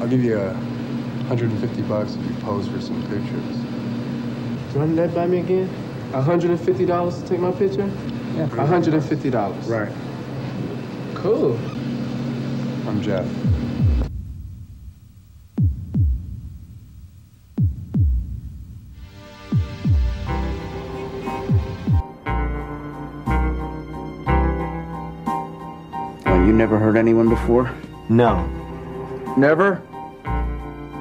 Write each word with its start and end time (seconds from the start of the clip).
I'll 0.00 0.06
give 0.06 0.22
you 0.22 0.38
a 0.38 0.52
150 0.52 1.82
bucks 1.82 2.14
if 2.14 2.24
you 2.24 2.34
pose 2.36 2.68
for 2.68 2.80
some 2.80 3.02
pictures. 3.02 3.56
Run 4.76 4.94
that 4.94 5.12
by 5.12 5.26
me 5.26 5.40
again? 5.40 5.68
$150 6.12 7.22
to 7.22 7.28
take 7.28 7.40
my 7.40 7.50
picture? 7.50 7.90
Yeah, 8.36 8.46
$150. 8.48 9.68
Right. 9.68 9.92
Cool. 11.16 11.58
I'm 12.88 13.02
Jeff. 13.02 13.26
Well, 26.24 26.46
you 26.46 26.52
never 26.52 26.78
heard 26.78 26.96
anyone 26.96 27.28
before? 27.28 27.74
No. 28.08 28.46
Never? 29.36 29.82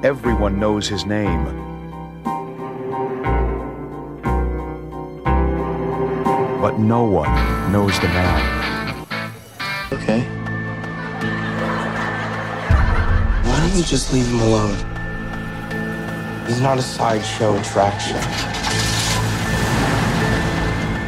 Everyone 0.03 0.59
knows 0.59 0.88
his 0.88 1.08
name. 1.08 1.44
But 6.62 6.78
no 6.78 7.03
one 7.03 7.31
knows 7.72 8.00
the 8.00 8.08
man. 8.09 9.08
Okay. 9.92 10.22
Why 13.42 13.59
don't 13.59 13.75
you 13.75 13.84
just 13.84 14.14
leave 14.14 14.28
him 14.28 14.40
alone? 14.42 14.75
He's 16.45 16.62
not 16.62 16.78
a 16.78 16.84
sideshow 16.84 17.58
attraction. 17.58 18.20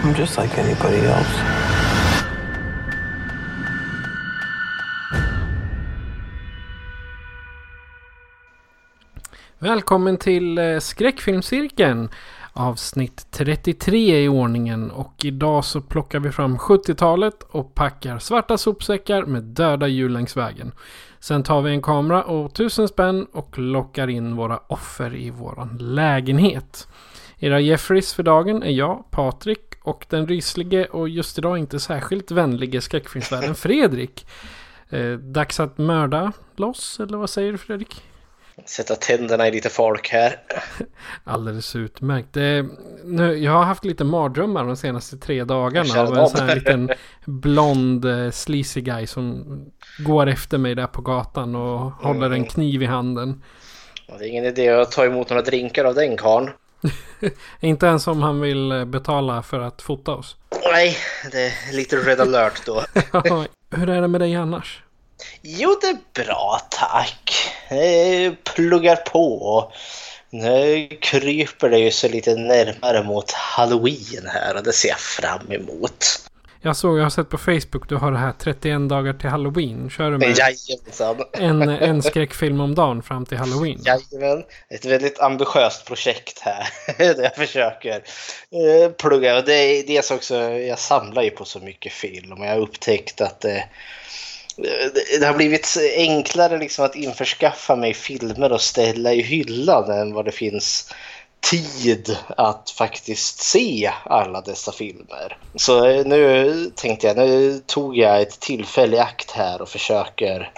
I'm 0.03 0.15
just 0.15 0.35
like 0.35 0.57
anybody 0.57 1.05
else. 1.05 1.58
Välkommen 9.61 10.17
till 10.17 10.57
eh, 10.57 10.79
Skräckfilmscirkeln. 10.79 12.09
Avsnitt 12.53 13.27
33 13.31 14.23
i 14.23 14.27
ordningen 14.27 14.91
och 14.91 15.25
idag 15.25 15.65
så 15.65 15.81
plockar 15.81 16.19
vi 16.19 16.31
fram 16.31 16.57
70-talet 16.57 17.43
och 17.43 17.75
packar 17.75 18.19
svarta 18.19 18.57
sopsäckar 18.57 19.23
med 19.23 19.43
döda 19.43 19.87
djur 19.87 20.09
längs 20.09 20.37
vägen. 20.37 20.71
Sen 21.19 21.43
tar 21.43 21.61
vi 21.61 21.71
en 21.71 21.81
kamera 21.81 22.23
och 22.23 22.53
tusen 22.53 22.87
spänn 22.87 23.27
och 23.31 23.59
lockar 23.59 24.07
in 24.07 24.35
våra 24.35 24.57
offer 24.57 25.15
i 25.15 25.29
våran 25.29 25.77
lägenhet. 25.79 26.87
Era 27.39 27.59
Jeffries 27.59 28.13
för 28.13 28.23
dagen 28.23 28.63
är 28.63 28.71
jag, 28.71 29.11
Patrik 29.11 29.75
och 29.81 30.05
den 30.09 30.27
ryslige 30.27 30.85
och 30.85 31.09
just 31.09 31.37
idag 31.37 31.57
inte 31.57 31.79
särskilt 31.79 32.31
vänlige 32.31 32.81
skräckfilmsvärden 32.81 33.55
Fredrik. 33.65 34.27
Eh, 34.89 35.11
dags 35.11 35.59
att 35.59 35.77
mörda 35.77 36.31
loss, 36.55 36.99
eller 36.99 37.17
vad 37.17 37.29
säger 37.29 37.51
du 37.51 37.57
Fredrik? 37.57 38.03
Sätta 38.65 38.95
tänderna 38.95 39.47
i 39.47 39.51
lite 39.51 39.69
folk 39.69 40.09
här. 40.09 40.35
Alldeles 41.23 41.75
utmärkt. 41.75 42.33
Det, 42.33 42.65
nu, 43.03 43.37
jag 43.37 43.51
har 43.51 43.63
haft 43.63 43.85
lite 43.85 44.03
mardrömmar 44.03 44.65
de 44.65 44.75
senaste 44.75 45.17
tre 45.17 45.43
dagarna 45.43 46.01
av 46.01 46.17
en 46.17 46.29
sån 46.29 46.47
här 46.47 46.55
liten 46.55 46.89
blond 47.25 48.05
eh, 48.05 48.31
sleazy 48.31 48.81
guy 48.81 49.07
som 49.07 49.45
går 49.99 50.27
efter 50.27 50.57
mig 50.57 50.75
där 50.75 50.87
på 50.87 51.01
gatan 51.01 51.55
och 51.55 51.91
håller 51.91 52.31
en 52.31 52.45
kniv 52.45 52.83
i 52.83 52.85
handen. 52.85 53.43
Det 54.07 54.25
är 54.25 54.29
ingen 54.29 54.45
idé 54.45 54.69
att 54.69 54.91
ta 54.91 55.05
emot 55.05 55.29
några 55.29 55.41
drinkar 55.41 55.85
av 55.85 55.95
den 55.95 56.17
karln. 56.17 56.49
Inte 57.59 57.85
ens 57.85 58.07
om 58.07 58.21
han 58.21 58.41
vill 58.41 58.71
eh, 58.71 58.85
betala 58.85 59.43
för 59.43 59.59
att 59.59 59.81
fota 59.81 60.11
oss. 60.11 60.35
Nej, 60.71 60.97
det 61.31 61.45
är 61.45 61.73
lite 61.73 61.95
red 61.95 62.19
alert 62.19 62.65
då. 62.65 62.83
Hur 63.71 63.89
är 63.89 64.01
det 64.01 64.07
med 64.07 64.21
dig 64.21 64.35
annars? 64.35 64.83
Jo, 65.41 65.77
det 65.81 65.87
är 65.87 66.23
bra 66.25 66.59
tack. 66.69 67.33
Jag 67.69 68.43
pluggar 68.43 68.95
på. 68.95 69.71
Nu 70.29 70.87
kryper 71.01 71.69
det 71.69 71.79
ju 71.79 71.91
sig 71.91 72.09
lite 72.09 72.35
närmare 72.35 73.03
mot 73.03 73.31
halloween 73.31 74.27
här 74.27 74.55
och 74.55 74.63
det 74.63 74.73
ser 74.73 74.89
jag 74.89 74.99
fram 74.99 75.51
emot. 75.51 76.29
Jag 76.61 76.75
såg, 76.75 76.97
jag 76.97 77.03
har 77.03 77.09
sett 77.09 77.29
på 77.29 77.37
Facebook, 77.37 77.89
du 77.89 77.95
har 77.95 78.11
det 78.11 78.17
här 78.17 78.33
31 78.39 78.89
dagar 78.89 79.13
till 79.13 79.29
halloween. 79.29 79.89
Kör 79.89 80.11
du 80.11 80.17
med 80.17 80.37
Jajamensan. 80.37 81.15
en, 81.33 81.61
en 81.61 82.01
skräckfilm 82.01 82.59
om 82.59 82.75
dagen 82.75 83.03
fram 83.03 83.25
till 83.25 83.37
halloween? 83.37 83.81
Jajamän, 83.85 84.43
ett 84.69 84.85
väldigt 84.85 85.19
ambitiöst 85.19 85.85
projekt 85.85 86.39
här. 86.39 86.67
där 86.97 87.23
jag 87.23 87.35
försöker 87.35 87.95
eh, 87.95 88.91
plugga. 88.91 89.37
Och 89.37 89.45
det 89.45 89.53
är 89.53 89.87
dels 89.87 90.11
också, 90.11 90.35
jag 90.51 90.79
samlar 90.79 91.23
ju 91.23 91.29
på 91.29 91.45
så 91.45 91.59
mycket 91.59 91.91
film 91.91 92.31
och 92.31 92.45
jag 92.45 92.51
har 92.51 92.59
upptäckt 92.59 93.21
att 93.21 93.45
eh, 93.45 93.61
det, 95.19 95.25
har 95.25 95.33
blivit 95.33 95.77
enklare 95.95 96.57
liksom 96.57 96.85
att 96.85 96.95
införskaffa 96.95 97.75
mig 97.75 97.93
filmer 97.93 98.51
och 98.51 98.61
ställa 98.61 99.13
i 99.13 99.21
hyllan 99.21 99.91
än 99.91 100.13
vad 100.13 100.25
det 100.25 100.31
finns 100.31 100.93
tid 101.39 102.17
att 102.37 102.69
faktiskt 102.69 103.39
se 103.39 103.91
alla 104.05 104.41
dessa 104.41 104.71
filmer. 104.71 105.37
Så 105.55 106.03
nu 106.03 106.71
tänkte 106.75 107.07
jag, 107.07 107.17
nu 107.17 107.61
tog 107.65 107.97
jag 107.97 108.21
ett 108.21 108.39
tillfälle 108.39 108.97
i 108.97 108.99
akt 108.99 109.31
här 109.31 109.61
och 109.61 109.69
försöker 109.69 110.51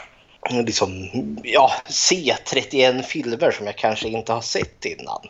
liksom, 0.50 1.09
ja, 1.44 1.72
se 1.89 2.35
31 2.45 3.06
filmer 3.06 3.51
som 3.51 3.66
jag 3.66 3.78
kanske 3.78 4.07
inte 4.07 4.33
har 4.33 4.41
sett 4.41 4.85
innan. 4.85 5.22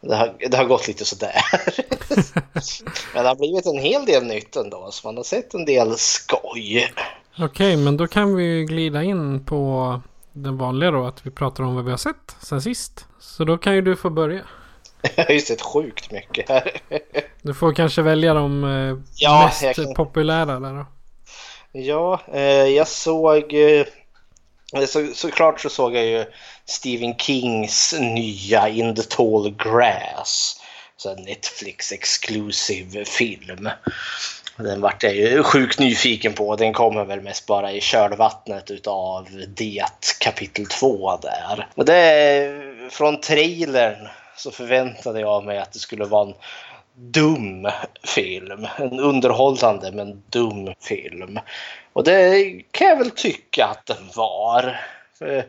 Det 0.00 0.16
har, 0.16 0.34
det 0.50 0.56
har 0.56 0.64
gått 0.64 0.88
lite 0.88 1.04
sådär. 1.04 1.42
Men 3.14 3.22
det 3.22 3.28
har 3.28 3.36
blivit 3.36 3.66
en 3.66 3.78
hel 3.78 4.04
del 4.04 4.24
nytt 4.24 4.56
ändå, 4.56 4.88
så 4.90 5.06
man 5.06 5.16
har 5.16 5.24
sett 5.24 5.54
en 5.54 5.64
del 5.64 5.98
skoj. 5.98 6.88
Okej, 7.40 7.76
men 7.76 7.96
då 7.96 8.06
kan 8.06 8.34
vi 8.36 8.64
glida 8.64 9.02
in 9.02 9.44
på 9.44 10.00
den 10.32 10.58
vanliga 10.58 10.90
då. 10.90 11.06
Att 11.06 11.26
vi 11.26 11.30
pratar 11.30 11.64
om 11.64 11.74
vad 11.74 11.84
vi 11.84 11.90
har 11.90 11.98
sett 11.98 12.36
sen 12.40 12.62
sist. 12.62 13.06
Så 13.20 13.44
då 13.44 13.58
kan 13.58 13.74
ju 13.74 13.82
du 13.82 13.96
få 13.96 14.10
börja. 14.10 14.40
Jag 15.16 15.24
har 15.24 15.32
ju 15.34 15.40
sett 15.40 15.62
sjukt 15.62 16.10
mycket 16.10 16.48
här. 16.48 16.70
Du 17.42 17.54
får 17.54 17.74
kanske 17.74 18.02
välja 18.02 18.34
de 18.34 18.64
eh, 18.64 18.96
Ja, 19.16 19.50
mest 19.62 19.76
kan- 19.76 19.94
populära 19.94 20.60
där 20.60 20.74
då. 20.74 20.86
Ja, 21.72 22.20
eh, 22.32 22.42
jag 22.50 22.88
såg... 22.88 23.54
Eh, 23.54 23.86
så, 24.86 25.06
såklart 25.14 25.60
så 25.60 25.68
såg 25.68 25.94
jag 25.96 26.04
ju 26.06 26.24
Stephen 26.64 27.14
Kings 27.18 27.94
nya 28.00 28.68
In 28.68 28.94
the 28.94 29.02
Tall 29.02 29.54
Grass. 29.58 30.60
Så 30.96 31.10
en 31.16 31.22
Netflix 31.22 31.92
exclusive 31.92 33.04
film. 33.04 33.68
Den 34.58 34.80
vart 34.80 35.02
jag 35.02 35.14
ju 35.14 35.42
sjukt 35.42 35.78
nyfiken 35.78 36.32
på. 36.32 36.56
Den 36.56 36.72
kommer 36.72 37.04
väl 37.04 37.20
mest 37.20 37.46
bara 37.46 37.72
i 37.72 37.80
kölvattnet 37.80 38.70
utav 38.70 39.28
det 39.48 39.84
kapitel 40.20 40.66
2 40.66 41.16
där. 41.16 41.68
Och 41.74 41.84
det, 41.84 42.60
från 42.90 43.20
trailern 43.20 44.08
så 44.36 44.50
förväntade 44.50 45.20
jag 45.20 45.44
mig 45.44 45.58
att 45.58 45.72
det 45.72 45.78
skulle 45.78 46.04
vara 46.04 46.28
en 46.28 46.34
dum 46.94 47.68
film. 48.04 48.66
En 48.76 49.00
underhållande 49.00 49.92
men 49.92 50.22
dum 50.30 50.74
film. 50.80 51.38
Och 51.92 52.04
det 52.04 52.44
kan 52.70 52.86
jag 52.86 52.96
väl 52.96 53.10
tycka 53.10 53.66
att 53.66 53.86
den 53.86 54.10
var. 54.14 54.80
För 55.18 55.44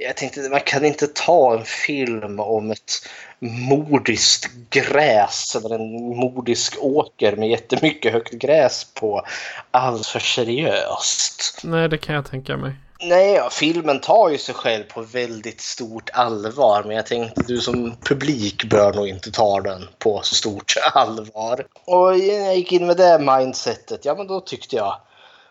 jag 0.00 0.16
tänkte, 0.16 0.40
man 0.40 0.60
kan 0.60 0.84
inte 0.84 1.06
ta 1.06 1.58
en 1.58 1.64
film 1.64 2.40
om 2.40 2.70
ett 2.70 2.92
mordiskt 3.38 4.50
gräs 4.70 5.56
eller 5.56 5.74
en 5.74 6.16
mordisk 6.16 6.76
åker 6.80 7.36
med 7.36 7.48
jättemycket 7.48 8.12
högt 8.12 8.32
gräs 8.32 8.84
på 8.94 9.22
allt 9.70 10.06
för 10.06 10.20
seriöst. 10.20 11.60
Nej, 11.64 11.88
det 11.88 11.98
kan 11.98 12.14
jag 12.14 12.30
tänka 12.30 12.56
mig. 12.56 12.72
Nej, 13.00 13.32
ja, 13.32 13.48
filmen 13.50 14.00
tar 14.00 14.28
ju 14.28 14.38
sig 14.38 14.54
själv 14.54 14.84
på 14.84 15.02
väldigt 15.02 15.60
stort 15.60 16.10
allvar 16.12 16.82
men 16.86 16.96
jag 16.96 17.06
tänkte 17.06 17.42
du 17.46 17.60
som 17.60 17.96
publik 18.02 18.64
bör 18.64 18.92
nog 18.92 19.08
inte 19.08 19.30
ta 19.30 19.60
den 19.60 19.88
på 19.98 20.20
så 20.22 20.34
stort 20.34 20.74
allvar. 20.94 21.66
Och 21.84 22.18
jag 22.18 22.56
gick 22.56 22.72
in 22.72 22.86
med 22.86 22.96
det 22.96 23.18
mindsetet, 23.18 24.04
ja 24.04 24.14
men 24.14 24.26
då 24.26 24.40
tyckte 24.40 24.76
jag 24.76 24.96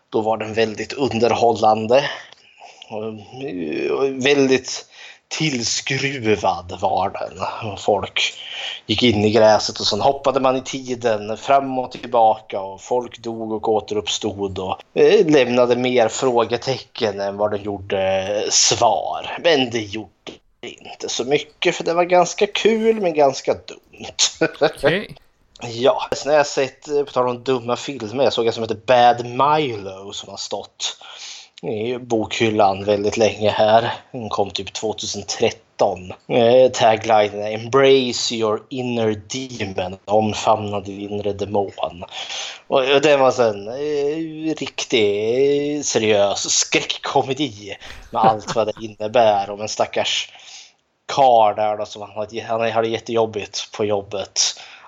då 0.09 0.21
var 0.21 0.37
den 0.37 0.53
väldigt 0.53 0.93
underhållande. 0.93 2.09
Och 2.89 3.13
väldigt 4.25 4.85
tillskruvad 5.27 6.77
var 6.81 7.09
den. 7.09 7.71
Och 7.71 7.79
Folk 7.79 8.33
gick 8.85 9.03
in 9.03 9.25
i 9.25 9.31
gräset 9.31 9.79
och 9.79 9.85
sen 9.85 10.01
hoppade 10.01 10.39
man 10.39 10.55
i 10.55 10.61
tiden 10.61 11.37
fram 11.37 11.79
och 11.79 11.91
tillbaka 11.91 12.61
och 12.61 12.81
folk 12.81 13.17
dog 13.19 13.51
och 13.51 13.69
återuppstod 13.69 14.59
och 14.59 14.79
eh, 14.93 15.25
lämnade 15.25 15.75
mer 15.75 16.07
frågetecken 16.07 17.19
än 17.19 17.37
vad 17.37 17.51
den 17.51 17.63
gjorde 17.63 18.43
svar. 18.49 19.37
Men 19.43 19.69
det 19.69 19.81
gjorde 19.81 20.31
inte 20.61 21.09
så 21.09 21.23
mycket 21.23 21.75
för 21.75 21.83
det 21.83 21.93
var 21.93 22.03
ganska 22.03 22.47
kul 22.47 23.01
men 23.01 23.13
ganska 23.13 23.53
dumt. 23.53 24.49
Okej. 24.61 25.15
Ja, 25.61 26.09
sen 26.11 26.31
har 26.31 26.37
jag 26.37 26.47
sett, 26.47 26.87
eh, 26.87 27.03
på 27.03 27.11
tal 27.11 27.27
om 27.29 27.43
dumma 27.43 27.75
filmer, 27.75 28.23
jag 28.23 28.33
såg 28.33 28.47
en 28.47 28.53
som 28.53 28.63
heter 28.63 28.79
Bad 28.85 29.25
Milo 29.25 30.13
som 30.13 30.29
har 30.29 30.37
stått 30.37 30.97
i 31.63 31.97
bokhyllan 31.97 32.83
väldigt 32.83 33.17
länge 33.17 33.49
här. 33.49 33.93
Den 34.11 34.29
kom 34.29 34.49
typ 34.49 34.73
2013. 34.73 36.13
Eh, 36.27 36.71
taglinen 36.71 37.41
är 37.41 37.53
“Embrace 37.53 38.35
your 38.35 38.63
inner 38.69 39.21
demon”, 39.29 39.97
omfamna 40.05 40.79
din 40.79 40.99
inre 40.99 41.33
demon. 41.33 42.03
Och 42.67 42.81
det 42.81 43.17
var 43.17 43.41
en 43.41 43.67
eh, 43.67 44.55
riktig 44.55 45.75
eh, 45.75 45.81
seriös 45.81 46.49
skräckkomedi 46.49 47.77
med 48.11 48.21
allt 48.21 48.55
vad 48.55 48.67
det 48.67 48.73
innebär 48.85 49.49
om 49.49 49.61
en 49.61 49.69
stackars 49.69 50.31
karl 51.05 51.55
där 51.55 51.77
då, 51.77 51.85
som 51.85 52.01
han 52.01 52.11
hade, 52.11 52.41
han 52.41 52.71
hade 52.71 52.87
jättejobbigt 52.87 53.71
på 53.71 53.85
jobbet 53.85 54.41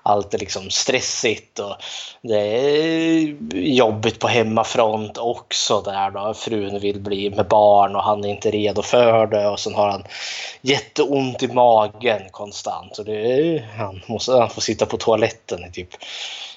allt 0.09 0.33
är 0.33 0.37
liksom 0.37 0.69
stressigt 0.69 1.59
och 1.59 1.75
det 2.21 2.39
är 2.39 3.35
jobbigt 3.53 4.19
på 4.19 4.27
hemmafront 4.27 5.17
också 5.17 5.81
där 5.81 6.11
då. 6.11 6.33
Frun 6.33 6.79
vill 6.79 6.99
bli 6.99 7.29
med 7.29 7.47
barn 7.47 7.95
och 7.95 8.03
han 8.03 8.25
är 8.25 8.29
inte 8.29 8.51
redo 8.51 8.81
för 8.81 9.27
det 9.27 9.47
och 9.47 9.59
sen 9.59 9.75
har 9.75 9.89
han 9.89 10.03
jätteont 10.61 11.43
i 11.43 11.47
magen 11.47 12.21
konstant 12.31 12.97
och 12.97 13.05
det 13.05 13.31
är, 13.31 13.69
han, 13.77 14.01
måste, 14.07 14.31
han 14.31 14.49
får 14.49 14.61
sitta 14.61 14.85
på 14.85 14.97
toaletten 14.97 15.65
i 15.65 15.71
typ 15.71 15.89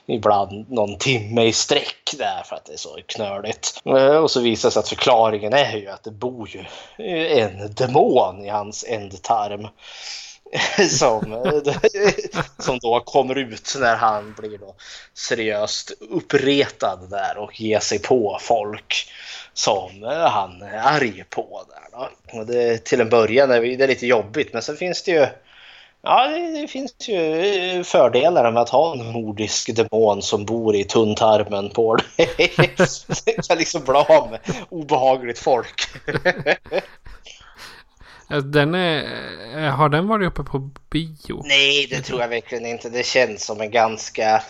ibland 0.07 0.71
någon 0.71 0.99
timme 0.99 1.45
i 1.45 1.53
sträck 1.53 2.15
där 2.19 2.43
för 2.45 2.57
att 2.57 2.65
det 2.65 2.73
är 2.73 2.77
så 2.77 2.99
knöligt. 3.07 3.83
Och 4.23 4.31
så 4.31 4.41
visar 4.41 4.69
det 4.69 4.73
sig 4.73 4.81
att 4.81 4.89
förklaringen 4.89 5.53
är 5.53 5.77
ju 5.77 5.89
att 5.89 6.03
det 6.03 6.11
bor 6.11 6.49
ju 6.49 6.65
en 7.29 7.75
demon 7.75 8.45
i 8.45 8.49
hans 8.49 8.85
ändtarm. 8.89 9.69
som, 10.91 11.43
som 12.59 12.79
då 12.79 13.01
kommer 13.01 13.39
ut 13.39 13.75
när 13.81 13.97
han 13.97 14.35
blir 14.39 14.59
då 14.59 14.75
seriöst 15.15 15.93
uppretad 16.11 17.11
där 17.11 17.39
och 17.39 17.61
ger 17.61 17.81
sig 17.81 17.99
på 17.99 18.39
folk 18.41 19.13
som 19.55 20.05
eh, 20.05 20.29
han 20.29 20.63
är 20.63 20.79
arg 20.79 21.25
på. 21.31 21.65
Där 21.69 21.99
då. 21.99 22.39
Och 22.39 22.47
det, 22.47 22.85
till 22.85 23.01
en 23.01 23.09
början 23.09 23.51
är 23.51 23.77
det 23.77 23.87
lite 23.87 24.07
jobbigt 24.07 24.53
men 24.53 24.63
sen 24.63 24.77
finns 24.77 25.03
det 25.03 25.11
ju 25.11 25.27
Ja, 26.05 26.29
det, 26.29 26.69
finns 26.69 26.95
ju 27.09 27.41
eh, 27.41 27.83
fördelar 27.83 28.53
med 28.53 28.63
att 28.63 28.69
ha 28.69 28.93
en 28.93 29.13
nordisk 29.13 29.77
demon 29.77 30.23
som 30.23 30.45
bor 30.45 30.77
i 30.77 30.85
tunntarmen 30.85 31.71
på 31.71 31.97
dig. 31.97 32.07
det 33.25 33.49
kan 33.49 33.59
liksom 33.59 33.85
bli 33.85 33.95
av 33.95 34.31
med 34.31 34.41
obehagligt 34.69 35.39
folk. 35.39 35.81
Den 38.41 38.75
är, 38.75 39.71
har 39.71 39.89
den 39.89 40.07
varit 40.09 40.27
uppe 40.27 40.43
på 40.43 40.71
bio? 40.91 41.43
Nej, 41.45 41.87
det 41.91 42.01
tror 42.01 42.21
jag 42.21 42.29
verkligen 42.29 42.67
inte. 42.67 42.89
Det 42.89 43.07
känns 43.07 43.45
som 43.45 43.61
en 43.61 43.71
ganska 43.71 44.43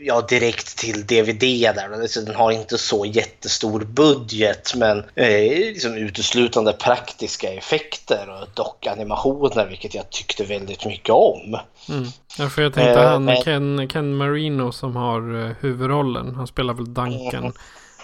ja, 0.00 0.20
direkt 0.20 0.78
till 0.78 1.06
DVD 1.06 1.40
där. 1.74 2.24
Den 2.26 2.34
har 2.34 2.52
inte 2.52 2.78
så 2.78 3.06
jättestor 3.06 3.80
budget 3.84 4.74
men 4.76 4.98
eh, 5.14 5.50
liksom 5.50 5.94
uteslutande 5.94 6.72
praktiska 6.72 7.52
effekter 7.52 8.28
och 8.28 8.48
dockanimationer 8.54 9.66
vilket 9.66 9.94
jag 9.94 10.10
tyckte 10.10 10.44
väldigt 10.44 10.86
mycket 10.86 11.10
om. 11.10 11.58
Mm. 11.88 12.06
Ja, 12.38 12.48
för 12.48 12.62
jag 12.62 12.74
tänkte 12.74 13.00
han 13.00 13.36
Ken, 13.44 13.88
Ken 13.88 14.16
Marino 14.16 14.72
som 14.72 14.96
har 14.96 15.54
huvudrollen. 15.60 16.34
Han 16.34 16.46
spelar 16.46 16.74
väl 16.74 16.94
Duncan. 16.94 17.34
Mm. 17.34 17.52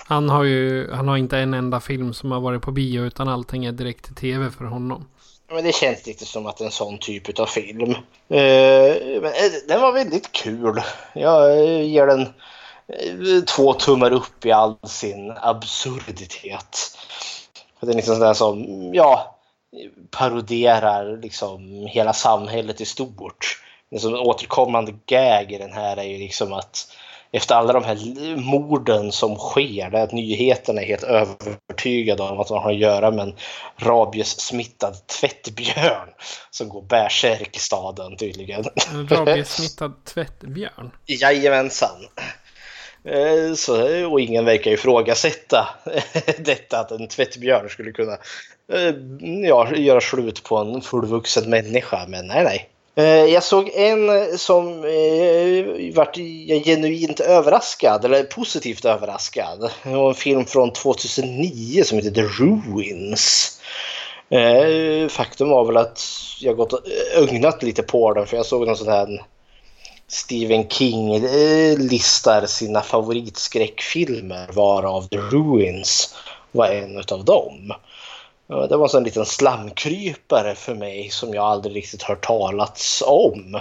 Han 0.09 0.29
har 0.29 0.45
ju 0.45 0.91
han 0.93 1.09
har 1.09 1.17
inte 1.17 1.39
en 1.39 1.55
enda 1.55 1.81
film 1.81 2.15
som 2.15 2.33
har 2.33 2.41
varit 2.41 2.63
på 2.63 2.71
bio 2.71 3.07
utan 3.07 3.29
allting 3.29 3.65
är 3.65 3.73
direkt 3.73 4.05
till 4.05 4.15
tv 4.15 4.51
för 4.51 4.65
honom. 4.65 5.09
Men 5.49 5.65
det 5.65 5.75
känns 5.75 6.07
lite 6.07 6.25
som 6.25 6.47
att 6.47 6.61
en 6.61 6.71
sån 6.71 6.99
typ 6.99 7.39
av 7.39 7.47
film. 7.47 7.91
Uh, 7.91 7.97
men 9.21 9.25
eh, 9.25 9.53
den 9.69 9.81
var 9.81 9.93
väldigt 9.93 10.33
kul. 10.33 10.83
Jag 11.15 11.59
eh, 11.59 11.83
ger 11.83 12.07
den 12.07 12.29
två 13.45 13.73
tummar 13.73 14.13
upp 14.13 14.47
i 14.47 14.53
all 14.53 14.77
sin 14.87 15.33
absurditet. 15.37 16.99
Det 17.81 17.93
är 17.93 17.97
liksom 17.97 18.15
sådär 18.15 18.35
som, 18.35 18.65
ja, 18.95 19.39
paroderar 20.11 21.17
liksom 21.23 21.87
hela 21.87 22.13
samhället 22.13 22.81
i 22.81 22.85
stort. 22.85 23.63
Det 23.91 23.99
som 23.99 24.15
återkommande 24.15 24.95
gag 25.07 25.53
i 25.53 25.59
den 25.59 25.73
här 25.73 25.97
är 25.97 26.03
ju 26.03 26.19
liksom 26.19 26.53
att 26.53 26.87
efter 27.33 27.55
alla 27.55 27.73
de 27.73 27.85
här 27.85 28.37
morden 28.37 29.13
som 29.13 29.37
sker, 29.37 29.91
där 29.91 30.09
nyheterna 30.13 30.83
är 30.83 30.87
helt 30.87 31.03
övertygade 31.03 32.23
om 32.23 32.41
att 32.41 32.51
man 32.51 32.63
har 32.63 32.71
att 32.71 32.79
göra 32.79 33.11
med 33.11 33.23
en 33.23 33.35
rabiessmittad 33.77 35.07
tvättbjörn 35.07 36.09
som 36.51 36.69
går 36.69 36.83
bärsärk 36.83 37.57
i 37.57 37.59
staden 37.59 38.17
tydligen. 38.17 38.65
En 38.93 39.09
rabiessmittad 39.09 40.05
tvättbjörn? 40.05 40.91
Jajamensan. 41.07 42.07
Eh, 43.05 43.55
så, 43.55 44.07
och 44.07 44.21
ingen 44.21 44.45
verkar 44.45 44.71
ifrågasätta 44.71 45.69
detta 46.39 46.79
att 46.81 46.91
en 46.91 47.09
tvättbjörn 47.09 47.69
skulle 47.69 47.93
kunna 47.93 48.19
eh, 48.73 48.95
ja, 49.49 49.77
göra 49.77 50.01
slut 50.01 50.43
på 50.43 50.57
en 50.57 50.81
fullvuxen 50.81 51.51
människa. 51.51 52.07
Men 52.09 52.27
nej, 52.27 52.45
nej. 52.45 52.71
Eh, 52.99 53.25
jag 53.25 53.43
såg 53.43 53.71
en 53.75 54.11
eh, 54.11 54.37
som 54.37 54.85
eh, 54.85 55.95
vart 55.95 56.17
genuint 56.65 57.21
överraskad, 57.21 58.05
eller 58.05 58.25
positivt 58.25 58.85
överraskad. 58.85 59.71
Det 59.83 59.95
var 59.95 60.09
en 60.09 60.15
film 60.15 60.47
från 60.47 60.73
2009 60.73 61.85
som 61.85 61.99
heter 61.99 62.11
The 62.11 62.23
Ruins. 62.23 63.53
Eh, 64.31 65.09
faktum 65.09 65.49
var 65.49 65.65
väl 65.65 65.77
att 65.77 66.03
jag 66.41 66.57
gått 66.57 66.73
och 66.73 66.81
eh, 66.87 67.23
ögnat 67.23 67.63
lite 67.63 67.83
på 67.83 68.15
den 68.15 68.27
för 68.27 68.37
jag 68.37 68.47
såg 68.47 68.67
någon 68.67 68.77
sån 68.77 68.89
här 68.89 69.25
Stephen 70.09 70.69
King 70.69 71.21
listar 71.79 72.47
sina 72.47 72.83
favoritskräckfilmer 72.83 74.53
varav 74.53 75.09
The 75.09 75.19
Ruins 75.19 76.15
var 76.53 76.67
en 76.67 77.03
av 77.13 77.25
dem. 77.25 77.73
Det 78.49 78.77
var 78.77 78.97
en 78.97 79.05
liten 79.05 79.27
slamkrypare 79.27 80.55
för 80.55 80.75
mig 80.75 81.11
som 81.11 81.35
jag 81.35 81.45
aldrig 81.45 81.77
riktigt 81.77 82.03
hört 82.03 82.27
talats 82.27 83.03
om. 83.07 83.61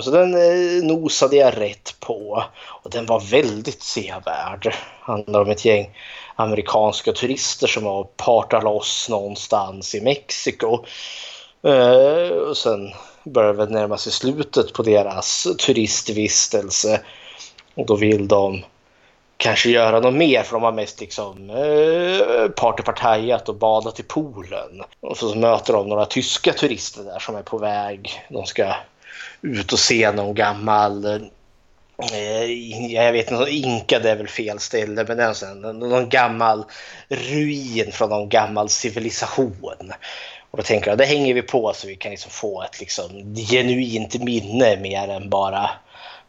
Så 0.00 0.10
den 0.10 0.34
eh, 0.34 0.84
nosade 0.84 1.36
jag 1.36 1.60
rätt 1.60 1.96
på 2.00 2.44
och 2.82 2.90
den 2.90 3.06
var 3.06 3.20
väldigt 3.20 3.82
sevärd. 3.82 4.74
Handlar 5.00 5.40
om 5.40 5.50
ett 5.50 5.64
gäng 5.64 5.90
amerikanska 6.36 7.12
turister 7.12 7.66
som 7.66 7.84
har 7.84 8.04
partat 8.04 8.64
loss 8.64 9.08
någonstans 9.08 9.94
i 9.94 10.00
Mexiko. 10.00 10.84
Eh, 11.62 12.36
och 12.36 12.56
sen 12.56 12.92
börjar 13.24 13.54
det 13.54 13.66
närma 13.66 13.98
sig 13.98 14.12
slutet 14.12 14.72
på 14.72 14.82
deras 14.82 15.46
turistvistelse. 15.66 17.00
Och 17.74 17.86
då 17.86 17.96
vill 17.96 18.28
de 18.28 18.62
kanske 19.38 19.70
göra 19.70 20.00
något 20.00 20.14
mer 20.14 20.42
för 20.42 20.52
de 20.52 20.62
har 20.62 20.72
mest 20.72 21.00
liksom 21.00 21.50
eh, 21.50 22.48
partypartajat 22.48 23.48
och 23.48 23.54
badat 23.54 24.00
i 24.00 24.02
poolen. 24.02 24.82
Och 25.00 25.16
så 25.16 25.34
möter 25.34 25.72
de 25.72 25.88
några 25.88 26.06
tyska 26.06 26.52
turister 26.52 27.02
där 27.02 27.18
som 27.18 27.36
är 27.36 27.42
på 27.42 27.58
väg. 27.58 28.24
De 28.28 28.46
ska 28.46 28.74
ut 29.42 29.72
och 29.72 29.78
se 29.78 30.12
någon 30.12 30.34
gammal 30.34 31.04
eh, 31.04 32.44
jag 32.90 33.12
vet 33.12 33.30
inte, 33.30 33.50
Inka 33.50 33.98
det 33.98 34.10
är 34.10 34.16
väl 34.16 34.28
fel 34.28 34.58
ställe, 34.58 35.04
men 35.08 35.16
det 35.16 35.22
är 35.22 35.72
någon 35.72 36.08
gammal 36.08 36.64
ruin 37.08 37.92
från 37.92 38.10
någon 38.10 38.28
gammal 38.28 38.68
civilisation. 38.68 39.92
Och 40.50 40.56
då 40.56 40.62
tänker 40.62 40.90
jag, 40.90 40.98
det 40.98 41.04
hänger 41.04 41.34
vi 41.34 41.42
på 41.42 41.72
så 41.74 41.86
vi 41.86 41.96
kan 41.96 42.10
liksom 42.10 42.30
få 42.30 42.62
ett 42.62 42.80
liksom 42.80 43.34
genuint 43.34 44.22
minne 44.22 44.76
mer 44.76 45.08
än 45.08 45.30
bara 45.30 45.70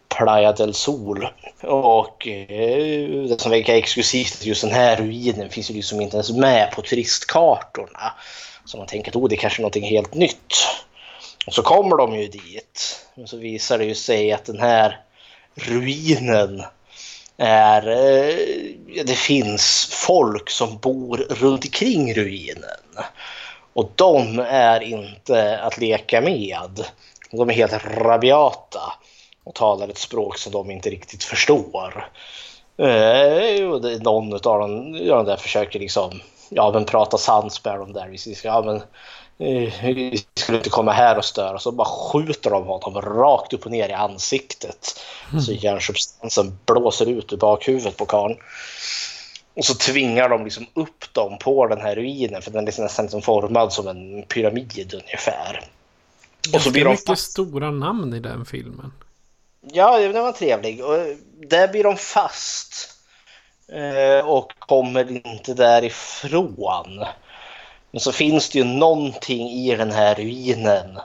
Playa 0.09 0.51
del 0.51 0.73
Sol. 0.73 1.27
Och 1.61 2.27
eh, 2.27 3.09
det 3.29 3.41
som 3.41 3.51
verkar 3.51 3.73
exklusivt 3.73 4.45
just 4.45 4.61
den 4.61 4.71
här 4.71 4.97
ruinen 4.97 5.49
finns 5.49 5.69
ju 5.69 5.73
liksom 5.73 6.01
inte 6.01 6.17
ens 6.17 6.31
med 6.31 6.71
på 6.71 6.81
turistkartorna. 6.81 8.13
Så 8.65 8.77
man 8.77 8.87
tänker 8.87 9.11
att 9.11 9.15
oh, 9.15 9.29
det 9.29 9.35
är 9.35 9.37
kanske 9.37 9.59
är 9.59 9.63
någonting 9.63 9.89
helt 9.89 10.13
nytt. 10.13 10.53
Och 11.47 11.53
så 11.53 11.61
kommer 11.61 11.97
de 11.97 12.15
ju 12.15 12.27
dit. 12.27 13.05
Och 13.15 13.29
så 13.29 13.37
visar 13.37 13.77
det 13.77 13.85
ju 13.85 13.95
sig 13.95 14.31
att 14.31 14.45
den 14.45 14.59
här 14.59 14.99
ruinen 15.55 16.63
är... 17.37 17.87
Eh, 17.87 18.35
det 19.05 19.17
finns 19.17 19.89
folk 19.91 20.49
som 20.49 20.77
bor 20.77 21.17
runt 21.17 21.65
omkring 21.65 22.13
ruinen. 22.13 22.63
Och 23.73 23.91
de 23.95 24.39
är 24.39 24.81
inte 24.81 25.59
att 25.59 25.77
leka 25.77 26.21
med. 26.21 26.85
De 27.31 27.49
är 27.49 27.53
helt 27.53 27.85
rabiata 27.85 28.93
och 29.49 29.55
talar 29.55 29.87
ett 29.87 29.97
språk 29.97 30.37
som 30.37 30.51
de 30.51 30.71
inte 30.71 30.89
riktigt 30.89 31.23
förstår. 31.23 32.09
Eh, 32.77 33.65
och 33.69 33.81
det, 33.81 34.03
någon 34.03 34.33
av 34.33 34.39
dem, 34.39 34.99
ja, 35.01 35.23
där 35.23 35.37
försöker 35.37 35.79
liksom 35.79 36.21
ja, 36.49 36.71
men 36.73 36.85
prata 36.85 37.17
sans 37.17 37.65
med 37.65 37.79
dem 37.79 37.93
där. 37.93 38.15
Ja, 38.43 38.61
men, 38.61 38.75
eh, 39.47 39.73
vi 39.83 40.25
skulle 40.35 40.57
inte 40.57 40.69
komma 40.69 40.91
här 40.91 41.17
och 41.17 41.25
störa. 41.25 41.59
Så 41.59 41.71
bara 41.71 41.87
skjuter 41.87 42.49
de 42.49 42.63
honom 42.63 43.01
rakt 43.01 43.53
upp 43.53 43.65
och 43.65 43.71
ner 43.71 43.89
i 43.89 43.93
ansiktet. 43.93 44.99
Så 45.45 45.51
hjärnsubstansen 45.51 46.57
blåser 46.65 47.09
ut 47.09 47.33
ur 47.33 47.37
bakhuvudet 47.37 47.97
på 47.97 48.05
karln. 48.05 48.37
Och 49.53 49.65
så 49.65 49.73
tvingar 49.73 50.29
de 50.29 50.43
liksom 50.43 50.65
upp 50.73 51.13
dem 51.13 51.37
på 51.37 51.67
den 51.67 51.81
här 51.81 51.95
ruinen 51.95 52.41
för 52.41 52.51
den 52.51 52.61
är 52.61 52.65
liksom 52.65 52.83
nästan 52.83 53.05
liksom 53.05 53.21
formad 53.21 53.73
som 53.73 53.87
en 53.87 54.23
pyramid 54.23 54.93
ungefär. 54.93 55.69
Och 56.53 56.61
så 56.61 56.71
blir 56.71 56.83
de 56.83 56.89
mycket 56.89 57.05
fast. 57.05 57.31
stora 57.31 57.71
namn 57.71 58.13
i 58.13 58.19
den 58.19 58.45
filmen. 58.45 58.91
Ja, 59.61 59.99
den 59.99 60.23
var 60.23 60.31
trevlig. 60.31 60.85
Och 60.85 60.97
där 61.49 61.67
blir 61.67 61.83
de 61.83 61.97
fast. 61.97 62.95
Eh, 63.71 64.25
och 64.25 64.53
kommer 64.59 65.11
inte 65.27 65.53
därifrån. 65.53 67.05
Men 67.91 67.99
så 67.99 68.11
finns 68.11 68.49
det 68.49 68.57
ju 68.59 68.63
någonting 68.63 69.49
i 69.49 69.75
den 69.75 69.91
här 69.91 70.15
ruinen 70.15 70.99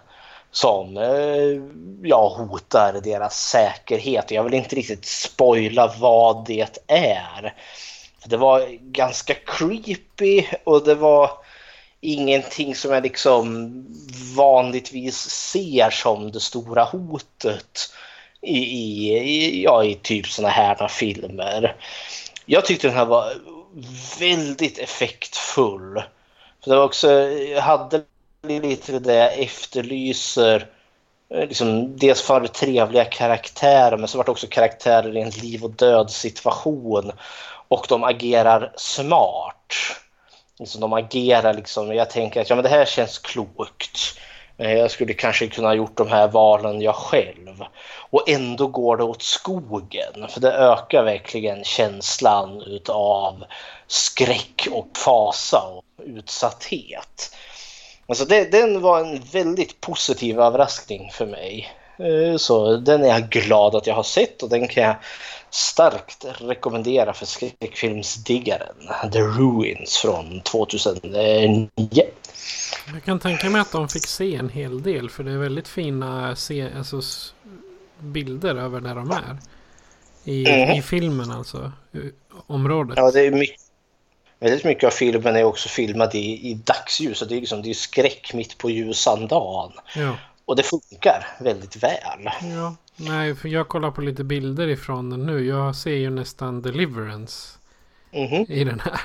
som 0.51 0.97
eh, 0.97 1.63
ja, 2.03 2.29
hotar 2.29 3.01
deras 3.05 3.49
säkerhet. 3.49 4.31
Jag 4.31 4.45
vill 4.45 4.55
inte 4.55 4.77
riktigt 4.77 5.05
spoila 5.07 5.95
vad 5.99 6.47
det 6.47 6.79
är. 6.87 7.55
För 8.21 8.29
Det 8.29 8.37
var 8.37 8.69
ganska 8.81 9.35
creepy 9.35 10.47
och 10.65 10.85
det 10.85 10.95
var 10.95 11.31
ingenting 12.01 12.75
som 12.75 12.93
jag 12.93 13.03
liksom 13.03 13.73
vanligtvis 14.37 15.17
ser 15.31 15.91
som 15.91 16.33
det 16.33 16.41
stora 16.41 16.85
hotet 16.85 17.81
i, 18.45 18.59
i, 18.59 19.19
i, 19.19 19.63
ja, 19.65 19.85
i 19.85 19.95
typ 19.95 20.27
såna 20.27 20.49
här 20.49 20.89
filmer. 20.89 21.77
Jag 22.47 22.65
tyckte 22.65 22.89
den 22.89 22.97
här 22.97 23.05
var 23.05 23.33
väldigt 24.21 24.79
effektfull. 24.79 26.03
För 26.65 26.71
det 26.71 26.77
var 26.77 26.85
också, 26.85 27.13
jag 27.31 27.63
hade 27.63 28.03
lite 28.43 28.99
det 28.99 29.15
jag 29.15 29.39
efterlyser. 29.39 30.69
Eh, 31.35 31.49
liksom, 31.49 31.97
dels 31.97 32.23
för 32.23 32.47
trevliga 32.47 33.05
karaktärer 33.05 33.97
men 33.97 34.09
så 34.09 34.19
var 34.19 34.25
det 34.25 34.31
också 34.31 34.47
karaktärer 34.47 35.17
i 35.17 35.21
en 35.21 35.31
liv 35.31 35.65
och 35.65 35.71
död 35.71 36.11
situation. 36.11 37.13
Och 37.69 37.87
de 37.89 38.05
agerar 38.05 38.73
smart. 38.77 39.73
Liksom, 40.59 40.81
de 40.81 40.93
agerar 40.93 41.55
liksom, 41.55 41.95
jag 41.95 42.11
tänker 42.11 42.41
att 42.41 42.51
ja, 42.51 42.57
men 42.57 42.63
det 42.63 42.69
här 42.69 42.85
känns 42.85 43.19
klokt. 43.19 44.19
Eh, 44.59 44.73
jag 44.73 44.91
skulle 44.91 45.15
kanske 45.15 45.47
kunna 45.47 45.69
ha 45.69 45.75
gjort 45.75 45.97
de 45.97 46.09
här 46.09 46.29
valen 46.29 46.83
jag 46.83 46.95
själv. 46.95 47.65
Och 48.11 48.29
ändå 48.29 48.67
går 48.67 48.97
det 48.97 49.05
åt 49.05 49.23
skogen. 49.23 50.29
För 50.29 50.41
det 50.41 50.53
ökar 50.53 51.03
verkligen 51.03 51.65
känslan 51.65 52.63
utav 52.63 53.45
skräck 53.87 54.69
och 54.71 54.89
fasa 54.97 55.63
och 55.63 55.85
utsatthet. 56.05 57.35
Alltså 58.07 58.25
det, 58.25 58.53
den 58.53 58.81
var 58.81 59.01
en 59.01 59.21
väldigt 59.33 59.81
positiv 59.81 60.41
överraskning 60.41 61.11
för 61.13 61.27
mig. 61.27 61.73
Eh, 61.99 62.37
så 62.37 62.77
den 62.77 63.05
är 63.05 63.09
jag 63.09 63.29
glad 63.29 63.75
att 63.75 63.87
jag 63.87 63.95
har 63.95 64.03
sett 64.03 64.43
och 64.43 64.49
den 64.49 64.69
kan 64.69 64.83
jag 64.83 64.97
starkt 65.51 66.27
rekommendera 66.39 67.13
för 67.13 67.27
skräckfilmsdiggaren. 67.27 68.77
The 69.13 69.21
Ruins 69.21 69.97
från 69.97 70.41
2009. 70.41 71.69
Jag 72.93 73.05
kan 73.05 73.19
tänka 73.21 73.51
mig 73.51 73.61
att 73.61 73.73
de 73.73 73.89
fick 73.89 74.07
se 74.07 74.35
en 74.35 74.49
hel 74.49 74.83
del. 74.83 75.11
För 75.11 75.25
det 75.25 75.33
är 75.33 75.37
väldigt 75.39 75.69
fina 75.69 76.37
se, 76.37 76.69
alltså, 76.77 77.01
bilder 77.99 78.55
över 78.55 78.81
där 78.81 78.95
de 78.95 79.11
är. 79.11 79.39
I, 80.25 80.43
Mhm. 80.43 80.73
i 80.79 80.83
filmen 80.83 81.31
alltså. 81.31 81.73
Området. 82.47 82.97
Ja, 82.97 83.11
det 83.11 83.21
är 83.27 83.31
mycket, 83.31 83.61
väldigt 84.41 84.65
mycket 84.65 84.85
av 84.87 84.91
filmen 84.91 85.37
är 85.37 85.45
också 85.45 85.69
filmad 85.69 86.15
i, 86.15 86.51
i 86.51 86.55
dagsljus. 86.55 87.23
Och 87.23 87.29
det 87.29 87.35
är, 87.37 87.41
liksom, 87.41 87.63
det 87.63 87.71
är 87.71 87.75
skräck 87.75 88.35
mitt 88.35 88.59
på 88.59 88.71
ljusan 88.71 89.27
dagen. 89.27 89.73
Ja. 89.97 90.17
Och 90.45 90.57
det 90.57 90.63
funkar 90.63 91.27
väldigt 91.41 91.77
väl. 91.83 92.31
ja. 92.43 92.77
Nej, 92.97 93.35
för 93.35 93.49
jag 93.49 93.69
kollar 93.69 93.91
på 93.91 94.01
lite 94.01 94.25
bilder 94.25 94.69
ifrån 94.69 95.11
den 95.11 95.27
nu. 95.27 95.47
Jag 95.47 95.77
ser 95.77 95.95
ju 95.95 96.11
nästan 96.11 96.63
Deliverance 96.63 97.59
Mhm. 98.13 98.45
i 98.49 98.65
den 98.65 98.81
här. 98.81 99.01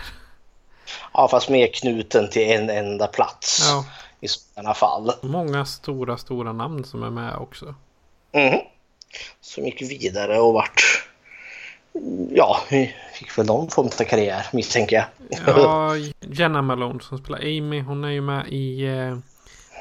Ja, 1.14 1.28
fast 1.28 1.50
mer 1.50 1.68
knuten 1.74 2.30
till 2.30 2.52
en 2.52 2.70
enda 2.70 3.08
plats 3.08 3.60
Ja. 3.70 3.86
i 4.22 4.28
sådana 4.28 4.74
fall. 4.74 5.12
Många 5.22 5.66
stora, 5.66 6.18
stora 6.18 6.54
namn 6.54 6.84
som 6.84 7.04
är 7.04 7.10
med 7.10 7.36
också. 7.36 7.66
Mhm. 8.34 8.60
Som 9.42 9.66
gick 9.66 9.82
vidare 9.82 10.40
och 10.40 10.54
vart... 10.54 11.06
Ja, 12.32 12.60
fick 13.14 13.38
väl 13.38 13.46
någon 13.46 13.70
form 13.70 13.86
av 13.86 14.04
karriär 14.04 14.46
misstänker 14.54 14.96
jag. 14.96 15.06
Ja, 15.58 15.96
Jenna 16.20 16.62
Malone 16.62 17.00
som 17.02 17.18
spelar 17.18 17.40
Amy. 17.40 17.82
Hon 17.82 18.04
är 18.04 18.10
ju 18.10 18.22
med 18.22 18.48
i 18.48 18.86
eh, 18.88 19.18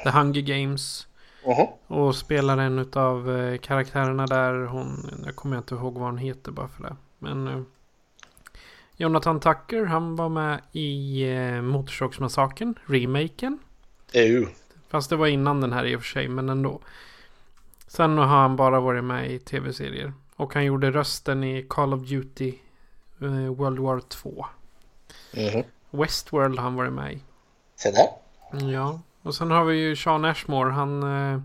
The 0.03 0.09
Hunger 0.09 0.41
Games. 0.41 1.07
Mhm. 1.45 1.67
Och 1.99 2.15
spelar 2.15 2.57
en 2.57 2.91
av 2.93 3.37
eh, 3.39 3.57
karaktärerna 3.57 4.27
där. 4.27 4.65
Hon, 4.65 5.21
jag 5.25 5.35
kommer 5.35 5.57
inte 5.57 5.75
ihåg 5.75 5.93
vad 5.93 6.03
hon 6.03 6.17
heter 6.17 6.51
bara 6.51 6.67
för 6.67 6.83
det. 6.83 6.95
Men 7.19 7.47
eh, 7.47 7.61
Jonathan 9.01 9.39
Tucker, 9.39 9.85
han 9.85 10.15
var 10.15 10.29
med 10.29 10.61
i 10.71 11.21
eh, 11.31 11.61
Motorsågsmassakern, 11.61 12.79
remaken. 12.85 13.59
Uh. 14.15 14.47
Fast 14.89 15.09
det 15.09 15.15
var 15.15 15.27
innan 15.27 15.61
den 15.61 15.73
här 15.73 15.85
i 15.85 15.95
och 15.95 16.01
för 16.01 16.07
sig, 16.07 16.27
men 16.27 16.49
ändå. 16.49 16.81
Sen 17.87 18.17
har 18.17 18.25
han 18.25 18.55
bara 18.55 18.79
varit 18.79 19.03
med 19.03 19.31
i 19.31 19.39
tv-serier. 19.39 20.13
Och 20.35 20.53
han 20.53 20.65
gjorde 20.65 20.91
rösten 20.91 21.43
i 21.43 21.65
Call 21.69 21.93
of 21.93 22.01
Duty 22.01 22.53
eh, 23.21 23.27
World 23.29 23.79
War 23.79 23.99
2. 23.99 24.45
Mhm. 25.33 25.63
Westworld 25.89 26.57
har 26.57 26.63
han 26.63 26.75
varit 26.75 26.93
med 26.93 27.13
i. 27.13 27.21
Se 27.75 27.91
där. 27.91 28.07
Ja, 28.71 29.01
och 29.21 29.35
sen 29.35 29.51
har 29.51 29.65
vi 29.65 29.77
ju 29.77 29.95
Sean 29.95 30.25
Ashmore. 30.25 30.71
Han... 30.71 31.03
Eh, 31.03 31.41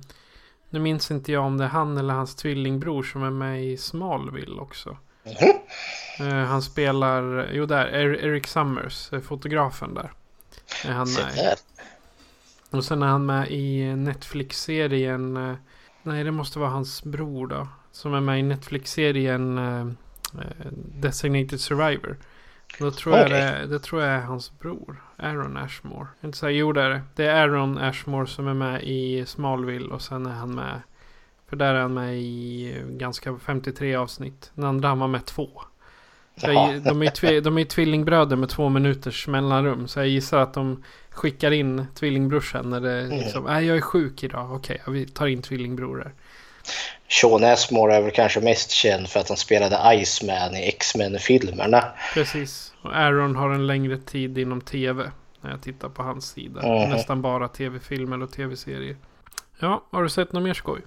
nu 0.71 0.79
minns 0.79 1.11
inte 1.11 1.33
jag 1.33 1.45
om 1.45 1.59
det 1.59 1.65
är 1.65 1.69
han 1.69 1.99
eller 1.99 2.15
hans 2.15 2.35
tvillingbror 2.35 3.03
som 3.03 3.23
är 3.23 3.31
med 3.31 3.65
i 3.65 3.77
Smallville 3.77 4.61
också. 4.61 4.97
Eh, 6.21 6.35
han 6.35 6.63
spelar... 6.63 7.49
Jo, 7.53 7.67
där. 7.67 7.87
Er- 7.87 8.25
Eric 8.25 8.47
Summers, 8.47 9.13
eh, 9.13 9.21
fotografen 9.21 9.95
där. 9.95 10.13
Är 10.85 10.93
han 10.93 11.09
med. 11.13 11.55
Och 12.71 12.85
sen 12.85 13.03
är 13.03 13.07
han 13.07 13.27
med 13.27 13.51
i 13.51 13.95
Netflix-serien... 13.97 15.37
eh, 15.37 15.55
Nej, 16.03 16.25
det 16.25 16.31
måste 16.31 16.59
vara 16.59 16.71
hans 16.71 17.03
bror 17.05 17.47
då. 17.47 17.69
Som 17.93 18.15
är 18.15 18.21
med 18.21 18.39
i 18.39 18.43
Netflix-serien 18.43 19.61
Designated 21.01 21.61
Survivor. 21.61 22.17
Då 22.79 22.91
tror 22.91 23.17
jag 23.17 23.27
Okej. 23.27 23.41
det, 23.41 23.67
det 23.67 23.79
tror 23.79 24.03
jag 24.03 24.11
är 24.13 24.21
hans 24.21 24.59
bror. 24.59 25.03
Aaron 25.17 25.57
Ashmore. 25.57 26.07
Jag 26.21 26.29
Inte 26.29 26.39
säga, 26.39 26.51
jo 26.51 26.73
det 26.73 26.83
är 26.83 26.91
det. 26.91 27.03
Det 27.15 27.27
är 27.27 27.43
Aaron 27.49 27.79
Ashmore 27.79 28.27
som 28.27 28.49
är 28.49 28.55
med 28.55 28.83
i 28.83 29.27
Smallville. 29.27 29.95
Och 29.95 30.03
sen 30.03 30.27
är 30.27 30.31
han 30.31 30.55
med... 30.55 30.81
För 31.55 31.59
där 31.59 31.75
är 31.75 31.81
han 31.81 31.95
med 31.95 32.17
i 32.17 32.75
ganska 32.89 33.39
53 33.47 33.95
avsnitt. 33.95 34.51
Den 34.55 34.65
andra 34.65 34.89
han 34.89 34.99
var 34.99 35.09
med 35.09 35.25
två. 35.25 35.49
Så 36.37 36.47
jag, 36.47 36.83
de, 36.83 37.03
är 37.03 37.41
de 37.41 37.59
ju 37.59 37.65
tvillingbröder 37.65 38.37
med 38.37 38.49
två 38.49 38.69
minuters 38.69 39.29
mellanrum. 39.29 39.89
Så 39.89 39.99
jag 39.99 40.09
gissar 40.09 40.39
att 40.39 40.55
de 40.55 40.85
skickar 41.11 41.51
in 41.51 41.87
tvillingbrorsan 41.95 42.71
när 42.71 42.81
det 42.81 43.07
liksom, 43.07 43.45
nej 43.45 43.67
jag 43.67 43.77
är 43.77 43.81
sjuk 43.81 44.23
idag. 44.23 44.53
Okej, 44.53 44.83
vi 44.87 45.07
tar 45.07 45.27
in 45.27 45.43
tvillingbrorer. 45.43 46.13
Sean 47.09 47.45
Asmore 47.45 47.95
är 47.97 48.03
väl 48.03 48.11
kanske 48.11 48.41
mest 48.41 48.71
känd 48.71 49.09
för 49.09 49.21
att 49.21 49.29
han 49.29 49.37
spelade 49.37 50.03
Iceman 50.03 50.57
i 50.57 50.69
X-Men-filmerna. 50.69 51.85
Precis. 52.15 52.73
Och 52.83 52.97
Aaron 52.97 53.37
har 53.37 53.51
en 53.51 53.67
längre 53.67 53.99
tid 53.99 54.39
inom 54.39 54.61
tv. 54.61 55.11
När 55.41 55.51
jag 55.51 55.63
tittar 55.63 55.89
på 55.89 56.03
hans 56.03 56.31
sida. 56.31 56.63
Mhm. 56.63 56.91
Nästan 56.91 57.23
bara 57.23 57.49
tv-filmer 57.49 58.23
och 58.23 58.33
tv-serier. 58.33 58.97
Ja, 59.59 59.85
har 59.91 60.03
du 60.03 60.09
sett 60.09 60.33
något 60.33 60.43
mer 60.43 60.55
skoj? 60.55 60.81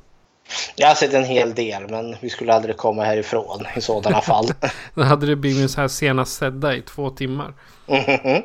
Jag 0.75 0.87
har 0.87 0.95
sett 0.95 1.13
en 1.13 1.23
hel 1.25 1.53
del, 1.53 1.89
men 1.89 2.15
vi 2.21 2.29
skulle 2.29 2.53
aldrig 2.53 2.77
komma 2.77 3.03
härifrån 3.03 3.65
i 3.75 3.81
sådana 3.81 4.21
fall. 4.21 4.47
Då 4.93 5.03
hade 5.03 5.25
det 5.25 5.35
blivit 5.35 5.71
så 5.71 5.81
här 5.81 5.87
senast 5.87 6.33
sedda 6.37 6.75
i 6.75 6.81
två 6.81 7.09
timmar. 7.09 7.53
Mhm. 7.85 8.43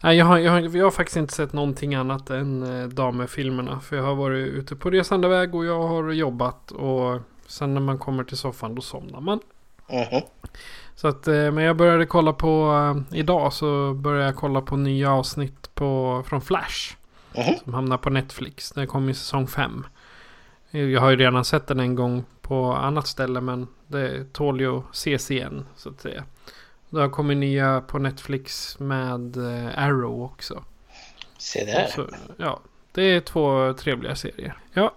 Nej, 0.00 0.16
jag 0.16 0.26
har, 0.26 0.38
jag, 0.38 0.52
har, 0.52 0.76
jag 0.76 0.84
har 0.84 0.90
faktiskt 0.90 1.16
inte 1.16 1.34
sett 1.34 1.52
någonting 1.52 1.94
annat 1.94 2.30
än 2.30 2.82
eh, 2.82 2.88
Damer-filmerna. 2.88 3.80
För 3.80 3.96
jag 3.96 4.02
har 4.02 4.14
varit 4.14 4.48
ute 4.48 4.76
på 4.76 4.90
resande 4.90 5.28
väg 5.28 5.54
och 5.54 5.64
jag 5.64 5.82
har 5.82 6.12
jobbat. 6.12 6.70
Och 6.70 7.20
sen 7.46 7.74
när 7.74 7.80
man 7.80 7.98
kommer 7.98 8.24
till 8.24 8.36
soffan 8.36 8.74
då 8.74 8.82
somnar 8.82 9.20
man. 9.20 9.40
Mhm. 9.90 10.22
Så 10.94 11.08
att, 11.08 11.28
eh, 11.28 11.34
men 11.34 11.58
jag 11.64 11.76
började 11.76 12.06
kolla 12.06 12.32
på, 12.32 12.72
eh, 13.12 13.18
idag 13.18 13.52
så 13.52 13.94
började 13.94 14.24
jag 14.24 14.36
kolla 14.36 14.60
på 14.60 14.76
nya 14.76 15.12
avsnitt 15.12 15.74
på, 15.74 16.22
från 16.26 16.40
Flash. 16.40 16.94
Mhm. 17.36 17.54
Som 17.64 17.74
hamnar 17.74 17.98
på 17.98 18.10
Netflix. 18.10 18.70
Den 18.70 18.86
kom 18.86 19.08
i 19.08 19.14
säsong 19.14 19.46
5. 19.46 19.86
Jag 20.76 21.00
har 21.00 21.10
ju 21.10 21.16
redan 21.16 21.44
sett 21.44 21.66
den 21.66 21.80
en 21.80 21.94
gång 21.94 22.24
på 22.42 22.72
annat 22.72 23.06
ställe 23.06 23.40
men 23.40 23.66
det 23.86 24.32
tål 24.32 24.60
ju 24.60 24.78
att 24.78 24.94
ses 24.94 25.30
igen 25.30 25.66
så 25.76 25.90
att 25.90 26.00
säga. 26.00 26.24
Det 26.90 27.00
har 27.00 27.08
kommit 27.08 27.36
nya 27.36 27.80
på 27.80 27.98
Netflix 27.98 28.78
med 28.78 29.36
eh, 29.36 29.78
Arrow 29.78 30.22
också. 30.22 30.64
Se 31.38 31.64
där. 31.64 31.86
Så, 31.86 32.06
ja, 32.36 32.60
det 32.92 33.02
är 33.02 33.20
två 33.20 33.72
trevliga 33.72 34.14
serier. 34.14 34.58
Ja, 34.72 34.94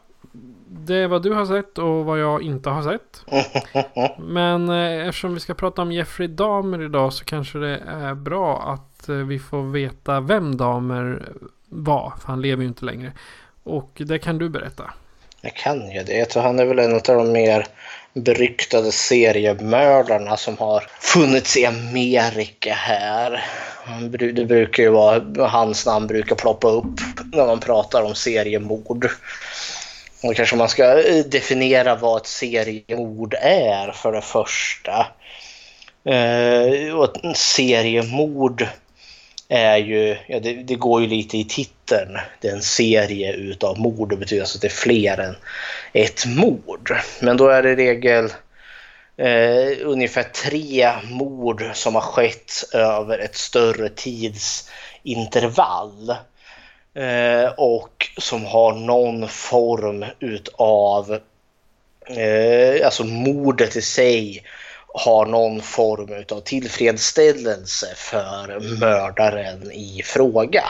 det 0.67 0.95
är 0.95 1.07
vad 1.07 1.23
du 1.23 1.33
har 1.33 1.45
sett 1.45 1.77
och 1.77 2.05
vad 2.05 2.19
jag 2.19 2.41
inte 2.41 2.69
har 2.69 2.83
sett. 2.83 3.25
Men 4.17 4.69
eh, 4.69 5.07
eftersom 5.07 5.33
vi 5.33 5.39
ska 5.39 5.53
prata 5.53 5.81
om 5.81 5.91
Jeffrey 5.91 6.27
Dahmer 6.27 6.81
idag 6.81 7.13
så 7.13 7.25
kanske 7.25 7.59
det 7.59 7.77
är 7.77 8.13
bra 8.13 8.61
att 8.61 9.09
eh, 9.09 9.15
vi 9.15 9.39
får 9.39 9.63
veta 9.63 10.19
vem 10.19 10.57
Dahmer 10.57 11.33
var. 11.65 12.13
För 12.19 12.27
han 12.27 12.41
lever 12.41 12.61
ju 12.61 12.67
inte 12.67 12.85
längre. 12.85 13.13
Och 13.63 14.01
det 14.05 14.19
kan 14.19 14.37
du 14.37 14.49
berätta. 14.49 14.93
Jag 15.41 15.53
kan 15.53 15.91
ju 15.91 16.03
det. 16.03 16.17
Jag 16.17 16.29
tror 16.29 16.43
han 16.43 16.59
är 16.59 16.65
väl 16.65 16.79
en 16.79 16.95
av 16.95 17.01
de 17.01 17.31
mer 17.31 17.65
beryktade 18.13 18.91
seriemördarna 18.91 20.37
som 20.37 20.57
har 20.57 20.87
funnits 20.99 21.57
i 21.57 21.65
Amerika 21.65 22.73
här. 22.73 23.45
Det 24.33 24.45
brukar 24.45 24.83
ju 24.83 24.89
vara, 24.89 25.47
hans 25.47 25.85
namn 25.85 26.07
brukar 26.07 26.35
ploppa 26.35 26.69
upp 26.69 26.99
när 27.33 27.45
man 27.45 27.59
pratar 27.59 28.03
om 28.03 28.15
seriemord. 28.15 29.09
Och 30.23 30.35
kanske 30.35 30.55
man 30.55 30.69
ska 30.69 31.03
eh, 31.03 31.25
definiera 31.25 31.95
vad 31.95 32.21
ett 32.21 32.27
seriemord 32.27 33.33
är 33.41 33.91
för 33.91 34.11
det 34.11 34.21
första. 34.21 35.07
Eh, 36.05 36.95
och 36.95 37.25
ett 37.25 37.37
seriemord 37.37 38.67
är 39.49 39.77
ju, 39.77 40.17
ja, 40.27 40.39
det, 40.39 40.53
det, 40.53 40.75
går 40.75 41.01
ju 41.01 41.07
lite 41.07 41.37
i 41.37 41.43
titeln. 41.43 42.17
Det 42.41 42.47
är 42.47 42.53
en 42.53 42.61
serie 42.61 43.33
utav 43.33 43.79
mord. 43.79 44.09
Det 44.09 44.15
betyder 44.15 44.41
alltså 44.41 44.57
att 44.57 44.61
det 44.61 44.67
är 44.67 44.69
fler 44.69 45.19
än 45.19 45.35
ett 45.93 46.25
mord. 46.25 46.95
Men 47.21 47.37
då 47.37 47.47
är 47.47 47.63
det 47.63 47.71
i 47.71 47.75
regel 47.75 48.25
eh, 49.17 49.67
ungefär 49.81 50.23
tre 50.23 50.91
mord 51.03 51.63
som 51.73 51.95
har 51.95 52.01
skett 52.01 52.63
över 52.73 53.19
ett 53.19 53.35
större 53.35 53.89
tidsintervall. 53.89 56.09
Eh, 56.93 57.51
och 57.57 58.09
som 58.17 58.45
har 58.45 58.73
någon 58.73 59.27
form 59.27 60.05
utav, 60.19 61.19
eh, 62.07 62.85
alltså 62.85 63.03
mordet 63.03 63.75
i 63.75 63.81
sig 63.81 64.43
har 64.93 65.25
någon 65.25 65.61
form 65.61 66.25
av 66.31 66.39
tillfredsställelse 66.39 67.87
för 67.95 68.59
mördaren 68.79 69.71
i 69.71 70.01
fråga. 70.05 70.63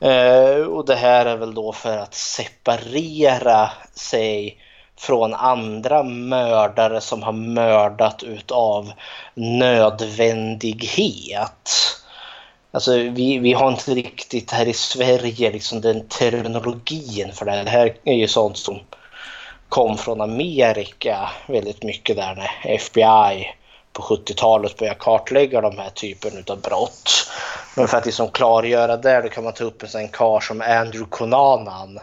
Eh, 0.00 0.54
och 0.54 0.86
det 0.86 0.96
här 0.96 1.26
är 1.26 1.36
väl 1.36 1.54
då 1.54 1.72
för 1.72 1.98
att 1.98 2.14
separera 2.14 3.70
sig 3.94 4.58
från 4.96 5.34
andra 5.34 6.02
mördare 6.02 7.00
som 7.00 7.22
har 7.22 7.32
mördat 7.32 8.22
utav 8.22 8.92
nödvändighet. 9.34 11.70
Alltså 12.70 12.96
vi, 12.96 13.38
vi 13.38 13.52
har 13.52 13.68
inte 13.68 13.94
riktigt 13.94 14.50
här 14.50 14.68
i 14.68 14.72
Sverige 14.72 15.52
liksom 15.52 15.80
den 15.80 16.08
terminologin 16.08 17.32
för 17.32 17.44
det 17.44 17.50
här. 17.50 17.64
Det 17.64 17.70
här 17.70 17.96
är 18.04 18.14
ju 18.14 18.28
sånt 18.28 18.56
som 18.56 18.80
kom 19.72 19.98
från 19.98 20.20
Amerika 20.20 21.30
väldigt 21.46 21.82
mycket 21.82 22.16
där 22.16 22.34
när 22.34 22.74
FBI 22.74 23.48
på 23.92 24.02
70-talet 24.02 24.76
började 24.76 24.98
kartlägga 24.98 25.60
de 25.60 25.78
här 25.78 25.90
typen 25.90 26.44
av 26.46 26.60
brott. 26.60 27.10
Men 27.76 27.88
för 27.88 27.98
att 27.98 28.06
liksom 28.06 28.28
klargöra 28.28 28.96
det 28.96 29.20
då 29.20 29.28
kan 29.28 29.44
man 29.44 29.52
ta 29.52 29.64
upp 29.64 29.82
en 29.82 29.88
sån 29.88 30.08
karl 30.08 30.40
som 30.42 30.60
Andrew 30.60 31.06
Conanan 31.10 31.98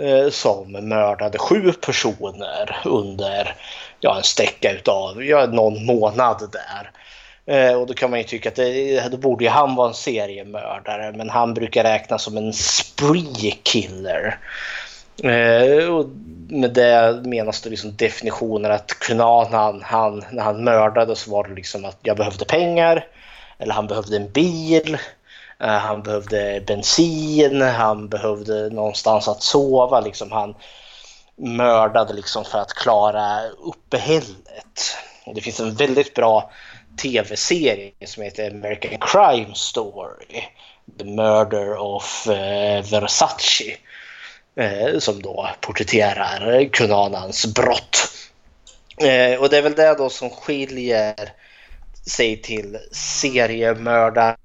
eh, 0.00 0.30
som 0.30 0.72
mördade 0.72 1.38
sju 1.38 1.72
personer 1.72 2.80
under 2.84 3.54
ja, 4.00 4.16
en 4.16 4.22
sträcka 4.22 4.72
utav 4.72 5.24
ja, 5.24 5.46
någon 5.46 5.86
månad 5.86 6.50
där. 6.52 6.90
Eh, 7.46 7.74
och 7.74 7.86
då 7.86 7.94
kan 7.94 8.10
man 8.10 8.18
ju 8.18 8.24
tycka 8.24 8.48
att 8.48 8.56
det, 8.56 9.08
då 9.08 9.16
borde 9.16 9.44
ju 9.44 9.50
han 9.50 9.74
vara 9.74 9.88
en 9.88 9.94
seriemördare 9.94 11.12
men 11.12 11.30
han 11.30 11.54
brukar 11.54 11.84
räknas 11.84 12.22
som 12.22 12.36
en 12.36 12.52
spree 12.52 13.50
killer. 13.62 14.38
Eh, 15.22 15.94
och 15.94 16.06
med 16.48 16.70
det 16.70 17.22
menas 17.24 17.60
det 17.60 17.70
liksom 17.70 17.96
definitioner 17.96 18.70
att 18.70 18.98
Kunanan, 18.98 19.82
han, 19.82 20.24
när 20.30 20.42
han 20.42 20.64
mördade 20.64 21.16
så 21.16 21.30
var 21.30 21.48
det 21.48 21.54
liksom 21.54 21.84
att 21.84 21.98
jag 22.02 22.16
behövde 22.16 22.44
pengar 22.44 23.06
eller 23.58 23.74
han 23.74 23.86
behövde 23.86 24.16
en 24.16 24.32
bil, 24.32 24.98
eh, 25.60 25.68
han 25.68 26.02
behövde 26.02 26.62
bensin, 26.66 27.62
han 27.62 28.08
behövde 28.08 28.70
någonstans 28.70 29.28
att 29.28 29.42
sova. 29.42 30.00
Liksom 30.00 30.32
han 30.32 30.54
mördade 31.36 32.12
liksom 32.12 32.44
för 32.44 32.58
att 32.58 32.74
klara 32.74 33.40
uppehället. 33.48 34.96
Och 35.26 35.34
det 35.34 35.40
finns 35.40 35.60
en 35.60 35.74
väldigt 35.74 36.14
bra 36.14 36.50
tv-serie 37.02 37.92
som 38.06 38.22
heter 38.22 38.50
American 38.50 38.98
Crime 39.00 39.54
Story. 39.54 40.42
The 40.98 41.04
Murder 41.04 41.76
of 41.76 42.26
eh, 42.28 42.84
Versace 42.90 43.76
Eh, 44.56 44.98
som 44.98 45.22
då 45.22 45.48
porträtterar 45.60 46.68
Kunanans 46.72 47.54
brott. 47.54 47.96
Eh, 48.96 49.40
och 49.40 49.50
det 49.50 49.58
är 49.58 49.62
väl 49.62 49.74
det 49.74 49.94
då 49.98 50.10
som 50.10 50.30
skiljer 50.30 51.32
sig 52.06 52.42
till 52.42 52.78
seriemördaren. 52.92 54.36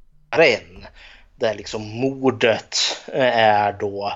Där 1.36 1.56
liksom 1.56 1.82
mordet 1.82 2.78
eh, 3.13 3.38
är 3.38 3.74
då 3.74 4.13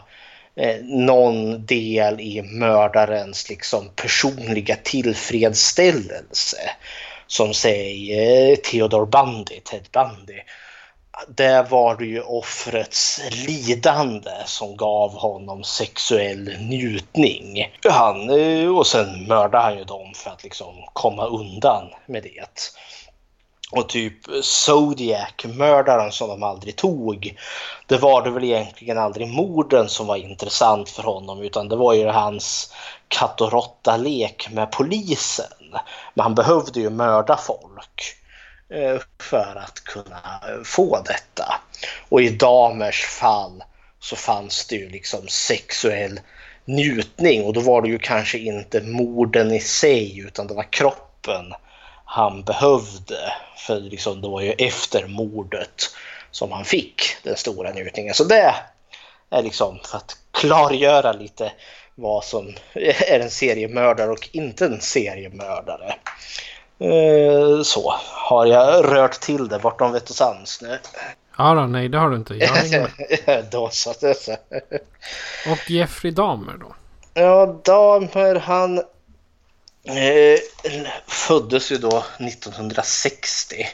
eh, 0.56 0.78
någon 0.84 1.66
del 1.66 2.20
i 2.20 2.42
mördarens 2.42 3.50
liksom 3.50 3.90
personliga 3.96 4.76
tillfredsställelse. 4.76 6.58
Som 7.28 7.54
säg 7.54 8.20
eh, 8.20 8.56
Theodor 8.56 9.06
Bundy, 9.06 9.60
Ted 9.60 9.88
Bundy 9.92 10.40
där 11.28 11.64
var 11.64 11.96
det 11.96 12.06
ju 12.06 12.22
offrets 12.22 13.22
lidande 13.48 14.32
som 14.46 14.78
gav 14.78 15.14
honom 15.14 15.64
sexuell 15.64 16.58
njutning. 16.60 17.76
Han, 17.90 18.30
eh, 18.30 18.78
och 18.78 18.88
sen 18.88 19.28
mördade 19.28 19.64
han 19.64 19.78
ju 19.78 19.84
dem 19.84 20.12
för 20.16 20.30
att 20.30 20.44
liksom 20.44 20.76
komma 20.94 21.26
undan 21.26 21.88
med 22.06 22.24
det. 22.24 22.72
Och 23.72 23.90
typ 23.90 24.44
Zodiac-mördaren 24.44 26.12
som 26.12 26.30
de 26.30 26.44
aldrig 26.44 26.76
tog. 26.76 27.38
Det 27.88 27.98
var 27.98 28.22
det 28.22 28.30
väl 28.32 28.44
egentligen 28.44 28.98
aldrig 28.98 29.28
morden 29.28 29.90
som 29.90 30.08
var 30.08 30.16
intressant 30.16 30.90
för 30.90 31.04
honom 31.04 31.42
utan 31.42 31.70
det 31.70 31.76
var 31.76 31.94
ju 31.94 32.08
hans 32.08 32.74
katt 33.08 33.42
och 33.42 33.52
råtta-lek 33.52 34.48
med 34.52 34.72
polisen. 34.72 35.76
Men 36.14 36.24
han 36.24 36.36
behövde 36.36 36.80
ju 36.80 36.90
mörda 36.90 37.38
folk. 37.38 38.21
Eh, 38.72 39.02
för 39.20 39.56
att 39.56 39.84
kunna 39.84 40.42
få 40.64 41.02
detta. 41.02 41.62
Och 42.10 42.22
i 42.22 42.30
damers 42.30 43.06
fall 43.06 43.64
så 44.00 44.16
fanns 44.16 44.68
det 44.68 44.76
ju 44.76 44.90
liksom 44.90 45.28
sexuell 45.28 46.20
njutning 46.66 47.44
och 47.44 47.54
då 47.54 47.62
var 47.62 47.82
det 47.82 47.88
ju 47.88 48.00
kanske 48.00 48.38
inte 48.38 48.82
morden 48.82 49.52
i 49.52 49.60
sig 49.60 50.20
utan 50.20 50.48
det 50.48 50.54
var 50.54 50.72
kroppen 50.72 51.54
han 52.06 52.44
behövde. 52.44 53.34
För 53.58 53.80
liksom 53.80 54.22
det 54.22 54.28
var 54.28 54.42
ju 54.42 54.52
efter 54.52 55.08
mordet 55.08 55.90
som 56.32 56.52
han 56.52 56.66
fick 56.66 57.02
den 57.24 57.38
stora 57.38 57.72
njutningen. 57.72 58.14
Så 58.14 58.24
det 58.24 58.56
är 59.30 59.44
liksom 59.44 59.80
för 59.86 59.98
att 59.98 60.18
klargöra 60.32 61.12
lite 61.14 61.52
vad 61.96 62.24
som 62.24 62.54
är 62.74 63.20
en 63.20 63.30
seriemördare 63.30 64.12
och 64.12 64.30
inte 64.32 64.66
en 64.66 64.82
seriemördare. 64.82 65.96
Eh, 66.82 67.62
så, 67.64 67.94
har 68.10 68.46
jag 68.46 68.86
rört 68.86 69.20
till 69.20 69.48
det 69.48 69.60
bortom 69.60 69.92
vett 69.92 70.10
och 70.10 70.16
sans 70.16 70.62
nu? 70.62 70.80
Ja 71.38 71.54
då, 71.54 71.62
nej 71.62 71.90
det 71.90 71.98
har 71.98 72.10
du 72.10 72.16
inte. 72.16 72.34
Jag 72.34 72.48
har 72.48 73.42
då 73.52 73.70
så. 73.70 73.94
så. 73.94 74.38
och 75.52 75.72
Jeffrey 75.72 76.12
Dahmer 76.12 76.58
då? 76.58 76.76
Ja, 77.14 77.60
Dahmer 77.64 78.36
han 78.36 78.78
eh, 79.84 80.40
föddes 81.08 81.72
ju 81.72 81.78
då 81.78 82.04
1960. 82.20 83.68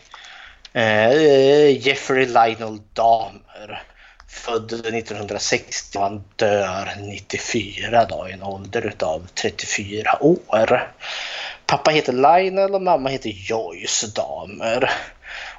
Eh, 0.74 1.88
Jeffrey 1.88 2.26
Lionel 2.26 2.80
Dahmer. 2.94 3.84
Född 4.30 4.74
1960 4.74 5.98
och 5.98 6.04
han 6.04 6.24
dör 6.36 6.94
94 7.00 8.06
då 8.06 8.30
i 8.30 8.32
en 8.32 8.44
ålder 8.44 8.94
av 9.00 9.28
34 9.34 10.24
år. 10.24 10.92
Pappa 11.68 11.92
heter 11.92 12.14
Lionel 12.14 12.76
och 12.76 12.82
mamma 12.82 13.10
heter 13.10 13.30
Joyce 13.30 14.08
Damer. 14.16 14.92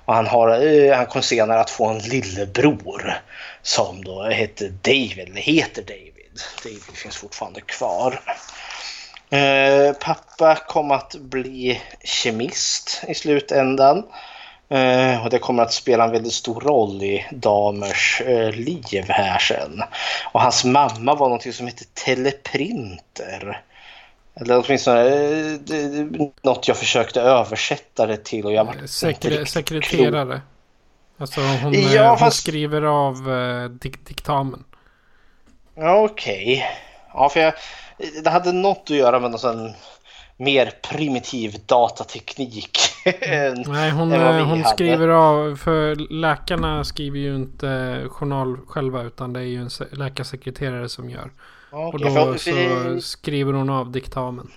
Och 0.05 0.15
han, 0.15 0.27
har, 0.27 0.67
eh, 0.67 0.97
han 0.97 1.07
kom 1.07 1.23
senare 1.23 1.61
att 1.61 1.71
få 1.71 1.87
en 1.87 1.99
lillebror 1.99 3.23
som 3.63 4.05
då 4.05 4.25
heter 4.25 4.73
David, 4.83 5.19
eller 5.19 5.41
heter 5.41 5.83
David. 5.83 6.41
David 6.65 6.83
finns 6.95 7.17
fortfarande 7.17 7.61
kvar. 7.61 8.21
Eh, 9.31 9.93
pappa 9.93 10.55
kom 10.55 10.91
att 10.91 11.15
bli 11.15 11.81
kemist 12.05 13.05
i 13.09 13.15
slutändan. 13.15 14.05
Eh, 14.71 15.25
och 15.25 15.31
det 15.31 15.39
kommer 15.39 15.63
att 15.63 15.73
spela 15.73 16.05
en 16.05 16.11
väldigt 16.11 16.33
stor 16.33 16.61
roll 16.61 17.03
i 17.03 17.27
Damers 17.31 18.21
eh, 18.21 18.53
liv 18.53 19.05
här 19.09 19.39
sen. 19.39 19.83
Och 20.33 20.41
hans 20.41 20.65
mamma 20.65 21.15
var 21.15 21.29
något 21.29 21.55
som 21.55 21.67
hette 21.67 21.85
teleprinter. 21.85 23.63
Eller 24.41 24.65
åtminstone 24.65 25.01
eh, 25.55 26.25
något 26.43 26.69
jag 26.69 26.77
förskökte 26.77 27.21
översätta 27.21 28.07
det 28.07 28.25
till. 28.25 28.45
Och 28.45 28.53
jag 28.53 28.65
var 28.65 28.87
Sekre 28.87 29.47
sekreterare. 29.47 30.41
Alltså 31.19 31.41
hon, 31.41 31.73
ja, 31.73 32.09
hon 32.09 32.19
fast... 32.19 32.43
skriver 32.43 32.83
av 32.83 33.33
eh, 33.33 33.69
dik 33.71 34.07
diktamen. 34.07 34.65
Okej. 35.77 36.05
Okay. 36.05 36.63
Ja, 37.15 37.29
för 37.29 37.41
jag, 37.41 37.53
det 38.25 38.31
hade 38.31 38.53
något 38.53 38.83
att 38.85 38.97
göra 38.97 39.21
med 39.21 39.31
någon 39.31 39.41
sån 39.41 39.73
mer 40.37 40.73
primitiv 40.91 41.57
datateknik. 41.67 42.79
Nej, 43.67 43.91
hon, 43.91 44.13
eh, 44.13 44.47
hon 44.47 44.65
skriver 44.65 45.09
av, 45.09 45.57
för 45.57 46.13
läkarna 46.13 46.85
skriver 46.85 47.19
ju 47.19 47.37
inte 47.37 48.03
journal 48.09 48.57
själva 48.67 49.03
utan 49.03 49.33
det 49.33 49.41
är 49.41 49.45
ju 49.45 49.61
en 49.61 49.71
läkarsekreterare 49.93 50.89
som 50.89 51.11
gör. 51.11 51.31
Okay, 51.73 51.85
och 51.85 52.01
då 52.01 52.35
för, 52.35 52.95
så 52.95 53.01
skriver 53.01 53.53
hon 53.53 53.71
av 53.71 53.93
diktamen. 53.93 54.51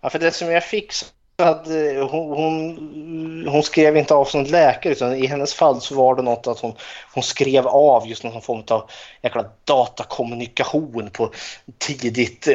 Ja, 0.00 0.10
för 0.10 0.18
det 0.18 0.30
som 0.30 0.50
jag 0.50 0.64
fick 0.64 0.92
så 0.92 1.04
hade, 1.38 2.00
hon, 2.10 2.36
hon, 2.36 3.48
hon, 3.48 3.62
skrev 3.62 3.96
inte 3.96 4.14
av 4.14 4.24
som 4.24 4.44
läkare 4.44 4.92
utan 4.92 5.14
i 5.14 5.26
hennes 5.26 5.54
fall 5.54 5.80
så 5.80 5.94
var 5.94 6.14
det 6.14 6.22
något 6.22 6.46
att 6.46 6.60
hon, 6.60 6.74
hon 7.14 7.22
skrev 7.22 7.66
av 7.66 8.06
just 8.08 8.24
någon 8.24 8.42
form 8.42 8.62
av 8.70 8.90
jäkla 9.22 9.44
datakommunikation 9.64 11.10
på 11.12 11.30
tidigt 11.78 12.48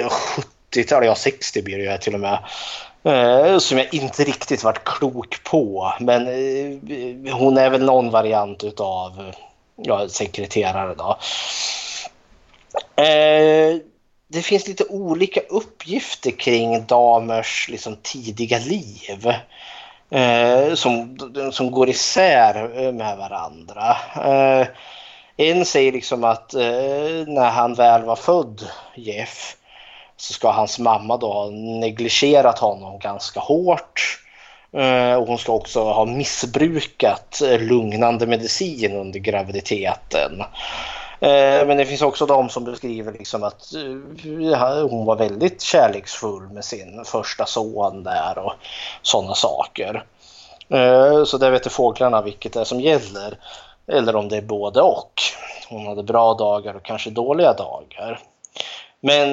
70-tal, 0.72 1.06
ja 1.06 1.16
60 1.16 1.62
blir 1.62 1.78
det 1.78 1.92
ju 1.92 1.98
till 1.98 2.14
och 2.14 2.20
med. 2.20 2.40
Eh, 3.04 3.58
som 3.58 3.78
jag 3.78 3.94
inte 3.94 4.24
riktigt 4.24 4.64
varit 4.64 4.84
klok 4.84 5.44
på. 5.44 5.94
Men 6.00 6.28
eh, 6.28 7.36
hon 7.36 7.58
är 7.58 7.70
väl 7.70 7.86
någon 7.86 8.12
variant 8.12 8.64
utav 8.64 9.32
ja, 9.76 10.10
sekreterare 10.10 10.96
då. 10.96 11.18
Eh, 12.96 13.78
det 14.28 14.42
finns 14.42 14.68
lite 14.68 14.84
olika 14.84 15.40
uppgifter 15.50 16.32
kring 16.32 16.86
damers 16.86 17.70
liksom, 17.70 17.98
tidiga 18.02 18.60
liv. 18.60 19.34
Eh, 20.10 20.74
som, 20.74 21.18
som 21.52 21.72
går 21.72 21.90
isär 21.90 22.86
eh, 22.86 22.92
med 22.92 23.18
varandra. 23.18 23.98
Eh, 24.16 24.68
en 25.38 25.66
säger 25.66 25.92
liksom 25.92 26.24
att 26.24 26.54
eh, 26.54 27.28
när 27.28 27.50
han 27.50 27.74
väl 27.74 28.04
var 28.04 28.16
född, 28.16 28.68
Jeff, 28.96 29.56
så 30.18 30.34
ska 30.34 30.52
hans 30.52 30.80
mamma 30.80 31.18
då 31.18 31.34
ha 31.34 31.50
negligerat 31.80 32.60
honom 32.60 33.00
ganska 33.00 33.40
hårt. 33.40 34.20
Eh, 34.74 35.14
och 35.14 35.28
hon 35.28 35.38
ska 35.38 35.54
också 35.54 35.84
ha 35.84 36.06
missbrukat 36.06 37.42
eh, 37.42 37.60
lugnande 37.60 38.28
medicin 38.28 38.96
under 38.96 39.20
graviditeten. 39.20 40.44
Eh, 41.20 41.68
men 41.68 41.78
det 41.78 41.86
finns 41.86 42.02
också 42.02 42.26
de 42.26 42.50
som 42.50 42.64
beskriver 42.64 43.12
liksom 43.12 43.44
att 43.44 43.74
eh, 43.76 44.88
hon 44.90 45.06
var 45.06 45.16
väldigt 45.16 45.62
kärleksfull 45.62 46.50
med 46.50 46.66
sin 46.66 47.06
första 47.06 47.46
son 47.46 48.04
där 48.04 48.38
och 48.38 48.54
sådana 49.02 49.36
saker. 49.36 50.04
Eh, 50.70 51.24
så 51.24 51.38
där 51.38 51.52
vet 51.52 51.72
fåglarna 51.72 52.22
vilket 52.22 52.54
det 52.54 52.60
är 52.60 52.64
som 52.64 52.82
gäller. 52.82 53.38
Eller 53.92 54.16
om 54.16 54.30
det 54.30 54.38
är 54.38 54.42
både 54.42 54.82
och. 54.82 55.14
Hon 55.70 55.88
hade 55.88 56.04
bra 56.04 56.34
dagar 56.34 56.74
och 56.74 56.86
kanske 56.86 57.10
dåliga 57.10 57.54
dagar. 57.54 58.20
Men 59.00 59.32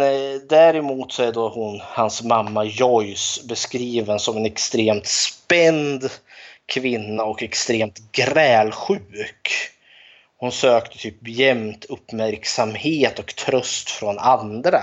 däremot 0.49 1.13
så 1.13 1.23
är 1.23 1.33
då 1.33 1.49
hon, 1.49 1.81
hans 1.83 2.23
mamma 2.23 2.65
Joyce 2.65 3.41
beskriven 3.49 4.19
som 4.19 4.37
en 4.37 4.47
extremt 4.47 5.07
spänd 5.07 6.11
kvinna 6.67 7.25
och 7.25 7.43
extremt 7.43 8.13
grälsjuk. 8.13 9.74
Hon 10.45 10.53
sökte 10.53 10.99
typ 10.99 11.29
jämt 11.29 11.85
uppmärksamhet 11.85 13.19
och 13.19 13.37
tröst 13.37 13.91
från 13.91 14.19
andra, 14.19 14.81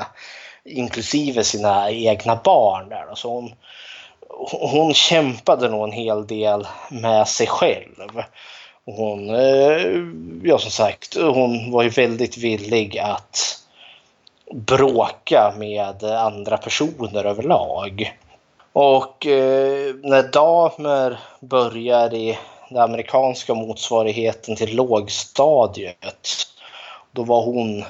inklusive 0.66 1.44
sina 1.44 1.92
egna 1.92 2.36
barn. 2.36 2.90
Där. 2.90 3.06
Så 3.16 3.30
hon, 3.30 3.54
hon 4.52 4.94
kämpade 4.94 5.70
nog 5.70 5.84
en 5.84 5.92
hel 5.92 6.28
del 6.28 6.68
med 6.90 7.28
sig 7.28 7.48
själv. 7.48 8.24
Hon, 8.86 9.30
eh, 9.30 9.82
ja 10.44 10.58
som 10.58 10.72
sagt, 10.72 11.18
hon 11.18 11.72
var 11.72 11.84
ju 11.84 11.90
väldigt 11.90 12.38
villig 12.38 13.00
att 13.00 13.60
bråka 14.54 15.54
med 15.58 16.04
andra 16.04 16.58
personer 16.58 17.24
överlag. 17.26 18.18
Och 18.74 19.28
eh, 19.28 19.96
när 20.04 20.32
damer 20.32 21.20
börjar 21.40 22.14
i 22.14 22.38
den 22.72 22.84
amerikanska 22.84 23.54
motsvarigheten 23.54 24.56
till 24.56 24.76
lågstadiet. 24.76 26.28
Då 27.12 27.24
var 27.24 27.42
hon 27.42 27.84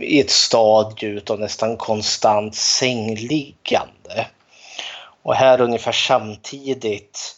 i 0.00 0.20
ett 0.20 0.30
stadie 0.30 1.22
av 1.30 1.40
nästan 1.40 1.76
konstant 1.76 2.54
sängliggande. 2.54 4.26
Och 5.22 5.34
här 5.34 5.60
ungefär 5.60 5.92
samtidigt 5.92 7.36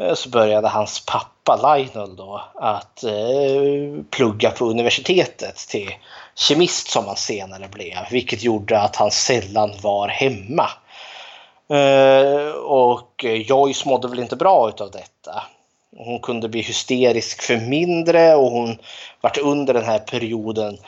eh, 0.00 0.14
så 0.14 0.28
började 0.28 0.68
hans 0.68 1.06
pappa 1.06 1.76
Lionel 1.76 2.16
då 2.16 2.42
att 2.54 3.04
eh, 3.04 4.02
plugga 4.10 4.50
på 4.50 4.64
universitetet 4.64 5.56
till 5.56 5.90
kemist 6.34 6.90
som 6.90 7.06
han 7.06 7.16
senare 7.16 7.68
blev, 7.68 7.96
vilket 8.10 8.42
gjorde 8.42 8.80
att 8.80 8.96
han 8.96 9.10
sällan 9.10 9.72
var 9.82 10.08
hemma. 10.08 10.70
Eh, 11.72 12.52
och 12.52 13.24
Joyce 13.24 13.88
mådde 13.88 14.08
väl 14.08 14.18
inte 14.18 14.36
bra 14.36 14.68
utav 14.68 14.90
detta. 14.90 15.42
Hon 15.96 16.20
kunde 16.20 16.48
bli 16.48 16.60
hysterisk 16.60 17.42
för 17.42 17.56
mindre 17.56 18.34
och 18.34 18.50
hon 18.50 18.78
vart 19.20 19.38
under 19.38 19.74
den 19.74 19.84
här 19.84 19.98
perioden 19.98 20.78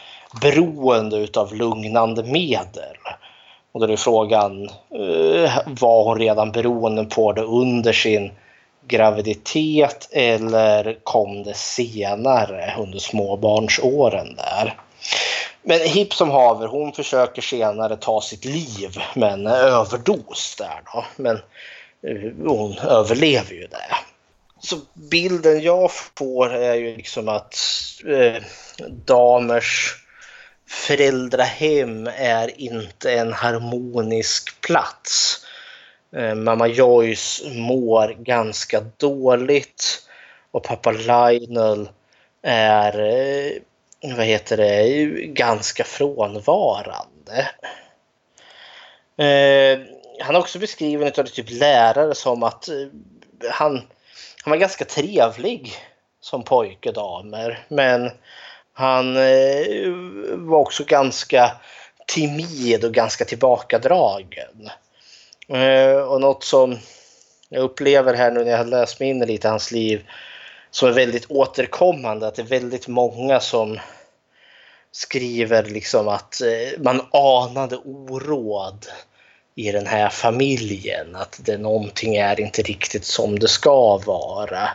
beroende 0.40 1.16
utav 1.16 1.54
lugnande 1.54 2.22
medel. 2.22 2.96
Och 3.72 3.80
då 3.80 3.92
är 3.92 3.96
frågan, 3.96 4.68
eh, 4.68 5.58
var 5.66 6.04
hon 6.04 6.18
redan 6.18 6.52
beroende 6.52 7.04
på 7.04 7.32
det 7.32 7.42
under 7.42 7.92
sin 7.92 8.32
graviditet 8.88 10.08
eller 10.12 10.98
kom 11.02 11.42
det 11.42 11.54
senare 11.54 12.74
under 12.78 12.98
småbarnsåren 12.98 14.36
där? 14.36 14.76
Men 15.62 15.80
hipp 15.80 16.14
som 16.14 16.30
haver, 16.30 16.66
hon 16.66 16.92
försöker 16.92 17.42
senare 17.42 17.96
ta 17.96 18.20
sitt 18.20 18.44
liv 18.44 18.96
med 19.14 19.32
en 19.32 19.46
överdos 19.46 20.56
där 20.58 20.82
då. 20.92 21.04
Men 21.16 21.36
eh, 22.06 22.32
hon 22.46 22.78
överlever 22.78 23.52
ju 23.52 23.66
det. 23.66 24.11
Så 24.62 24.76
bilden 24.94 25.62
jag 25.62 25.90
får 26.18 26.54
är 26.54 26.74
ju 26.74 26.96
liksom 26.96 27.28
att 27.28 27.56
eh, 28.06 28.42
damers 28.88 29.96
föräldrahem 30.68 32.06
är 32.16 32.60
inte 32.60 33.12
en 33.12 33.32
harmonisk 33.32 34.60
plats. 34.60 35.44
Eh, 36.16 36.34
mamma 36.34 36.66
Joyce 36.66 37.42
mår 37.54 38.08
ganska 38.08 38.80
dåligt 38.96 40.08
och 40.50 40.64
pappa 40.64 40.90
Lionel 40.90 41.88
är, 42.42 43.00
eh, 43.00 44.16
vad 44.16 44.26
heter 44.26 44.56
det, 44.56 45.04
ganska 45.26 45.84
frånvarande. 45.84 47.48
Eh, 49.16 49.80
han 50.20 50.34
är 50.34 50.38
också 50.38 50.58
beskriven 50.58 51.12
av 51.18 51.24
typ 51.24 51.50
lärare 51.50 52.14
som 52.14 52.42
att 52.42 52.68
eh, 52.68 52.86
han 53.50 53.82
han 54.42 54.50
var 54.50 54.58
ganska 54.58 54.84
trevlig 54.84 55.74
som 56.20 56.42
pojke 56.42 56.92
damer. 56.92 57.64
Men 57.68 58.10
han 58.72 59.16
eh, 59.16 59.92
var 60.34 60.58
också 60.58 60.84
ganska 60.84 61.52
timid 62.06 62.84
och 62.84 62.94
ganska 62.94 63.24
tillbakadragen. 63.24 64.70
Eh, 65.48 65.96
och 65.96 66.20
något 66.20 66.44
som 66.44 66.78
jag 67.48 67.62
upplever 67.62 68.14
här 68.14 68.30
nu 68.30 68.44
när 68.44 68.50
jag 68.50 68.58
har 68.58 68.64
läst 68.64 69.00
mig 69.00 69.08
in 69.08 69.22
i 69.22 69.26
lite 69.26 69.48
hans 69.48 69.72
liv 69.72 70.08
som 70.70 70.88
är 70.88 70.92
väldigt 70.92 71.30
återkommande, 71.30 72.26
att 72.26 72.34
det 72.34 72.42
är 72.42 72.46
väldigt 72.46 72.88
många 72.88 73.40
som 73.40 73.78
skriver 74.92 75.64
liksom 75.64 76.08
att 76.08 76.40
eh, 76.40 76.80
man 76.82 77.02
anade 77.12 77.76
oråd 77.76 78.86
i 79.54 79.72
den 79.72 79.86
här 79.86 80.08
familjen. 80.08 81.16
Att 81.16 81.40
det 81.44 81.58
någonting 81.58 82.16
är 82.16 82.40
inte 82.40 82.62
riktigt 82.62 83.04
som 83.04 83.38
det 83.38 83.48
ska 83.48 83.96
vara. 83.96 84.68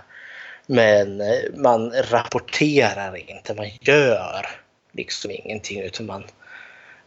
Men 0.66 1.22
eh, 1.22 1.40
man 1.56 1.92
rapporterar 1.92 3.30
inte, 3.30 3.54
man 3.54 3.70
gör 3.82 4.50
liksom 4.92 5.32
ingenting 5.32 5.82
utan 5.82 6.06
man 6.06 6.24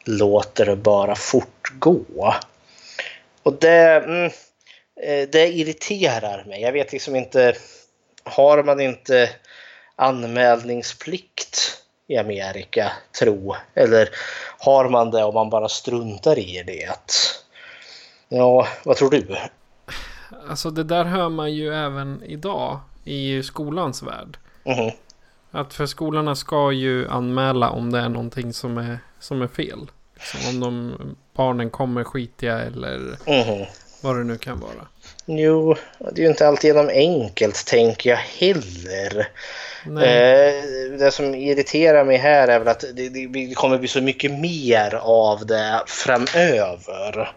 låter 0.05 0.67
det 0.67 0.77
bara 0.77 1.15
fortgå. 1.15 2.35
Och 3.43 3.55
det, 3.55 4.05
mm, 4.05 4.27
eh, 5.03 5.29
det 5.29 5.49
irriterar 5.49 6.45
mig. 6.45 6.61
Jag 6.63 6.73
vet 6.73 6.93
liksom 6.93 7.17
inte, 7.17 7.57
har 8.25 8.63
man 8.63 8.81
inte 8.81 9.31
anmälningsplikt 9.97 11.83
i 12.07 12.17
Amerika, 12.17 12.93
tro? 13.19 13.57
Eller 13.75 14.09
har 14.59 14.89
man 14.89 15.11
det 15.11 15.25
om 15.25 15.35
man 15.35 15.51
bara 15.51 15.69
struntar 15.69 16.39
i 16.39 16.63
det? 16.67 17.23
Ja, 18.33 18.67
vad 18.85 18.97
tror 18.97 19.11
du? 19.11 19.37
Alltså 20.49 20.71
det 20.71 20.85
där 20.85 21.05
hör 21.05 21.29
man 21.29 21.53
ju 21.53 21.75
även 21.75 22.23
idag 22.27 22.81
i 23.05 23.43
skolans 23.43 24.03
värld. 24.03 24.39
Mm. 24.65 24.91
Att 25.51 25.75
för 25.75 25.87
skolorna 25.87 26.35
ska 26.37 26.73
ju 26.73 27.09
anmäla 27.09 27.71
om 27.71 27.93
det 27.93 27.99
är 27.99 28.09
någonting 28.09 28.53
som 28.53 28.79
är, 28.79 28.99
som 29.21 29.43
är 29.43 29.47
fel. 29.47 29.91
Liksom 30.15 30.51
om 30.51 30.61
de 30.61 30.97
barnen 31.33 31.71
kommer 31.71 32.05
skitiga 32.05 32.59
eller 32.59 33.17
mm. 33.27 33.67
vad 34.01 34.17
det 34.17 34.25
nu 34.25 34.39
kan 34.39 34.61
vara. 34.61 34.87
Jo, 35.25 35.77
det 35.99 36.21
är 36.21 36.25
ju 36.25 36.31
inte 36.31 36.49
alltid 36.49 36.69
genom 36.69 36.89
enkelt 36.89 37.67
tänker 37.67 38.11
jag 38.11 38.17
heller. 38.17 39.29
Eh, 39.87 40.99
det 40.99 41.11
som 41.13 41.35
irriterar 41.35 42.05
mig 42.05 42.17
här 42.17 42.49
är 42.49 42.59
väl 42.59 42.69
att 42.69 42.85
det, 42.95 43.09
det 43.09 43.55
kommer 43.55 43.79
bli 43.79 43.89
så 43.89 44.01
mycket 44.01 44.33
mer 44.33 44.95
av 45.03 45.47
det 45.47 45.83
framöver. 45.87 47.33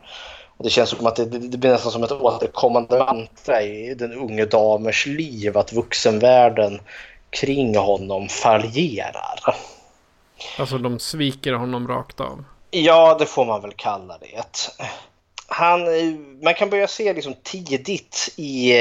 Det 0.63 0.69
känns 0.69 0.89
som 0.89 1.07
att 1.07 1.15
det, 1.15 1.25
det 1.25 1.57
blir 1.57 1.71
nästan 1.71 1.91
som 1.91 2.03
ett 2.03 2.11
återkommande 2.11 2.99
mantra 2.99 3.61
i 3.61 3.93
den 3.93 4.13
unge 4.13 4.45
damers 4.45 5.05
liv 5.05 5.57
att 5.57 5.73
vuxenvärlden 5.73 6.81
kring 7.29 7.77
honom 7.77 8.29
fallerar. 8.29 9.55
Alltså 10.59 10.77
de 10.77 10.99
sviker 10.99 11.53
honom 11.53 11.87
rakt 11.87 12.19
av. 12.19 12.43
Ja, 12.71 13.15
det 13.19 13.25
får 13.25 13.45
man 13.45 13.61
väl 13.61 13.73
kalla 13.75 14.17
det. 14.17 14.43
Han, 15.47 15.81
man 16.43 16.53
kan 16.53 16.69
börja 16.69 16.87
se 16.87 17.13
liksom 17.13 17.35
tidigt 17.43 18.33
i 18.35 18.73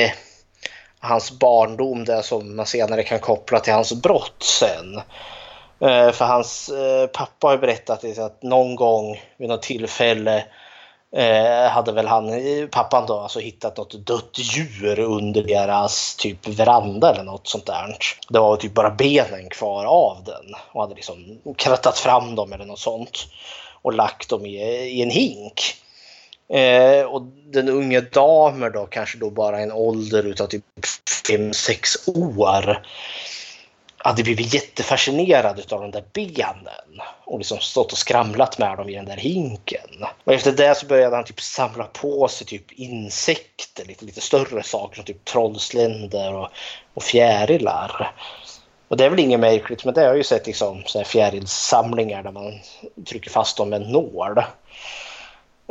hans 0.99 1.39
barndom, 1.39 2.05
det 2.05 2.23
som 2.23 2.57
man 2.57 2.67
senare 2.67 3.03
kan 3.03 3.19
koppla 3.19 3.61
till 3.61 3.73
hans 3.73 4.03
brott 4.03 4.43
sen. 4.43 4.97
Eh, 5.81 6.13
för 6.13 6.25
hans 6.25 6.69
eh, 6.69 7.07
pappa 7.07 7.49
har 7.49 7.57
berättat 7.57 8.19
att 8.19 8.43
någon 8.43 8.77
gång 8.77 9.23
vid 9.37 9.49
något 9.49 9.63
tillfälle 9.63 10.45
eh, 11.17 11.71
hade 11.71 11.93
väl 11.93 12.07
han, 12.07 12.29
eh, 12.29 12.67
pappan 12.67 13.07
då, 13.07 13.21
alltså 13.21 13.41
hittat 13.41 13.77
något 13.77 14.07
dött 14.07 14.39
djur 14.39 14.99
under 14.99 15.43
deras 15.43 16.17
typ 16.17 16.49
veranda 16.49 17.13
eller 17.13 17.25
något 17.25 17.49
sånt 17.49 17.67
där. 17.67 17.97
Det 18.29 18.39
var 18.39 18.57
typ 18.57 18.75
bara 18.75 18.91
benen 18.91 19.49
kvar 19.51 19.85
av 19.85 20.25
den 20.25 20.55
och 20.73 20.81
hade 20.81 20.95
liksom 20.95 21.39
krattat 21.57 21.99
fram 21.99 22.35
dem 22.35 22.53
eller 22.53 22.65
något 22.65 22.79
sånt 22.79 23.27
och 23.83 23.93
lagt 23.93 24.29
dem 24.29 24.47
i, 24.47 24.57
i 24.89 25.03
en 25.03 25.11
hink. 25.11 25.75
Eh, 26.49 27.05
och 27.05 27.23
den 27.53 27.69
unge 27.69 28.01
damer 28.01 28.71
då 28.71 28.87
kanske 28.87 29.19
då 29.19 29.31
bara 29.31 29.61
en 29.61 29.73
ålder 29.73 30.27
utav 30.27 30.47
typ 30.47 30.65
5-6 31.29 32.11
år 32.29 32.83
hade 34.05 34.23
blivit 34.23 34.55
jättefascinerad 34.55 35.73
av 35.73 35.81
de 35.81 35.91
där 35.91 36.05
benen 36.13 37.01
och 37.25 37.39
liksom 37.39 37.59
stått 37.59 37.93
och 37.93 37.99
skramlat 37.99 38.59
med 38.59 38.77
dem 38.79 38.89
i 38.89 38.95
den 38.95 39.05
där 39.05 39.17
hinken. 39.17 40.05
Och 40.25 40.33
efter 40.33 40.53
det 40.53 40.75
så 40.75 40.87
började 40.87 41.17
han 41.17 41.25
typ 41.25 41.41
samla 41.41 41.85
på 41.85 42.29
sig 42.29 42.47
typ 42.47 42.73
insekter, 42.73 43.85
lite, 43.85 44.05
lite 44.05 44.21
större 44.21 44.63
saker 44.63 44.97
som 44.97 45.05
typ 45.05 45.25
trollsländer 45.25 46.35
och, 46.35 46.49
och 46.95 47.03
fjärilar. 47.03 48.13
Och 48.89 48.97
det 48.97 49.05
är 49.05 49.11
väl 49.11 49.21
inget 49.21 49.41
märkligt 49.41 49.85
men 49.85 49.95
det 49.95 50.01
har 50.01 50.09
jag 50.09 50.17
ju 50.17 50.25
sett 50.25 50.47
liksom 50.47 50.83
så 50.87 50.99
här 50.99 51.05
fjärilssamlingar 51.05 52.23
där 52.23 52.33
man 52.33 52.61
trycker 53.07 53.31
fast 53.31 53.57
dem 53.57 53.69
med 53.69 53.83
en 53.83 53.93
nål. 53.93 54.39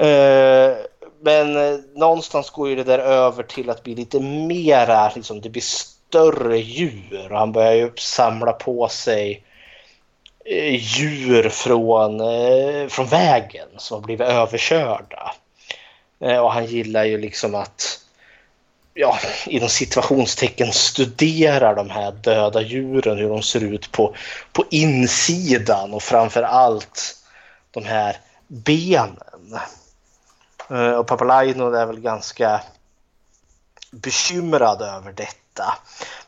Uh, 0.02 0.78
men 1.24 1.58
eh, 1.58 1.80
någonstans 1.96 2.50
går 2.50 2.70
ju 2.70 2.76
det 2.76 2.84
där 2.84 3.00
över 3.00 3.44
till 3.44 3.70
att 3.70 3.84
bli 3.84 3.96
lite 3.96 4.20
mera, 4.20 5.12
liksom, 5.16 5.42
det 5.42 5.50
blir 5.50 5.64
större 6.12 6.58
djur. 6.58 7.30
Han 7.30 7.52
börjar 7.52 7.74
ju 7.74 7.92
samla 7.98 8.52
på 8.52 8.88
sig 8.88 9.44
eh, 10.46 10.76
djur 10.76 11.50
från, 11.50 12.20
eh, 12.20 12.88
från 12.88 13.08
vägen 13.08 13.68
som 13.78 13.96
har 13.96 14.06
blivit 14.06 14.28
överkörda. 14.28 15.36
Eh, 16.20 16.38
och 16.38 16.54
han 16.54 16.66
gillar 16.66 17.04
ju 17.04 17.18
liksom 17.18 17.56
att 17.56 18.00
ja, 18.94 19.18
inom 19.46 19.70
situationstecken 19.70 20.72
studera 20.72 21.74
de 21.74 21.90
här 21.90 22.12
döda 22.12 22.62
djuren, 22.62 23.18
hur 23.18 23.30
de 23.30 23.42
ser 23.42 23.64
ut 23.64 23.92
på, 23.92 24.16
på 24.54 24.64
insidan 24.70 25.94
och 25.94 26.04
framför 26.04 26.44
allt 26.44 27.16
de 27.72 27.86
här 27.86 28.18
benen. 28.48 29.18
Och 31.00 31.08
Papalaino 31.08 31.74
är 31.74 31.86
väl 31.86 32.00
ganska 32.00 32.62
bekymrad 33.92 34.82
över 34.82 35.12
detta. 35.12 35.74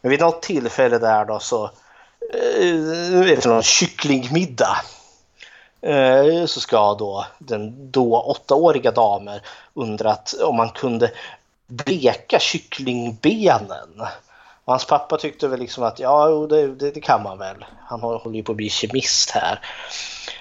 Men 0.01 0.09
vid 0.09 0.19
något 0.19 0.41
tillfälle 0.41 0.97
där 0.97 1.25
då 1.25 1.39
så 1.39 1.63
eh, 2.33 3.19
är 3.19 3.35
det 3.35 3.45
någon 3.45 3.63
kycklingmiddag. 3.63 4.77
Eh, 5.81 6.45
så 6.45 6.59
ska 6.59 6.93
då 6.93 7.25
den 7.39 7.91
då 7.91 8.21
åttaåriga 8.21 8.91
damen 8.91 9.39
undrat 9.73 10.33
om 10.33 10.55
man 10.55 10.69
kunde 10.69 11.11
bleka 11.67 12.39
kycklingbenen. 12.39 14.03
Och 14.65 14.73
hans 14.73 14.87
pappa 14.87 15.17
tyckte 15.17 15.47
väl 15.47 15.59
liksom 15.59 15.83
att 15.83 15.99
ja, 15.99 16.47
det, 16.49 16.67
det, 16.67 16.91
det 16.91 17.01
kan 17.01 17.23
man 17.23 17.37
väl. 17.37 17.65
Han 17.85 18.01
håller 18.01 18.35
ju 18.35 18.43
på 18.43 18.51
att 18.51 18.57
bli 18.57 18.69
kemist 18.69 19.31
här. 19.31 19.59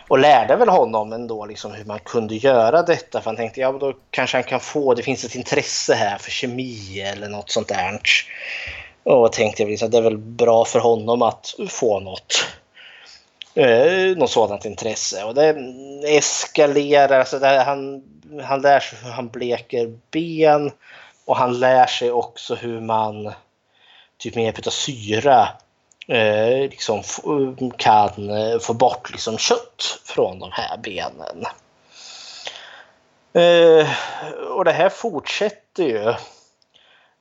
Och 0.09 0.19
lärde 0.19 0.57
väl 0.57 0.69
honom 0.69 1.13
ändå 1.13 1.47
liksom 1.47 1.73
hur 1.73 1.85
man 1.85 1.99
kunde 1.99 2.35
göra 2.35 2.83
detta. 2.83 3.21
För 3.21 3.31
han 3.31 3.37
tänkte 3.37 3.61
ja, 3.61 3.73
då 3.73 3.93
kanske 4.11 4.37
han 4.37 4.45
kan 4.45 4.61
få, 4.61 4.95
det 4.95 5.03
finns 5.03 5.25
ett 5.25 5.35
intresse 5.35 5.95
här 5.95 6.19
för 6.19 6.31
kemi 6.31 7.01
eller 7.01 7.29
något 7.29 7.51
sånt 7.51 7.69
där. 7.69 8.01
Och 9.03 9.33
tänkte 9.33 9.63
jag 9.63 9.71
liksom, 9.71 9.91
det 9.91 9.99
är 9.99 10.03
väl 10.03 10.19
bra 10.19 10.65
för 10.65 10.79
honom 10.79 11.23
att 11.23 11.55
få 11.69 12.01
något 12.01 12.47
eh, 13.55 14.17
något 14.17 14.31
sådant 14.31 14.65
intresse. 14.65 15.25
Och 15.25 15.35
det 15.35 15.57
eskalerar, 16.05 17.19
alltså 17.19 17.39
där 17.39 17.65
han, 17.65 18.03
han 18.43 18.63
lär 18.63 18.81
sig 18.81 18.99
hur 19.03 19.11
han 19.11 19.29
bleker 19.29 19.99
ben 20.11 20.71
och 21.25 21.37
han 21.37 21.59
lär 21.59 21.87
sig 21.87 22.11
också 22.11 22.55
hur 22.55 22.81
man 22.81 23.33
typ 24.23 24.35
med 24.35 24.45
hjälp 24.45 24.67
av 24.67 24.71
syra 24.71 25.49
eh, 26.09 26.59
liksom 26.71 26.99
eh, 26.99 27.71
kan 27.77 28.31
eh, 28.31 28.59
få 28.59 28.75
bort 28.75 29.11
liksom 29.11 29.39
kött 29.39 30.01
från 30.05 30.39
de 30.39 30.51
här 30.53 30.77
benen. 30.77 31.45
Eh, 33.33 33.89
och 34.57 34.65
det 34.65 34.73
här 34.73 34.89
fortsätter 34.89 35.85
ju 35.85 36.15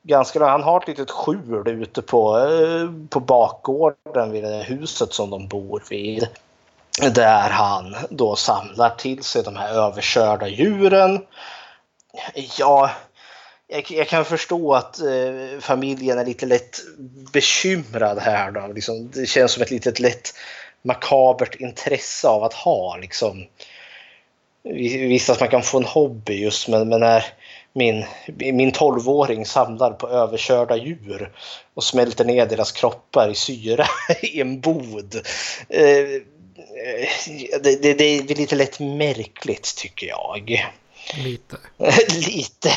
ganska 0.02 0.38
långt. 0.38 0.50
Han 0.50 0.62
har 0.62 0.80
ett 0.80 0.88
litet 0.88 1.10
skjul 1.10 1.68
ute 1.68 2.02
på, 2.02 2.38
eh, 2.38 3.08
på 3.08 3.20
bakgården 3.20 4.32
vid 4.32 4.44
det 4.44 4.62
huset 4.62 5.12
som 5.12 5.30
de 5.30 5.48
bor 5.48 5.82
vid. 5.90 6.28
Där 7.14 7.50
han 7.50 7.96
då 8.10 8.36
samlar 8.36 8.90
till 8.90 9.22
sig 9.22 9.42
de 9.42 9.56
här 9.56 9.74
överkörda 9.74 10.48
djuren. 10.48 11.26
Ja, 12.58 12.90
jag, 13.72 13.90
jag, 13.90 14.08
kan 14.08 14.24
förstå 14.24 14.74
att 14.74 15.00
eh, 15.00 15.60
familjen 15.60 16.18
är 16.18 16.24
lite 16.24 16.46
lätt 16.46 16.80
bekymrad 17.32 18.18
här. 18.18 18.50
Då. 18.50 18.72
Liksom, 18.72 19.10
det 19.10 19.26
känns 19.26 19.52
som 19.52 19.62
ett 19.62 19.70
litet 19.70 20.00
lätt 20.00 20.34
makabert 20.82 21.54
intresse 21.54 22.28
av 22.28 22.44
att 22.44 22.54
ha. 22.54 22.96
Liksom. 22.96 23.46
Visst 24.88 25.30
att 25.30 25.40
man 25.40 25.48
kan 25.48 25.62
få 25.62 25.78
en 25.78 25.84
hobby 25.84 26.34
just 26.34 26.68
men, 26.68 26.88
men 26.88 27.00
när 27.00 27.24
min, 27.72 28.04
min 28.36 28.72
12-åring 28.72 29.46
samlar 29.46 29.90
på 29.90 30.08
överkörda 30.08 30.76
djur 30.76 31.32
och 31.74 31.84
smälter 31.84 32.24
ner 32.24 32.46
deras 32.46 32.72
kroppar 32.72 33.30
i 33.30 33.34
syra 33.34 33.86
i 34.22 34.40
en 34.40 34.60
bod. 34.60 35.14
Eh, 35.68 35.84
eh 35.84 36.18
det, 37.62 37.82
det, 37.82 37.94
det 37.94 38.32
är 38.32 38.36
lite 38.36 38.56
lätt 38.56 38.80
märkligt 38.80 39.76
tycker 39.76 40.06
jag. 40.06 40.72
Lite. 41.24 41.56
Lite. 42.08 42.70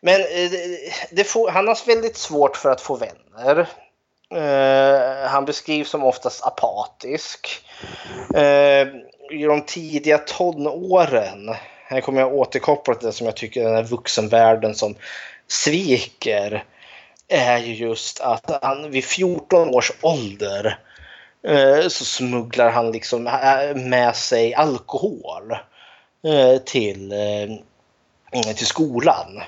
Men 0.00 0.20
eh, 0.20 0.50
det 1.10 1.24
får, 1.24 1.50
han 1.50 1.68
har 1.68 1.86
väldigt 1.86 2.16
svårt 2.16 2.56
för 2.56 2.70
att 2.70 2.80
få 2.80 2.96
vänner. 2.96 3.68
Uh, 4.34 5.28
han 5.28 5.44
beskrivs 5.44 5.90
som 5.90 6.04
oftast 6.04 6.44
apatisk. 6.44 7.64
Uh, 8.36 8.86
I 9.30 9.44
de 9.44 9.62
tidiga 9.66 10.18
tonåren, 10.18 11.54
här 11.84 12.00
kommer 12.00 12.20
jag 12.20 12.34
återkoppla 12.34 12.94
till 12.94 13.06
det 13.06 13.12
som 13.12 13.26
jag 13.26 13.36
tycker 13.36 13.64
den 13.64 13.74
här 13.74 13.82
vuxenvärlden 13.82 14.74
som 14.74 14.94
sviker, 15.48 16.64
är 17.28 17.58
ju 17.58 17.74
just 17.74 18.20
att 18.20 18.58
han 18.62 18.90
vid 18.90 19.04
14 19.04 19.68
års 19.68 19.92
ålder 20.00 20.78
uh, 21.48 21.88
så 21.88 22.04
smugglar 22.04 22.70
han 22.70 22.92
liksom 22.92 23.22
med 23.74 24.16
sig 24.16 24.54
alkohol. 24.54 25.56
Eh, 26.24 26.58
till, 26.58 27.12
eh, 27.12 28.54
till 28.56 28.66
skolan. 28.66 29.42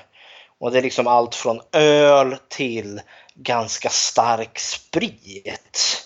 Och 0.59 0.71
det 0.71 0.77
är 0.77 0.81
liksom 0.81 1.07
allt 1.07 1.35
från 1.35 1.61
öl 1.71 2.35
till 2.49 3.01
ganska 3.35 3.89
stark 3.89 4.59
sprit. 4.59 6.03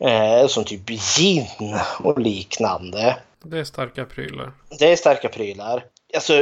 Eh, 0.00 0.46
som 0.46 0.64
typ 0.64 0.88
gin 0.88 1.78
och 1.98 2.18
liknande. 2.18 3.16
Det 3.42 3.58
är 3.58 3.64
starka 3.64 4.04
prylar. 4.04 4.52
Det 4.78 4.92
är 4.92 4.96
starka 4.96 5.28
prylar. 5.28 5.84
Alltså, 6.14 6.32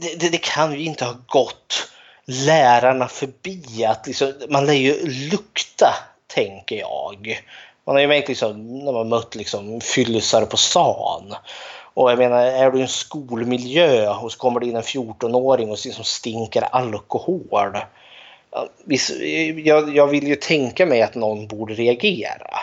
det, 0.00 0.20
det, 0.20 0.28
det 0.28 0.38
kan 0.38 0.72
ju 0.72 0.84
inte 0.84 1.04
ha 1.04 1.16
gått 1.26 1.90
lärarna 2.24 3.08
förbi 3.08 3.84
att 3.84 4.06
liksom, 4.06 4.32
man 4.48 4.66
lär 4.66 4.72
ju 4.72 5.06
lukta, 5.30 5.94
tänker 6.26 6.76
jag. 6.76 7.42
Man 7.86 7.96
har 7.96 8.00
ju 8.00 8.08
märkt 8.08 8.28
liksom, 8.28 8.78
när 8.78 8.92
man 8.92 9.08
mött 9.08 9.34
liksom, 9.34 9.80
fyllesar 9.80 10.46
på 10.46 10.56
stan. 10.56 11.34
Och 11.98 12.10
jag 12.10 12.18
menar, 12.18 12.42
är 12.42 12.70
du 12.70 12.78
i 12.78 12.82
en 12.82 12.88
skolmiljö 12.88 14.08
och 14.08 14.32
så 14.32 14.38
kommer 14.38 14.60
det 14.60 14.66
in 14.66 14.76
en 14.76 14.82
14-åring 14.82 15.70
och 15.70 15.78
som 15.78 16.04
stinker 16.04 16.62
alkohol. 16.62 17.78
Jag, 19.64 19.96
jag 19.96 20.06
vill 20.06 20.28
ju 20.28 20.36
tänka 20.36 20.86
mig 20.86 21.02
att 21.02 21.14
någon 21.14 21.46
borde 21.46 21.74
reagera. 21.74 22.58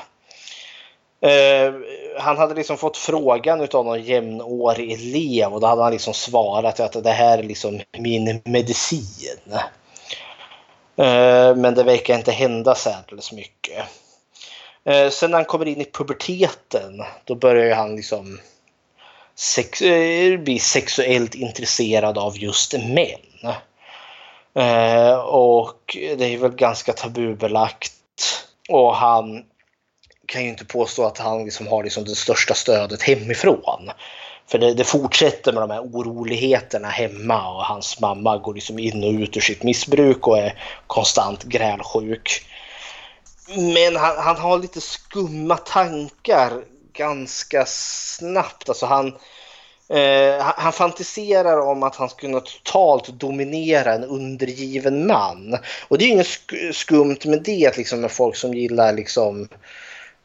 Uh, 1.26 1.74
han 2.20 2.38
hade 2.38 2.56
liksom 2.56 2.78
fått 2.78 2.98
frågan 2.98 3.62
av 3.62 3.86
någon 3.86 4.04
jämnårig 4.04 4.92
elev 4.92 5.54
och 5.54 5.62
då 5.62 5.68
hade 5.68 5.84
han 5.84 5.92
liksom 5.92 6.14
svarat 6.14 6.80
att 6.80 7.04
det 7.04 7.12
här 7.12 7.38
är 7.38 7.44
liksom 7.44 7.82
min 7.98 8.42
medicin. 8.46 9.54
Uh, 11.00 11.56
men 11.56 11.76
det 11.76 11.84
verkar 11.84 12.16
inte 12.16 12.32
hända 12.32 12.76
särskilt 12.76 13.32
mycket. 13.32 13.84
Uh, 14.90 15.10
sen 15.10 15.32
när 15.32 15.38
han 15.38 15.46
kommer 15.46 15.66
in 15.66 15.82
i 15.82 15.86
puberteten 15.86 17.04
då 17.24 17.36
börjar 17.36 17.76
han 17.76 17.96
liksom 17.96 18.40
sex, 19.36 19.82
eh, 19.82 20.40
blir 20.40 20.60
sexuellt 20.60 21.36
intresserad 21.36 22.18
av 22.18 22.38
just 22.38 22.74
män. 22.74 23.56
Eh, 24.56 25.14
och 25.20 25.98
det 26.18 26.34
är 26.34 26.38
väl 26.38 26.56
ganska 26.56 26.94
tabubelagt. 26.94 27.94
Och 28.70 28.96
han 28.96 29.44
kan 30.26 30.44
ju 30.44 30.50
inte 30.50 30.66
påstå 30.66 31.06
att 31.06 31.18
han 31.18 31.46
liksom 31.46 31.68
har 31.68 31.84
liksom 31.84 32.04
det 32.04 32.16
största 32.16 32.54
stödet 32.54 33.02
hemifrån. 33.02 33.92
För 34.48 34.58
det, 34.58 34.74
det, 34.74 34.84
fortsätter 34.84 35.54
med 35.54 35.64
de 35.64 35.70
här 35.70 35.82
oroligheterna 35.82 36.88
hemma 36.88 37.54
och 37.54 37.66
hans 37.66 38.00
mamma 38.00 38.38
går 38.38 38.54
liksom 38.54 38.80
in 38.80 39.04
och 39.04 39.12
ut 39.12 39.38
ur 39.38 39.42
sitt 39.42 39.64
missbruk 39.64 40.28
och 40.28 40.38
är 40.38 40.62
konstant 40.88 41.44
grälsjuk. 41.44 42.46
Men 43.48 43.96
han, 43.96 44.18
han 44.18 44.38
har 44.38 44.60
lite 44.60 44.82
skumma 44.82 45.58
tankar 45.58 46.52
ganska 46.98 47.66
snabbt. 47.68 48.70
Alltså 48.70 48.86
han, 48.86 49.08
eh, 49.90 50.40
han 50.40 50.74
fantiserar 50.74 51.60
om 51.60 51.84
att 51.84 51.96
han 51.96 52.10
skulle 52.10 52.42
totalt 52.42 53.08
dominera 53.08 53.94
en 53.94 54.04
undergiven 54.04 55.08
man. 55.08 55.58
Och 55.88 55.98
det 55.98 56.06
är 56.06 56.10
inget 56.10 56.40
skumt 56.72 57.20
med 57.26 57.44
det 57.44 57.78
liksom 57.78 58.02
med 58.02 58.12
folk 58.12 58.36
som 58.36 58.54
gillar 58.54 58.94
liksom 58.94 59.48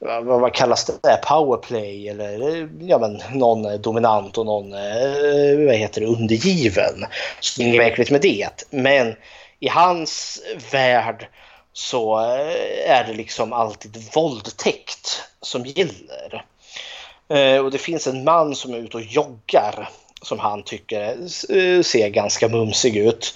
vad, 0.00 0.24
vad 0.24 0.54
kallas 0.54 0.84
det? 0.84 1.20
Powerplay 1.22 2.08
eller 2.08 2.68
ja, 2.80 2.98
men 2.98 3.22
någon 3.38 3.64
är 3.64 3.78
dominant 3.78 4.38
och 4.38 4.46
någon 4.46 4.72
är 4.72 5.60
eh, 5.60 5.66
vad 5.66 5.74
heter 5.74 6.00
det, 6.00 6.06
undergiven. 6.06 7.06
Så 7.40 7.60
det 7.60 7.64
är 7.64 7.68
inget 7.68 7.82
märkligt 7.82 8.10
med 8.10 8.20
det. 8.20 8.64
Men 8.70 9.14
i 9.60 9.68
hans 9.68 10.42
värld 10.72 11.28
så 11.72 12.20
eh, 12.20 12.90
är 12.90 13.04
det 13.06 13.12
liksom 13.12 13.52
alltid 13.52 13.96
våldtäkt 14.14 15.22
som 15.40 15.66
gäller. 15.66 16.44
Eh, 17.30 17.58
och 17.58 17.70
det 17.70 17.78
finns 17.78 18.06
en 18.06 18.24
man 18.24 18.54
som 18.54 18.74
är 18.74 18.78
ute 18.78 18.96
och 18.96 19.02
joggar 19.02 19.88
som 20.22 20.38
han 20.38 20.62
tycker 20.62 21.10
eh, 21.48 21.82
ser 21.82 22.08
ganska 22.08 22.48
mumsig 22.48 22.96
ut. 22.96 23.34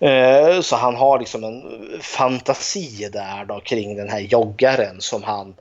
Eh, 0.00 0.60
så 0.60 0.76
han 0.76 0.96
har 0.96 1.18
liksom 1.18 1.44
en 1.44 1.62
fantasi 2.00 3.08
där 3.12 3.44
då 3.44 3.60
kring 3.60 3.96
den 3.96 4.08
här 4.08 4.20
joggaren 4.20 5.00
som 5.00 5.22
han 5.22 5.54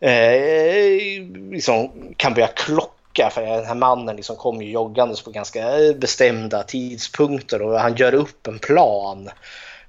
eh, 0.00 1.22
liksom 1.50 1.90
kan 2.16 2.34
börja 2.34 2.48
klocka. 2.48 3.30
För 3.30 3.42
den 3.42 3.66
här 3.66 3.74
mannen 3.74 4.16
liksom 4.16 4.36
kommer 4.36 4.62
ju 4.62 4.70
joggandes 4.70 5.22
på 5.22 5.30
ganska 5.30 5.64
bestämda 5.96 6.62
tidspunkter 6.62 7.62
och 7.62 7.80
han 7.80 7.96
gör 7.96 8.14
upp 8.14 8.46
en 8.46 8.58
plan 8.58 9.30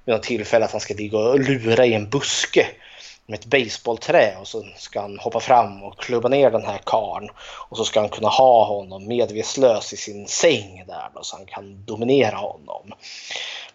vid 0.04 0.14
något 0.14 0.22
tillfälle 0.22 0.64
att 0.64 0.72
han 0.72 0.80
ska 0.80 0.94
ligga 0.94 1.18
och 1.18 1.40
lura 1.40 1.86
i 1.86 1.94
en 1.94 2.08
buske 2.08 2.66
med 3.28 3.38
ett 3.38 3.46
baseballträ 3.46 4.36
och 4.40 4.48
så 4.48 4.66
ska 4.76 5.00
han 5.00 5.18
hoppa 5.18 5.40
fram 5.40 5.82
och 5.82 5.98
klubba 5.98 6.28
ner 6.28 6.50
den 6.50 6.66
här 6.66 6.80
karn 6.84 7.28
och 7.68 7.76
så 7.76 7.84
ska 7.84 8.00
han 8.00 8.08
kunna 8.08 8.28
ha 8.28 8.64
honom 8.64 9.06
medvetslös 9.06 9.92
i 9.92 9.96
sin 9.96 10.26
säng 10.26 10.84
där 10.86 11.10
då, 11.14 11.22
så 11.22 11.36
han 11.36 11.46
kan 11.46 11.84
dominera 11.84 12.36
honom. 12.36 12.92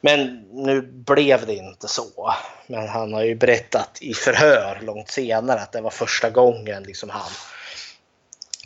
Men 0.02 0.46
nu 0.52 0.82
blev 0.82 1.46
det 1.46 1.56
inte 1.56 1.88
så. 1.88 2.34
Men 2.68 2.88
han 2.88 3.14
har 3.14 3.24
ju 3.24 3.36
berättat 3.36 3.98
i 4.02 4.14
förhör 4.14 4.80
långt 4.82 5.10
senare 5.10 5.60
att 5.60 5.72
det 5.72 5.82
var 5.82 5.90
första 5.90 6.30
gången 6.30 6.84
liksom 6.84 7.10
han 7.10 7.32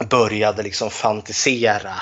började 0.09 0.63
liksom 0.63 0.89
fantisera 0.89 1.93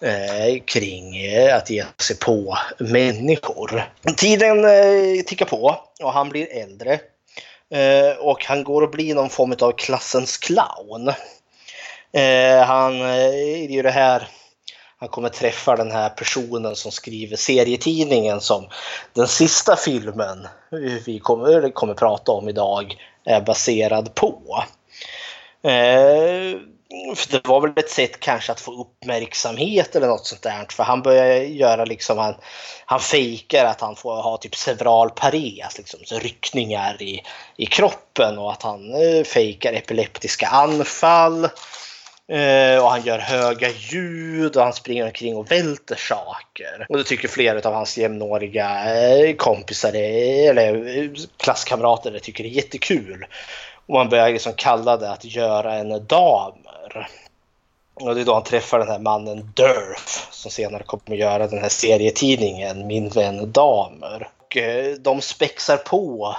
eh, 0.00 0.62
kring 0.64 1.16
eh, 1.16 1.56
att 1.56 1.70
ge 1.70 1.84
sig 1.98 2.18
på 2.18 2.58
människor. 2.78 3.90
Tiden 4.16 4.64
eh, 4.64 5.22
tickar 5.26 5.46
på 5.46 5.80
och 6.02 6.12
han 6.12 6.28
blir 6.28 6.48
äldre. 6.52 7.00
Eh, 7.70 8.16
och 8.18 8.44
han 8.44 8.64
går 8.64 8.84
att 8.84 8.92
bli 8.92 9.14
någon 9.14 9.30
form 9.30 9.54
av 9.60 9.72
klassens 9.72 10.36
clown. 10.36 11.08
Eh, 12.12 12.66
han 12.66 13.00
eh, 13.00 13.64
är 13.64 13.70
ju 13.70 13.82
det 13.82 13.90
här 13.90 14.28
han 15.04 15.08
kommer 15.08 15.28
träffa 15.28 15.76
den 15.76 15.90
här 15.90 16.08
personen 16.08 16.76
som 16.76 16.92
skriver 16.92 17.36
serietidningen 17.36 18.40
som 18.40 18.68
den 19.12 19.28
sista 19.28 19.76
filmen 19.76 20.48
vi 21.06 21.18
kommer, 21.18 21.64
eh, 21.64 21.70
kommer 21.70 21.94
prata 21.94 22.32
om 22.32 22.48
idag 22.48 22.96
är 23.24 23.40
baserad 23.40 24.14
på. 24.14 24.64
Eh, 25.62 26.58
det 27.30 27.48
var 27.48 27.60
väl 27.60 27.72
ett 27.76 27.90
sätt 27.90 28.20
kanske 28.20 28.52
att 28.52 28.60
få 28.60 28.80
uppmärksamhet 28.80 29.96
eller 29.96 30.06
något 30.06 30.26
sånt 30.26 30.42
där. 30.42 30.66
För 30.70 30.82
han 30.82 31.02
börjar 31.02 31.36
göra 31.36 31.84
liksom, 31.84 32.18
han, 32.18 32.34
han 32.86 33.00
fejkar 33.00 33.64
att 33.64 33.80
han 33.80 33.96
får 33.96 34.22
ha 34.22 34.36
typ 34.36 34.54
several 34.54 35.10
pares, 35.10 35.78
liksom, 35.78 36.00
så 36.04 36.18
ryckningar 36.18 37.02
i, 37.02 37.22
i 37.56 37.66
kroppen 37.66 38.38
och 38.38 38.52
att 38.52 38.62
han 38.62 38.94
eh, 38.94 39.24
fejkar 39.24 39.72
epileptiska 39.72 40.46
anfall. 40.46 41.48
Eh, 42.28 42.82
och 42.82 42.90
han 42.90 43.02
gör 43.02 43.18
höga 43.18 43.68
ljud 43.70 44.56
och 44.56 44.62
han 44.62 44.72
springer 44.72 45.04
omkring 45.04 45.36
och 45.36 45.50
välter 45.50 45.96
saker. 45.96 46.86
Och 46.88 46.98
det 46.98 47.04
tycker 47.04 47.28
flera 47.28 47.68
av 47.68 47.74
hans 47.74 47.98
jämnåriga 47.98 48.94
eh, 48.94 49.36
kompisar, 49.36 49.92
eller 49.94 50.98
eh, 50.98 51.10
klasskamrater, 51.36 52.10
det 52.10 52.20
tycker 52.20 52.44
det 52.44 52.50
är 52.50 52.54
jättekul. 52.56 53.26
Och 53.86 53.94
man 53.94 54.08
börjar 54.08 54.30
liksom 54.30 54.52
kalla 54.56 54.96
det 54.96 55.10
att 55.10 55.24
göra 55.24 55.74
en 55.74 56.06
dam 56.06 56.54
damer. 56.94 57.10
Och 57.94 58.14
det 58.14 58.20
är 58.20 58.24
då 58.24 58.34
han 58.34 58.44
träffar 58.44 58.78
den 58.78 58.88
här 58.88 58.98
mannen 58.98 59.52
Durf 59.54 60.28
som 60.30 60.50
senare 60.50 60.82
kommer 60.82 61.16
att 61.16 61.20
göra 61.20 61.46
den 61.46 61.58
här 61.58 61.68
serietidningen 61.68 62.86
Min 62.86 63.08
vän 63.08 63.52
Damer. 63.52 64.28
Och 64.38 64.56
eh, 64.56 64.94
de 64.94 65.20
spexar 65.20 65.76
på 65.76 66.36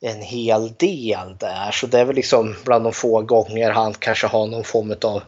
en 0.00 0.22
hel 0.22 0.72
del 0.72 1.36
där. 1.38 1.70
Så 1.70 1.86
det 1.86 2.00
är 2.00 2.04
väl 2.04 2.16
liksom 2.16 2.56
bland 2.64 2.84
de 2.84 2.92
få 2.92 3.22
gånger 3.22 3.70
han 3.70 3.94
kanske 3.94 4.26
har 4.26 4.46
någon 4.46 4.64
form 4.64 4.94
av 5.02 5.22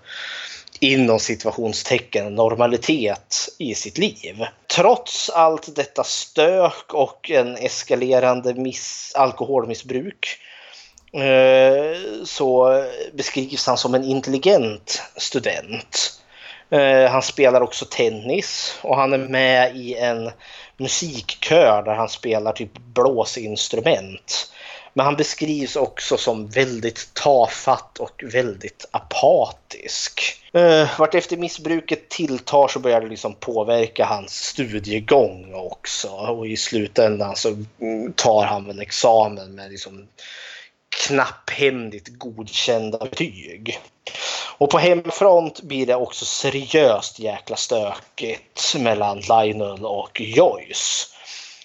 inom 0.81 1.19
situationstecken 1.19 2.35
normalitet 2.35 3.49
i 3.59 3.75
sitt 3.75 3.99
liv. 3.99 4.45
Trots 4.77 5.31
allt 5.31 5.77
detta 5.77 6.05
stök 6.05 6.95
och 6.95 7.31
en 7.31 7.57
eskalerande 7.57 8.55
miss, 8.55 9.13
alkoholmissbruk 9.15 10.27
eh, 10.27 10.50
Eh, 11.13 12.25
så 12.25 12.83
beskrivs 13.13 13.67
han 13.67 13.79
som 13.79 13.95
en 13.95 14.05
intelligent 14.05 15.03
student. 15.17 16.21
Eh, 16.71 17.11
han 17.11 17.23
spelar 17.23 17.61
också 17.61 17.85
tennis 17.85 18.79
och 18.83 18.97
han 18.97 19.13
är 19.13 19.19
med 19.19 19.77
i 19.77 19.95
en 19.95 20.31
musikkör 20.77 21.83
där 21.83 21.95
han 21.95 22.09
spelar 22.09 22.53
typ 22.53 22.79
blåsinstrument. 22.79 24.51
Men 24.95 25.07
han 25.07 25.17
beskrivs 25.17 25.77
också 25.77 26.17
som 26.17 26.49
väldigt 26.49 27.15
tafatt 27.15 27.99
och 27.99 28.23
väldigt 28.33 28.89
apatisk. 28.91 30.41
Eh, 30.53 30.61
vartefter 30.61 30.99
vart 30.99 31.15
efter 31.15 31.37
missbruket 31.37 32.09
tilltar 32.09 32.69
så 32.69 32.79
börjar 32.79 33.01
det 33.01 33.09
liksom 33.09 33.35
påverka 33.35 34.05
hans 34.05 34.33
studiegång 34.33 35.55
också. 35.55 36.09
Och 36.09 36.47
i 36.47 36.57
slutändan 36.57 37.37
så 37.37 37.49
mm, 37.81 38.13
tar 38.13 38.45
han 38.45 38.71
en 38.71 38.81
examen 38.81 39.55
med 39.55 39.71
liksom 39.71 40.09
knapphändigt 41.07 42.09
godkända 42.09 42.99
betyg. 42.99 43.81
Och 44.59 44.71
på 44.71 44.79
hemfront 44.79 45.63
blir 45.63 45.87
det 45.87 45.95
också 45.95 46.25
seriöst 46.25 47.19
jäkla 47.19 47.57
stökigt 47.57 48.75
mellan 48.79 49.21
Lionel 49.21 49.87
och 49.87 50.21
Joyce. 50.21 51.09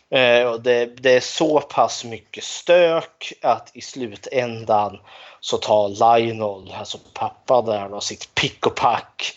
Eh, 0.10 0.54
det, 0.54 0.86
det, 0.86 1.12
är 1.12 1.20
så 1.20 1.62
pass 1.62 2.04
mycket 2.04 2.44
stök 2.44 3.34
att 3.42 3.72
i 3.74 3.82
slutändan 3.82 5.00
så 5.40 5.58
tar 5.58 5.90
Lionel, 5.90 6.74
alltså 6.74 6.98
pappa 7.14 7.62
där 7.62 7.90
då, 7.90 8.02
sitt 8.02 8.36
pick 8.36 8.68
och 8.68 8.76
pack 8.76 9.34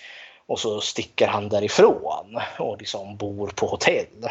och 0.47 0.61
så 0.61 0.81
sticker 0.81 1.27
han 1.27 1.49
därifrån 1.49 2.41
och 2.59 2.79
liksom 2.79 3.17
bor 3.17 3.47
på 3.47 3.67
hotell. 3.67 4.31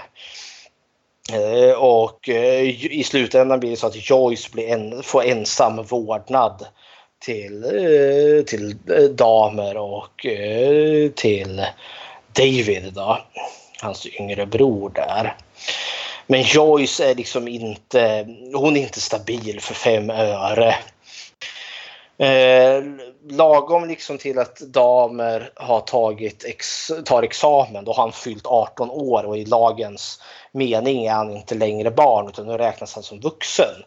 Eh, 1.34 1.72
och 1.72 2.30
eh, 2.30 2.62
i 2.92 3.04
slutändan 3.04 3.60
blir 3.60 3.70
det 3.70 3.78
så 3.78 3.88
att 3.88 4.10
Joyce 4.10 4.52
blir 4.52 4.68
en, 4.68 5.04
får 5.04 5.24
ensam 5.24 5.84
vårdnad 5.84 6.66
till, 7.20 7.64
eh, 7.64 8.46
till 8.46 8.78
damer 9.16 9.78
och 9.78 10.26
till 11.16 11.66
David 12.34 12.94
då, 12.94 13.18
hans 13.82 14.08
yngre 14.20 14.46
bror 14.46 14.90
där. 14.90 15.36
Men 16.28 16.42
Joyce 16.42 17.00
är 17.00 17.16
liksom 17.16 17.48
inte, 17.48 18.28
hon 18.54 18.78
är 18.78 18.82
inte 18.82 19.02
stabil 19.02 19.60
för 19.62 19.74
fem 19.74 20.10
öre. 20.10 20.76
Eh, 22.20 22.84
lagom 23.30 23.88
liksom 23.88 24.18
till 24.18 24.40
att 24.40 24.58
damer 24.60 25.52
har 25.56 25.80
tagit 25.80 26.44
ex, 26.44 26.92
tar 27.06 27.24
examen, 27.24 27.86
då 27.86 27.94
har 27.94 28.04
han 28.04 28.12
fyllt 28.12 28.48
18 28.48 28.92
år 28.92 29.24
och 29.24 29.38
i 29.38 29.46
lagens 29.46 30.22
mening 30.52 31.06
är 31.06 31.14
han 31.14 31.32
inte 31.32 31.56
längre 31.56 31.92
barn 31.92 32.28
utan 32.28 32.48
nu 32.48 32.58
räknas 32.58 32.94
han 32.94 33.04
som 33.04 33.20
vuxen. 33.20 33.84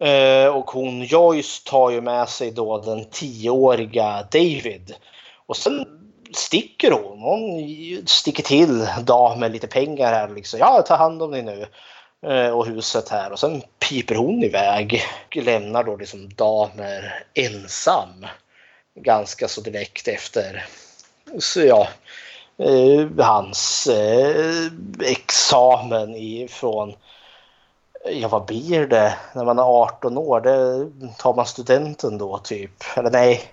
Eh, 0.00 0.56
och 0.56 0.70
hon 0.70 1.02
Joyce 1.02 1.62
tar 1.64 1.90
ju 1.90 2.00
med 2.00 2.28
sig 2.28 2.50
då 2.50 2.78
den 2.78 3.04
tioåriga 3.04 4.28
David. 4.32 4.94
Och 5.46 5.56
sen 5.56 5.86
sticker 6.36 6.90
hon. 6.90 7.20
Hon 7.20 7.62
sticker 8.06 8.42
till 8.42 8.88
damen 9.02 9.52
lite 9.52 9.66
pengar 9.66 10.12
här. 10.12 10.28
Liksom. 10.28 10.58
Ja, 10.58 10.82
ta 10.82 10.96
hand 10.96 11.22
om 11.22 11.30
dig 11.30 11.42
nu. 11.42 11.66
Eh, 12.24 12.50
och 12.50 12.66
huset 12.66 13.08
här. 13.08 13.32
Och 13.32 13.38
sen 13.38 13.62
piper 13.88 14.14
hon 14.14 14.44
iväg. 14.44 15.02
Och 15.26 15.36
lämnar 15.36 15.84
då 15.84 15.96
liksom 15.96 16.28
damer 16.28 17.24
ensam. 17.34 18.26
Ganska 18.94 19.48
så 19.48 19.60
direkt 19.60 20.08
efter 20.08 20.66
så, 21.38 21.60
ja, 21.60 21.88
eh, 22.58 23.24
hans 23.24 23.86
eh, 23.86 24.70
examen 25.00 26.14
ifrån 26.16 26.94
Ja, 28.06 28.28
vad 28.28 28.44
blir 28.44 28.86
det 28.86 29.14
när 29.34 29.44
man 29.44 29.58
är 29.58 29.62
18 29.62 30.18
år? 30.18 30.40
Det 30.40 30.90
tar 31.18 31.34
man 31.34 31.46
studenten 31.46 32.18
då 32.18 32.38
typ? 32.38 32.84
Eller 32.96 33.10
nej? 33.10 33.52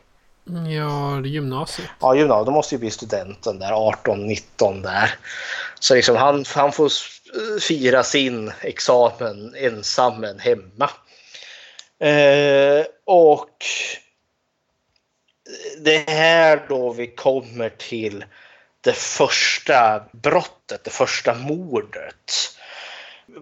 Ja, 0.76 1.22
gymnasiet. 1.26 1.90
Ja, 2.00 2.16
gymnasiet. 2.16 2.46
Då 2.46 2.52
måste 2.52 2.76
ju 2.76 2.80
bli 2.80 2.92
studenten 2.92 3.60
där, 3.60 3.72
18-19 3.72 4.84
där. 4.84 5.16
Så 5.80 5.96
liksom 5.96 6.16
han, 6.16 6.46
han 6.56 6.72
får 6.72 6.92
fira 7.62 8.04
sin 8.04 8.52
examen 8.62 9.56
ensam 9.58 10.22
men 10.22 10.40
hemma. 10.40 10.90
Eh, 12.00 12.86
och 13.06 13.66
det 15.78 15.96
är 15.96 16.12
här 16.12 16.66
då 16.70 16.94
vi 16.94 17.08
kommer 17.08 17.70
till 17.70 18.26
det 18.82 18.94
första 18.94 20.04
brottet, 20.12 20.84
det 20.84 20.90
första 20.90 21.34
mordet 21.34 22.56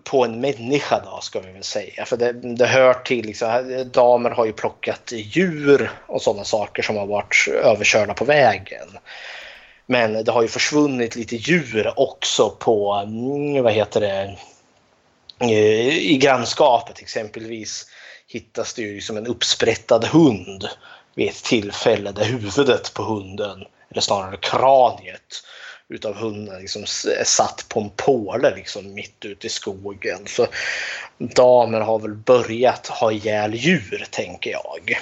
på 0.03 0.25
en 0.25 0.41
människa 0.41 1.01
då 1.05 1.19
ska 1.21 1.39
vi 1.39 1.51
väl 1.51 1.63
säga. 1.63 2.05
För 2.05 2.17
det, 2.17 2.31
det 2.31 2.67
hör 2.67 2.93
till, 2.93 3.25
liksom, 3.25 3.83
damer 3.93 4.29
har 4.29 4.45
ju 4.45 4.53
plockat 4.53 5.11
djur 5.11 5.91
och 6.05 6.21
sådana 6.21 6.43
saker 6.43 6.83
som 6.83 6.97
har 6.97 7.05
varit 7.05 7.47
överkörda 7.63 8.13
på 8.13 8.25
vägen. 8.25 8.87
Men 9.91 10.23
det 10.23 10.31
har 10.31 10.41
ju 10.41 10.47
försvunnit 10.47 11.15
lite 11.15 11.35
djur 11.35 11.93
också 11.95 12.49
på, 12.49 12.93
mm, 12.93 13.63
vad 13.63 13.73
heter 13.73 14.01
det, 14.01 14.35
eh, 15.39 15.97
i 15.97 16.17
grannskapet 16.17 16.99
exempelvis 16.99 17.85
hittas 18.27 18.73
det 18.73 18.81
ju 18.81 19.01
som 19.01 19.17
en 19.17 19.27
uppsprättad 19.27 20.05
hund 20.05 20.67
vid 21.15 21.29
ett 21.29 21.43
tillfälle 21.43 22.11
där 22.11 22.23
huvudet 22.23 22.93
på 22.93 23.03
hunden, 23.03 23.65
eller 23.91 24.01
snarare 24.01 24.37
kraniet, 24.37 25.43
utav 25.87 26.15
hunden 26.15 26.61
liksom 26.61 26.83
satt 27.23 27.65
på 27.69 27.79
en 27.79 27.89
påle 27.89 28.55
liksom 28.55 28.93
mitt 28.93 29.25
ute 29.25 29.47
i 29.47 29.49
skogen. 29.49 30.19
Så 30.25 30.47
damer 31.17 31.79
har 31.79 31.99
väl 31.99 32.15
börjat 32.15 32.87
ha 32.87 33.11
ihjäl 33.11 33.55
djur 33.55 34.05
tänker 34.09 34.51
jag. 34.51 34.99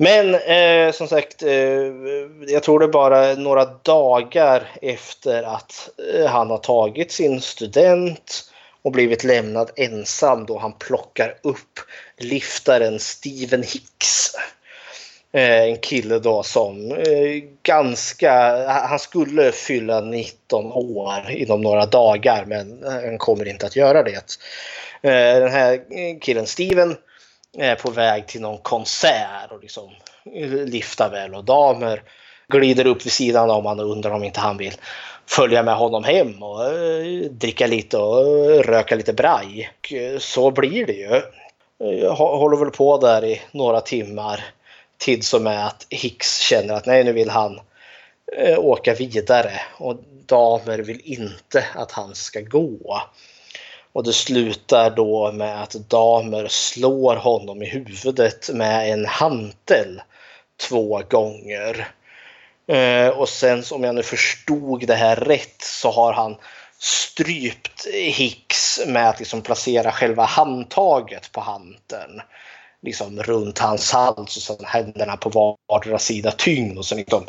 Men 0.00 0.34
eh, 0.34 0.92
som 0.92 1.08
sagt, 1.08 1.42
eh, 1.42 1.52
jag 2.46 2.62
tror 2.62 2.78
det 2.78 2.84
är 2.84 2.88
bara 2.88 3.34
några 3.34 3.64
dagar 3.64 4.68
efter 4.82 5.42
att 5.42 5.90
eh, 6.14 6.26
han 6.26 6.50
har 6.50 6.58
tagit 6.58 7.12
sin 7.12 7.40
student 7.40 8.44
och 8.82 8.92
blivit 8.92 9.24
lämnad 9.24 9.70
ensam 9.76 10.46
då 10.46 10.58
han 10.58 10.72
plockar 10.72 11.34
upp 11.42 11.80
liftaren 12.16 12.98
Steven 12.98 13.62
Hicks. 13.62 14.34
Eh, 15.32 15.62
en 15.62 15.78
kille 15.78 16.18
då 16.18 16.42
som 16.42 16.92
eh, 16.92 17.42
ganska, 17.62 18.58
eh, 18.58 18.68
han 18.68 18.98
skulle 18.98 19.52
fylla 19.52 20.00
19 20.00 20.72
år 20.72 21.30
inom 21.30 21.60
några 21.60 21.86
dagar 21.86 22.44
men 22.44 22.84
eh, 22.84 22.90
han 22.90 23.18
kommer 23.18 23.48
inte 23.48 23.66
att 23.66 23.76
göra 23.76 24.02
det. 24.02 24.38
Eh, 25.02 25.40
den 25.40 25.50
här 25.52 25.72
eh, 25.72 26.18
killen 26.20 26.46
Steven 26.46 26.96
på 27.82 27.90
väg 27.90 28.26
till 28.26 28.40
någon 28.40 28.58
konsert 28.58 29.50
och 29.50 29.60
liksom 29.62 29.90
liftar 30.66 31.10
väl 31.10 31.34
och 31.34 31.44
damer 31.44 32.02
glider 32.48 32.86
upp 32.86 33.06
vid 33.06 33.12
sidan 33.12 33.50
om 33.50 33.64
honom 33.64 33.86
och 33.86 33.92
undrar 33.92 34.10
om 34.10 34.24
inte 34.24 34.40
han 34.40 34.56
vill 34.56 34.74
följa 35.26 35.62
med 35.62 35.76
honom 35.76 36.04
hem 36.04 36.42
och 36.42 36.64
eh, 36.64 37.30
dricka 37.30 37.66
lite 37.66 37.98
och 37.98 38.20
eh, 38.26 38.62
röka 38.62 38.96
lite 38.96 39.12
braj. 39.12 39.70
Eh, 39.90 40.18
så 40.18 40.50
blir 40.50 40.86
det 40.86 40.92
ju. 40.92 41.22
Jag 41.78 42.14
håller 42.14 42.56
väl 42.56 42.70
på 42.70 42.98
där 42.98 43.24
i 43.24 43.42
några 43.52 43.80
timmar 43.80 44.44
tid 44.98 45.24
som 45.24 45.46
är 45.46 45.66
att 45.66 45.86
Hicks 45.90 46.38
känner 46.38 46.74
att 46.74 46.86
nej, 46.86 47.04
nu 47.04 47.12
vill 47.12 47.30
han 47.30 47.60
åka 48.58 48.94
vidare 48.94 49.52
och 49.78 49.96
damer 50.26 50.78
vill 50.78 51.00
inte 51.04 51.64
att 51.74 51.92
han 51.92 52.14
ska 52.14 52.40
gå. 52.40 53.02
Och 53.98 54.04
det 54.04 54.12
slutar 54.12 54.90
då 54.90 55.32
med 55.32 55.62
att 55.62 55.72
damer 55.72 56.48
slår 56.48 57.16
honom 57.16 57.62
i 57.62 57.66
huvudet 57.66 58.50
med 58.52 58.92
en 58.92 59.06
hantel 59.06 60.02
två 60.68 61.02
gånger. 61.10 61.88
Eh, 62.68 63.08
och 63.08 63.28
sen 63.28 63.62
om 63.70 63.84
jag 63.84 63.94
nu 63.94 64.02
förstod 64.02 64.86
det 64.86 64.94
här 64.94 65.16
rätt 65.16 65.62
så 65.62 65.90
har 65.90 66.12
han 66.12 66.36
strypt 66.78 67.86
Hicks 67.94 68.80
med 68.86 69.08
att 69.08 69.18
liksom 69.18 69.42
placera 69.42 69.92
själva 69.92 70.24
handtaget 70.24 71.32
på 71.32 71.40
hanteln 71.40 72.20
liksom 72.82 73.22
runt 73.22 73.58
hans 73.58 73.92
hals 73.92 74.36
och 74.36 74.42
sen 74.42 74.64
händerna 74.64 75.16
på 75.16 75.56
vardera 75.68 75.98
sida 75.98 76.30
tyngd 76.30 76.78
och 76.78 76.86
sen 76.86 76.98
liksom 76.98 77.24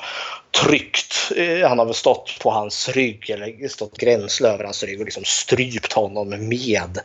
tryckt. 0.63 1.31
Eh, 1.35 1.67
han 1.67 1.79
har 1.79 1.85
väl 1.85 1.93
stått 1.93 2.39
på 2.41 2.51
hans 2.51 2.89
rygg 2.89 3.29
eller 3.29 3.67
stått 3.67 3.97
gränsle 3.97 4.49
över 4.49 4.63
hans 4.63 4.83
rygg 4.83 4.99
och 4.99 5.05
liksom 5.05 5.23
strypt 5.25 5.93
honom 5.93 6.29
med 6.29 6.99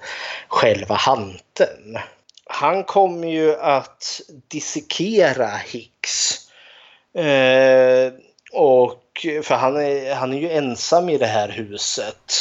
själva 0.49 0.95
hanteln. 0.95 1.99
Han 2.47 2.85
kommer 2.85 3.29
ju 3.29 3.57
att 3.57 4.21
dissekera 4.49 5.49
Hicks. 5.49 6.41
Eh, 7.15 8.13
och 8.53 9.27
för 9.43 9.55
han 9.55 9.77
är, 9.77 10.15
han 10.15 10.33
är 10.33 10.39
ju 10.39 10.51
ensam 10.51 11.09
i 11.09 11.19
det 11.19 11.27
här 11.27 11.49
huset. 11.49 12.33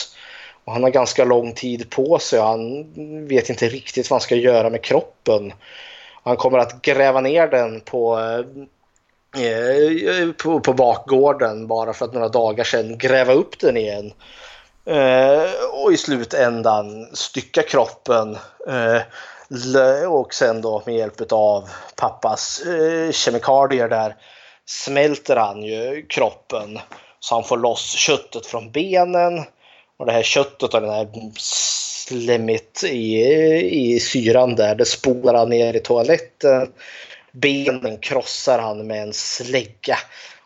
Och 0.66 0.74
han 0.74 0.84
har 0.84 0.90
ganska 0.90 1.26
lång 1.26 1.54
tid 1.54 1.90
på 1.90 2.20
sig 2.20 2.40
och 2.40 2.46
han 2.46 3.28
vet 3.28 3.50
inte 3.50 3.70
riktigt 3.70 4.10
vad 4.10 4.16
han 4.16 4.24
ska 4.24 4.36
göra 4.36 4.70
med 4.70 4.82
kroppen. 4.82 5.54
Han 6.24 6.38
kommer 6.38 6.58
att 6.58 6.82
gräva 6.82 7.22
ner 7.22 7.48
den 7.48 7.82
på, 7.82 8.20
eh, 8.20 9.44
eh, 9.44 10.32
på, 10.32 10.60
på 10.60 10.74
bakgården 10.74 11.68
bara 11.68 11.94
för 11.94 12.06
att 12.06 12.14
några 12.14 12.30
dagar 12.30 12.64
sedan 12.64 12.98
gräva 12.98 13.34
upp 13.34 13.60
den 13.60 13.78
igen. 13.78 14.14
Eh, 14.86 15.52
och 15.84 15.94
i 15.94 15.98
slutändan 15.98 17.08
stycka 17.14 17.64
kroppen 17.64 18.38
eh, 18.68 19.02
och 20.12 20.34
sen 20.34 20.62
då 20.62 20.84
med 20.86 20.96
hjälp 20.96 21.32
av 21.32 21.70
pappas 21.96 22.62
eh, 22.62 23.12
kemikalier 23.12 23.90
där 23.90 24.16
smälter 24.66 25.36
han 25.36 25.64
ju 25.64 26.06
kroppen 26.10 26.80
så 27.20 27.36
han 27.36 27.44
får 27.44 27.58
loss 27.58 27.92
köttet 27.92 28.46
från 28.46 28.72
benen. 28.72 29.44
Och 29.98 30.06
det 30.06 30.12
här 30.12 30.24
köttet 30.24 30.74
och 30.74 30.82
den 30.82 30.90
här 30.90 31.08
slemmigt 32.08 32.84
i, 32.84 33.22
i 33.64 34.00
syran 34.00 34.56
där. 34.56 34.76
Det 34.76 34.86
spolar 34.86 35.34
han 35.34 35.50
ner 35.50 35.74
i 35.74 35.80
toaletten. 35.80 36.72
Benen 37.32 37.98
krossar 37.98 38.60
han 38.60 38.88
med 38.88 39.02
en 39.02 39.14
slägga. 39.14 39.98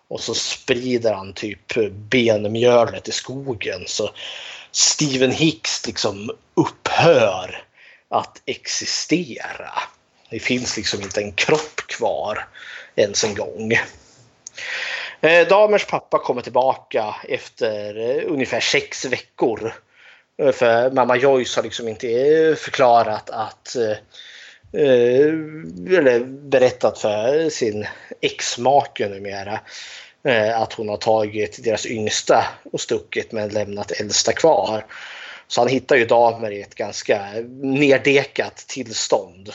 Och 0.08 0.20
så 0.20 0.34
sprider 0.34 1.14
han 1.14 1.34
typ 1.34 1.74
benmjölet 2.10 3.08
i 3.08 3.12
skogen. 3.12 3.84
Så 3.88 4.10
Steven 4.72 5.32
Hicks 5.32 5.88
liksom 5.88 6.32
upphör 6.54 7.64
att 8.10 8.42
existera. 8.46 9.72
Det 10.30 10.40
finns 10.40 10.78
liksom 10.78 11.02
inte 11.02 11.22
en 11.22 11.32
kropp 11.32 11.76
kvar 11.88 12.48
ens 12.96 13.24
en 13.24 13.36
gång. 13.36 13.74
Eh, 15.22 15.48
damers 15.48 15.86
pappa 15.86 16.20
kommer 16.20 16.42
tillbaka 16.42 17.16
efter 17.30 18.00
eh, 18.00 18.24
ungefär 18.32 18.60
sex 18.60 19.06
veckor 19.06 19.74
Eh, 20.38 20.52
för 20.52 20.92
mamma 20.92 21.18
Joyce 21.18 21.56
har 21.56 21.64
liksom 21.64 21.88
inte 21.88 22.08
eh, 22.08 22.56
förklarat 22.56 23.30
att 23.30 23.76
eh, 23.76 23.98
eller 25.98 26.26
berättat 26.26 27.00
för 27.00 27.50
sin 27.50 27.88
exmake 28.22 29.10
numera 29.10 29.60
att 30.56 30.74
hon 30.74 30.90
har 30.90 30.98
tagit 30.98 31.64
deras 31.64 31.86
yngsta 31.86 32.46
och 32.72 32.82
stuckit 32.82 33.32
men 33.32 33.50
lämnat 33.50 33.92
äldsta 33.92 34.34
kvar. 34.34 34.86
Så 35.48 35.62
han 35.62 35.68
hittar 35.68 35.96
ju 35.96 36.06
damer 36.06 36.52
i 36.52 36.62
ett 36.62 36.76
ganska 36.76 37.22
nerdekat 37.62 38.56
tillstånd. 38.56 39.50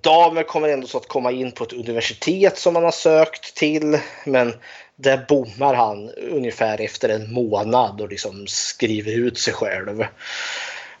Damer 0.00 0.42
kommer 0.42 0.68
ändå 0.68 0.86
så 0.86 0.98
att 0.98 1.08
komma 1.08 1.32
in 1.32 1.52
på 1.52 1.64
ett 1.64 1.72
universitet 1.72 2.58
som 2.58 2.74
han 2.74 2.84
har 2.84 2.90
sökt 2.90 3.56
till 3.56 3.98
men 4.24 4.54
där 5.00 5.24
bommar 5.28 5.74
han 5.74 6.10
ungefär 6.10 6.80
efter 6.80 7.08
en 7.08 7.32
månad 7.32 8.00
och 8.00 8.08
liksom 8.08 8.46
skriver 8.46 9.12
ut 9.12 9.38
sig 9.38 9.54
själv. 9.54 10.04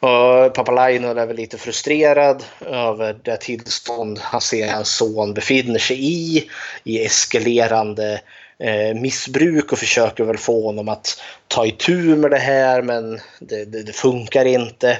Och 0.00 0.54
Papalainen 0.54 1.18
är 1.18 1.26
väl 1.26 1.36
lite 1.36 1.58
frustrerad 1.58 2.44
över 2.66 3.18
det 3.22 3.36
tillstånd 3.36 4.18
han 4.18 4.40
ser 4.40 4.72
hans 4.72 4.96
son 4.96 5.34
befinner 5.34 5.78
sig 5.78 5.96
i, 6.00 6.50
i 6.84 7.04
eskalerande 7.04 8.20
eh, 8.58 9.00
missbruk 9.00 9.72
och 9.72 9.78
försöker 9.78 10.24
väl 10.24 10.38
få 10.38 10.66
honom 10.66 10.88
att 10.88 11.20
ta 11.48 11.66
itu 11.66 12.16
med 12.16 12.30
det 12.30 12.38
här 12.38 12.82
men 12.82 13.20
det, 13.40 13.64
det, 13.64 13.82
det 13.82 13.92
funkar 13.92 14.44
inte. 14.44 14.98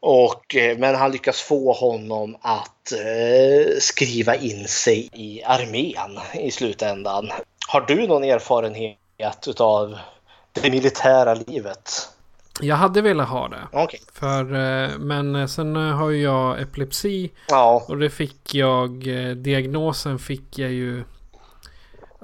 Och, 0.00 0.56
eh, 0.56 0.78
men 0.78 0.94
han 0.94 1.12
lyckas 1.12 1.40
få 1.40 1.72
honom 1.72 2.36
att 2.40 2.92
eh, 2.92 3.78
skriva 3.78 4.36
in 4.36 4.68
sig 4.68 5.08
i 5.12 5.42
armén 5.44 6.18
i 6.34 6.50
slutändan. 6.50 7.32
Har 7.72 7.80
du 7.80 8.06
någon 8.06 8.24
erfarenhet 8.24 9.60
av 9.60 9.98
det 10.52 10.70
militära 10.70 11.34
livet? 11.34 12.08
Jag 12.60 12.76
hade 12.76 13.02
velat 13.02 13.28
ha 13.28 13.48
det. 13.48 13.78
Okay. 13.84 14.00
För, 14.12 14.54
eh, 14.54 14.98
men 14.98 15.48
sen 15.48 15.76
har 15.76 16.10
jag 16.10 16.60
epilepsi. 16.60 17.30
Ja. 17.48 17.84
Och 17.88 17.98
det 17.98 18.10
fick 18.10 18.54
jag, 18.54 18.90
diagnosen 19.36 20.18
fick 20.18 20.58
jag 20.58 20.70
ju 20.70 21.04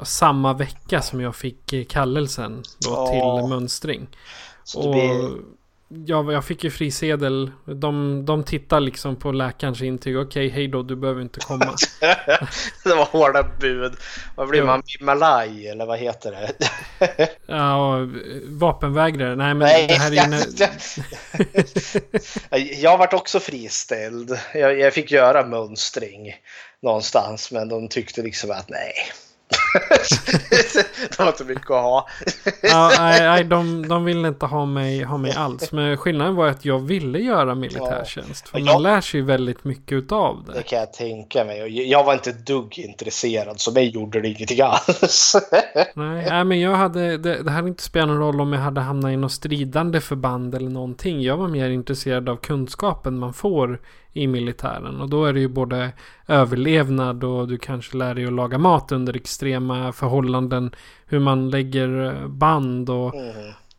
samma 0.02 0.52
vecka 0.52 1.02
som 1.02 1.20
jag 1.20 1.36
fick 1.36 1.72
eh, 1.72 1.84
kallelsen 1.84 2.62
då 2.78 2.90
Ja. 2.90 3.06
till 3.40 3.48
mönstring. 3.48 4.08
Så 4.64 4.80
Och 4.80 4.94
blir, 4.94 5.30
jag, 5.88 6.32
jag 6.32 6.44
fick 6.44 6.64
ju 6.64 6.70
frisedel. 6.70 7.50
De, 7.64 8.24
de 8.24 8.44
tittar 8.44 8.80
liksom 8.80 9.16
på 9.16 9.32
läkarens 9.32 9.82
intyg. 9.82 10.18
Okej, 10.18 10.48
hej 10.48 10.68
då, 10.68 10.82
du 10.82 10.96
behöver 10.96 11.22
inte 11.22 11.40
komma. 11.40 11.64
det 12.84 12.94
var 12.94 13.04
hårda 13.04 13.42
bud. 13.60 13.96
Vad 14.36 14.48
blir 14.48 14.62
man? 14.62 14.82
Malaj 15.00 15.68
eller 15.68 15.86
vad 15.86 15.98
heter 15.98 16.30
det? 16.30 16.52
ja, 17.46 17.98
vapenvägrare. 18.46 19.36
Nej, 19.36 19.54
men 19.54 19.58
Nej, 19.58 19.86
det 19.86 19.94
här 19.94 20.10
är 20.10 20.14
ju... 20.14 20.66
jag, 22.50 22.60
jag 22.78 22.98
vart 22.98 23.12
också 23.12 23.40
friställd. 23.40 24.38
Jag, 24.54 24.78
jag 24.78 24.94
fick 24.94 25.10
göra 25.10 25.46
mönstring 25.46 26.34
någonstans 26.82 27.52
men 27.52 27.68
de 27.68 27.88
tyckte 27.88 28.22
liksom 28.22 28.50
att 28.50 28.68
nej. 28.70 28.94
det 31.10 31.18
var 31.18 31.26
inte 31.28 31.44
mycket 31.44 31.70
att 31.70 31.82
ha. 31.82 32.08
Ja, 32.62 32.92
nej, 32.98 33.20
nej 33.20 33.44
de, 33.44 33.88
de 33.88 34.04
ville 34.04 34.28
inte 34.28 34.46
ha 34.46 34.66
mig, 34.66 35.02
ha 35.02 35.16
mig 35.16 35.32
alls. 35.32 35.72
Men 35.72 35.96
skillnaden 35.96 36.34
var 36.34 36.46
att 36.46 36.64
jag 36.64 36.78
ville 36.78 37.18
göra 37.18 37.54
militärtjänst. 37.54 38.48
För 38.48 38.58
Ja. 38.58 38.72
man 38.72 38.82
lär 38.82 39.00
sig 39.00 39.20
väldigt 39.22 39.64
mycket 39.64 39.92
utav 39.92 40.44
Det 40.46 40.52
det. 40.52 40.62
kan 40.62 40.78
jag 40.78 40.92
tänka 40.92 41.44
mig. 41.44 41.90
Jag 41.90 42.04
var 42.04 42.12
inte 42.14 42.32
dugg 42.32 42.78
intresserad 42.78 43.60
så 43.60 43.72
mig 43.72 43.88
gjorde 43.88 44.20
det 44.20 44.28
ingenting 44.28 44.60
alls. 44.60 45.36
Nej, 45.94 46.26
nej 46.30 46.44
men 46.44 46.60
jag 46.60 46.74
hade, 46.74 47.16
det, 47.18 47.42
det 47.42 47.50
hade 47.50 47.68
inte 47.68 47.82
spelat 47.82 48.08
någon 48.08 48.18
roll 48.18 48.40
om 48.40 48.52
jag 48.52 48.60
hade 48.60 48.80
hamnat 48.80 49.10
i 49.12 49.16
något 49.16 49.32
stridande 49.32 50.00
förband 50.00 50.54
eller 50.54 50.70
någonting. 50.70 51.22
Jag 51.22 51.36
var 51.36 51.48
mer 51.48 51.70
intresserad 51.70 52.28
av 52.28 52.36
kunskapen 52.36 53.18
man 53.18 53.34
får 53.34 53.80
i 54.12 54.26
militären. 54.26 55.00
Och 55.00 55.08
då 55.08 55.24
är 55.24 55.32
det 55.32 55.40
ju 55.40 55.48
både 55.48 55.92
överlevnad 56.28 57.24
och 57.24 57.48
du 57.48 57.58
kanske 57.58 57.96
lär 57.96 58.14
dig 58.14 58.26
att 58.26 58.32
laga 58.32 58.58
mat 58.58 58.92
under 58.92 59.16
extrema 59.16 59.92
förhållanden. 59.92 60.74
Hur 61.06 61.18
man 61.18 61.50
lägger 61.50 62.04
eh, 62.06 62.28
band 62.28 62.90
och 62.90 63.14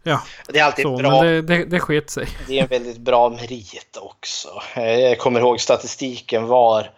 ja, 0.03 0.21
Det 0.47 0.59
är 0.59 0.63
alltid 0.63 0.83
så. 0.83 0.97
bra. 0.97 1.11
Men 1.11 1.25
det, 1.25 1.41
det, 1.41 1.65
det 1.65 1.79
sket 1.79 2.09
sig. 2.09 2.27
Det 2.47 2.59
är 2.59 2.63
en 2.63 2.67
väldigt 2.67 2.97
bra 2.97 3.29
merit 3.29 3.97
också. 4.01 4.49
Jag 4.75 5.19
kommer 5.19 5.39
ihåg 5.39 5.59
statistiken 5.59 6.47
var 6.47 6.89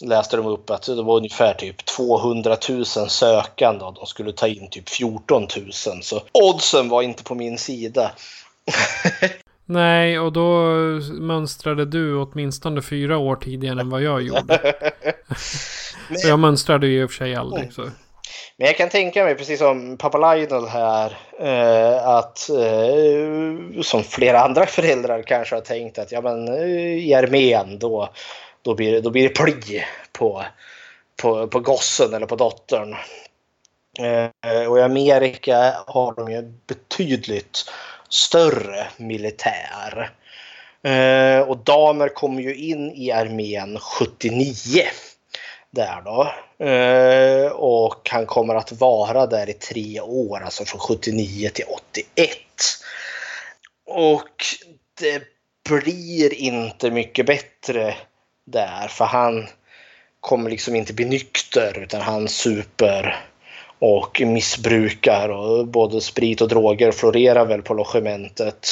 läste 0.00 0.36
de 0.36 0.46
upp 0.46 0.70
att 0.70 0.82
det 0.82 1.02
var 1.02 1.16
ungefär 1.16 1.54
typ 1.54 1.84
200 1.84 2.56
000 2.68 2.84
sökande 2.86 3.84
och 3.84 3.94
de 3.94 4.06
skulle 4.06 4.32
ta 4.32 4.48
in 4.48 4.70
typ 4.70 4.88
14 4.88 5.48
000. 5.56 6.02
Så 6.02 6.22
oddsen 6.32 6.88
var 6.88 7.02
inte 7.02 7.24
på 7.24 7.34
min 7.34 7.58
sida. 7.58 8.10
Nej, 9.68 10.18
och 10.18 10.32
då 10.32 10.62
mönstrade 11.20 11.84
du 11.84 12.16
åtminstone 12.16 12.82
fyra 12.82 13.18
år 13.18 13.36
tidigare 13.36 13.80
än 13.80 13.90
vad 13.90 14.02
jag 14.02 14.22
gjorde. 14.22 14.74
Men, 16.08 16.18
jag 16.24 16.38
mönstrade 16.38 16.86
ju 16.86 17.00
i 17.02 17.04
och 17.04 17.10
för 17.10 17.16
sig 17.16 17.34
aldrig 17.34 17.72
så. 17.72 17.82
men 18.56 18.66
jag 18.66 18.76
kan 18.76 18.88
tänka 18.88 19.24
mig, 19.24 19.34
precis 19.34 19.58
som 19.58 19.96
pappa 19.96 20.34
Lionel 20.34 20.66
här, 20.68 21.18
eh, 21.40 22.06
att 22.08 22.48
eh, 22.50 23.82
som 23.82 24.04
flera 24.04 24.40
andra 24.40 24.66
föräldrar 24.66 25.22
kanske 25.22 25.54
har 25.54 25.60
tänkt 25.60 25.98
att 25.98 26.12
ja, 26.12 26.20
men, 26.20 26.48
eh, 26.48 26.98
i 26.98 27.14
armén 27.14 27.78
då, 27.78 28.08
då, 28.62 28.74
blir, 28.74 28.92
det- 28.92 29.00
då 29.00 29.10
blir 29.10 29.22
det 29.28 29.34
pli 29.44 29.84
på, 30.12 30.44
på, 31.22 31.48
på 31.48 31.60
gossen 31.60 32.14
eller 32.14 32.26
på 32.26 32.36
dottern. 32.36 32.94
Eh, 33.98 34.68
och 34.70 34.78
i 34.78 34.82
Amerika 34.82 35.74
har 35.86 36.14
de 36.14 36.32
ju 36.32 36.42
betydligt 36.66 37.70
större 38.08 38.86
militär. 38.96 40.10
Eh, 40.82 41.40
och 41.40 41.56
damer 41.56 42.08
kommer 42.08 42.42
ju 42.42 42.54
in 42.54 42.92
i 42.92 43.10
armén 43.12 43.78
79. 43.78 44.82
Där 45.70 46.02
då. 46.04 46.32
Eh, 46.64 47.52
och 47.52 48.08
han 48.10 48.26
kommer 48.26 48.54
att 48.54 48.72
vara 48.72 49.26
där 49.26 49.48
i 49.48 49.52
tre 49.52 50.00
år, 50.00 50.40
alltså 50.40 50.64
från 50.64 50.80
79 50.80 51.50
till 51.54 51.64
81. 51.68 52.38
Och 53.86 54.44
det 55.00 55.22
blir 55.68 56.34
inte 56.34 56.90
mycket 56.90 57.26
bättre 57.26 57.94
där 58.46 58.88
för 58.88 59.04
han 59.04 59.46
kommer 60.20 60.50
liksom 60.50 60.76
inte 60.76 60.92
bli 60.92 61.04
nykter 61.04 61.78
utan 61.78 62.00
han 62.00 62.28
super 62.28 63.27
och 63.78 64.22
missbrukar 64.24 65.28
och 65.28 65.66
både 65.66 66.00
sprit 66.00 66.40
och 66.40 66.48
droger 66.48 66.92
florerar 66.92 67.44
väl 67.44 67.62
på 67.62 67.74
logementet. 67.74 68.68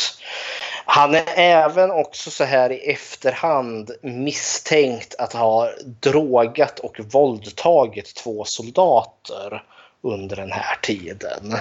Han 0.84 1.14
är 1.14 1.24
även 1.36 1.90
också 1.90 2.30
så 2.30 2.44
här 2.44 2.72
i 2.72 2.90
efterhand 2.90 3.90
misstänkt 4.02 5.14
att 5.18 5.32
ha 5.32 5.70
drogat 6.00 6.78
och 6.78 7.00
våldtagit 7.12 8.14
två 8.14 8.44
soldater 8.44 9.62
under 10.02 10.36
den 10.36 10.52
här 10.52 10.78
tiden. 10.82 11.54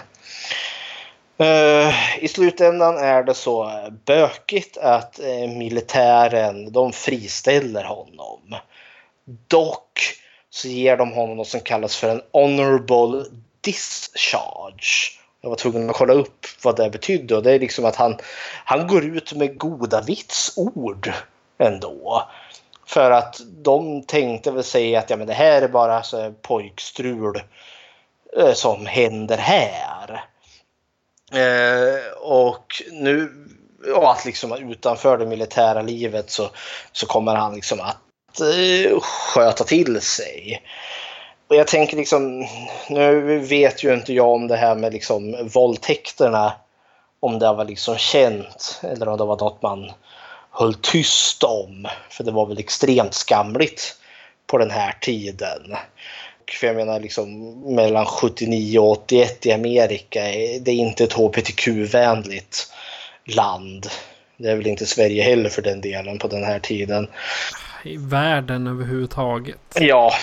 Eh, 1.37 2.23
I 2.23 2.27
slutändan 2.27 2.97
är 2.97 3.23
det 3.23 3.33
så 3.33 3.71
bökigt 4.05 4.77
att 4.77 5.19
eh, 5.19 5.49
militären 5.57 6.71
de 6.71 6.93
friställer 6.93 7.83
honom. 7.83 8.55
Dock 9.47 9.99
så 10.55 10.67
ger 10.67 10.97
de 10.97 11.11
honom 11.11 11.37
något 11.37 11.47
som 11.47 11.59
kallas 11.59 11.95
för 11.95 12.09
en 12.09 12.21
honorable 12.31 13.25
discharge. 13.61 15.19
Jag 15.41 15.49
var 15.49 15.55
tvungen 15.55 15.89
att 15.89 15.95
kolla 15.95 16.13
upp 16.13 16.45
vad 16.63 16.75
det 16.75 16.89
betydde 16.89 17.35
och 17.35 17.43
det 17.43 17.51
är 17.51 17.59
liksom 17.59 17.85
att 17.85 17.95
han, 17.95 18.17
han 18.65 18.87
går 18.87 19.05
ut 19.05 19.33
med 19.33 19.57
goda 19.57 20.01
vitsord 20.01 21.13
ändå. 21.57 22.23
För 22.85 23.11
att 23.11 23.41
de 23.63 24.03
tänkte 24.03 24.51
väl 24.51 24.63
säga 24.63 24.99
att 24.99 25.09
ja, 25.09 25.17
men 25.17 25.27
det 25.27 25.33
här 25.33 25.61
är 25.61 25.67
bara 25.67 26.03
så 26.03 26.21
här 26.21 26.31
pojkstrul 26.41 27.41
eh, 28.37 28.53
som 28.53 28.85
händer 28.85 29.37
här. 29.37 30.23
Eh, 31.31 32.11
och 32.21 32.83
nu 32.91 33.31
och 33.95 34.11
att 34.11 34.25
liksom 34.25 34.71
utanför 34.71 35.17
det 35.17 35.25
militära 35.25 35.81
livet 35.81 36.29
så, 36.29 36.49
så 36.91 37.05
kommer 37.05 37.35
han 37.35 37.55
liksom 37.55 37.79
att 37.79 37.97
eh, 38.39 38.99
sköta 39.01 39.63
till 39.63 40.01
sig. 40.01 40.61
Och 41.47 41.55
jag 41.55 41.67
tänker 41.67 41.97
liksom, 41.97 42.47
nu 42.89 43.39
vet 43.39 43.83
ju 43.83 43.93
inte 43.93 44.13
jag 44.13 44.29
om 44.29 44.47
det 44.47 44.55
här 44.55 44.75
med 44.75 44.93
liksom 44.93 45.49
våldtäkterna, 45.53 46.53
om 47.19 47.39
det 47.39 47.53
var 47.53 47.65
liksom 47.65 47.97
känt 47.97 48.81
eller 48.83 49.07
om 49.07 49.17
det 49.17 49.25
var 49.25 49.37
något 49.37 49.61
man 49.61 49.91
höll 50.51 50.73
tyst 50.73 51.43
om. 51.43 51.87
För 52.09 52.23
det 52.23 52.31
var 52.31 52.45
väl 52.45 52.59
extremt 52.59 53.13
skamligt 53.13 53.95
på 54.47 54.57
den 54.57 54.71
här 54.71 54.97
tiden. 55.01 55.75
För 56.59 56.67
jag 56.67 56.75
menar 56.75 56.99
liksom 56.99 57.59
mellan 57.75 58.05
79 58.05 58.79
och 58.79 58.91
81 58.91 59.45
i 59.45 59.51
Amerika, 59.51 60.29
eh, 60.29 60.61
det 60.61 60.71
är 60.71 60.75
inte 60.75 61.03
ett 61.03 61.13
hbtq-vänligt 61.13 62.71
land. 63.25 63.87
Det 64.37 64.49
är 64.49 64.55
väl 64.55 64.67
inte 64.67 64.85
Sverige 64.85 65.23
heller 65.23 65.49
för 65.49 65.61
den 65.61 65.81
delen 65.81 66.19
på 66.19 66.27
den 66.27 66.43
här 66.43 66.59
tiden. 66.59 67.07
I 67.85 67.97
världen 67.97 68.67
överhuvudtaget. 68.67 69.57
Ja, 69.75 70.13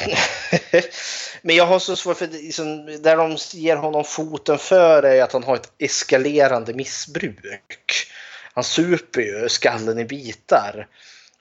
men 1.43 1.57
jag 1.57 1.67
har 1.67 1.79
så 1.79 1.97
svårt 1.97 2.17
för 2.17 2.27
det, 2.27 2.39
liksom, 2.39 2.87
där 2.87 3.17
de 3.17 3.37
ger 3.53 3.77
honom 3.77 4.05
foten 4.05 4.59
för 4.59 5.03
är 5.03 5.23
att 5.23 5.33
han 5.33 5.45
har 5.45 5.55
ett 5.55 5.73
eskalerande 5.79 6.75
missbruk. 6.75 8.07
Han 8.55 8.65
super 8.65 9.21
ju 9.21 9.49
skallen 9.49 9.99
i 9.99 10.05
bitar 10.05 10.87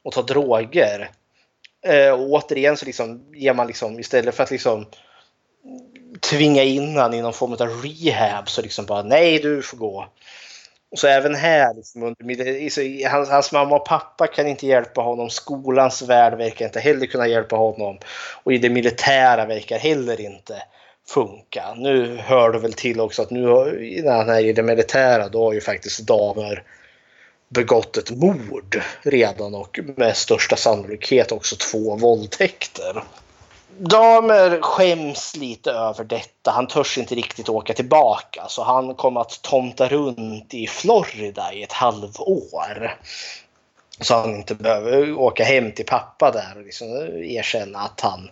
och 0.04 0.14
tar 0.14 0.24
droger. 0.24 1.12
Eh, 1.86 2.12
och 2.12 2.32
återigen 2.32 2.78
så 2.78 2.86
liksom 2.86 3.26
ger 3.34 3.54
man 3.54 3.68
liksom 3.68 4.00
istället 4.00 4.36
för 4.36 4.44
att 4.44 4.52
liksom 4.52 4.86
tvinga 6.20 6.64
in 6.64 6.98
han 6.98 7.14
i 7.14 7.22
någon 7.22 7.34
form 7.34 7.54
av 7.54 7.84
rehab 7.84 8.50
så 8.50 8.62
liksom 8.62 8.86
bara 8.86 9.04
nej 9.04 9.40
du 9.40 9.62
får 9.62 9.78
gå. 9.78 10.08
Och 10.92 11.00
så 11.00 11.08
även 11.08 11.36
här, 11.36 11.74
liksom, 11.74 12.04
under, 12.04 12.70
så 12.70 13.10
hans, 13.10 13.30
hans 13.30 13.52
mamma 13.52 13.76
och 13.76 13.86
pappa 13.86 14.28
kan 14.28 14.48
inte 14.48 14.68
hjälpa 14.68 15.02
honom. 15.02 15.30
Skolans 15.30 16.02
värld 16.02 16.38
verkar 16.38 16.66
inte 16.66 16.80
heller 16.80 17.06
kunna 17.06 17.28
hjälpa 17.28 17.56
honom. 17.56 18.00
Och 18.44 18.54
i 18.54 18.58
det 18.58 18.70
militära 18.70 19.46
verkar 19.46 19.80
heller 19.80 20.22
inte 20.22 20.64
funka. 21.08 21.74
Nu 21.78 22.18
hör 22.18 22.50
du 22.50 22.60
väl 22.60 22.74
till 22.74 23.00
också 23.00 23.22
att 23.22 23.32
nu 23.32 23.42
när 24.04 24.18
han 24.18 24.30
är 24.30 24.40
i 24.40 24.54
det 24.54 24.64
militära 24.64 25.30
då 25.30 25.44
har 25.44 25.54
ju 25.54 25.62
faktiskt 25.62 26.00
damer 26.00 26.64
begått 27.50 27.98
ett 27.98 28.12
mord 28.12 28.82
redan 29.02 29.56
och 29.56 29.80
med 29.98 30.18
största 30.18 30.56
sannolikhet 30.56 31.32
också 31.32 31.56
två 31.56 31.96
våldtäkter. 31.96 33.04
Damer 33.78 34.62
skäms 34.62 35.36
lite 35.36 35.72
över 35.72 36.04
detta. 36.04 36.52
Han 36.52 36.68
törs 36.68 36.98
inte 36.98 37.16
riktigt 37.16 37.50
åka 37.50 37.74
tillbaka 37.74 38.46
så 38.48 38.64
han 38.64 38.96
kommer 38.96 39.22
att 39.22 39.42
tomta 39.42 39.88
runt 39.88 40.54
i 40.54 40.68
Florida 40.68 41.54
i 41.54 41.64
ett 41.64 41.72
halvår. 41.72 42.98
Så 44.00 44.16
han 44.16 44.36
inte 44.36 44.56
behöver 44.56 45.14
åka 45.14 45.44
hem 45.44 45.72
till 45.72 45.86
pappa 45.86 46.32
där 46.32 46.54
och 46.56 46.66
liksom 46.66 46.88
erkänna 47.24 47.80
att 47.80 48.02
han 48.02 48.30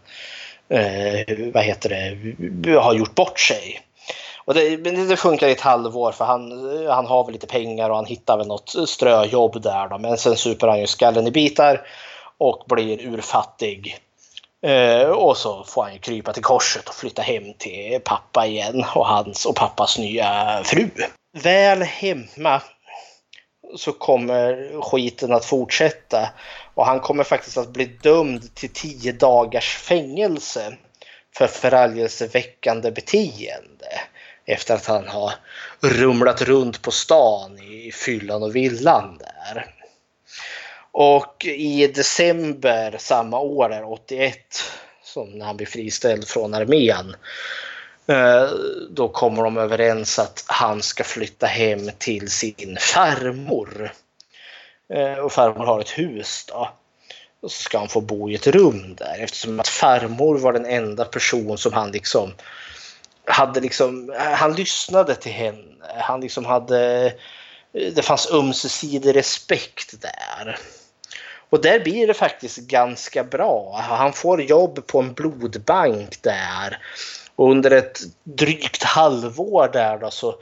eh, 0.69 1.51
vad 1.53 1.63
heter 1.63 1.89
det, 1.89 2.71
har 2.73 2.93
gjort 2.93 3.15
bort 3.15 3.39
sig. 3.39 3.81
Och 4.45 4.53
det, 4.53 4.77
det 4.77 5.17
funkar 5.17 5.47
i 5.47 5.51
ett 5.51 5.61
halvår 5.61 6.11
för 6.11 6.25
han, 6.25 6.51
han 6.87 7.05
har 7.05 7.23
väl 7.23 7.33
lite 7.33 7.47
pengar 7.47 7.89
och 7.89 7.95
han 7.95 8.05
hittar 8.05 8.37
väl 8.37 8.47
något 8.47 8.75
ströjobb 8.89 9.61
där. 9.61 9.87
Då. 9.87 9.97
Men 9.97 10.17
sen 10.17 10.35
super 10.35 10.67
han 10.67 10.79
ju 10.79 10.87
skallen 10.87 11.27
i 11.27 11.31
bitar 11.31 11.87
och 12.37 12.63
blir 12.67 13.07
urfattig 13.07 13.99
Eh, 14.62 15.10
och 15.10 15.38
så 15.38 15.64
får 15.64 15.84
han 15.84 15.93
ju 15.93 15.99
krypa 15.99 16.34
till 16.34 16.43
korset 16.43 16.89
och 16.89 16.95
flytta 16.95 17.22
hem 17.22 17.53
till 17.57 17.99
pappa 18.03 18.45
igen 18.45 18.86
och 18.95 19.07
hans 19.07 19.45
och 19.45 19.55
pappas 19.55 19.97
nya 19.97 20.62
fru. 20.64 20.89
Väl 21.38 21.82
hemma 21.82 22.62
så 23.78 23.93
kommer 23.93 24.82
skiten 24.82 25.34
att 25.34 25.45
fortsätta 25.45 26.30
och 26.74 26.86
han 26.86 26.99
kommer 26.99 27.24
faktiskt 27.24 27.57
att 27.57 27.70
bli 27.70 27.86
dömd 27.86 28.55
till 28.55 28.74
tio 28.74 29.12
dagars 29.12 29.78
fängelse 29.78 30.78
för 31.38 31.47
förargelseväckande 31.47 32.91
beteende 32.91 33.99
efter 34.45 34.76
att 34.76 34.86
han 34.86 35.07
har 35.07 35.34
rumlat 35.82 36.41
runt 36.41 36.82
på 36.82 36.91
stan 36.91 37.60
i 37.60 37.91
fyllan 37.91 38.43
och 38.43 38.55
villan 38.55 39.18
där. 39.18 39.66
Och 41.01 41.45
i 41.45 41.87
december 41.87 42.95
samma 42.99 43.39
år, 43.39 43.83
81, 43.83 44.37
som 45.03 45.29
när 45.29 45.45
han 45.45 45.57
blir 45.57 45.67
friställd 45.67 46.27
från 46.27 46.53
armén, 46.53 47.15
eh, 48.07 48.49
då 48.89 49.07
kommer 49.07 49.43
de 49.43 49.57
överens 49.57 50.19
att 50.19 50.43
han 50.47 50.81
ska 50.81 51.03
flytta 51.03 51.45
hem 51.45 51.89
till 51.97 52.31
sin 52.31 52.77
farmor. 52.79 53.91
Eh, 54.93 55.13
och 55.13 55.31
farmor 55.31 55.65
har 55.65 55.79
ett 55.79 55.97
hus 55.97 56.45
då. 56.47 56.69
Och 57.41 57.51
så 57.51 57.63
ska 57.63 57.77
han 57.77 57.89
få 57.89 58.01
bo 58.01 58.29
i 58.29 58.35
ett 58.35 58.47
rum 58.47 58.95
där 58.95 59.19
eftersom 59.19 59.59
att 59.59 59.67
farmor 59.67 60.37
var 60.37 60.53
den 60.53 60.65
enda 60.65 61.05
person 61.05 61.57
som 61.57 61.73
han 61.73 61.91
liksom 61.91 62.33
hade 63.25 63.59
liksom, 63.59 64.09
eh, 64.09 64.21
han 64.21 64.55
lyssnade 64.55 65.15
till 65.15 65.31
henne. 65.31 65.63
Han 65.97 66.21
liksom 66.21 66.45
hade, 66.45 67.13
det 67.71 68.05
fanns 68.05 68.31
ömsesidig 68.31 69.15
respekt 69.15 70.01
där. 70.01 70.59
Och 71.49 71.61
där 71.61 71.79
blir 71.79 72.07
det 72.07 72.13
faktiskt 72.13 72.57
ganska 72.57 73.23
bra. 73.23 73.77
Han 73.81 74.13
får 74.13 74.41
jobb 74.41 74.87
på 74.87 74.99
en 74.99 75.13
blodbank 75.13 76.21
där. 76.21 76.77
Och 77.35 77.51
under 77.51 77.71
ett 77.71 77.99
drygt 78.23 78.83
halvår 78.83 79.69
där 79.73 79.97
då 79.97 80.11
så 80.11 80.35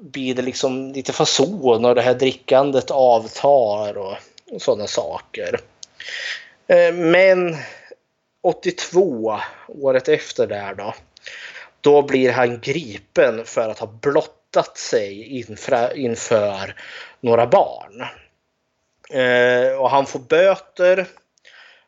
blir 0.00 0.34
det 0.34 0.42
liksom 0.42 0.92
lite 0.92 1.12
fason 1.12 1.84
och 1.84 1.94
det 1.94 2.02
här 2.02 2.14
drickandet 2.14 2.90
avtar 2.90 3.98
och, 3.98 4.16
och 4.50 4.62
sådana 4.62 4.86
saker. 4.86 5.60
Eh, 6.66 6.94
men 6.94 7.56
82, 8.42 9.40
året 9.68 10.08
efter 10.08 10.46
där 10.46 10.74
då, 10.74 10.94
då 11.80 12.02
blir 12.02 12.32
han 12.32 12.60
gripen 12.60 13.44
för 13.44 13.68
att 13.68 13.78
ha 13.78 13.86
blottat 13.86 14.78
sig 14.78 15.38
inför 15.94 16.74
några 17.20 17.46
barn. 17.46 18.04
Eh, 19.10 19.80
och 19.80 19.90
han 19.90 20.06
får 20.06 20.18
böter 20.18 21.06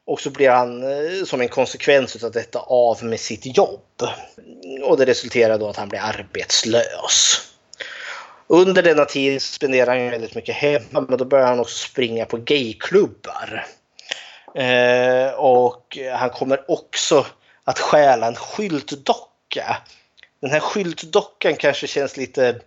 och 0.05 0.21
så 0.21 0.31
blir 0.31 0.51
han 0.51 0.83
eh, 0.83 1.25
som 1.25 1.41
en 1.41 1.49
konsekvens 1.49 2.25
av 2.25 2.33
detta 2.33 2.59
av 2.59 3.05
med 3.05 3.21
sitt 3.21 3.57
jobb. 3.57 4.03
Och 4.83 4.97
det 4.97 5.07
resulterar 5.07 5.59
då 5.59 5.69
att 5.69 5.77
han 5.77 5.89
blir 5.89 6.01
arbetslös. 6.01 7.49
Under 8.47 8.83
denna 8.83 9.05
tid 9.05 9.43
spenderar 9.43 9.99
han 9.99 10.11
väldigt 10.11 10.35
mycket 10.35 10.55
hemma 10.55 11.07
men 11.09 11.19
då 11.19 11.25
börjar 11.25 11.47
han 11.47 11.61
också 11.61 11.89
springa 11.89 12.25
på 12.25 12.37
gayklubbar. 12.37 13.67
Eh, 14.55 15.31
och 15.35 15.99
han 16.13 16.31
kommer 16.31 16.71
också 16.71 17.27
att 17.65 17.79
stjäla 17.79 18.27
en 18.27 18.35
skyltdocka. 18.35 19.77
Den 20.41 20.51
här 20.51 20.61
skyltdockan 20.61 21.57
kanske 21.57 21.87
känns 21.87 22.17
lite 22.17 22.61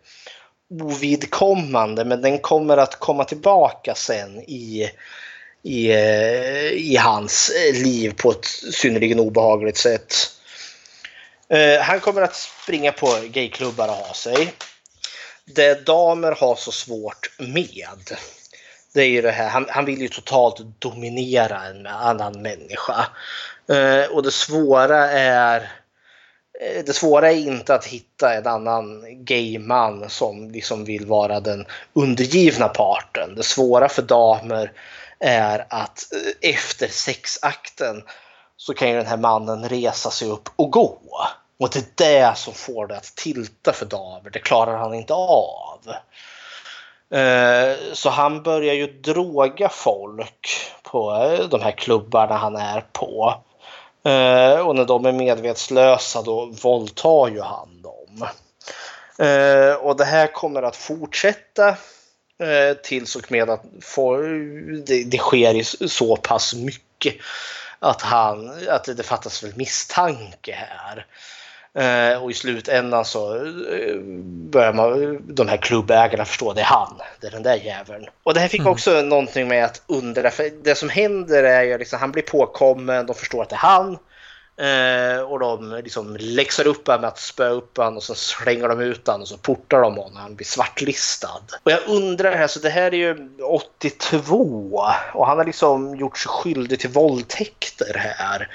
ovidkommande 0.70 2.06
men 2.06 2.22
den 2.22 2.40
kommer 2.40 2.78
att 2.78 3.00
komma 3.00 3.24
tillbaka 3.24 3.96
sen 3.96 4.40
i, 4.40 4.92
i, 5.64 5.92
eh, 5.92 6.72
i 6.72 6.96
hans 7.00 7.50
eh, 7.50 7.84
liv 7.84 8.14
på 8.18 8.32
ett 8.32 8.46
synnerligen 8.74 9.20
obehagligt 9.20 9.78
sätt. 9.78 10.16
Eh, 11.50 11.82
han 11.82 12.00
kommer 12.00 12.22
att 12.22 12.36
springa 12.36 12.92
på 12.92 13.20
gayklubbar 13.30 13.88
och 13.88 13.94
ha 13.94 14.14
sig. 14.14 14.54
Det 15.46 15.86
damer 15.86 16.32
har 16.32 16.56
så 16.56 16.72
svårt 16.72 17.32
med 17.38 18.18
det 18.94 19.02
är 19.02 19.10
ju 19.10 19.22
det 19.22 19.32
här, 19.32 19.50
han, 19.50 19.66
han 19.70 19.86
vill 19.86 20.02
ju 20.02 20.08
totalt 20.08 20.58
dominera 20.80 21.64
en 21.66 21.88
annan 21.88 22.42
människa. 22.42 23.08
Eh, 23.70 24.12
och 24.12 24.24
det 24.24 24.32
svåra 24.32 25.12
är 25.12 25.62
Eh, 25.62 25.85
Eh, 26.62 26.84
det 26.86 26.94
svåra 26.94 27.32
är 27.32 27.38
inte 27.38 27.76
att 27.76 27.86
hitta 27.86 28.34
en 28.34 28.48
annan 28.48 29.04
gay-man 29.26 30.10
som 30.10 30.52
liksom 30.52 30.86
vill 30.86 31.06
vara 31.06 31.40
den 31.40 31.66
undergivna 31.94 32.68
parten. 32.68 33.36
Det 33.36 33.44
svåra 33.44 33.90
för 33.90 34.02
damer 34.02 34.72
är 35.20 35.66
att 35.70 36.14
eh, 36.14 36.50
efter 36.50 36.88
sexakten 36.88 38.04
så 38.58 38.74
kan 38.74 38.90
ju 38.90 38.96
den 38.96 39.06
här 39.06 39.18
mannen 39.18 39.70
resa 39.70 40.12
sig 40.12 40.28
upp 40.28 40.50
och 40.56 40.72
gå. 40.72 41.00
Och 41.60 41.70
det 41.70 42.02
är 42.02 42.30
det 42.32 42.38
som 42.38 42.54
får 42.54 42.88
det 42.88 42.98
att 42.98 43.16
tilta 43.16 43.74
för 43.74 43.86
damer. 43.86 44.30
Det 44.30 44.40
klarar 44.40 44.78
han 44.78 44.94
inte 44.94 45.14
av. 45.14 45.80
Eh, 47.10 47.76
så 47.94 48.10
han 48.10 48.44
börjar 48.44 48.74
ju 48.74 48.88
droga 48.88 49.70
folk 49.70 50.72
på 50.84 51.12
de 51.50 51.62
här 51.62 51.72
klubbarna 51.72 52.38
han 52.38 52.56
är 52.56 52.86
på. 52.94 53.34
Eh, 54.06 54.60
och 54.60 54.76
när 54.76 54.86
de 54.86 55.06
är 55.06 55.12
medvetslösa 55.12 56.22
då 56.22 56.46
våldtar 56.46 57.28
ju 57.28 57.42
han 57.42 57.82
dem. 57.82 58.28
Eh, 59.28 59.74
och 59.74 59.98
det 59.98 60.06
här 60.06 60.28
kommer 60.28 60.64
att 60.64 60.76
fortsätta 60.76 61.70
eh, 62.40 62.78
tills 62.84 63.16
och 63.16 63.32
med 63.32 63.50
att 63.50 63.64
få, 63.82 64.18
det, 64.86 65.04
det, 65.04 65.18
sker 65.18 65.56
i 65.56 65.64
så 65.64 66.16
pass 66.16 66.54
mycket 66.54 67.16
att, 67.80 68.02
han, 68.02 68.68
att 68.70 68.84
det 68.98 69.04
fattas 69.04 69.44
väl 69.44 69.56
misstanke 69.56 70.54
här. 70.54 71.06
Eh, 71.78 72.24
och 72.24 72.32
i 72.32 72.34
slutändan 72.34 73.06
så 73.06 73.36
eh, 73.36 73.96
börjar 74.52 74.74
man, 74.74 75.20
de 75.36 75.48
här 75.48 75.58
klubbägarna 75.58 76.26
förstå 76.26 76.54
det 76.54 76.62
är 76.62 76.66
han, 76.66 77.02
det 77.22 77.28
är 77.28 77.32
den 77.32 77.44
där 77.44 77.56
jäveln. 77.56 78.06
Och 78.24 78.34
det 78.34 78.40
här 78.40 78.48
fick 78.48 78.60
mm. 78.60 78.72
också 78.72 79.02
någonting 79.02 79.48
med 79.48 79.66
att 79.66 79.82
undra, 79.88 80.32
för 80.32 80.50
det 80.64 80.76
som 80.76 80.90
händer 80.90 81.44
är 81.44 81.64
ju 81.64 81.78
liksom 81.78 82.00
han 82.00 82.12
blir 82.12 82.24
påkommen, 82.24 83.06
de 83.06 83.16
förstår 83.16 83.42
att 83.42 83.50
det 83.50 83.56
är 83.56 83.58
han. 83.58 83.98
Eh, 84.58 85.22
och 85.22 85.40
de 85.40 85.82
liksom 85.84 86.18
läxar 86.20 86.68
upp 86.68 86.88
honom 86.88 87.02
med 87.02 87.08
att 87.08 87.20
spöa 87.20 87.50
upp 87.50 87.78
honom 87.78 87.98
och 87.98 88.04
så 88.04 88.16
slänger 88.16 88.68
de 88.68 88.82
ut 88.82 89.08
honom 89.08 89.22
och 89.22 89.28
så 89.28 89.38
portar 89.38 89.82
de 89.82 89.96
honom. 89.96 90.16
Han 90.16 90.36
blir 90.36 90.48
svartlistad. 90.48 91.42
Och 91.64 91.72
jag 91.72 91.80
undrar 91.88 92.38
här, 92.38 92.48
så 92.48 92.60
det 92.60 92.70
här 92.70 92.94
är 92.94 92.98
ju 92.98 93.30
82 93.44 94.86
och 95.14 95.28
han 95.28 95.38
har 95.38 95.46
liksom 95.46 95.96
gjort 95.96 96.18
sig 96.18 96.30
skyldig 96.30 96.80
till 96.80 96.90
våldtäkter 96.90 98.16
här 98.18 98.50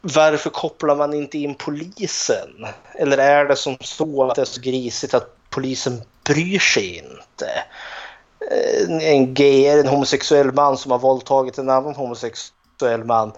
varför 0.00 0.50
kopplar 0.50 0.96
man 0.96 1.14
inte 1.14 1.38
in 1.38 1.54
polisen? 1.54 2.66
Eller 2.94 3.18
är 3.18 3.44
det 3.44 3.56
som 3.56 3.76
så 3.80 4.24
att 4.24 4.34
det 4.34 4.40
är 4.40 4.46
så 4.46 4.60
grisigt 4.60 5.14
att 5.14 5.36
polisen 5.50 6.02
bryr 6.24 6.58
sig 6.58 6.96
inte? 6.96 7.50
En 9.00 9.34
gay, 9.34 9.66
en 9.66 9.88
homosexuell 9.88 10.52
man 10.52 10.76
som 10.76 10.92
har 10.92 10.98
våldtagit 10.98 11.58
en 11.58 11.70
annan 11.70 11.94
homosexuell 11.94 13.04
man, 13.04 13.32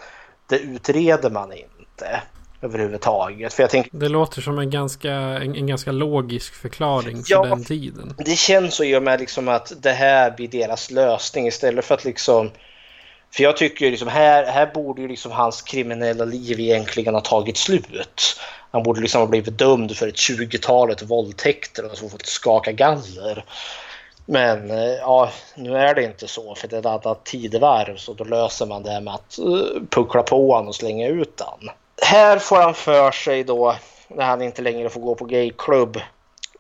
det 0.46 0.58
utreder 0.58 1.30
man 1.30 1.52
inte 1.52 2.22
överhuvudtaget. 2.62 3.52
För 3.52 3.62
jag 3.62 3.70
tänk... 3.70 3.88
Det 3.92 4.08
låter 4.08 4.40
som 4.40 4.58
en 4.58 4.70
ganska, 4.70 5.12
en, 5.12 5.54
en 5.54 5.66
ganska 5.66 5.92
logisk 5.92 6.54
förklaring 6.54 7.22
för 7.22 7.32
ja, 7.32 7.44
den 7.44 7.64
tiden. 7.64 8.14
Det 8.18 8.38
känns 8.38 8.74
så 8.74 8.84
i 8.84 8.96
och 8.96 9.02
med 9.02 9.20
liksom 9.20 9.48
att 9.48 9.72
det 9.82 9.92
här 9.92 10.30
blir 10.30 10.48
deras 10.48 10.90
lösning 10.90 11.46
istället 11.46 11.84
för 11.84 11.94
att 11.94 12.04
liksom 12.04 12.50
för 13.30 13.42
jag 13.42 13.56
tycker 13.56 13.90
liksom 13.90 14.08
här, 14.08 14.44
här 14.44 14.66
borde 14.66 15.02
ju 15.02 15.08
liksom 15.08 15.32
hans 15.32 15.62
kriminella 15.62 16.24
liv 16.24 16.60
egentligen 16.60 17.14
ha 17.14 17.20
tagit 17.20 17.56
slut. 17.56 18.40
Han 18.70 18.82
borde 18.82 19.00
liksom 19.00 19.20
ha 19.20 19.26
blivit 19.26 19.58
dömd 19.58 19.96
för 19.96 20.08
ett 20.08 20.14
20-talet 20.14 21.02
våldtäkter 21.02 21.90
och 21.90 21.98
så 21.98 22.08
fått 22.08 22.26
skaka 22.26 22.72
galler. 22.72 23.44
Men 24.26 24.70
eh, 24.70 24.94
ja, 25.00 25.30
nu 25.54 25.76
är 25.76 25.94
det 25.94 26.04
inte 26.04 26.28
så 26.28 26.54
för 26.54 26.68
det 26.68 26.76
är 26.76 26.80
ett 26.80 26.86
annat 26.86 27.24
tidevarv 27.24 27.96
så 27.96 28.12
då 28.12 28.24
löser 28.24 28.66
man 28.66 28.82
det 28.82 29.00
med 29.00 29.14
att 29.14 29.38
eh, 29.38 29.82
puckla 29.90 30.22
på 30.22 30.52
honom 30.52 30.68
och 30.68 30.74
slänga 30.74 31.08
ut 31.08 31.40
honom. 31.40 31.74
Här 32.02 32.38
får 32.38 32.56
han 32.56 32.74
för 32.74 33.10
sig 33.10 33.44
då 33.44 33.76
när 34.08 34.24
han 34.24 34.42
inte 34.42 34.62
längre 34.62 34.88
får 34.88 35.00
gå 35.00 35.14
på 35.14 35.24
gayklubb 35.24 36.00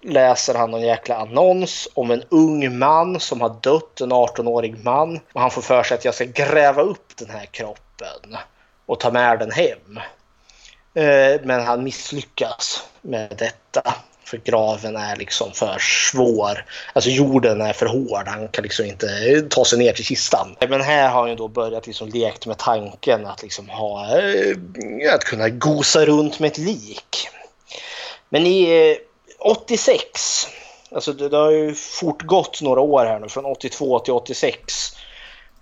läser 0.02 0.54
han 0.54 0.70
någon 0.70 0.82
jäkla 0.82 1.16
annons 1.16 1.88
om 1.94 2.10
en 2.10 2.22
ung 2.28 2.78
man 2.78 3.20
som 3.20 3.40
har 3.40 3.56
dött, 3.60 4.00
en 4.00 4.12
18-årig 4.12 4.84
man. 4.84 5.20
Och 5.32 5.40
han 5.40 5.50
får 5.50 5.62
för 5.62 5.82
sig 5.82 5.94
att 5.94 6.04
jag 6.04 6.14
ska 6.14 6.24
gräva 6.24 6.82
upp 6.82 7.16
den 7.16 7.30
här 7.30 7.46
kroppen 7.46 8.36
och 8.86 9.00
ta 9.00 9.10
med 9.10 9.38
den 9.38 9.50
hem. 9.50 10.00
Eh, 10.94 11.40
men 11.42 11.60
han 11.60 11.84
misslyckas 11.84 12.84
med 13.00 13.34
detta. 13.38 13.94
För 14.24 14.36
graven 14.36 14.96
är 14.96 15.16
liksom 15.16 15.52
för 15.52 15.78
svår. 15.78 16.64
Alltså 16.92 17.10
jorden 17.10 17.60
är 17.60 17.72
för 17.72 17.86
hård. 17.86 18.28
Han 18.28 18.48
kan 18.48 18.62
liksom 18.62 18.86
inte 18.86 19.42
ta 19.50 19.64
sig 19.64 19.78
ner 19.78 19.92
till 19.92 20.04
kistan. 20.04 20.56
Men 20.68 20.80
här 20.80 21.08
har 21.08 21.20
han 21.20 21.30
ju 21.30 21.36
då 21.36 21.48
börjat 21.48 21.86
liksom 21.86 22.08
lekt 22.08 22.46
med 22.46 22.58
tanken 22.58 23.26
att 23.26 23.42
liksom 23.42 23.68
ha... 23.68 24.18
Eh, 24.18 25.14
att 25.14 25.24
kunna 25.24 25.48
gosa 25.48 26.04
runt 26.04 26.38
med 26.38 26.50
ett 26.50 26.58
lik. 26.58 27.28
Men 28.28 28.46
i 28.46 28.90
eh, 28.90 29.09
86, 29.40 30.48
alltså 30.90 31.12
det, 31.12 31.28
det 31.28 31.36
har 31.36 31.50
ju 31.50 31.74
fortgått 31.74 32.62
några 32.62 32.80
år 32.80 33.04
här 33.04 33.18
nu, 33.18 33.28
från 33.28 33.44
82 33.44 33.98
till 33.98 34.12
86. 34.12 34.96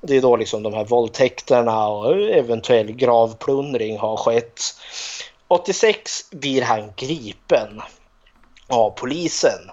Det 0.00 0.16
är 0.16 0.20
då 0.20 0.36
liksom 0.36 0.62
de 0.62 0.74
här 0.74 0.84
våldtäkterna 0.84 1.88
och 1.88 2.16
eventuell 2.16 2.92
gravplundring 2.92 3.98
har 3.98 4.16
skett. 4.16 4.60
86 5.48 6.30
blir 6.30 6.62
han 6.62 6.92
gripen 6.96 7.82
av 8.68 8.90
polisen 8.90 9.70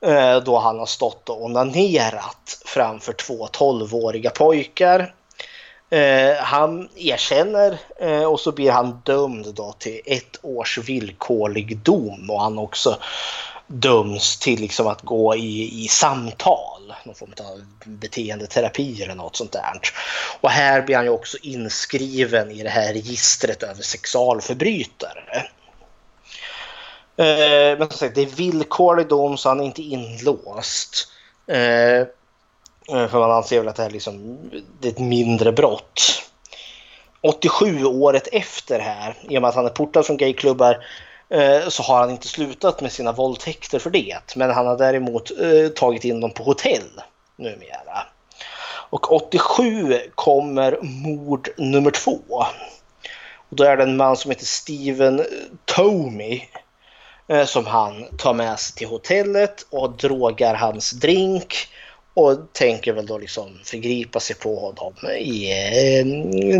eh, 0.00 0.36
då 0.36 0.58
han 0.58 0.78
har 0.78 0.86
stått 0.86 1.28
och 1.28 1.44
onanerat 1.44 2.62
framför 2.64 3.12
två 3.12 3.46
12-åriga 3.46 4.30
pojkar. 4.30 5.14
Eh, 5.92 6.36
han 6.36 6.88
erkänner 6.96 7.78
eh, 8.00 8.24
och 8.24 8.40
så 8.40 8.52
blir 8.52 8.70
han 8.70 9.00
dömd 9.04 9.54
då 9.54 9.72
till 9.78 10.00
ett 10.06 10.38
års 10.42 10.78
villkorlig 10.78 11.78
dom 11.78 12.30
och 12.30 12.40
han 12.40 12.58
också 12.58 12.98
döms 13.66 14.38
till 14.38 14.60
liksom 14.60 14.86
att 14.86 15.02
gå 15.02 15.36
i, 15.36 15.84
i 15.84 15.88
samtal, 15.88 16.94
någon 17.04 17.14
form 17.14 17.32
av 17.40 17.64
beteendeterapi 17.84 19.02
eller 19.02 19.14
något 19.14 19.36
sånt 19.36 19.52
där. 19.52 19.80
Och 20.40 20.50
här 20.50 20.82
blir 20.82 20.96
han 20.96 21.04
ju 21.04 21.10
också 21.10 21.38
inskriven 21.42 22.50
i 22.50 22.62
det 22.62 22.70
här 22.70 22.92
registret 22.92 23.62
över 23.62 23.82
sexualförbrytare. 23.82 25.46
Eh, 27.16 27.78
men 27.78 27.90
som 27.90 27.98
sagt, 27.98 28.14
det 28.14 28.22
är 28.22 28.36
villkorlig 28.36 29.08
dom 29.08 29.36
så 29.36 29.48
han 29.48 29.60
är 29.60 29.64
inte 29.64 29.82
inlåst. 29.82 31.08
Eh, 31.46 32.06
Eh, 32.88 33.08
för 33.08 33.18
man 33.18 33.30
anser 33.30 33.58
väl 33.58 33.68
att 33.68 33.76
det 33.76 33.82
här 33.82 33.90
liksom, 33.90 34.38
det 34.80 34.88
är 34.88 34.92
ett 34.92 34.98
mindre 34.98 35.52
brott. 35.52 36.22
87 37.20 37.84
året 37.84 38.28
efter 38.32 38.78
här, 38.78 39.14
i 39.28 39.38
och 39.38 39.42
med 39.42 39.48
att 39.48 39.54
han 39.54 39.66
är 39.66 39.70
portad 39.70 40.06
från 40.06 40.16
gayklubbar, 40.16 40.84
eh, 41.28 41.68
så 41.68 41.82
har 41.82 41.98
han 41.98 42.10
inte 42.10 42.28
slutat 42.28 42.80
med 42.80 42.92
sina 42.92 43.12
våldtäkter 43.12 43.78
för 43.78 43.90
det. 43.90 44.18
Men 44.36 44.50
han 44.50 44.66
har 44.66 44.76
däremot 44.76 45.30
eh, 45.30 45.68
tagit 45.68 46.04
in 46.04 46.20
dem 46.20 46.30
på 46.30 46.42
hotell 46.42 47.00
numera. 47.36 48.06
Och 48.90 49.12
87 49.12 50.00
kommer 50.14 50.78
mord 50.82 51.48
nummer 51.56 51.90
två. 51.90 52.18
Och 53.48 53.56
då 53.56 53.64
är 53.64 53.76
det 53.76 53.82
en 53.82 53.96
man 53.96 54.16
som 54.16 54.30
heter 54.30 54.44
Steven 54.44 55.24
Tomey 55.64 56.42
som 57.46 57.66
han 57.66 58.04
tar 58.18 58.34
med 58.34 58.58
sig 58.58 58.76
till 58.76 58.88
hotellet 58.88 59.66
och 59.70 59.96
drogar 59.96 60.54
hans 60.54 60.90
drink 60.90 61.68
och 62.14 62.52
tänker 62.52 62.92
väl 62.92 63.06
då 63.06 63.18
liksom 63.18 63.60
förgripa 63.64 64.20
sig 64.20 64.36
på 64.36 64.60
honom 64.60 64.94
i, 65.18 65.52
eh, 65.52 66.06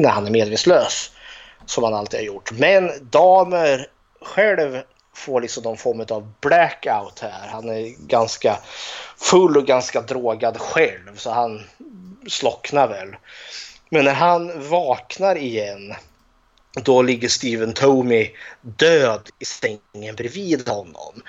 när 0.01 0.09
han 0.09 0.27
är 0.27 0.31
medvetslös. 0.31 1.11
Som 1.67 1.85
han 1.85 1.95
alltid 1.95 2.21
har 2.21 2.25
gjort. 2.25 2.53
Men 2.53 2.91
damer 3.11 3.87
själv 4.23 4.83
får 5.15 5.41
liksom 5.41 5.63
någon 5.63 5.77
form 5.77 6.05
av 6.11 6.33
blackout 6.41 7.19
här. 7.21 7.49
Han 7.49 7.69
är 7.69 8.07
ganska 8.07 8.59
full 9.17 9.57
och 9.57 9.67
ganska 9.67 10.01
drogad 10.01 10.59
själv 10.59 11.17
så 11.17 11.31
han 11.31 11.63
slocknar 12.29 12.89
väl. 12.89 13.17
Men 13.89 14.05
när 14.05 14.15
han 14.15 14.69
vaknar 14.69 15.37
igen 15.37 15.95
då 16.75 17.03
ligger 17.03 17.29
Steven 17.29 17.73
Tomey 17.73 18.31
död 18.61 19.29
i 19.39 19.45
sängen 19.45 20.17
bredvid 20.17 20.69
honom. 20.69 21.23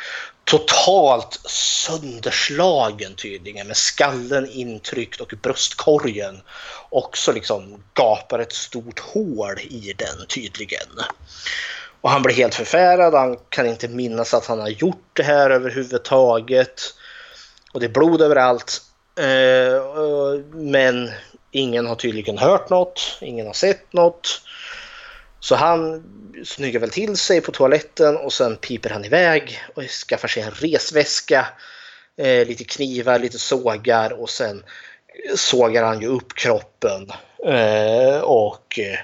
Totalt 0.43 1.39
sönderslagen 1.45 3.15
tydligen 3.15 3.67
med 3.67 3.77
skallen 3.77 4.49
intryckt 4.51 5.21
och 5.21 5.33
bröstkorgen 5.41 6.41
också 6.89 7.31
liksom 7.31 7.83
gapar 7.93 8.39
ett 8.39 8.53
stort 8.53 8.99
hål 8.99 9.59
i 9.59 9.93
den 9.97 10.27
tydligen. 10.27 10.87
Och 12.01 12.09
han 12.09 12.21
blir 12.21 12.35
helt 12.35 12.55
förfärad. 12.55 13.13
Han 13.13 13.37
kan 13.49 13.65
inte 13.65 13.87
minnas 13.87 14.33
att 14.33 14.45
han 14.45 14.59
har 14.59 14.69
gjort 14.69 15.09
det 15.13 15.23
här 15.23 15.49
överhuvudtaget. 15.49 16.81
Och 17.73 17.79
det 17.79 17.85
är 17.85 17.89
blod 17.89 18.21
överallt. 18.21 18.81
Eh, 19.19 19.83
men 20.51 21.11
ingen 21.51 21.87
har 21.87 21.95
tydligen 21.95 22.37
hört 22.37 22.69
något. 22.69 23.17
Ingen 23.21 23.45
har 23.45 23.53
sett 23.53 23.93
något. 23.93 24.41
Så 25.43 25.55
han 25.55 26.03
snyggar 26.45 26.79
väl 26.79 26.89
till 26.89 27.17
sig 27.17 27.41
på 27.41 27.51
toaletten 27.51 28.17
och 28.17 28.33
sen 28.33 28.55
piper 28.55 28.89
han 28.89 29.05
iväg 29.05 29.59
och 29.75 29.83
skaffar 29.83 30.27
sig 30.27 30.43
en 30.43 30.51
resväska. 30.51 31.47
Eh, 32.17 32.47
lite 32.47 32.63
knivar, 32.63 33.19
lite 33.19 33.39
sågar 33.39 34.21
och 34.21 34.29
sen 34.29 34.63
sågar 35.35 35.83
han 35.83 36.01
ju 36.01 36.07
upp 36.07 36.33
kroppen. 36.35 37.11
Eh, 37.45 38.19
och 38.19 38.79
eh, 38.79 38.99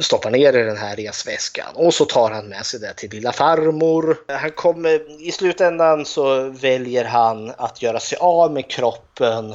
stoppar 0.00 0.30
ner 0.30 0.56
i 0.56 0.62
den 0.62 0.76
här 0.76 0.96
resväskan 0.96 1.74
och 1.74 1.94
så 1.94 2.04
tar 2.04 2.30
han 2.30 2.46
med 2.46 2.66
sig 2.66 2.80
det 2.80 2.94
till 2.94 3.10
lilla 3.10 3.32
farmor. 3.32 4.16
Han 4.28 4.50
kommer, 4.50 5.22
I 5.28 5.32
slutändan 5.32 6.04
så 6.04 6.48
väljer 6.48 7.04
han 7.04 7.50
att 7.56 7.82
göra 7.82 8.00
sig 8.00 8.18
av 8.20 8.52
med 8.52 8.70
kroppen 8.70 9.54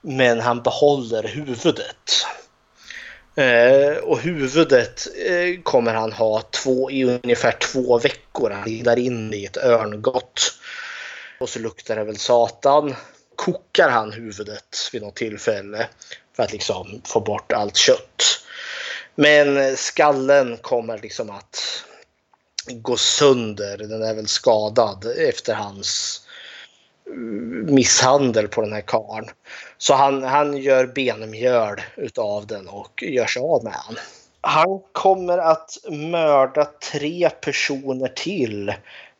men 0.00 0.40
han 0.40 0.62
behåller 0.62 1.22
huvudet. 1.22 2.26
Eh, 3.36 3.96
och 3.96 4.20
huvudet 4.20 5.06
eh, 5.26 5.62
kommer 5.62 5.94
han 5.94 6.12
ha 6.12 6.40
två, 6.40 6.90
i 6.90 7.04
ungefär 7.04 7.52
två 7.52 7.98
veckor. 7.98 8.50
Han 8.50 8.68
lindar 8.68 8.98
in 8.98 9.34
i 9.34 9.44
ett 9.44 9.56
örngott. 9.56 10.58
Och 11.40 11.48
så 11.48 11.58
luktar 11.58 11.96
det 11.96 12.04
väl 12.04 12.18
satan. 12.18 12.94
Kokar 13.36 13.90
han 13.90 14.12
huvudet 14.12 14.90
vid 14.92 15.02
något 15.02 15.16
tillfälle 15.16 15.88
för 16.36 16.42
att 16.42 16.52
liksom 16.52 17.02
få 17.04 17.20
bort 17.20 17.52
allt 17.52 17.76
kött. 17.76 18.22
Men 19.14 19.56
eh, 19.56 19.74
skallen 19.74 20.56
kommer 20.56 20.98
liksom 20.98 21.30
att 21.30 21.84
gå 22.70 22.96
sönder. 22.96 23.78
Den 23.78 24.02
är 24.02 24.14
väl 24.14 24.28
skadad 24.28 25.06
efter 25.18 25.54
hans 25.54 26.20
mm, 27.06 27.74
misshandel 27.74 28.48
på 28.48 28.60
den 28.60 28.72
här 28.72 28.84
karn. 28.86 29.30
Så 29.78 29.94
han, 29.94 30.22
han 30.22 30.56
gör 30.56 30.86
benmjöl 30.86 31.80
utav 31.96 32.46
den 32.46 32.68
och 32.68 33.02
gör 33.02 33.26
sig 33.26 33.42
av 33.42 33.64
med 33.64 33.72
den. 33.88 33.96
Han 34.40 34.80
kommer 34.92 35.38
att 35.38 35.78
mörda 35.90 36.64
tre 36.92 37.30
personer 37.30 38.08
till 38.08 38.72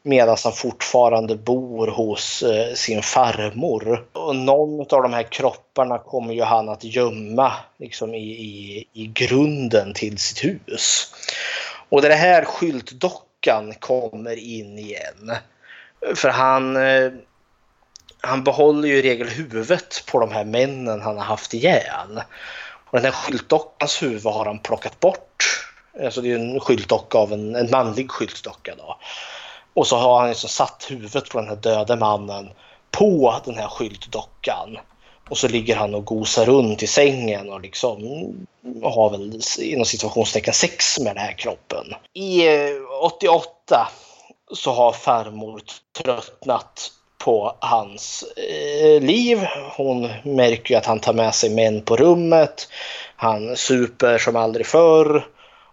medan 0.06 0.36
han 0.44 0.52
fortfarande 0.52 1.36
bor 1.36 1.86
hos 1.86 2.42
eh, 2.42 2.74
sin 2.74 3.02
farmor. 3.02 4.06
Och 4.12 4.36
någon 4.36 4.80
av 4.80 5.02
de 5.02 5.12
här 5.12 5.22
kropparna 5.22 5.98
kommer 5.98 6.34
ju 6.34 6.42
han 6.42 6.68
att 6.68 6.84
gömma 6.84 7.52
liksom 7.78 8.14
i, 8.14 8.30
i, 8.30 8.88
i 8.92 9.06
grunden 9.06 9.94
till 9.94 10.18
sitt 10.18 10.44
hus. 10.44 11.14
Och 11.88 12.02
det 12.02 12.14
här 12.14 12.44
skyltdockan 12.44 13.74
kommer 13.78 14.36
in 14.36 14.78
igen. 14.78 15.32
För 16.14 16.28
han, 16.28 16.76
eh, 16.76 17.12
han 18.26 18.44
behåller 18.44 18.88
ju 18.88 18.96
i 18.96 19.02
regel 19.02 19.28
huvudet 19.28 20.04
på 20.06 20.20
de 20.20 20.32
här 20.32 20.44
männen 20.44 21.00
han 21.00 21.16
har 21.16 21.24
haft 21.24 21.54
ihjäl. 21.54 22.22
Och 22.90 22.98
den 22.98 23.04
här 23.04 23.12
skyltdockans 23.12 24.02
huvud 24.02 24.24
har 24.24 24.44
han 24.44 24.58
plockat 24.58 25.00
bort. 25.00 25.64
Alltså 26.04 26.20
det 26.20 26.32
är 26.32 26.38
en 26.38 26.60
skyltdocka 26.60 27.18
av 27.18 27.32
en, 27.32 27.56
en 27.56 27.70
manlig 27.70 28.10
skyltdocka 28.10 28.74
då. 28.78 28.98
Och 29.74 29.86
så 29.86 29.96
har 29.96 30.18
han 30.18 30.28
liksom 30.28 30.48
satt 30.48 30.86
huvudet 30.90 31.30
på 31.30 31.38
den 31.38 31.48
här 31.48 31.56
döde 31.56 31.96
mannen 31.96 32.50
på 32.90 33.40
den 33.44 33.58
här 33.58 33.68
skyltdockan. 33.68 34.78
Och 35.30 35.38
så 35.38 35.48
ligger 35.48 35.76
han 35.76 35.94
och 35.94 36.04
gosar 36.04 36.44
runt 36.44 36.82
i 36.82 36.86
sängen 36.86 37.50
och 37.50 37.60
liksom 37.60 38.00
har 38.82 39.10
väl 39.10 39.40
inom 39.58 39.84
situationstecken 39.84 40.54
sex 40.54 40.98
med 40.98 41.16
den 41.16 41.24
här 41.24 41.32
kroppen. 41.32 41.94
I 42.12 42.46
eh, 42.46 42.70
88 43.02 43.88
så 44.52 44.72
har 44.72 44.92
farmor 44.92 45.62
tröttnat 46.02 46.90
på 47.24 47.56
hans 47.60 48.24
eh, 48.36 49.02
liv. 49.02 49.46
Hon 49.76 50.08
märker 50.22 50.74
ju 50.74 50.78
att 50.78 50.86
han 50.86 51.00
tar 51.00 51.12
med 51.12 51.34
sig 51.34 51.50
män 51.50 51.82
på 51.82 51.96
rummet. 51.96 52.68
Han 53.16 53.56
super 53.56 54.18
som 54.18 54.36
aldrig 54.36 54.66
förr. 54.66 55.26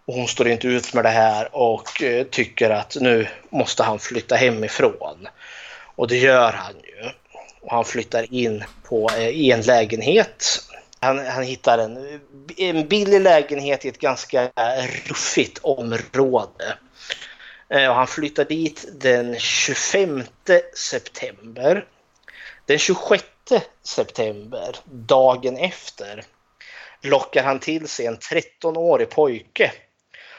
Och 0.04 0.14
hon 0.14 0.28
står 0.28 0.48
inte 0.48 0.66
ut 0.68 0.94
med 0.94 1.04
det 1.04 1.10
här 1.10 1.48
och 1.52 2.02
eh, 2.02 2.24
tycker 2.24 2.70
att 2.70 2.96
nu 3.00 3.28
måste 3.50 3.82
han 3.82 3.98
flytta 3.98 4.34
hemifrån. 4.34 5.28
Och 5.94 6.08
det 6.08 6.16
gör 6.16 6.52
han 6.52 6.74
ju. 6.82 7.10
Och 7.60 7.70
han 7.70 7.84
flyttar 7.84 8.34
in 8.34 8.64
på, 8.88 9.10
eh, 9.16 9.28
i 9.28 9.50
en 9.50 9.60
lägenhet. 9.60 10.44
Han, 11.00 11.26
han 11.26 11.42
hittar 11.42 11.78
en, 11.78 12.20
en 12.56 12.88
billig 12.88 13.20
lägenhet 13.20 13.84
i 13.84 13.88
ett 13.88 13.98
ganska 13.98 14.42
eh, 14.42 15.08
ruffigt 15.08 15.58
område. 15.62 16.76
Eh, 17.72 17.88
och 17.88 17.94
han 17.94 18.06
flyttar 18.06 18.44
dit 18.44 18.86
den 18.92 19.38
25 19.38 20.22
september. 20.76 21.86
Den 22.66 22.78
26 22.78 23.24
september, 23.82 24.76
dagen 24.84 25.56
efter, 25.56 26.24
lockar 27.02 27.44
han 27.44 27.60
till 27.60 27.88
sig 27.88 28.06
en 28.06 28.18
13-årig 28.18 29.10
pojke 29.10 29.72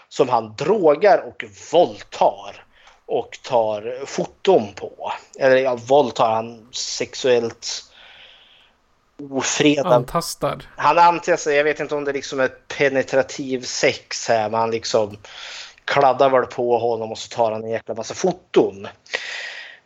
som 0.10 0.30
han 0.30 0.56
drogar 0.56 1.24
och 1.28 1.44
våldtar 1.72 2.66
och 3.06 3.40
tar 3.44 4.06
foton 4.06 4.74
på. 4.74 5.14
Eller 5.40 5.58
ja, 5.58 5.76
våldtar 5.76 6.32
han 6.32 6.68
sexuellt 6.72 7.84
ofredad. 9.32 9.94
Antastad. 9.94 10.60
Han 10.76 10.98
antastar, 10.98 11.52
jag 11.52 11.64
vet 11.64 11.80
inte 11.80 11.96
om 11.96 12.04
det 12.04 12.14
liksom 12.14 12.40
är 12.40 12.48
penetrativ 12.48 13.62
sex 13.62 14.28
här, 14.28 14.50
men 14.50 14.60
han 14.60 14.72
liksom 14.72 15.18
kladdar 15.86 16.30
väl 16.30 16.46
på 16.46 16.78
honom 16.78 17.12
och 17.12 17.18
så 17.18 17.36
tar 17.36 17.52
han 17.52 17.64
en 17.64 17.70
jäkla 17.70 17.96
massa 17.96 18.14
foton. 18.14 18.88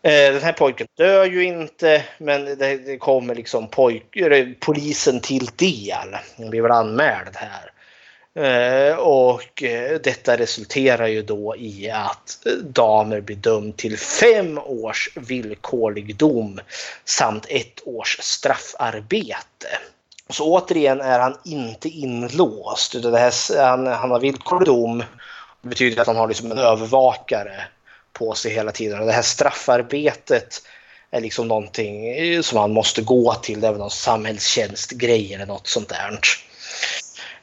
Eh, 0.01 0.33
den 0.33 0.41
här 0.41 0.53
pojken 0.53 0.87
dör 0.97 1.25
ju 1.25 1.43
inte 1.43 2.03
men 2.17 2.45
det, 2.45 2.97
kommer 2.97 3.35
liksom 3.35 3.67
pojk, 3.67 4.17
polisen 4.59 5.19
till 5.19 5.45
del. 5.45 6.17
Han 6.37 6.49
blir 6.49 6.61
väl 6.61 6.71
anmäld 6.71 7.35
här. 7.35 7.71
Eh, 8.37 8.95
och 8.95 9.63
eh, 9.63 9.99
detta 10.03 10.37
resulterar 10.37 11.07
ju 11.07 11.21
då 11.21 11.55
i 11.55 11.89
att 11.89 12.47
Damer 12.63 13.21
blir 13.21 13.35
dömd 13.35 13.77
till 13.77 13.97
fem 13.97 14.57
års 14.57 15.09
villkorlig 15.15 16.15
dom 16.15 16.59
samt 17.05 17.45
ett 17.49 17.81
års 17.85 18.17
straffarbete. 18.19 19.67
Så 20.29 20.53
återigen 20.53 21.01
är 21.01 21.19
han 21.19 21.37
inte 21.45 21.89
inlåst. 21.89 23.01
Det 23.01 23.19
här, 23.19 23.63
han, 23.65 23.87
han 23.87 24.11
har 24.11 24.19
villkorlig 24.19 24.65
dom. 24.65 25.03
Det 25.61 25.69
betyder 25.69 26.01
att 26.01 26.07
han 26.07 26.15
har 26.15 26.27
liksom 26.27 26.51
en 26.51 26.57
övervakare 26.57 27.63
på 28.13 28.33
sig 28.33 28.53
hela 28.53 28.71
tiden. 28.71 28.99
Och 28.99 29.05
det 29.05 29.11
här 29.11 29.21
straffarbetet 29.21 30.61
är 31.11 31.21
liksom 31.21 31.47
någonting 31.47 32.07
eh, 32.07 32.41
som 32.41 32.57
han 32.57 32.71
måste 32.71 33.01
gå 33.01 33.33
till. 33.33 33.61
Det 33.61 33.67
är 33.67 33.71
väl 33.71 33.79
någon 33.79 33.91
samhällstjänstgrej 33.91 35.33
eller 35.33 35.45
något 35.45 35.67
sånt 35.67 35.89
där. 35.89 36.19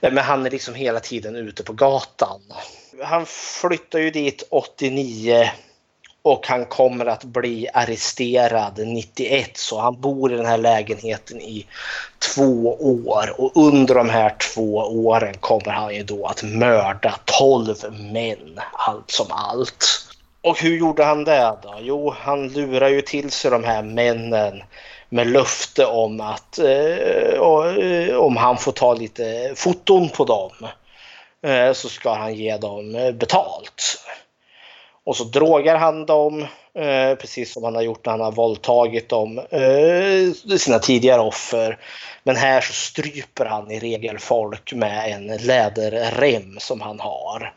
Eh, 0.00 0.12
men 0.12 0.24
han 0.24 0.46
är 0.46 0.50
liksom 0.50 0.74
hela 0.74 1.00
tiden 1.00 1.36
ute 1.36 1.62
på 1.62 1.72
gatan. 1.72 2.40
Han 3.02 3.26
flyttar 3.26 3.98
ju 3.98 4.10
dit 4.10 4.46
89 4.50 5.50
och 6.25 6.47
han 6.47 6.66
kommer 6.66 7.07
att 7.07 7.25
bli 7.25 7.68
arresterad 7.75 8.79
91 8.79 9.57
så 9.57 9.81
han 9.81 10.01
bor 10.01 10.33
i 10.33 10.37
den 10.37 10.47
här 10.47 10.59
lägenheten 10.59 11.41
i 11.41 11.66
två 12.35 12.77
år 12.81 13.41
och 13.41 13.53
under 13.55 13.95
de 13.95 14.09
här 14.09 14.37
två 14.55 14.77
åren 14.77 15.35
kommer 15.41 15.72
han 15.72 15.95
ju 15.95 16.03
då 16.03 16.27
att 16.27 16.43
mörda 16.43 17.14
12 17.25 17.75
män 18.12 18.61
allt 18.72 19.11
som 19.11 19.27
allt. 19.31 19.85
Och 20.41 20.61
hur 20.61 20.79
gjorde 20.79 21.05
han 21.05 21.25
det 21.25 21.57
då? 21.62 21.75
Jo, 21.81 22.14
han 22.18 22.49
lurar 22.49 22.89
ju 22.89 23.03
till 23.03 23.31
sig 23.31 23.51
de 23.51 23.64
här 23.64 23.83
männen 23.83 24.62
med 25.09 25.27
löfte 25.27 25.87
om 25.87 26.20
att 26.20 26.59
eh, 26.59 27.39
eh 27.39 28.16
om 28.16 28.37
han 28.37 28.57
får 28.57 28.72
ta 28.72 28.95
lite 28.95 29.53
foton 29.57 30.09
på 30.09 30.25
dem 30.25 30.68
eh, 31.43 31.72
så 31.72 31.89
ska 31.89 32.14
han 32.14 32.35
ge 32.35 32.57
dem 32.57 33.12
betalt. 33.14 34.05
Och 35.05 35.16
så 35.16 35.24
drogar 35.24 35.76
han 35.76 36.07
dem, 36.07 36.42
eh, 36.74 37.14
precis 37.20 37.52
som 37.52 37.64
han 37.64 37.74
har 37.74 37.82
gjort 37.82 38.07
när 38.07 38.12
han 38.12 38.20
har 38.20 38.32
våldtagit 38.32 39.09
dem, 39.09 39.38
eh, 39.38 40.57
sina 40.59 40.78
tidigare 40.78 41.20
offer. 41.20 41.78
Men 42.22 42.36
här 42.36 42.61
så 42.61 42.72
stryper 42.72 43.44
han 43.44 43.70
i 43.70 43.78
regel 43.78 44.18
folk 44.18 44.72
med 44.72 45.12
en 45.12 45.36
läderrem 45.36 46.57
som 46.59 46.80
han 46.80 47.00
har. 47.00 47.55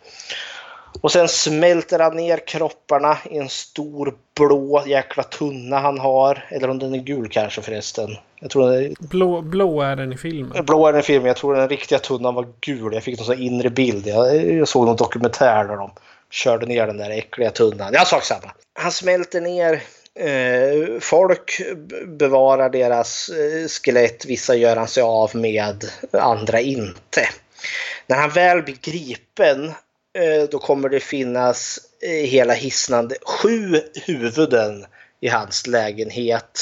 Och 1.02 1.12
sen 1.12 1.28
smälter 1.28 2.00
han 2.00 2.16
ner 2.16 2.48
kropparna 2.48 3.18
i 3.32 3.38
en 3.38 3.50
stor 3.50 4.16
blå 4.36 4.84
jäkla 4.88 5.24
tunna 5.24 5.80
han 5.80 6.00
har. 6.00 6.46
Eller 6.50 6.70
om 6.70 6.80
den 6.80 6.94
är 6.94 7.00
gul 7.00 7.30
kanske 7.30 7.62
förresten. 7.62 8.10
Jag 8.40 8.50
tror 8.50 8.74
är... 8.74 8.94
blå, 9.00 9.42
blå 9.42 9.82
är 9.82 9.96
den 9.96 10.14
i 10.14 10.18
filmen. 10.18 10.66
Blå 10.66 10.88
är 10.88 10.92
den 10.92 11.00
i 11.00 11.04
filmen. 11.04 11.28
Jag 11.28 11.38
tror 11.38 11.56
den 11.56 11.70
riktiga 11.70 12.00
tunnan 12.00 12.36
var 12.36 12.48
gul. 12.62 12.94
Jag 12.94 13.04
fick 13.04 13.20
någon 13.20 13.26
sån 13.26 13.42
inre 13.42 13.70
bild. 13.70 14.08
Jag, 14.08 14.46
jag 14.46 14.68
såg 14.68 14.86
någon 14.86 14.96
dokumentär 14.96 15.64
där 15.64 15.76
de 15.76 15.92
körde 16.32 16.66
ner 16.66 16.88
den 16.88 16.98
där 16.98 17.10
äckliga 17.10 17.52
tunnan. 17.52 17.94
Ja, 17.94 18.06
sak 18.06 18.24
samma. 18.24 18.52
Han 18.74 18.92
smälter 18.92 19.42
ner 19.42 19.84
eh, 20.16 21.00
folk, 21.00 21.62
bevarar 22.08 22.70
deras 22.70 23.30
eh, 23.30 23.68
skelett. 23.68 24.26
Vissa 24.26 24.56
gör 24.56 24.76
han 24.76 24.88
sig 24.88 25.04
av 25.04 25.36
med, 25.36 25.86
andra 26.12 26.60
inte. 26.60 27.30
När 28.08 28.18
han 28.18 28.30
väl 28.30 28.64
blir 28.64 28.78
gripen 28.82 29.66
eh, 30.14 30.44
då 30.52 30.60
kommer 30.60 30.90
det 30.90 31.00
finnas 31.00 31.80
eh, 32.02 32.30
hela 32.30 32.54
hisnande 32.54 33.16
sju 33.26 33.82
huvuden 34.06 34.86
i 35.22 35.28
hans 35.28 35.68
lägenhet. 35.68 36.60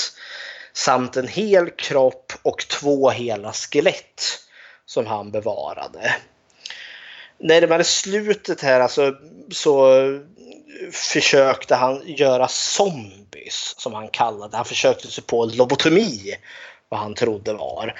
Samt 0.74 1.18
en 1.18 1.28
hel 1.28 1.70
kropp 1.70 2.34
och 2.41 2.68
två 2.68 3.09
hela 3.09 3.53
skelett 3.53 4.24
som 4.86 5.05
han 5.05 5.32
bevarade 5.32 6.16
närmare 7.39 7.83
slutet 7.83 8.61
här 8.61 8.79
alltså, 8.79 9.15
så 9.51 9.89
försökte 10.91 11.75
han 11.75 12.01
göra 12.05 12.47
zombies 12.47 13.75
som 13.77 13.93
han 13.93 14.07
kallade 14.07 14.57
Han 14.57 14.65
försökte 14.65 15.07
sig 15.07 15.23
på 15.23 15.45
lobotomi, 15.45 16.36
vad 16.89 16.99
han 16.99 17.15
trodde 17.15 17.53
var. 17.53 17.93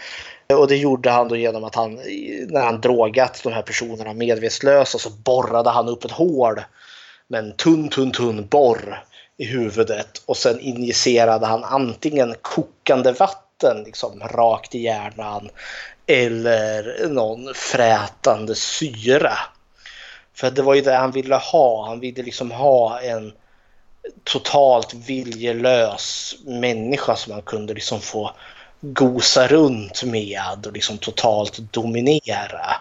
Och 0.54 0.68
det 0.68 0.78
gjorde 0.78 1.10
han 1.10 1.28
då 1.28 1.36
genom 1.36 1.64
att 1.64 1.76
han, 1.76 1.94
när 2.48 2.62
han 2.62 2.82
drogat 2.82 3.42
de 3.44 3.54
här 3.54 3.62
personerna 3.62 4.14
medvetslösa 4.14 4.98
så 4.98 5.10
borrade 5.10 5.70
han 5.70 5.88
upp 5.88 6.06
ett 6.06 6.12
hål 6.12 6.62
med 7.28 7.40
en 7.40 7.56
tunn, 7.56 7.90
tunn, 7.90 8.12
tunn 8.12 8.48
borr 8.48 9.04
i 9.38 9.46
huvudet 9.46 10.24
och 10.26 10.38
sen 10.38 10.60
injicerade 10.60 11.46
han 11.46 11.64
antingen 11.64 12.36
kokande 12.42 13.12
vatten 13.12 13.84
liksom 13.86 14.20
rakt 14.20 14.76
i 14.76 14.80
hjärnan 14.80 15.50
eller 16.08 17.08
någon 17.10 17.54
frätande 17.54 18.56
syra. 18.56 19.38
För 20.34 20.52
det 20.52 20.62
var 20.62 20.74
ju 20.74 20.82
det 20.82 20.96
han 20.96 21.12
ville 21.12 21.36
ha. 21.36 21.88
Han 21.88 22.00
ville 22.00 22.24
liksom 22.24 22.52
ha 22.52 23.02
en 23.02 23.34
totalt 24.24 24.94
viljelös 24.94 26.36
människa 26.46 27.16
som 27.16 27.34
han 27.34 27.42
kunde 27.42 27.74
liksom 27.74 28.02
få 28.02 28.32
gosa 28.82 29.48
runt 29.48 30.04
med 30.04 30.66
och 30.66 30.74
liksom 30.74 30.98
totalt 30.98 31.58
dominera. 31.58 32.76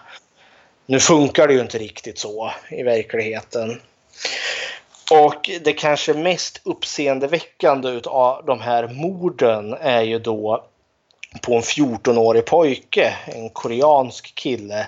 Nu 0.85 0.99
funkar 0.99 1.47
det 1.47 1.53
ju 1.53 1.61
inte 1.61 1.77
riktigt 1.77 2.19
så 2.19 2.51
i 2.69 2.83
verkligheten. 2.83 3.81
Och 5.11 5.49
det 5.61 5.73
kanske 5.73 6.13
mest 6.13 6.61
uppseendeväckande 6.63 8.01
av 8.05 8.45
de 8.45 8.59
här 8.59 8.87
morden 8.87 9.73
är 9.73 10.01
ju 10.01 10.19
då 10.19 10.65
på 11.41 11.55
en 11.55 11.61
14-årig 11.61 12.45
pojke, 12.45 13.15
en 13.25 13.49
koreansk 13.49 14.35
kille 14.35 14.87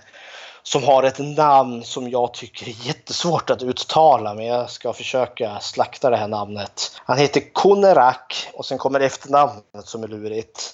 som 0.63 0.83
har 0.83 1.03
ett 1.03 1.19
namn 1.19 1.83
som 1.83 2.09
jag 2.09 2.33
tycker 2.33 2.67
är 2.67 2.87
jättesvårt 2.87 3.49
att 3.49 3.63
uttala 3.63 4.33
men 4.33 4.45
jag 4.45 4.69
ska 4.69 4.93
försöka 4.93 5.59
slakta 5.59 6.09
det 6.09 6.17
här 6.17 6.27
namnet. 6.27 6.91
Han 7.05 7.17
heter 7.17 7.53
Konerak 7.53 8.47
och 8.53 8.65
sen 8.65 8.77
kommer 8.77 8.99
efternamnet 8.99 9.63
som 9.85 10.03
är 10.03 10.07
lurigt. 10.07 10.73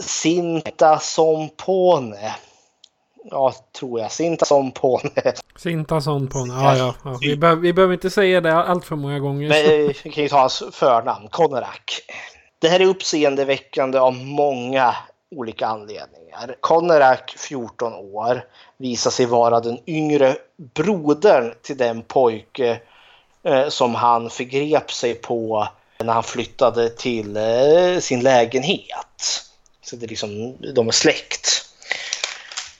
Sinta 0.00 0.98
Sompone. 0.98 2.34
Ja, 3.30 3.54
tror 3.78 4.00
jag. 4.00 4.12
Sinta 4.12 4.44
Sompone. 4.44 5.10
Sinta 5.56 6.00
Sompone. 6.00 6.54
Ja, 6.54 6.76
ja. 6.76 6.94
ja. 7.04 7.18
Vi, 7.20 7.36
be 7.36 7.54
vi 7.54 7.72
behöver 7.72 7.94
inte 7.94 8.10
säga 8.10 8.40
det 8.40 8.54
allt 8.54 8.84
för 8.84 8.96
många 8.96 9.18
gånger. 9.18 9.48
Men, 9.48 9.64
eh, 9.64 9.94
vi 10.04 10.10
kan 10.10 10.22
ju 10.22 10.28
ta 10.28 10.38
hans 10.38 10.62
förnamn. 10.72 11.28
Konerak. 11.28 12.00
Det 12.64 12.70
här 12.70 12.80
är 12.80 12.86
uppseendeväckande 12.86 13.98
av 13.98 14.14
många 14.14 14.96
olika 15.36 15.66
anledningar. 15.66 16.56
Konerak, 16.60 17.34
14 17.38 17.92
år, 17.94 18.44
visar 18.76 19.10
sig 19.10 19.26
vara 19.26 19.60
den 19.60 19.78
yngre 19.86 20.36
brodern 20.56 21.54
till 21.62 21.76
den 21.76 22.02
pojke 22.02 22.80
eh, 23.42 23.68
som 23.68 23.94
han 23.94 24.30
förgrep 24.30 24.92
sig 24.92 25.14
på 25.14 25.68
när 25.98 26.12
han 26.12 26.22
flyttade 26.22 26.88
till 26.88 27.36
eh, 27.36 27.98
sin 28.00 28.20
lägenhet. 28.20 29.42
Så 29.82 29.96
det 29.96 30.06
är 30.06 30.08
liksom, 30.08 30.56
de 30.74 30.88
är 30.88 30.92
släkt. 30.92 31.73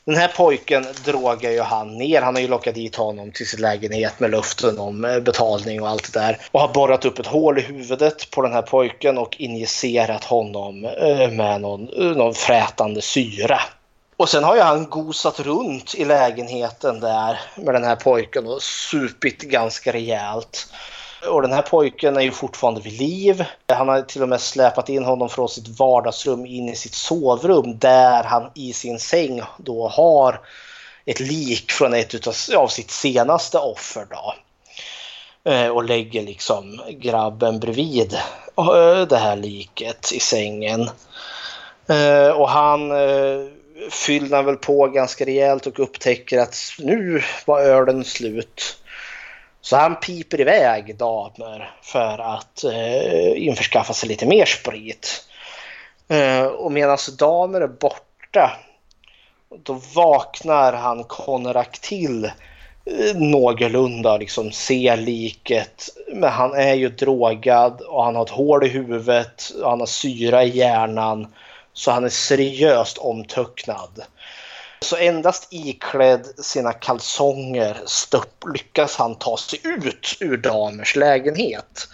Den 0.06 0.16
här 0.16 0.28
pojken 0.28 0.86
drogar 1.04 1.50
ju 1.50 1.60
han 1.60 1.98
ner. 1.98 2.22
Han 2.22 2.34
har 2.34 2.42
ju 2.42 2.48
lockat 2.48 2.74
dit 2.74 2.96
honom 2.96 3.32
till 3.32 3.48
sin 3.48 3.60
lägenhet 3.60 4.20
med 4.20 4.30
luften 4.30 4.78
om 4.78 5.04
eh, 5.04 5.20
betalning 5.20 5.82
och 5.82 5.88
allt 5.88 6.12
det 6.12 6.20
där. 6.20 6.38
Och 6.50 6.60
har 6.60 6.68
borrat 6.68 7.04
upp 7.04 7.18
ett 7.18 7.26
hål 7.26 7.58
i 7.58 7.62
huvudet 7.62 8.30
på 8.30 8.42
den 8.42 8.52
här 8.52 8.62
pojken 8.62 9.18
och 9.18 9.36
injicerat 9.38 10.24
honom 10.24 10.84
eh, 10.84 11.30
med 11.30 11.60
någon, 11.60 11.88
eh, 11.88 12.16
någon 12.16 12.34
frätande 12.34 13.00
syra. 13.00 13.60
Och 14.16 14.28
sen 14.28 14.44
har 14.44 14.56
ju 14.56 14.62
han 14.62 14.90
gosat 14.90 15.40
runt 15.40 15.94
i 15.94 16.04
lägenheten 16.04 17.00
där 17.00 17.40
med 17.56 17.74
den 17.74 17.84
här 17.84 17.96
pojken 17.96 18.46
och 18.46 18.62
supit 18.62 19.42
ganska 19.42 19.92
rejält. 19.92 20.68
Och 21.28 21.42
den 21.42 21.52
här 21.52 21.62
pojken 21.62 22.16
är 22.16 22.20
ju 22.20 22.30
fortfarande 22.30 22.80
vid 22.80 22.92
liv. 22.92 23.44
Han 23.68 23.88
har 23.88 24.02
till 24.02 24.22
och 24.22 24.28
med 24.28 24.40
släpat 24.40 24.88
in 24.88 25.04
honom 25.04 25.28
från 25.28 25.48
sitt 25.48 25.68
vardagsrum 25.68 26.46
in 26.46 26.68
i 26.68 26.76
sitt 26.76 26.94
sovrum 26.94 27.78
där 27.78 28.24
han 28.24 28.50
i 28.54 28.72
sin 28.72 28.98
säng 28.98 29.42
då 29.56 29.88
har 29.88 30.40
ett 31.04 31.20
lik 31.20 31.72
från 31.72 31.94
ett 31.94 32.26
av 32.56 32.68
sitt 32.68 32.90
senaste 32.90 33.58
offer. 33.58 34.06
Då. 34.10 34.34
Eh, 35.50 35.68
och 35.68 35.84
lägger 35.84 36.22
liksom 36.22 36.80
grabben 36.88 37.60
bredvid 37.60 38.14
eh, 38.58 39.06
det 39.08 39.16
här 39.16 39.36
liket 39.36 40.12
i 40.12 40.20
sängen. 40.20 40.90
Eh, 41.86 42.28
och 42.28 42.48
han 42.48 42.90
eh, 42.90 43.46
fyllnar 43.90 44.42
väl 44.42 44.56
på 44.56 44.86
ganska 44.86 45.24
rejält 45.24 45.66
och 45.66 45.80
upptäcker 45.80 46.38
att 46.38 46.56
nu 46.78 47.22
var 47.44 47.60
ölen 47.60 48.04
slut. 48.04 48.83
Så 49.64 49.76
han 49.76 49.96
piper 49.96 50.40
iväg 50.40 50.96
damer 50.96 51.74
för 51.82 52.18
att 52.18 52.64
eh, 52.64 53.46
införskaffa 53.46 53.92
sig 53.92 54.08
lite 54.08 54.26
mer 54.26 54.44
sprit. 54.44 55.24
Eh, 56.08 56.44
och 56.44 56.72
medan 56.72 56.98
damer 57.18 57.60
är 57.60 57.68
borta 57.68 58.50
då 59.62 59.80
vaknar 59.94 60.72
han 60.72 61.04
Konrak 61.04 61.78
till 61.78 62.24
eh, 62.24 63.14
någorlunda 63.14 64.16
liksom 64.16 64.52
ser 64.52 64.96
liket. 64.96 65.88
Men 66.12 66.30
han 66.30 66.54
är 66.54 66.74
ju 66.74 66.88
drogad 66.88 67.80
och 67.80 68.04
han 68.04 68.16
har 68.16 68.22
ett 68.22 68.30
hål 68.30 68.64
i 68.64 68.68
huvudet 68.68 69.50
och 69.62 69.70
han 69.70 69.80
har 69.80 69.86
syra 69.86 70.44
i 70.44 70.56
hjärnan. 70.58 71.26
Så 71.72 71.90
han 71.90 72.04
är 72.04 72.08
seriöst 72.08 72.98
omtöcknad. 72.98 74.02
Så 74.84 74.96
endast 74.96 75.46
iklädd 75.50 76.26
sina 76.38 76.72
kalsonger 76.72 77.82
stöpp, 77.86 78.44
lyckas 78.54 78.96
han 78.96 79.14
ta 79.14 79.36
sig 79.36 79.60
ut 79.62 80.16
ur 80.20 80.36
damers 80.36 80.96
lägenhet. 80.96 81.88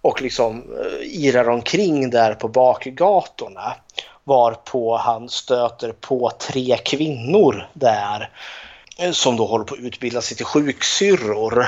Och 0.00 0.22
liksom 0.22 0.78
eh, 0.80 1.24
irar 1.24 1.48
omkring 1.48 2.10
där 2.10 2.34
på 2.34 2.48
bakgatorna. 2.48 3.74
Varpå 4.24 4.96
han 4.96 5.28
stöter 5.28 5.92
på 5.92 6.32
tre 6.38 6.76
kvinnor 6.84 7.68
där 7.72 8.30
eh, 8.98 9.10
som 9.12 9.36
då 9.36 9.46
håller 9.46 9.64
på 9.64 9.74
att 9.74 9.80
utbilda 9.80 10.20
sig 10.20 10.36
till 10.36 10.46
sjuksyrror. 10.46 11.62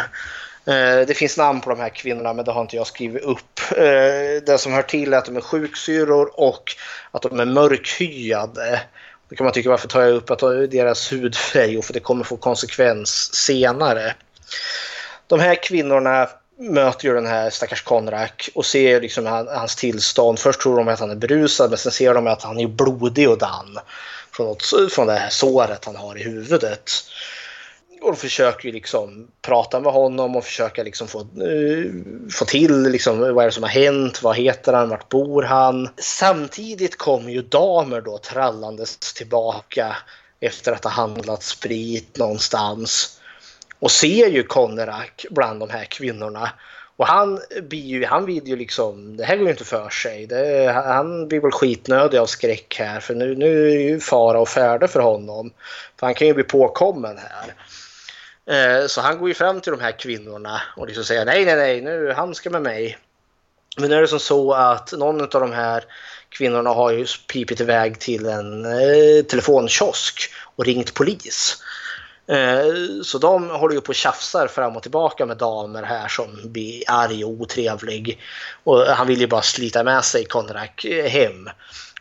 Eh, 0.64 1.06
det 1.06 1.16
finns 1.16 1.36
namn 1.36 1.60
på 1.60 1.70
de 1.70 1.80
här 1.80 1.88
kvinnorna 1.88 2.32
men 2.32 2.44
det 2.44 2.52
har 2.52 2.60
inte 2.60 2.76
jag 2.76 2.86
skrivit 2.86 3.22
upp. 3.22 3.60
Eh, 3.76 4.42
det 4.46 4.58
som 4.58 4.72
hör 4.72 4.82
till 4.82 5.12
är 5.12 5.18
att 5.18 5.24
de 5.24 5.36
är 5.36 5.40
sjuksyrror 5.40 6.40
och 6.40 6.72
att 7.10 7.22
de 7.22 7.40
är 7.40 7.44
mörkhyade. 7.44 8.80
Då 9.28 9.36
kan 9.36 9.44
man 9.44 9.52
tycka 9.52 9.70
varför 9.70 9.88
tar 9.88 10.02
jag 10.02 10.14
upp 10.14 10.30
att 10.30 10.40
deras 10.70 11.12
hudfärg? 11.12 11.72
Jo, 11.72 11.82
För 11.82 11.92
det 11.92 12.00
kommer 12.00 12.24
få 12.24 12.36
konsekvens 12.36 13.34
senare. 13.34 14.14
De 15.26 15.40
här 15.40 15.62
kvinnorna 15.62 16.28
möter 16.58 17.08
ju 17.08 17.14
den 17.14 17.26
här 17.26 17.50
stackars 17.50 17.82
Konrak 17.82 18.50
och 18.54 18.66
ser 18.66 19.00
liksom 19.00 19.26
hans 19.26 19.76
tillstånd. 19.76 20.38
Först 20.38 20.60
tror 20.60 20.76
de 20.76 20.88
att 20.88 21.00
han 21.00 21.10
är 21.10 21.16
berusad 21.16 21.70
men 21.70 21.78
sen 21.78 21.92
ser 21.92 22.14
de 22.14 22.26
att 22.26 22.42
han 22.42 22.58
är 22.58 22.66
blodig 22.66 23.30
och 23.30 23.38
dan 23.38 23.78
från, 24.32 24.46
något, 24.46 24.64
från 24.92 25.06
det 25.06 25.14
här 25.14 25.30
såret 25.30 25.84
han 25.84 25.96
har 25.96 26.18
i 26.18 26.22
huvudet. 26.22 26.90
Och 28.00 28.12
de 28.12 28.16
försöker 28.16 28.66
ju 28.66 28.72
liksom 28.72 29.28
prata 29.42 29.80
med 29.80 29.92
honom 29.92 30.36
och 30.36 30.44
försöka 30.44 30.82
liksom 30.82 31.08
få, 31.08 31.20
uh, 31.20 31.92
få 32.30 32.44
till 32.44 32.82
liksom, 32.82 33.18
vad 33.18 33.38
är 33.38 33.44
det 33.44 33.52
som 33.52 33.62
har 33.62 33.70
hänt, 33.70 34.22
vad 34.22 34.36
heter 34.36 34.72
han, 34.72 34.88
vart 34.88 35.08
bor 35.08 35.42
han? 35.42 35.88
Samtidigt 35.96 36.98
kommer 36.98 37.30
ju 37.30 37.42
damer 37.42 38.00
då 38.00 38.18
trallandes 38.18 39.14
tillbaka 39.14 39.96
efter 40.40 40.72
att 40.72 40.84
ha 40.84 40.90
handlat 40.90 41.42
sprit 41.42 42.18
någonstans 42.18 43.20
och 43.78 43.90
ser 43.90 44.28
ju 44.28 44.42
Konerak 44.42 45.26
bland 45.30 45.60
de 45.60 45.70
här 45.70 45.84
kvinnorna. 45.84 46.50
Och 46.96 47.06
han, 47.06 47.40
blir 47.62 47.84
ju, 47.84 48.04
han 48.04 48.26
vill 48.26 48.48
ju 48.48 48.56
liksom, 48.56 49.16
det 49.16 49.24
här 49.24 49.36
går 49.36 49.44
ju 49.44 49.50
inte 49.50 49.64
för 49.64 49.88
sig. 49.88 50.26
Det, 50.26 50.72
han 50.72 51.28
blir 51.28 51.40
väl 51.40 51.50
skitnödig 51.50 52.18
av 52.18 52.26
skräck 52.26 52.76
här 52.78 53.00
för 53.00 53.14
nu, 53.14 53.34
nu 53.34 53.70
är 53.70 53.74
det 53.74 53.82
ju 53.82 54.00
fara 54.00 54.40
och 54.40 54.48
färde 54.48 54.88
för 54.88 55.00
honom. 55.00 55.50
För 55.96 56.06
han 56.06 56.14
kan 56.14 56.26
ju 56.26 56.34
bli 56.34 56.44
påkommen 56.44 57.18
här. 57.18 57.54
Eh, 58.48 58.86
så 58.86 59.00
han 59.00 59.18
går 59.18 59.28
ju 59.28 59.34
fram 59.34 59.60
till 59.60 59.72
de 59.72 59.80
här 59.80 59.98
kvinnorna 59.98 60.60
och 60.76 60.86
liksom 60.86 61.04
säger 61.04 61.24
nej, 61.24 61.44
nej, 61.44 61.56
nej, 61.56 61.80
nu 61.80 62.12
han 62.16 62.34
ska 62.34 62.50
med 62.50 62.62
mig. 62.62 62.98
Men 63.76 63.90
nu 63.90 63.96
är 63.96 64.00
det 64.00 64.08
som 64.08 64.20
så 64.20 64.52
att 64.52 64.92
någon 64.92 65.20
av 65.20 65.28
de 65.28 65.52
här 65.52 65.84
kvinnorna 66.28 66.70
har 66.70 66.90
ju 66.90 67.06
pipit 67.32 67.60
iväg 67.60 68.00
till 68.00 68.26
en 68.26 68.64
eh, 68.64 69.24
telefonkiosk 69.28 70.30
och 70.56 70.64
ringt 70.64 70.94
polis. 70.94 71.62
Eh, 72.26 73.02
så 73.04 73.18
de 73.18 73.50
håller 73.50 73.74
ju 73.74 73.80
på 73.80 73.88
och 73.88 73.94
tjafsar 73.94 74.46
fram 74.46 74.76
och 74.76 74.82
tillbaka 74.82 75.26
med 75.26 75.36
damer 75.36 75.82
här 75.82 76.08
som 76.08 76.40
blir 76.44 76.82
arg 76.86 77.24
och 77.24 77.30
otrevlig. 77.30 78.20
Och 78.64 78.80
han 78.80 79.06
vill 79.06 79.20
ju 79.20 79.26
bara 79.26 79.42
slita 79.42 79.84
med 79.84 80.04
sig 80.04 80.24
Konrak 80.24 80.86
hem. 81.08 81.50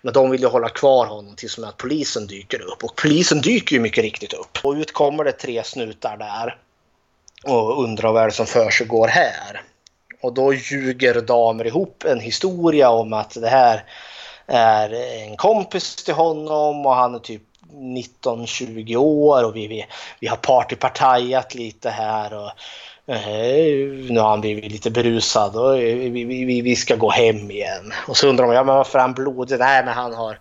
Men 0.02 0.14
de 0.14 0.30
vill 0.30 0.42
ju 0.42 0.48
hålla 0.48 0.70
kvar 0.70 1.06
honom 1.06 1.36
tills 1.36 1.60
att 1.60 1.78
polisen 1.78 2.28
dyker 2.28 2.62
upp. 2.62 2.84
Och 2.84 2.96
polisen 2.96 3.42
dyker 3.42 3.76
ju 3.76 3.82
mycket 3.82 4.04
riktigt 4.04 4.34
upp. 4.34 4.58
Och 4.64 4.74
ut 4.74 4.94
kommer 4.94 5.24
det 5.24 5.32
tre 5.32 5.64
snutar 5.64 6.18
där. 6.18 6.58
Och 7.44 7.84
undrar 7.84 8.12
vad 8.12 8.22
är 8.24 8.28
det 8.28 8.34
som 8.34 8.46
för 8.46 9.08
här. 9.08 9.62
Och 10.22 10.34
då 10.34 10.54
ljuger 10.54 11.22
damer 11.22 11.68
ihop 11.68 12.04
en 12.08 12.20
historia 12.20 12.90
om 12.90 13.14
att 13.14 13.42
det 13.42 13.50
här 13.50 13.84
är 14.48 14.94
en 15.24 15.38
kompis 15.38 15.96
till 15.96 16.14
honom 16.14 16.86
och 16.86 16.96
han 16.96 17.16
är 17.16 17.20
typ 17.20 17.42
19-20 17.74 18.96
år 18.96 19.44
och 19.44 19.56
vi, 19.56 19.68
vi, 19.68 19.86
vi 20.20 20.28
har 20.28 20.38
partypartajat 20.38 21.56
lite 21.56 21.90
här. 21.90 22.34
Och, 22.34 22.52
nu 23.08 24.20
har 24.20 24.30
han 24.30 24.42
blivit 24.42 24.72
lite 24.72 24.92
berusad 24.92 25.56
och 25.56 25.78
vi, 25.78 26.24
vi, 26.24 26.62
vi 26.62 26.76
ska 26.76 26.96
gå 26.96 27.10
hem 27.10 27.52
igen. 27.52 27.94
Och 28.08 28.18
så 28.18 28.28
undrar 28.28 28.48
de 28.48 28.54
ja, 28.54 28.64
men 28.64 28.76
varför 28.76 29.00
är 29.00 29.02
han 29.02 29.14
blodig? 29.14 29.60
Nej, 29.60 29.86
men 29.86 29.94
han 29.94 30.14
har 30.14 30.40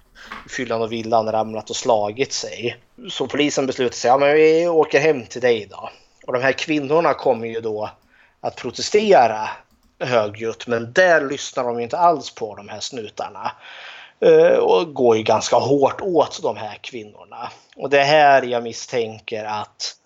fyllan 0.48 0.82
och 0.82 0.92
villan 0.92 1.32
ramlat 1.32 1.70
och 1.70 1.76
slagit 1.76 2.32
sig. 2.32 2.76
Så 3.10 3.26
polisen 3.26 3.66
beslutar 3.66 3.96
sig, 3.96 4.08
ja 4.08 4.18
men 4.18 4.34
vi 4.34 4.68
åker 4.68 5.00
hem 5.00 5.26
till 5.26 5.40
dig 5.40 5.66
då. 5.70 5.90
Och 6.26 6.32
de 6.32 6.42
här 6.42 6.52
kvinnorna 6.52 7.14
kommer 7.14 7.46
ju 7.46 7.60
då 7.60 7.90
att 8.40 8.56
protestera 8.56 9.48
högljutt 10.00 10.66
men 10.66 10.92
där 10.92 11.20
lyssnar 11.20 11.64
de 11.64 11.76
ju 11.76 11.82
inte 11.82 11.98
alls 11.98 12.34
på 12.34 12.54
de 12.54 12.68
här 12.68 12.80
snutarna. 12.80 13.52
Eh, 14.20 14.58
och 14.58 14.94
går 14.94 15.16
ju 15.16 15.22
ganska 15.22 15.56
hårt 15.56 16.00
åt 16.00 16.42
de 16.42 16.56
här 16.56 16.78
kvinnorna. 16.80 17.50
Och 17.76 17.90
det 17.90 18.00
är 18.00 18.04
här 18.04 18.42
jag 18.42 18.62
misstänker 18.62 19.44
att 19.44 19.96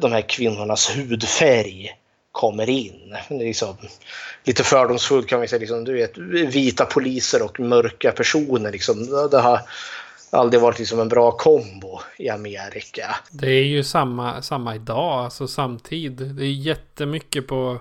de 0.00 0.12
här 0.12 0.28
kvinnornas 0.28 0.96
hudfärg 0.96 1.90
kommer 2.32 2.70
in. 2.70 3.16
Liksom, 3.30 3.76
lite 4.44 4.64
fördomsfullt 4.64 5.28
kan 5.28 5.40
vi 5.40 5.48
säga, 5.48 5.60
liksom, 5.60 5.84
du 5.84 5.92
vet, 5.92 6.18
vita 6.54 6.84
poliser 6.84 7.44
och 7.44 7.60
mörka 7.60 8.12
personer. 8.12 8.72
Liksom, 8.72 9.28
det 9.30 9.40
har 9.40 9.60
aldrig 10.30 10.62
varit 10.62 10.78
liksom 10.78 11.00
en 11.00 11.08
bra 11.08 11.30
kombo 11.30 12.00
i 12.18 12.28
Amerika. 12.28 13.16
Det 13.30 13.50
är 13.50 13.64
ju 13.64 13.84
samma, 13.84 14.42
samma 14.42 14.74
idag, 14.74 15.24
alltså 15.24 15.48
samtid. 15.48 16.12
Det 16.12 16.44
är 16.44 16.52
jättemycket 16.52 17.46
på 17.46 17.80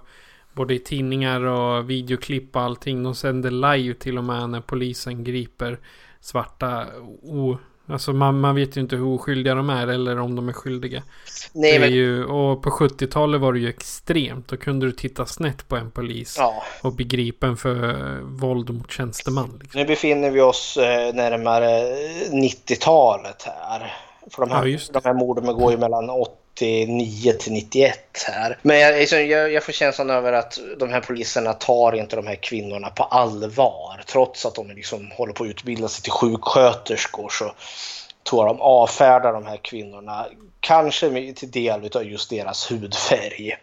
Både 0.60 0.74
i 0.74 0.80
tidningar 0.80 1.42
och 1.42 1.90
videoklipp 1.90 2.56
och 2.56 2.62
allting. 2.62 3.04
De 3.04 3.16
sänder 3.16 3.52
live 3.52 3.94
till 3.94 4.18
och 4.18 4.24
med 4.24 4.50
när 4.50 4.62
polisen 4.62 5.24
griper 5.24 5.80
svarta. 6.22 6.86
O, 7.22 7.58
alltså 7.90 8.14
man, 8.14 8.40
man 8.40 8.56
vet 8.56 8.78
ju 8.78 8.82
inte 8.82 8.96
hur 8.96 9.06
oskyldiga 9.06 9.56
de 9.56 9.70
är 9.70 9.88
eller 9.88 10.20
om 10.20 10.36
de 10.36 10.50
är 10.50 10.54
skyldiga. 10.54 11.04
Nej, 11.54 11.74
det 11.74 11.80
men... 11.80 11.92
ju, 11.92 12.26
och 12.26 12.64
på 12.64 12.70
70-talet 12.70 13.42
var 13.42 13.54
det 13.54 13.60
ju 13.60 13.70
extremt. 13.70 14.48
Då 14.48 14.58
kunde 14.58 14.86
du 14.86 14.92
titta 14.92 15.26
snett 15.26 15.68
på 15.68 15.76
en 15.76 15.92
polis. 15.92 16.36
Ja. 16.38 16.64
Och 16.82 16.94
bli 16.94 17.06
gripen 17.06 17.58
för 17.58 18.20
våld 18.22 18.70
mot 18.70 18.92
tjänsteman. 18.92 19.60
Liksom. 19.62 19.82
Nu 19.82 19.88
befinner 19.88 20.32
vi 20.32 20.42
oss 20.42 20.78
eh, 20.78 21.14
närmare 21.16 21.70
90-talet 22.32 23.44
här. 23.44 23.94
För 24.32 24.46
de 24.46 24.52
här, 24.52 24.66
ja, 24.66 24.80
de 24.94 25.02
här 25.04 25.14
morden 25.14 25.46
går 25.46 25.72
ju 25.72 25.78
mellan 25.78 26.10
89 26.60 27.34
till 27.34 27.54
91 27.54 28.24
här. 28.28 28.58
Men 28.62 28.80
jag, 28.80 28.96
liksom, 28.96 29.28
jag, 29.28 29.52
jag 29.52 29.64
får 29.64 29.74
känslan 29.74 30.10
över 30.10 30.34
att 30.34 30.60
de 30.78 30.90
här 30.90 31.02
poliserna 31.02 31.54
tar 31.54 31.96
inte 31.96 32.16
de 32.16 32.28
här 32.28 32.36
kvinnorna 32.36 32.90
på 32.90 33.04
allvar. 33.04 34.04
Trots 34.06 34.46
att 34.46 34.56
de 34.56 34.72
liksom 34.72 35.12
håller 35.12 35.34
på 35.34 35.44
att 35.44 35.50
utbilda 35.50 35.88
sig 35.88 36.04
till 36.04 36.12
sjuksköterskor 36.12 37.30
så 37.30 37.54
tror 38.30 38.48
jag 38.48 38.56
de 38.56 38.62
avfärdar 38.62 39.34
de 39.34 39.46
här 39.46 39.58
kvinnorna. 39.58 40.28
Kanske 40.60 41.34
till 41.34 41.52
del 41.52 41.90
av 41.96 42.06
just 42.06 42.30
deras 42.30 42.72
hudfärg. 42.72 43.58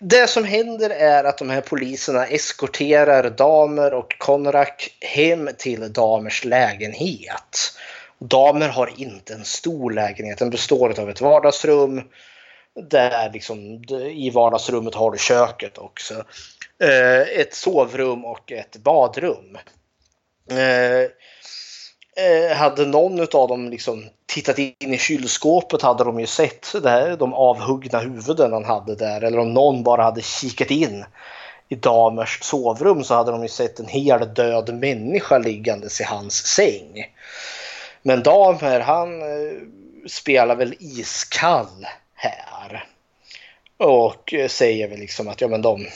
Det 0.00 0.30
som 0.30 0.44
händer 0.44 0.90
är 0.90 1.24
att 1.24 1.38
de 1.38 1.50
här 1.50 1.60
poliserna 1.60 2.26
eskorterar 2.26 3.30
damer 3.30 3.94
och 3.94 4.18
Konrak 4.18 4.96
hem 5.00 5.50
till 5.58 5.92
damers 5.92 6.44
lägenhet. 6.44 7.72
Damer 8.18 8.68
har 8.68 8.92
inte 8.96 9.34
en 9.34 9.44
stor 9.44 9.90
lägenhet. 9.90 10.38
Den 10.38 10.50
består 10.50 11.00
av 11.00 11.10
ett 11.10 11.20
vardagsrum. 11.20 12.02
Där 12.90 13.32
liksom, 13.32 13.84
I 14.14 14.30
vardagsrummet 14.30 14.94
har 14.94 15.10
du 15.10 15.18
köket 15.18 15.78
också. 15.78 16.14
Eh, 16.82 17.20
ett 17.20 17.54
sovrum 17.54 18.24
och 18.24 18.52
ett 18.52 18.76
badrum. 18.76 19.58
Eh, 20.50 21.10
eh 22.24 22.56
hade 22.56 22.86
någon 22.86 23.20
av 23.20 23.48
dem 23.48 23.68
liksom 23.70 24.08
tittat 24.26 24.58
in 24.58 24.74
i 24.94 24.98
kylskåpet 24.98 25.82
hade 25.82 26.04
de 26.04 26.20
ju 26.20 26.26
sett 26.26 26.82
det 26.82 26.90
här, 26.90 27.16
de 27.16 27.34
avhuggna 27.34 27.98
huvuden 27.98 28.52
han 28.52 28.64
hade 28.64 28.94
där. 28.94 29.24
Eller 29.24 29.38
om 29.38 29.52
någon 29.52 29.82
bara 29.82 30.02
hade 30.02 30.22
kikat 30.22 30.70
in 30.70 31.04
i 31.68 31.74
damers 31.74 32.42
sovrum 32.42 33.04
så 33.04 33.14
hade 33.14 33.30
de 33.30 33.42
ju 33.42 33.48
sett 33.48 33.80
en 33.80 33.88
hel 33.88 34.34
död 34.34 34.74
människa 34.74 35.38
liggandes 35.38 36.00
i 36.00 36.04
hans 36.04 36.46
säng. 36.46 37.04
Men 38.06 38.22
Damer 38.22 38.80
han 38.80 39.22
eh, 39.22 39.58
spelar 40.06 40.56
väl 40.56 40.74
iskall 40.78 41.86
här. 42.14 42.84
Och 43.76 44.34
eh, 44.34 44.48
säger 44.48 44.88
väl 44.88 44.98
liksom 44.98 45.28
att 45.28 45.40
ja 45.40 45.48
men 45.48 45.62
de 45.62 45.86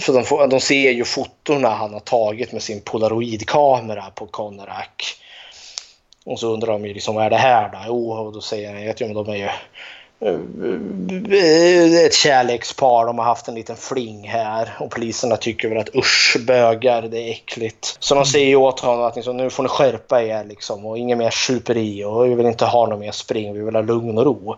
för 0.00 0.12
de, 0.12 0.24
får, 0.24 0.46
de 0.46 0.60
ser 0.60 0.90
ju 0.90 1.04
fotorna 1.04 1.68
han 1.68 1.92
har 1.92 2.00
tagit 2.00 2.52
med 2.52 2.62
sin 2.62 2.80
polaroidkamera 2.80 4.10
på 4.10 4.26
Konarak. 4.26 5.04
Och 6.24 6.40
så 6.40 6.52
undrar 6.52 6.72
de 6.72 6.86
ju 6.86 6.94
liksom 6.94 7.14
vad 7.14 7.24
är 7.24 7.30
det 7.30 7.36
här 7.36 7.68
då? 7.68 7.78
Jo, 7.86 8.12
och 8.12 8.32
då 8.32 8.40
säger 8.40 8.74
han 8.74 8.90
att 8.90 9.00
ja, 9.00 9.06
men 9.06 9.16
de 9.16 9.28
är 9.28 9.36
ju 9.36 9.48
Eh, 10.20 12.04
ett 12.04 12.14
kärlekspar. 12.14 13.06
De 13.06 13.18
har 13.18 13.24
haft 13.24 13.48
en 13.48 13.54
liten 13.54 13.76
fling 13.76 14.28
här 14.28 14.76
och 14.80 14.90
poliserna 14.90 15.36
tycker 15.36 15.68
väl 15.68 15.78
att 15.78 15.96
usch 15.96 16.36
bögar, 16.46 17.02
det 17.02 17.18
är 17.18 17.30
äckligt. 17.30 17.96
Så 17.98 18.14
de 18.14 18.24
säger 18.24 18.56
åt 18.56 18.80
honom 18.80 19.04
att 19.04 19.16
liksom, 19.16 19.36
nu 19.36 19.50
får 19.50 19.62
ni 19.62 19.68
skärpa 19.68 20.22
er 20.22 20.44
liksom 20.44 20.86
och 20.86 20.98
inget 20.98 21.18
mer 21.18 21.30
superi 21.30 22.04
och 22.04 22.26
vi 22.26 22.34
vill 22.34 22.46
inte 22.46 22.64
ha 22.64 22.86
något 22.86 23.00
mer 23.00 23.12
spring, 23.12 23.52
vi 23.54 23.60
vill 23.60 23.74
ha 23.74 23.82
lugn 23.82 24.18
och 24.18 24.24
ro. 24.24 24.56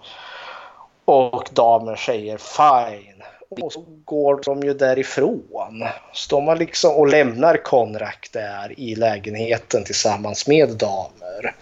Och 1.04 1.48
damen 1.52 1.96
säger 1.96 2.38
fine. 2.38 3.22
Och 3.48 3.72
så 3.72 3.84
går 4.04 4.40
de 4.44 4.62
ju 4.62 4.74
därifrån. 4.74 5.84
Står 6.12 6.40
man 6.40 6.58
liksom 6.58 6.94
och 6.94 7.08
lämnar 7.08 7.56
Konrak 7.56 8.28
där 8.32 8.80
i 8.80 8.94
lägenheten 8.94 9.84
tillsammans 9.84 10.46
med 10.46 10.68
damer. 10.68 11.54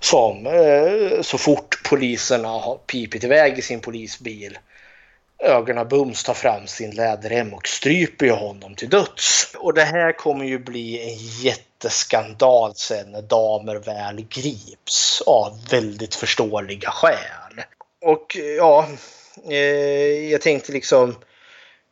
Som 0.00 0.46
eh, 0.46 1.22
så 1.22 1.38
fort 1.38 1.82
poliserna 1.88 2.48
har 2.48 2.76
pipit 2.86 3.24
iväg 3.24 3.58
i 3.58 3.62
sin 3.62 3.80
polisbil 3.80 4.58
ögonen 5.40 5.88
bums 5.88 6.24
tar 6.24 6.34
fram 6.34 6.66
sin 6.66 6.90
läderrem 6.90 7.54
och 7.54 7.68
stryper 7.68 8.26
ju 8.26 8.32
honom 8.32 8.74
till 8.74 8.88
döds. 8.88 9.54
Och 9.58 9.74
det 9.74 9.84
här 9.84 10.12
kommer 10.12 10.44
ju 10.44 10.58
bli 10.58 11.12
en 11.12 11.16
jätteskandal 11.44 12.74
sen 12.74 13.12
när 13.12 13.22
damer 13.22 13.76
väl 13.76 14.26
grips 14.28 15.22
av 15.26 15.68
väldigt 15.70 16.14
förståeliga 16.14 16.90
skäl. 16.90 17.64
Och 18.04 18.36
ja, 18.58 18.88
eh, 19.50 20.30
jag 20.30 20.40
tänkte 20.40 20.72
liksom 20.72 21.16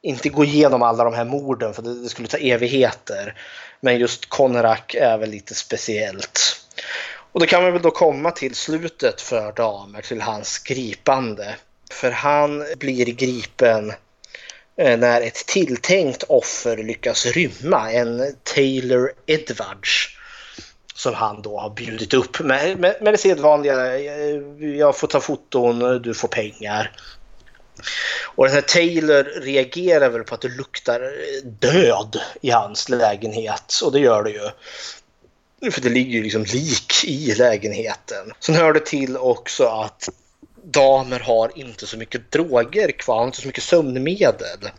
inte 0.02 0.28
gå 0.28 0.44
igenom 0.44 0.82
alla 0.82 1.04
de 1.04 1.14
här 1.14 1.24
morden 1.24 1.74
för 1.74 1.82
det, 1.82 2.02
det 2.02 2.08
skulle 2.08 2.28
ta 2.28 2.36
evigheter. 2.36 3.34
Men 3.80 3.98
just 3.98 4.28
Konrak 4.28 4.94
är 4.94 5.18
väl 5.18 5.30
lite 5.30 5.54
speciellt. 5.54 6.40
Och 7.32 7.40
då 7.40 7.46
kan 7.46 7.62
man 7.62 7.72
väl 7.72 7.82
då 7.82 7.90
komma 7.90 8.30
till 8.30 8.54
slutet 8.54 9.20
för 9.20 9.52
damer, 9.52 10.02
till 10.02 10.20
hans 10.20 10.58
gripande. 10.58 11.56
För 11.90 12.10
han 12.10 12.64
blir 12.78 13.06
gripen 13.06 13.92
eh, 14.76 14.98
när 14.98 15.20
ett 15.20 15.46
tilltänkt 15.46 16.22
offer 16.28 16.76
lyckas 16.76 17.26
rymma, 17.26 17.92
en 17.92 18.34
Taylor 18.42 19.12
Edwards 19.26 20.18
som 20.94 21.14
han 21.14 21.42
då 21.42 21.58
har 21.58 21.70
bjudit 21.70 22.14
upp 22.14 22.40
med, 22.40 22.78
med, 22.78 22.96
med 23.00 23.14
det 23.14 23.18
sedvanliga. 23.18 23.98
Eh, 23.98 24.68
jag 24.76 24.96
får 24.96 25.06
ta 25.06 25.20
foton, 25.20 26.02
du 26.02 26.14
får 26.14 26.28
pengar. 26.28 26.92
Och 28.24 28.44
den 28.44 28.54
här 28.54 28.62
Taylor 28.62 29.24
reagerar 29.40 30.08
väl 30.08 30.24
på 30.24 30.34
att 30.34 30.40
det 30.40 30.48
luktar 30.48 31.12
död 31.44 32.20
i 32.40 32.50
hans 32.50 32.88
lägenhet 32.88 33.80
och 33.84 33.92
det 33.92 33.98
gör 33.98 34.22
det 34.22 34.30
ju. 34.30 34.50
För 35.70 35.80
det 35.80 35.88
ligger 35.88 36.10
ju 36.12 36.22
liksom 36.22 36.44
lik 36.44 37.04
i 37.04 37.34
lägenheten. 37.34 38.32
Sen 38.40 38.54
hör 38.54 38.72
det 38.72 38.86
till 38.86 39.16
också 39.16 39.66
att 39.66 40.08
damer 40.64 41.20
har 41.20 41.58
inte 41.58 41.86
så 41.86 41.96
mycket 41.96 42.30
droger 42.30 42.90
kvar, 42.90 43.26
inte 43.26 43.40
så 43.40 43.46
mycket 43.46 43.64
sömnmedel. 43.64 44.70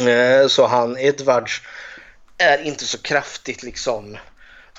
Eh, 0.00 0.48
så 0.48 0.66
han 0.66 0.98
Edwards 0.98 1.62
är 2.38 2.62
inte 2.62 2.84
så 2.84 2.98
kraftigt 2.98 3.62
liksom 3.62 4.16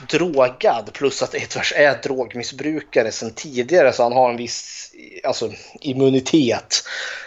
drogad 0.10 0.90
plus 0.94 1.24
att 1.24 1.36
Edwards 1.36 1.74
är 1.76 2.02
drogmissbrukare 2.04 3.12
sedan 3.12 3.32
tidigare 3.32 3.94
så 3.94 4.04
han 4.04 4.14
har 4.14 4.30
en 4.30 4.38
viss 4.38 4.92
alltså, 5.24 5.52
immunitet. 5.82 6.84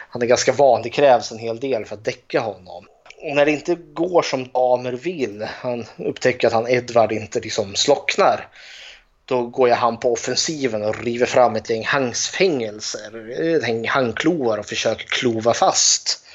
Han 0.09 0.23
är 0.23 0.27
ganska 0.27 0.53
van, 0.53 0.83
det 0.83 0.91
krävs 0.91 1.33
en 1.33 1.39
hel 1.39 1.61
del 1.61 1.85
för 1.85 1.95
att 1.95 2.05
däcka 2.05 2.41
honom. 2.41 2.87
Och 3.23 3.37
när 3.37 3.45
det 3.45 3.53
inte 3.53 3.75
går 3.75 4.23
som 4.23 4.49
damer 4.49 4.93
vill, 4.93 5.43
han 5.43 5.87
upptäcker 5.97 6.47
att 6.47 6.53
han 6.53 6.69
Edvard 6.69 7.13
inte 7.13 7.41
liksom 7.41 7.75
slocknar, 7.75 8.49
då 9.25 9.47
går 9.47 9.69
jag 9.69 9.77
han 9.77 10.01
på 10.01 10.13
offensiven 10.13 10.85
och 10.85 11.05
river 11.05 11.27
fram 11.27 11.57
ett 11.57 11.71
gäng 11.71 11.85
hangsfängelser, 11.85 13.31
ett 13.57 13.69
gäng 13.69 13.89
handklovar 13.89 14.59
och 14.59 14.67
försöker 14.67 15.07
klova 15.07 15.55
fast 15.55 16.26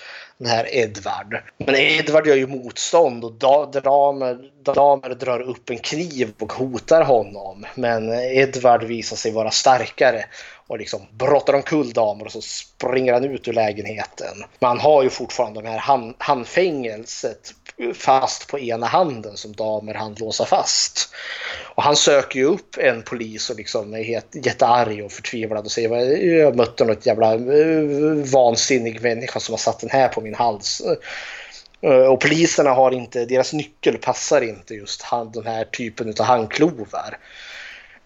den 0.42 0.50
här 0.50 0.76
Edvard. 0.76 1.44
Men 1.58 1.76
Edvard 1.76 2.28
gör 2.28 2.36
ju 2.36 2.48
motstånd 2.48 3.24
och 3.24 3.34
damer, 3.34 4.52
damer 4.64 5.10
drar 5.10 5.40
upp 5.40 5.70
en 5.70 5.78
kniv 5.78 6.34
och 6.40 6.54
hotar 6.54 7.04
honom. 7.04 7.66
Men 7.76 8.14
Edvard 8.14 8.84
visar 8.84 9.16
sig 9.16 9.32
vara 9.32 9.52
starkare 9.52 10.26
och 10.68 10.78
liksom 10.78 11.02
brottar 11.12 11.54
omkull 11.54 11.94
damer 11.94 12.26
och 12.26 12.32
så 12.32 12.42
springer 12.42 13.14
han 13.14 13.24
ut 13.24 13.48
ur 13.48 13.54
lägenheten. 13.54 14.44
Man 14.60 14.80
har 14.80 15.04
ju 15.04 15.10
fortfarande 15.10 15.62
de 15.62 15.68
här 15.68 15.78
hand, 15.78 16.16
handfängelset 16.18 17.52
fast 17.94 18.48
på 18.48 18.60
ena 18.60 18.88
handen 18.88 19.38
som 19.38 19.54
damer 19.54 19.94
han 19.94 20.16
låsa 20.20 20.46
fast. 20.46 21.14
Och 21.76 21.84
han 21.84 21.96
söker 21.96 22.40
ju 22.40 22.46
upp 22.46 22.78
en 22.78 23.04
polis 23.04 23.50
och 23.50 23.56
liksom 23.56 23.94
är 23.94 24.04
helt, 24.04 24.46
jättearg 24.46 25.06
och 25.06 25.12
förtvivlad 25.12 25.66
och 25.66 25.72
säger 25.72 26.18
jag 26.28 26.56
mötte 26.56 26.86
något 26.86 27.06
jävla 27.06 27.34
eh, 27.34 28.32
vansinnig 28.34 29.02
människa 29.02 29.40
som 29.40 29.54
har 29.54 29.58
satt 29.58 29.80
den 29.80 29.90
här 29.90 30.08
på 30.08 30.22
min 30.22 30.36
hals. 30.36 30.82
Eh, 31.82 32.06
och 32.06 32.20
poliserna 32.20 32.70
har 32.70 32.92
inte, 32.92 33.26
deras 33.26 33.54
nyckel 33.54 33.98
passar 33.98 34.42
inte 34.42 34.74
just 34.74 35.02
han, 35.02 35.32
den 35.32 35.46
här 35.46 35.66
typen 35.66 36.14
av 36.20 36.26
handklovar. 36.26 37.18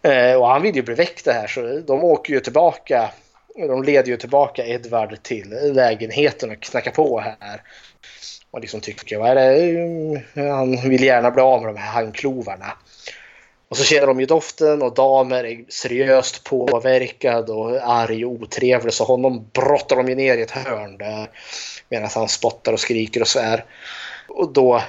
Eh, 0.01 0.33
och 0.33 0.47
han 0.47 0.61
vill 0.61 0.75
ju 0.75 0.81
bli 0.81 0.95
väckt 0.95 1.25
det 1.25 1.33
här 1.33 1.47
så 1.47 1.79
de 1.87 2.03
åker 2.03 2.33
ju 2.33 2.39
tillbaka 2.39 3.09
de 3.55 3.83
leder 3.83 4.07
ju 4.07 4.17
tillbaka 4.17 4.65
Edvard 4.65 5.23
till 5.23 5.73
lägenheten 5.73 6.51
och 6.51 6.59
knackar 6.59 6.91
på 6.91 7.19
här. 7.19 7.61
Och 8.55 8.61
liksom 8.61 8.81
tycker, 8.81 9.17
vad 9.17 9.29
är 9.29 9.35
det? 9.35 10.23
Han 10.49 10.89
vill 10.89 11.03
gärna 11.03 11.31
bli 11.31 11.41
av 11.41 11.61
med 11.61 11.75
de 11.75 11.79
här 11.79 11.91
handklovarna. 11.91 12.77
Och 13.69 13.77
så 13.77 13.83
känner 13.83 14.07
de 14.07 14.19
ju 14.19 14.25
doften 14.25 14.81
och 14.81 14.93
damer 14.93 15.43
är 15.43 15.65
seriöst 15.69 16.43
påverkad 16.43 17.49
och 17.49 17.79
arg 17.83 18.25
och 18.25 18.31
otrevlig 18.31 18.93
så 18.93 19.03
honom 19.03 19.49
brottar 19.53 19.95
de 19.95 20.09
ju 20.09 20.15
ner 20.15 20.37
i 20.37 20.41
ett 20.41 20.51
hörn 20.51 20.97
där 20.97 21.29
medan 21.89 22.09
han 22.15 22.29
spottar 22.29 22.73
och 22.73 22.79
skriker 22.79 23.21
och 23.21 23.27
svär. 23.27 23.65
Och 24.27 24.53
då 24.53 24.75
eh, 24.75 24.81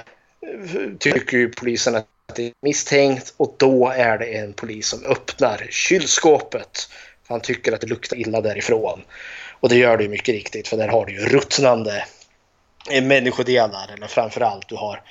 tycker 0.99 1.37
ju 1.37 1.49
polisen 1.49 1.95
att 1.95 2.07
det 2.35 2.45
är 2.45 2.51
misstänkt 2.61 3.33
och 3.37 3.55
då 3.57 3.89
är 3.89 4.17
det 4.17 4.25
en 4.25 4.53
polis 4.53 4.87
som 4.87 5.05
öppnar 5.05 5.67
kylskåpet. 5.69 6.89
Han 7.27 7.41
tycker 7.41 7.71
att 7.71 7.81
det 7.81 7.87
luktar 7.87 8.17
illa 8.17 8.41
därifrån. 8.41 9.01
Och 9.59 9.69
det 9.69 9.75
gör 9.75 9.97
det 9.97 10.03
ju 10.03 10.09
mycket 10.09 10.35
riktigt 10.35 10.67
för 10.67 10.77
där 10.77 10.87
har 10.87 11.05
du 11.05 11.13
ju 11.13 11.25
ruttnande 11.25 12.03
människodelar 13.01 13.89
eller 13.93 14.07
framförallt 14.07 14.69
du 14.69 14.75
har 14.75 15.01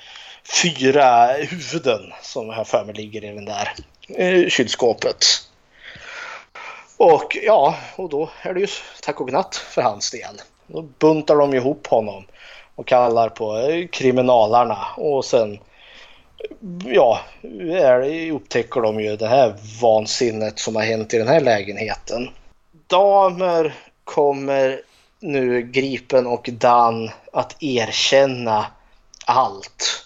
fyra 0.61 1.27
huvuden 1.33 2.13
som 2.21 2.49
jag 2.49 2.67
för 2.67 2.85
mig 2.85 2.95
ligger 2.95 3.23
i 3.23 3.27
den 3.27 3.45
där 3.45 3.73
eh, 4.15 4.49
kylskåpet. 4.49 5.25
Och 6.97 7.37
ja, 7.43 7.75
och 7.95 8.09
då 8.09 8.29
är 8.41 8.53
det 8.53 8.59
ju 8.59 8.67
tack 9.01 9.19
och 9.19 9.25
godnatt 9.25 9.55
för 9.55 9.81
hans 9.81 10.11
del. 10.11 10.41
Då 10.67 10.81
buntar 10.81 11.35
de 11.35 11.53
ihop 11.53 11.87
honom 11.87 12.25
och 12.75 12.87
kallar 12.87 13.29
på 13.29 13.57
eh, 13.57 13.87
kriminalarna 13.87 14.77
och 14.97 15.25
sen 15.25 15.59
ja, 16.85 17.19
är, 17.71 18.31
upptäcker 18.31 18.81
de 18.81 18.99
ju 18.99 19.15
det 19.15 19.27
här 19.27 19.55
vansinnet 19.81 20.59
som 20.59 20.75
har 20.75 20.83
hänt 20.83 21.13
i 21.13 21.17
den 21.17 21.27
här 21.27 21.41
lägenheten. 21.41 22.29
Damer 22.87 23.75
kommer 24.03 24.81
nu 25.19 25.61
Gripen 25.61 26.27
och 26.27 26.49
Dan 26.51 27.09
att 27.33 27.55
erkänna 27.63 28.65
allt. 29.25 30.05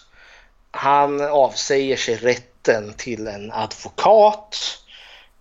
Han 0.70 1.20
avsäger 1.20 1.96
sig 1.96 2.16
rätten 2.16 2.94
till 2.96 3.26
en 3.26 3.52
advokat. 3.52 4.78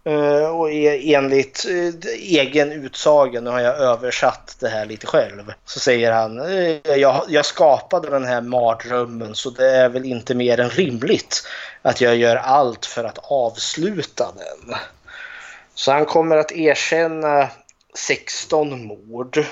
Eh, 0.03 0.59
och 0.59 0.71
e- 0.71 1.13
enligt 1.13 1.65
eh, 1.65 2.11
egen 2.19 2.71
utsaga, 2.71 3.41
nu 3.41 3.49
har 3.49 3.59
jag 3.59 3.77
översatt 3.77 4.57
det 4.59 4.69
här 4.69 4.85
lite 4.85 5.07
själv, 5.07 5.53
så 5.65 5.79
säger 5.79 6.11
han 6.11 6.39
eh, 6.39 6.95
jag, 6.95 7.25
jag 7.27 7.45
skapade 7.45 8.09
den 8.09 8.25
här 8.25 8.41
mardrömmen 8.41 9.35
så 9.35 9.49
det 9.49 9.69
är 9.69 9.89
väl 9.89 10.05
inte 10.05 10.35
mer 10.35 10.59
än 10.59 10.69
rimligt 10.69 11.47
att 11.81 12.01
jag 12.01 12.15
gör 12.15 12.35
allt 12.35 12.85
för 12.85 13.03
att 13.03 13.19
avsluta 13.23 14.31
den. 14.37 14.75
Så 15.73 15.91
han 15.91 16.05
kommer 16.05 16.37
att 16.37 16.51
erkänna 16.51 17.49
16 17.93 18.85
mord. 18.85 19.45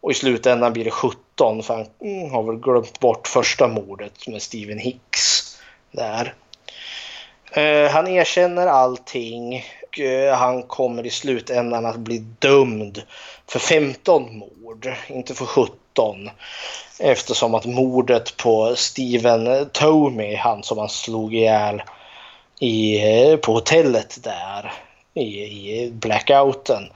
Och 0.00 0.10
i 0.10 0.14
slutändan 0.14 0.72
blir 0.72 0.84
det 0.84 0.90
17 0.90 1.62
för 1.62 1.74
han 1.74 1.86
mm, 2.00 2.30
har 2.30 2.42
väl 2.42 2.56
glömt 2.56 3.00
bort 3.00 3.28
första 3.28 3.68
mordet 3.68 4.26
med 4.26 4.42
Steven 4.42 4.78
Hicks. 4.78 5.56
Där. 5.90 6.34
Eh, 7.52 7.90
han 7.90 8.08
erkänner 8.08 8.66
allting. 8.66 9.64
Och, 9.90 10.00
eh, 10.00 10.36
han 10.36 10.62
kommer 10.62 11.06
i 11.06 11.10
slutändan 11.10 11.86
att 11.86 11.96
bli 11.96 12.18
dömd 12.18 13.02
för 13.46 13.58
15 13.58 14.38
mord, 14.38 14.94
inte 15.08 15.34
för 15.34 15.46
17. 15.46 16.30
Eftersom 16.98 17.54
att 17.54 17.64
mordet 17.64 18.36
på 18.36 18.76
Steven 18.76 19.68
Tomey, 19.72 20.36
han 20.36 20.62
som 20.62 20.78
han 20.78 20.88
slog 20.88 21.34
ihjäl 21.34 21.82
i, 22.60 23.00
eh, 23.00 23.36
på 23.36 23.52
hotellet 23.52 24.18
där 24.22 24.72
i, 25.14 25.42
i 25.42 25.90
blackouten 25.90 26.88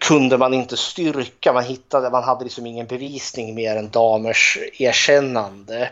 kunde 0.00 0.38
man 0.38 0.54
inte 0.54 0.76
styrka. 0.76 1.52
Man 1.52 1.64
hittade, 1.64 2.10
man 2.10 2.24
hade 2.24 2.44
liksom 2.44 2.66
ingen 2.66 2.86
bevisning 2.86 3.54
mer 3.54 3.76
än 3.76 3.90
damers 3.90 4.58
erkännande. 4.78 5.90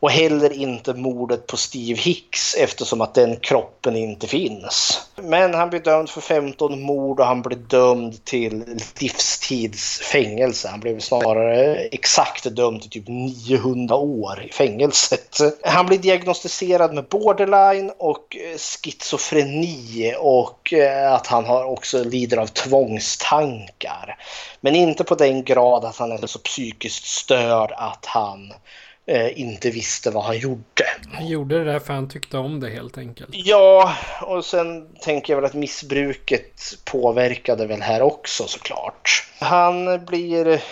Och 0.00 0.10
heller 0.10 0.52
inte 0.52 0.94
mordet 0.94 1.46
på 1.46 1.56
Steve 1.56 2.00
Hicks 2.00 2.54
eftersom 2.54 3.00
att 3.00 3.14
den 3.14 3.36
kroppen 3.36 3.96
inte 3.96 4.26
finns. 4.26 5.00
Men 5.16 5.54
han 5.54 5.70
blir 5.70 5.80
dömd 5.80 6.10
för 6.10 6.20
15 6.20 6.82
mord 6.82 7.20
och 7.20 7.26
han 7.26 7.42
blir 7.42 7.58
dömd 7.58 8.24
till 8.24 8.80
livstidsfängelse. 9.00 10.68
Han 10.68 10.80
blev 10.80 11.00
snarare 11.00 11.76
exakt 11.76 12.56
dömd 12.56 12.80
till 12.80 12.90
typ 12.90 13.08
900 13.08 13.96
år 13.96 14.42
i 14.48 14.52
fängelset. 14.52 15.38
Han 15.64 15.86
blir 15.86 15.98
diagnostiserad 15.98 16.94
med 16.94 17.04
borderline 17.04 17.92
och 17.98 18.36
eh, 18.36 18.58
schizofreni 18.58 20.14
och 20.18 20.72
eh, 20.72 21.12
att 21.12 21.26
han 21.26 21.44
har 21.44 21.64
också 21.64 22.04
lider 22.04 22.36
av 22.36 22.46
tvångstankar. 22.46 24.18
Men 24.60 24.74
inte 24.74 25.04
på 25.04 25.14
den 25.14 25.44
grad 25.44 25.84
att 25.84 25.96
han 25.96 26.12
är 26.12 26.26
så 26.26 26.38
psykiskt 26.38 27.04
störd 27.04 27.72
att 27.76 28.06
han 28.06 28.52
eh, 29.06 29.40
inte 29.40 29.70
visste 29.70 30.10
vad 30.10 30.24
han 30.24 30.38
gjorde. 30.38 30.84
Han 31.12 31.26
gjorde 31.26 31.58
det 31.58 31.72
där 31.72 31.78
för 31.78 31.92
han 31.92 32.08
tyckte 32.08 32.38
om 32.38 32.60
det 32.60 32.70
helt 32.70 32.98
enkelt. 32.98 33.30
Ja, 33.32 33.94
och 34.22 34.44
sen 34.44 34.88
tänker 35.00 35.32
jag 35.32 35.40
väl 35.40 35.50
att 35.50 35.54
missbruket 35.54 36.60
påverkade 36.84 37.66
väl 37.66 37.82
här 37.82 38.02
också 38.02 38.44
såklart. 38.46 39.28
Han 39.38 40.04
blir... 40.04 40.62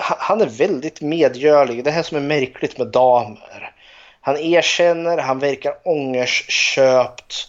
Han 0.00 0.40
är 0.40 0.46
väldigt 0.46 1.00
medgörlig. 1.00 1.84
Det 1.84 1.90
här 1.90 2.02
som 2.02 2.16
är 2.16 2.20
märkligt 2.20 2.78
med 2.78 2.86
damer. 2.86 3.72
Han 4.20 4.36
erkänner, 4.36 5.18
han 5.18 5.38
verkar 5.38 5.74
ångersköpt. 5.84 7.48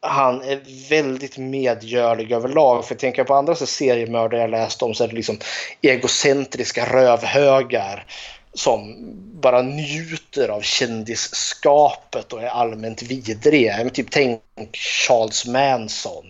Han 0.00 0.42
är 0.42 0.88
väldigt 0.88 1.38
medgörlig 1.38 2.32
överlag. 2.32 2.84
För 2.84 2.94
jag 2.94 3.00
tänker 3.00 3.24
på 3.24 3.34
andra 3.34 3.54
så 3.54 3.66
seriemördare 3.66 4.40
jag 4.40 4.50
läst 4.50 4.82
om 4.82 4.94
så 4.94 5.04
är 5.04 5.08
det 5.08 5.14
liksom 5.14 5.38
egocentriska 5.82 6.86
rövhögar 6.86 8.06
som 8.54 8.94
bara 9.40 9.62
njuter 9.62 10.48
av 10.48 10.60
kändisskapet 10.60 12.32
och 12.32 12.42
är 12.42 12.48
allmänt 12.48 13.02
vidriga. 13.02 13.90
Typ 13.90 14.10
tänk 14.10 14.40
Charles 14.72 15.46
Manson 15.46 16.24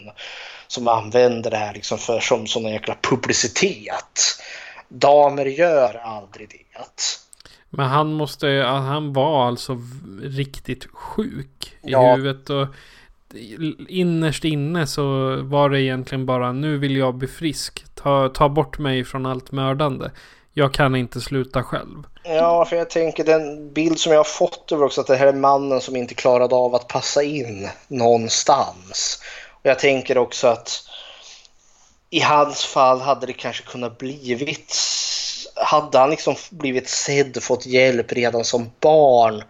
som 0.67 0.89
använder 0.89 1.51
det 1.51 1.57
här 1.57 1.75
liksom 1.75 1.99
för 1.99 2.21
som 2.21 2.47
sån 2.47 2.65
jäkla 2.65 2.97
publicitet. 3.03 4.21
Damer 4.89 5.47
gör 5.47 5.95
aldrig 5.95 6.49
det. 6.49 6.65
Men 7.71 7.87
han 7.87 8.13
måste, 8.13 8.47
han 8.67 9.13
var 9.13 9.49
alltså 9.49 9.79
riktigt 10.23 10.87
sjuk 10.93 11.73
i 11.83 11.91
Ja. 11.91 12.15
huvudet 12.15 12.51
och 12.51 12.67
innerst 13.89 14.45
inne 14.45 14.87
så 14.87 15.37
var 15.43 15.71
det 15.71 15.83
egentligen 15.83 16.27
bara 16.27 16.53
nu 16.53 16.79
vill 16.79 16.97
jag 16.97 17.15
bli 17.15 17.29
frisk. 17.29 17.85
Ta, 17.95 18.29
ta 18.29 18.49
bort 18.49 18.79
mig 18.79 19.05
från 19.05 19.27
allt 19.27 19.53
mördande. 19.53 20.11
Jag 20.55 20.75
kan 20.75 20.97
inte 20.97 21.21
sluta 21.21 21.63
själv. 21.63 22.03
Ja, 22.25 22.65
för 22.65 22.77
jag 22.77 22.91
tänker 22.91 23.25
den 23.25 23.73
bild 23.73 23.99
som 23.99 24.13
jag 24.13 24.19
har 24.19 24.25
fått 24.25 24.73
över 24.73 24.85
också 24.85 25.01
att 25.01 25.07
det 25.07 25.17
här 25.17 25.27
är 25.27 25.33
mannen 25.33 25.81
som 25.81 25.97
inte 25.97 26.15
klarade 26.15 26.55
av 26.55 26.75
att 26.75 26.89
passa 26.89 27.23
in 27.23 27.69
någonstans. 27.89 29.23
Och 29.51 29.67
jag 29.71 29.79
tänker 29.79 30.19
också 30.19 30.47
att 30.47 30.83
i 32.11 32.21
hans 32.21 32.65
fall 32.65 33.01
hade 33.01 33.27
det 33.27 33.33
kanske 33.33 33.65
kunnat 33.65 33.99
blivit 33.99 34.77
hade 35.57 35.99
han 35.99 36.11
liksom 36.11 36.35
blivit 36.51 36.89
sedd, 36.89 37.37
och 37.37 37.43
fått 37.43 37.67
hjälp 37.67 38.13
redan 38.13 38.45
som 38.45 38.71
barn. 38.81 39.43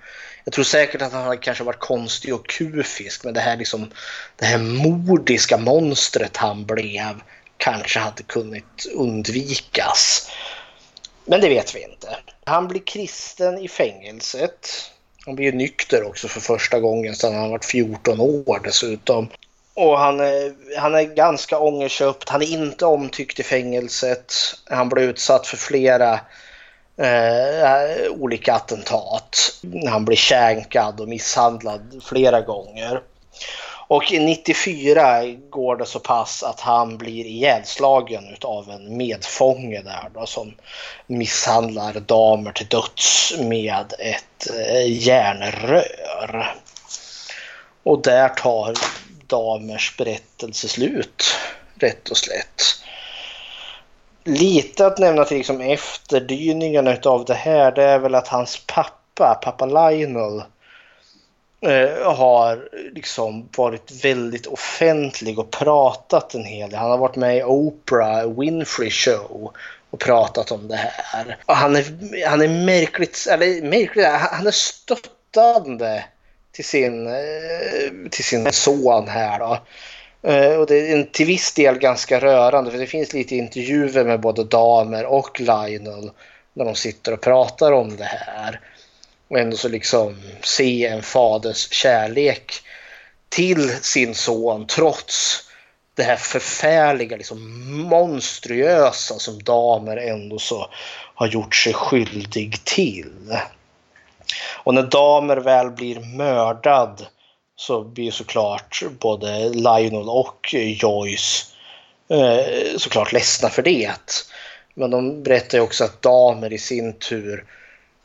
Jag 0.44 0.52
tror 0.52 0.64
säkert 0.64 1.02
att 1.02 1.12
han 1.12 1.24
hade 1.24 1.36
kanske 1.36 1.64
varit 1.64 1.78
konstig 1.78 2.34
och 2.34 2.46
kufisk 2.46 3.24
men 3.24 3.34
det 3.34 3.40
här 3.40 3.56
liksom 3.56 3.90
det 4.36 4.44
här 4.44 4.58
mordiska 4.58 5.56
monstret 5.58 6.36
han 6.36 6.64
blev 6.66 7.20
kanske 7.56 7.98
hade 7.98 8.22
kunnat 8.22 8.86
undvikas. 8.94 10.30
Men 11.24 11.40
det 11.40 11.48
vet 11.48 11.74
vi 11.74 11.82
inte. 11.82 12.16
Han 12.44 12.68
blir 12.68 12.80
kristen 12.80 13.58
i 13.58 13.68
fängelset. 13.68 14.68
Han 15.26 15.34
blir 15.34 15.52
nykter 15.52 16.06
också 16.06 16.28
för 16.28 16.40
första 16.40 16.80
gången 16.80 17.14
sedan 17.14 17.34
han 17.34 17.50
varit 17.50 17.64
14 17.64 18.20
år 18.20 18.60
dessutom. 18.64 19.28
Och 19.74 19.98
han 19.98 20.20
är, 20.20 20.54
han 20.78 20.94
är 20.94 21.02
ganska 21.02 21.58
ångerköpt. 21.58 22.28
Han 22.28 22.42
är 22.42 22.52
inte 22.52 22.86
omtyckt 22.86 23.40
i 23.40 23.42
fängelset. 23.42 24.34
Han 24.70 24.88
blir 24.88 25.02
utsatt 25.02 25.46
för 25.46 25.56
flera 25.56 26.20
eh, 26.96 28.10
olika 28.10 28.54
attentat. 28.54 29.38
Han 29.88 30.04
blir 30.04 30.16
känkad 30.16 31.00
och 31.00 31.08
misshandlad 31.08 32.02
flera 32.04 32.40
gånger. 32.40 33.02
Och 33.86 34.12
94 34.12 35.24
går 35.50 35.76
det 35.76 35.86
så 35.86 35.98
pass 35.98 36.42
att 36.42 36.60
han 36.60 36.98
blir 36.98 37.24
ihjälslagen 37.24 38.36
av 38.40 38.70
en 38.70 38.96
medfånge 38.96 39.82
där 39.82 40.10
då, 40.14 40.26
som 40.26 40.54
misshandlar 41.06 41.92
damer 41.92 42.52
till 42.52 42.66
döds 42.66 43.34
med 43.38 43.94
ett 43.98 44.50
eh, 44.50 45.06
järnrör. 45.06 46.54
Och 47.82 48.02
där 48.02 48.28
tar 48.28 48.74
damers 49.26 49.96
berättelse 49.96 50.68
slut, 50.68 51.24
rätt 51.74 52.08
och 52.08 52.16
slätt. 52.16 52.62
Lite 54.24 54.86
att 54.86 54.98
nämna 54.98 55.24
till 55.24 55.36
liksom 55.36 55.60
efterdyningarna 55.60 56.96
av 57.04 57.24
det 57.24 57.34
här 57.34 57.72
det 57.72 57.82
är 57.82 57.98
väl 57.98 58.14
att 58.14 58.28
hans 58.28 58.62
pappa, 58.66 59.34
pappa 59.42 59.66
Lionel, 59.66 60.38
eh, 60.38 60.44
Eh, 61.64 62.12
har 62.12 62.68
liksom 62.92 63.48
varit 63.56 64.04
väldigt 64.04 64.46
offentlig 64.46 65.38
och 65.38 65.50
pratat 65.50 66.34
en 66.34 66.44
hel 66.44 66.70
del. 66.70 66.78
Han 66.78 66.90
har 66.90 66.98
varit 66.98 67.16
med 67.16 67.36
i 67.36 67.42
Oprah 67.42 68.38
Winfrey 68.38 68.90
Show 68.90 69.52
och 69.90 70.00
pratat 70.00 70.50
om 70.50 70.68
det 70.68 70.76
här. 70.76 71.36
Och 71.46 71.56
han, 71.56 71.76
är, 71.76 71.84
han 72.26 72.42
är 72.42 72.48
märkligt, 72.48 73.26
eller 73.30 73.62
märkligt, 73.62 74.06
han 74.06 74.46
är 74.46 74.50
stöttande 74.50 76.04
till 76.52 76.64
sin, 76.64 77.06
eh, 77.06 78.10
till 78.10 78.24
sin 78.24 78.52
son 78.52 79.08
här 79.08 79.38
då. 79.38 79.58
Eh, 80.30 80.56
och 80.56 80.66
det 80.66 80.92
är 80.92 81.02
till 81.02 81.26
viss 81.26 81.52
del 81.52 81.78
ganska 81.78 82.20
rörande 82.20 82.70
för 82.70 82.78
det 82.78 82.86
finns 82.86 83.12
lite 83.12 83.36
intervjuer 83.36 84.04
med 84.04 84.20
både 84.20 84.44
damer 84.44 85.06
och 85.06 85.40
Lionel 85.40 86.10
när 86.52 86.64
de 86.64 86.74
sitter 86.74 87.12
och 87.12 87.20
pratar 87.20 87.72
om 87.72 87.96
det 87.96 88.04
här. 88.04 88.60
Och 89.28 89.38
ändå 89.38 89.56
så 89.56 89.68
liksom 89.68 90.16
se 90.42 90.86
en 90.86 91.02
faders 91.02 91.72
kärlek 91.72 92.52
till 93.28 93.70
sin 93.70 94.14
son 94.14 94.66
trots 94.66 95.44
det 95.94 96.02
här 96.02 96.16
förfärliga, 96.16 97.16
liksom 97.16 97.70
monstruösa 97.80 99.18
som 99.18 99.42
damer 99.42 99.96
ändå 99.96 100.38
så 100.38 100.70
har 101.14 101.26
gjort 101.26 101.54
sig 101.54 101.72
skyldig 101.72 102.64
till. 102.64 103.38
Och 104.64 104.74
när 104.74 104.82
damer 104.82 105.36
väl 105.36 105.70
blir 105.70 106.00
mördad 106.00 107.06
så 107.56 107.84
blir 107.84 108.10
såklart 108.10 108.82
både 109.00 109.48
Lionel 109.48 110.08
och 110.08 110.54
Joyce 110.54 111.46
eh, 112.08 112.76
såklart 112.76 113.12
ledsna 113.12 113.48
för 113.48 113.62
det. 113.62 113.90
Men 114.74 114.90
de 114.90 115.22
berättar 115.22 115.58
ju 115.58 115.64
också 115.64 115.84
att 115.84 116.02
damer 116.02 116.52
i 116.52 116.58
sin 116.58 116.98
tur, 116.98 117.44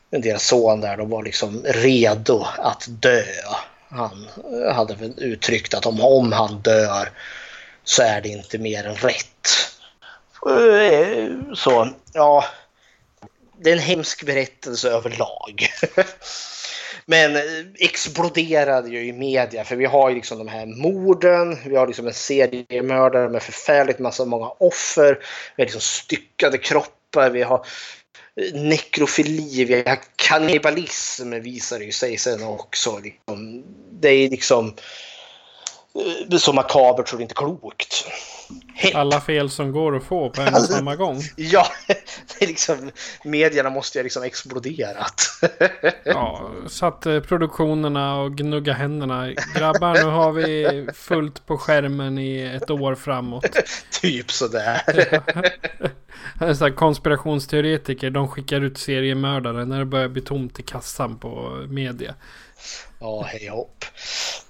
deras 0.10 0.48
son 0.48 0.81
där, 0.81 0.98
de 0.98 1.10
var 1.10 1.23
liksom 1.23 1.64
redo 1.65 2.45
att 2.57 2.86
dö. 2.88 3.23
Han 3.90 4.27
hade 4.73 4.95
väl 4.95 5.14
uttryckt 5.18 5.73
att 5.73 5.86
om, 5.86 6.02
om 6.02 6.31
han 6.31 6.61
dör 6.61 7.10
så 7.84 8.03
är 8.03 8.22
det 8.22 8.30
inte 8.30 8.57
mer 8.57 8.88
än 8.88 8.95
rätt. 8.95 9.48
Eh, 10.45 11.53
så, 11.53 11.90
ja. 12.14 12.45
Det 13.61 13.69
är 13.69 13.73
en 13.73 13.80
hemsk 13.80 14.26
berättelse 14.26 14.90
överlag. 14.90 15.68
Men 17.06 17.36
eh, 17.36 17.41
exploderade 17.80 18.90
ju 18.90 19.06
i 19.06 19.14
media 19.14 19.64
för 19.64 19.76
vi 19.76 19.86
har 19.86 20.10
ju 20.10 20.15
liksom 20.15 20.38
de 20.38 20.48
här 20.48 20.65
morden, 20.65 21.57
vi 21.65 21.76
har 21.76 21.88
liksom 21.88 22.07
en 22.07 22.14
seriemördare 22.14 23.30
med 23.30 23.44
förfärligt 23.44 23.99
massa 23.99 24.26
många 24.26 24.49
offer, 24.57 25.19
vi 25.56 25.64
har 25.64 25.65
liksom 25.65 25.81
styckade 25.81 26.57
kroppar, 26.57 27.30
vi 27.30 27.41
har 27.41 27.65
nekrofili, 28.53 29.66
vi 29.66 29.74
har 29.74 29.99
kannibalism 30.16 31.32
visar 31.32 31.80
det 31.80 31.86
ju 31.86 31.91
sig 31.91 32.18
sen 32.18 32.44
också. 32.44 32.99
Liksom. 32.99 33.64
Det 33.91 34.10
är 34.10 34.30
liksom 34.30 34.74
eh, 36.30 36.38
så 36.38 36.53
makabert 36.53 37.07
så 37.07 37.16
det 37.16 37.22
är 37.22 37.24
inte 37.24 37.36
klokt. 37.36 38.06
Hemskt. 38.73 38.95
Alla 38.95 39.21
fel 39.21 39.49
som 39.49 39.71
går 39.71 39.97
att 39.97 40.03
få 40.03 40.30
på 40.30 40.41
en 40.41 40.53
och 40.53 40.61
samma 40.61 40.95
gång. 40.95 41.21
Ja, 41.35 41.67
det 41.88 42.45
är 42.45 42.47
liksom, 42.47 42.91
medierna 43.23 43.69
måste 43.69 43.97
ju 43.97 44.03
liksom 44.03 44.23
exploderat. 44.23 45.21
Ja, 46.03 46.51
satt 46.67 47.05
eh, 47.05 47.19
produktionerna 47.19 48.15
och 48.21 48.38
gnugga 48.38 48.73
händerna. 48.73 49.34
Grabbar, 49.55 49.93
nu 49.93 50.03
har 50.03 50.31
vi 50.31 50.88
fullt 50.93 51.45
på 51.45 51.57
skärmen 51.57 52.17
i 52.17 52.41
ett 52.41 52.69
år 52.69 52.95
framåt. 52.95 53.45
typ 54.01 54.31
sådär. 54.31 54.81
Så 56.53 56.63
här 56.65 56.76
konspirationsteoretiker, 56.76 58.09
de 58.09 58.27
skickar 58.27 58.61
ut 58.61 58.77
seriemördare 58.77 59.65
när 59.65 59.80
det 59.80 59.85
börjar 59.85 60.07
bli 60.07 60.21
tomt 60.21 60.59
i 60.59 60.63
kassan 60.63 61.17
på 61.17 61.65
media. 61.69 62.15
Ja, 62.99 63.26
hej 63.27 63.47
hopp. 63.47 63.85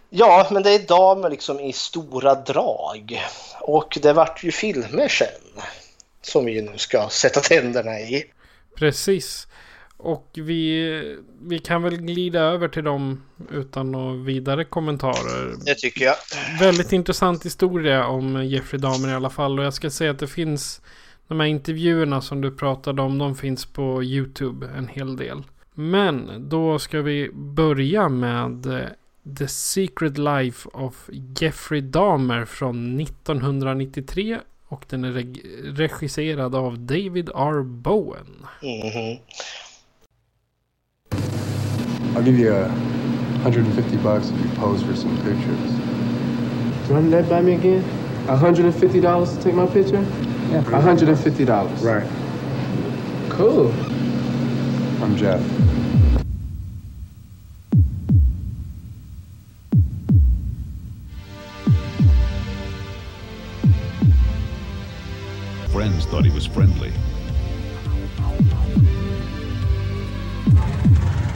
Ja, 0.10 0.48
men 0.52 0.64
det 0.64 0.72
är 0.72 0.88
damer 0.88 1.30
liksom 1.30 1.60
i 1.60 1.74
stora 1.74 2.36
drag. 2.36 3.22
Och 3.62 3.98
det 4.02 4.14
vart 4.14 4.44
ju 4.44 4.52
filmer 4.52 5.08
sen. 5.08 5.28
Som 6.22 6.46
vi 6.46 6.62
nu 6.62 6.78
ska 6.78 7.10
sätta 7.10 7.40
tänderna 7.40 8.00
i. 8.00 8.24
Precis. 8.76 9.48
Och 9.98 10.28
vi, 10.34 11.18
vi 11.42 11.60
kan 11.60 11.84
väl 11.84 11.98
glida 11.98 12.40
över 12.40 12.68
till 12.68 12.84
dem 12.84 13.24
utan 13.52 13.92
några 13.92 14.14
vidare 14.14 14.66
kommentarer. 14.66 15.56
Det 15.66 15.76
tycker 15.76 16.06
jag. 16.06 16.16
Väldigt 16.60 16.94
intressant 16.94 17.46
historia 17.46 18.08
om 18.08 18.46
Jeffrey 18.46 18.82
Dahmer 18.82 19.10
i 19.10 19.14
alla 19.14 19.30
fall. 19.30 19.60
Och 19.60 19.66
jag 19.66 19.74
ska 19.74 19.90
säga 19.90 20.12
att 20.12 20.20
det 20.20 20.28
finns 20.28 20.82
de 21.28 21.40
här 21.40 21.48
intervjuerna 21.48 22.22
som 22.22 22.42
du 22.42 22.52
pratade 22.52 23.02
om. 23.02 23.18
De 23.18 23.36
finns 23.36 23.66
på 23.66 24.04
YouTube 24.04 24.68
en 24.78 24.88
hel 24.88 25.18
del. 25.18 25.44
Men 25.74 26.50
då 26.50 26.80
ska 26.80 27.02
vi 27.02 27.30
börja 27.34 28.10
med 28.10 28.68
The 29.36 29.48
Secret 29.48 30.18
Life 30.18 30.70
of 30.74 31.10
Jeffrey 31.40 31.82
Dahmer 31.82 32.46
från 32.46 33.00
1993. 33.02 34.40
Och 34.68 34.86
den 34.90 35.04
är 35.06 35.12
reg- 35.12 35.42
regisserad 35.76 36.56
av 36.56 36.80
David 36.80 37.30
R. 37.36 37.64
Bowen. 37.64 38.46
Mhm. 38.62 39.18
I'll 42.16 42.24
give 42.26 42.40
you 42.40 42.54
a 42.54 42.68
150 43.44 43.98
bucks 44.04 44.32
if 44.32 44.46
you 44.46 44.50
pose 44.56 44.84
for 44.86 44.94
some 44.96 45.16
pictures. 45.16 45.72
Run 46.90 47.12
that 47.12 47.30
by 47.30 47.42
me 47.42 47.56
again. 47.56 47.84
$150 48.28 49.36
to 49.36 49.42
take 49.44 49.56
my 49.56 49.68
picture? 49.68 50.06
Yeah. 50.52 50.64
$150. 50.64 51.84
Right. 51.84 52.08
Cool. 53.30 53.72
I'm 55.04 55.16
Jeff. 55.18 55.42
Friends 65.80 66.06
thought 66.08 66.26
he 66.26 66.32
was 66.32 66.46
friendly. 66.46 66.92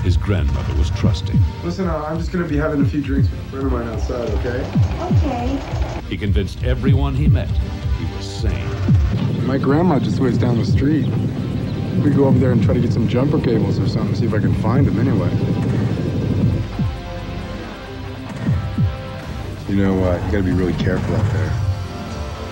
His 0.04 0.18
grandmother 0.18 0.76
was 0.76 0.90
trusting. 0.90 1.40
Listen, 1.64 1.88
uh, 1.88 2.04
I'm 2.06 2.18
just 2.18 2.34
gonna 2.34 2.46
be 2.46 2.58
having 2.58 2.82
a 2.82 2.86
few 2.86 3.00
drinks 3.00 3.32
with 3.32 3.40
a 3.40 3.44
friend 3.44 3.68
of 3.68 3.72
mine 3.72 3.88
outside, 3.88 4.30
okay? 4.32 4.70
Okay. 5.16 6.02
He 6.10 6.18
convinced 6.18 6.62
everyone 6.62 7.16
he 7.16 7.30
met 7.30 7.48
he 7.48 8.18
was 8.18 8.26
sane. 8.26 9.48
My 9.48 9.58
grandma 9.58 10.00
just 10.00 10.20
lives 10.20 10.38
down 10.38 10.58
the 10.58 10.66
street. 10.66 11.06
We 12.04 12.10
go 12.10 12.26
over 12.26 12.38
there 12.38 12.52
and 12.52 12.62
try 12.62 12.74
to 12.74 12.82
get 12.82 12.92
some 12.92 13.08
jumper 13.08 13.40
cables 13.40 13.80
or 13.80 13.88
something, 13.88 14.14
see 14.14 14.26
if 14.26 14.34
I 14.34 14.40
can 14.40 14.54
find 14.56 14.86
them 14.86 15.00
anyway. 15.00 15.30
You 19.70 19.78
know, 19.78 20.04
uh, 20.04 20.18
you 20.26 20.32
gotta 20.34 20.44
be 20.44 20.52
really 20.52 20.74
careful 20.74 21.16
out 21.16 21.32
there. 21.32 21.63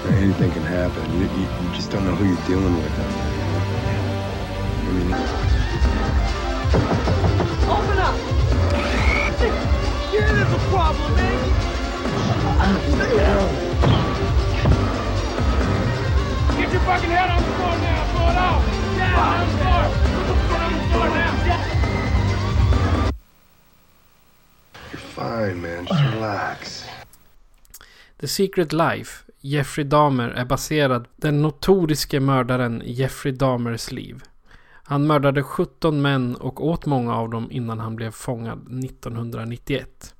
Anything 0.07 0.51
can 0.51 0.63
happen. 0.63 1.03
You, 1.13 1.21
you, 1.21 1.47
you 1.47 1.75
just 1.75 1.91
don't 1.91 2.05
know 2.05 2.15
who 2.15 2.25
you're 2.25 2.47
dealing 2.47 2.75
with. 2.75 2.91
I 2.97 4.91
mean, 4.91 5.13
Open 7.69 7.97
up! 7.97 8.15
Yeah, 10.11 10.33
there's 10.33 10.53
a 10.53 10.57
problem, 10.69 11.15
man! 11.15 11.41
Get 16.57 16.71
your 16.71 16.81
fucking 16.81 17.09
head 17.09 17.29
on 17.29 17.41
the 17.41 17.49
floor 17.55 17.77
now! 17.77 18.05
Throw 18.11 18.29
it 18.29 18.37
out! 18.37 18.61
Down 18.97 19.19
on 19.19 19.39
the 19.41 19.53
floor! 19.57 19.83
Get 20.49 20.61
on 20.61 20.71
the 20.73 20.79
floor 20.89 21.09
now! 21.09 21.31
you're 24.91 25.01
fine, 25.01 25.57
man. 25.61 25.85
Just 25.85 26.03
relax. 26.13 26.85
The 28.17 28.27
Secret 28.27 28.73
Life, 28.73 29.25
Jeffrey 29.41 29.85
Dahmer, 29.85 30.29
är 30.29 30.45
baserad 30.45 31.03
på 31.03 31.09
den 31.15 31.41
notoriske 31.41 32.19
mördaren 32.19 32.81
Jeffrey 32.85 33.33
Dahmers 33.33 33.91
liv. 33.91 34.23
Han 34.83 35.07
mördade 35.07 35.43
17 35.43 36.01
män 36.01 36.35
och 36.35 36.67
åt 36.67 36.85
många 36.85 37.15
av 37.15 37.29
dem 37.29 37.51
innan 37.51 37.79
han 37.79 37.95
blev 37.95 38.11
fångad 38.11 38.83
1991. 38.85 40.15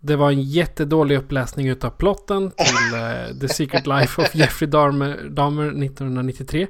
Det 0.00 0.16
var 0.16 0.30
en 0.30 0.42
jättedålig 0.42 1.16
uppläsning 1.16 1.68
utav 1.68 1.90
plotten 1.90 2.50
till 2.50 3.00
eh, 3.00 3.38
The 3.40 3.48
Secret 3.48 3.86
Life 3.86 4.22
of 4.22 4.34
Jeffrey 4.34 4.70
Dahmer, 4.70 5.28
Dahmer 5.30 5.66
1993. 5.66 6.66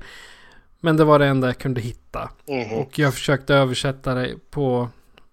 Men 0.80 0.96
det 0.96 1.04
var 1.04 1.18
det 1.18 1.26
enda 1.26 1.46
jag 1.46 1.58
kunde 1.58 1.80
hitta. 1.80 2.30
Mhm. 2.48 2.78
Och 2.78 2.98
jag 2.98 3.14
försökte 3.14 3.54
översätta 3.54 4.14
det 4.14 4.34
på, 4.50 4.88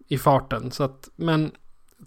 i 0.08 0.18
farten. 0.18 0.72
Så 0.72 0.84
att, 0.84 1.10
men 1.16 1.52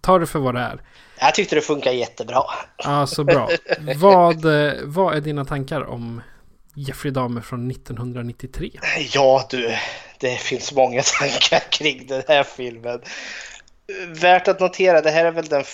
ta 0.00 0.18
det 0.18 0.26
för 0.26 0.38
vad 0.38 0.54
det 0.54 0.60
är. 0.60 0.82
Jag 1.20 1.34
tyckte 1.34 1.54
det 1.54 1.60
funkar 1.60 1.90
jättebra. 1.90 2.42
Ja, 2.76 3.06
så 3.06 3.24
bra. 3.24 3.48
vad, 3.96 4.44
eh, 4.44 4.72
vad 4.84 5.16
är 5.16 5.20
dina 5.20 5.44
tankar 5.44 5.84
om 5.84 6.22
Jeffrey 6.74 7.12
Dahmer 7.12 7.40
från 7.40 7.70
1993? 7.70 8.70
Ja 9.12 9.46
du, 9.50 9.74
det 10.18 10.36
finns 10.36 10.72
många 10.72 11.02
tankar 11.18 11.70
kring 11.70 12.06
den 12.06 12.22
här 12.28 12.42
filmen. 12.42 13.00
Värt 14.08 14.48
att 14.48 14.60
notera, 14.60 15.00
det 15.00 15.10
här 15.10 15.24
är 15.24 15.30
väl 15.30 15.46
den 15.46 15.64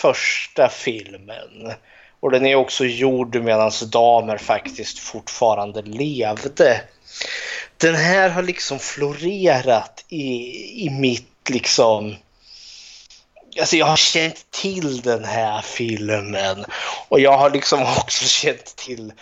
första 0.00 0.68
filmen. 0.68 1.72
Och 2.20 2.30
den 2.30 2.46
är 2.46 2.54
också 2.54 2.84
gjord 2.84 3.36
medan 3.36 3.70
Damer 3.92 4.38
faktiskt 4.38 4.98
fortfarande 4.98 5.82
levde. 5.82 6.80
Den 7.76 7.94
här 7.94 8.30
har 8.30 8.42
liksom 8.42 8.78
florerat 8.78 10.04
i, 10.08 10.86
i 10.86 10.90
mitt 10.90 11.50
liksom... 11.50 12.16
Alltså 13.58 13.76
jag 13.76 13.86
har 13.86 13.96
känt 13.96 14.50
till 14.50 15.00
den 15.00 15.24
här 15.24 15.60
filmen. 15.60 16.64
Och 17.08 17.20
jag 17.20 17.38
har 17.38 17.50
liksom 17.50 17.82
också 17.98 18.24
känt 18.24 18.76
till 18.76 19.12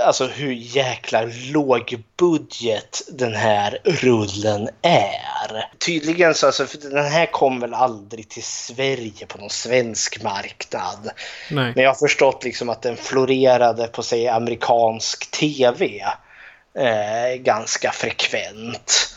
alltså 0.00 0.26
hur 0.26 0.52
jäkla 0.52 1.22
låg 1.52 2.02
budget 2.18 3.02
den 3.08 3.34
här 3.34 3.78
rullen 3.84 4.68
är. 4.82 5.68
Tydligen 5.78 6.34
så, 6.34 6.46
alltså, 6.46 6.66
för 6.66 6.78
den 6.78 7.12
här 7.12 7.26
kom 7.26 7.60
väl 7.60 7.74
aldrig 7.74 8.28
till 8.28 8.42
Sverige 8.42 9.26
på 9.26 9.38
någon 9.38 9.50
svensk 9.50 10.22
marknad. 10.22 11.10
Nej. 11.50 11.72
Men 11.74 11.84
jag 11.84 11.90
har 11.90 12.08
förstått 12.08 12.44
liksom 12.44 12.68
att 12.68 12.82
den 12.82 12.96
florerade 12.96 13.86
på 13.86 14.02
sig 14.02 14.28
amerikansk 14.28 15.30
tv 15.30 16.04
eh, 16.78 17.36
ganska 17.36 17.92
frekvent. 17.92 19.14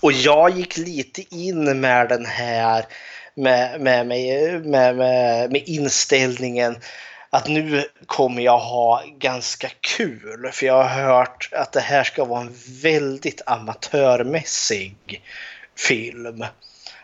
Och 0.00 0.12
jag 0.12 0.50
gick 0.50 0.76
lite 0.76 1.34
in 1.34 1.80
med 1.80 2.08
den 2.08 2.26
här 2.26 2.84
med, 3.34 3.80
med, 3.80 4.06
med, 4.06 4.66
med, 4.66 4.96
med, 5.50 5.62
inställningen 5.66 6.78
att 7.30 7.48
nu 7.48 7.84
kommer 8.06 8.42
jag 8.42 8.58
ha 8.58 9.02
ganska 9.18 9.68
kul. 9.80 10.50
För 10.52 10.66
jag 10.66 10.82
har 10.84 11.02
hört 11.04 11.48
att 11.52 11.72
det 11.72 11.80
här 11.80 12.04
ska 12.04 12.24
vara 12.24 12.40
en 12.40 12.54
väldigt 12.82 13.42
amatörmässig 13.46 15.22
film. 15.76 16.44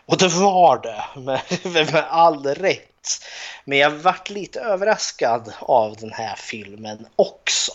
Och 0.07 0.19
det 0.19 0.29
var 0.29 0.83
det, 0.83 1.21
med, 1.21 1.93
med 1.93 2.05
all 2.09 2.47
rätt. 2.47 2.85
Men 3.65 3.79
jag 3.79 3.91
vart 3.91 4.31
lite 4.31 4.61
överraskad 4.61 5.53
av 5.61 5.97
den 5.97 6.13
här 6.13 6.37
filmen 6.37 7.07
också. 7.17 7.73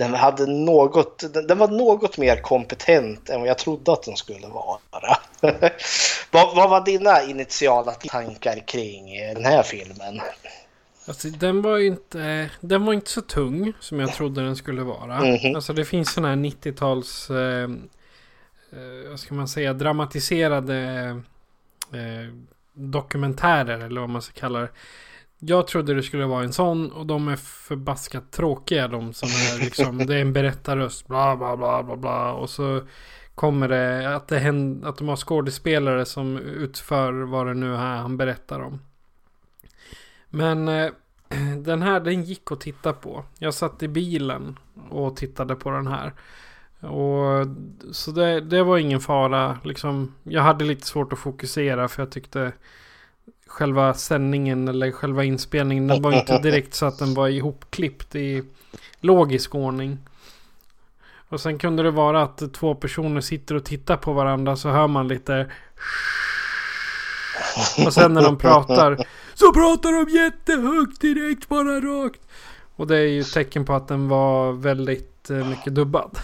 Den, 0.00 0.14
hade 0.14 0.46
något, 0.46 1.32
den, 1.32 1.46
den 1.46 1.58
var 1.58 1.68
något 1.68 2.18
mer 2.18 2.36
kompetent 2.36 3.30
än 3.30 3.40
vad 3.40 3.48
jag 3.48 3.58
trodde 3.58 3.92
att 3.92 4.02
den 4.02 4.16
skulle 4.16 4.46
vara. 4.46 4.78
vad, 6.30 6.56
vad 6.56 6.70
var 6.70 6.84
dina 6.84 7.22
initiala 7.22 7.92
tankar 7.92 8.66
kring 8.66 9.04
den 9.34 9.44
här 9.44 9.62
filmen? 9.62 10.20
Alltså, 11.06 11.28
den 11.28 11.62
var 11.62 11.78
inte, 11.78 12.50
den 12.60 12.84
var 12.84 12.92
inte 12.92 13.10
så 13.10 13.20
tung 13.20 13.72
som 13.80 14.00
jag 14.00 14.12
trodde 14.12 14.42
den 14.44 14.56
skulle 14.56 14.82
vara. 14.82 15.20
Mhm. 15.24 15.54
Alltså 15.54 15.72
det 15.72 15.84
finns 15.84 16.12
sådana 16.12 16.28
här 16.28 16.36
90-tals, 16.36 17.30
eh, 17.30 17.70
eh, 18.72 19.10
vad 19.10 19.20
ska 19.20 19.34
man 19.34 19.48
säga, 19.48 19.72
dramatiserade 19.72 20.76
eh, 21.92 22.34
dokumentärer 22.72 23.78
eller 23.78 24.00
vad 24.00 24.10
man 24.10 24.22
ska 24.22 24.40
kalla 24.40 24.60
det. 24.60 24.68
Jag 25.42 25.66
trodde 25.66 25.94
det 25.94 26.02
skulle 26.02 26.26
vara 26.26 26.44
en 26.44 26.52
sån 26.52 26.90
och 26.92 27.06
de 27.06 27.28
är 27.28 27.36
förbaskat 27.36 28.30
tråkiga 28.30 28.88
de 28.88 29.12
som 29.12 29.28
är 29.28 29.64
liksom, 29.64 29.98
det 29.98 30.14
är 30.14 30.20
en 30.20 30.32
berättarröst, 30.32 31.06
bla 31.06 31.36
bla 31.36 31.56
bla 31.56 31.82
bla 31.82 31.96
bla 31.96 32.32
och 32.32 32.50
så 32.50 32.80
kommer 33.34 33.68
det 33.68 34.16
att, 34.16 34.28
det 34.28 34.38
händer, 34.38 34.88
att 34.88 34.98
de 34.98 35.08
har 35.08 35.16
skådespelare 35.16 36.04
som 36.04 36.38
utför 36.38 37.12
vad 37.12 37.46
det 37.46 37.54
nu 37.54 37.74
är 37.74 37.96
han 37.96 38.16
berättar 38.16 38.60
om. 38.60 38.80
Men 40.28 40.68
eh, 40.68 40.90
den 41.58 41.82
här 41.82 42.00
den 42.00 42.22
gick 42.22 42.52
att 42.52 42.60
titta 42.60 42.92
på. 42.92 43.24
Jag 43.38 43.54
satt 43.54 43.82
i 43.82 43.88
bilen 43.88 44.58
och 44.90 45.16
tittade 45.16 45.54
på 45.56 45.70
den 45.70 45.86
här. 45.86 46.12
Och, 46.80 47.46
så 47.92 48.10
det, 48.10 48.40
det 48.40 48.62
var 48.62 48.78
ingen 48.78 49.00
fara. 49.00 49.58
Liksom, 49.64 50.14
jag 50.22 50.42
hade 50.42 50.64
lite 50.64 50.86
svårt 50.86 51.12
att 51.12 51.18
fokusera 51.18 51.88
för 51.88 52.02
jag 52.02 52.12
tyckte 52.12 52.52
själva 53.50 53.94
sändningen 53.94 54.68
eller 54.68 54.90
själva 54.90 55.24
inspelningen 55.24 55.86
den 55.86 56.02
var 56.02 56.12
inte 56.12 56.38
direkt 56.38 56.74
så 56.74 56.86
att 56.86 56.98
den 56.98 57.14
var 57.14 57.28
ihopklippt 57.28 58.14
i 58.14 58.42
logisk 59.00 59.54
ordning. 59.54 59.98
Och 61.28 61.40
sen 61.40 61.58
kunde 61.58 61.82
det 61.82 61.90
vara 61.90 62.22
att 62.22 62.54
två 62.54 62.74
personer 62.74 63.20
sitter 63.20 63.54
och 63.54 63.64
tittar 63.64 63.96
på 63.96 64.12
varandra 64.12 64.56
så 64.56 64.68
hör 64.68 64.86
man 64.86 65.08
lite 65.08 65.46
och 67.86 67.94
sen 67.94 68.14
när 68.14 68.22
de 68.22 68.38
pratar 68.38 69.06
så 69.34 69.52
pratar 69.52 69.92
de 69.92 70.10
jättehögt 70.10 71.00
direkt 71.00 71.48
bara 71.48 71.80
rakt. 71.80 72.20
Och 72.76 72.86
det 72.86 72.96
är 72.96 73.06
ju 73.06 73.20
ett 73.20 73.32
tecken 73.32 73.64
på 73.64 73.72
att 73.72 73.88
den 73.88 74.08
var 74.08 74.52
väldigt 74.52 75.30
eh, 75.30 75.36
mycket 75.36 75.74
dubbad. 75.74 76.18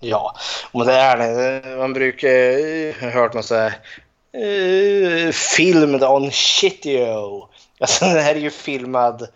Ja, 0.00 0.36
men 0.72 0.86
det 0.86 0.92
är 0.92 1.16
det. 1.16 1.76
Man 1.76 1.92
brukar, 1.92 2.28
ju 2.28 2.94
har 3.00 3.10
hört 3.10 3.34
man 3.34 3.42
säga, 3.42 3.72
uh, 4.34 5.32
filmed 5.32 6.04
on 6.04 6.30
shitio. 6.30 7.48
Alltså 7.80 8.04
den 8.04 8.18
här 8.18 8.34
är 8.34 8.40
ju 8.40 8.50
filmad 8.50 9.28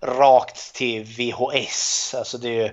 rakt 0.00 0.74
till 0.74 1.04
VHS. 1.04 2.14
Alltså 2.18 2.38
det 2.38 2.48
är 2.48 2.62
ju, 2.62 2.72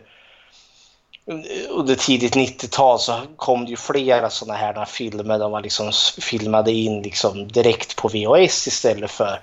under 1.69 1.95
tidigt 1.95 2.35
90-tal 2.35 2.99
så 2.99 3.21
kom 3.35 3.65
det 3.65 3.71
ju 3.71 3.77
flera 3.77 4.29
sådana 4.29 4.57
här 4.57 4.85
filmer 4.85 5.39
där 5.39 5.49
man 5.49 5.63
liksom 5.63 5.91
filmade 6.21 6.71
in 6.71 7.01
liksom 7.01 7.47
direkt 7.47 7.95
på 7.95 8.07
VHS 8.07 8.67
istället 8.67 9.11
för 9.11 9.39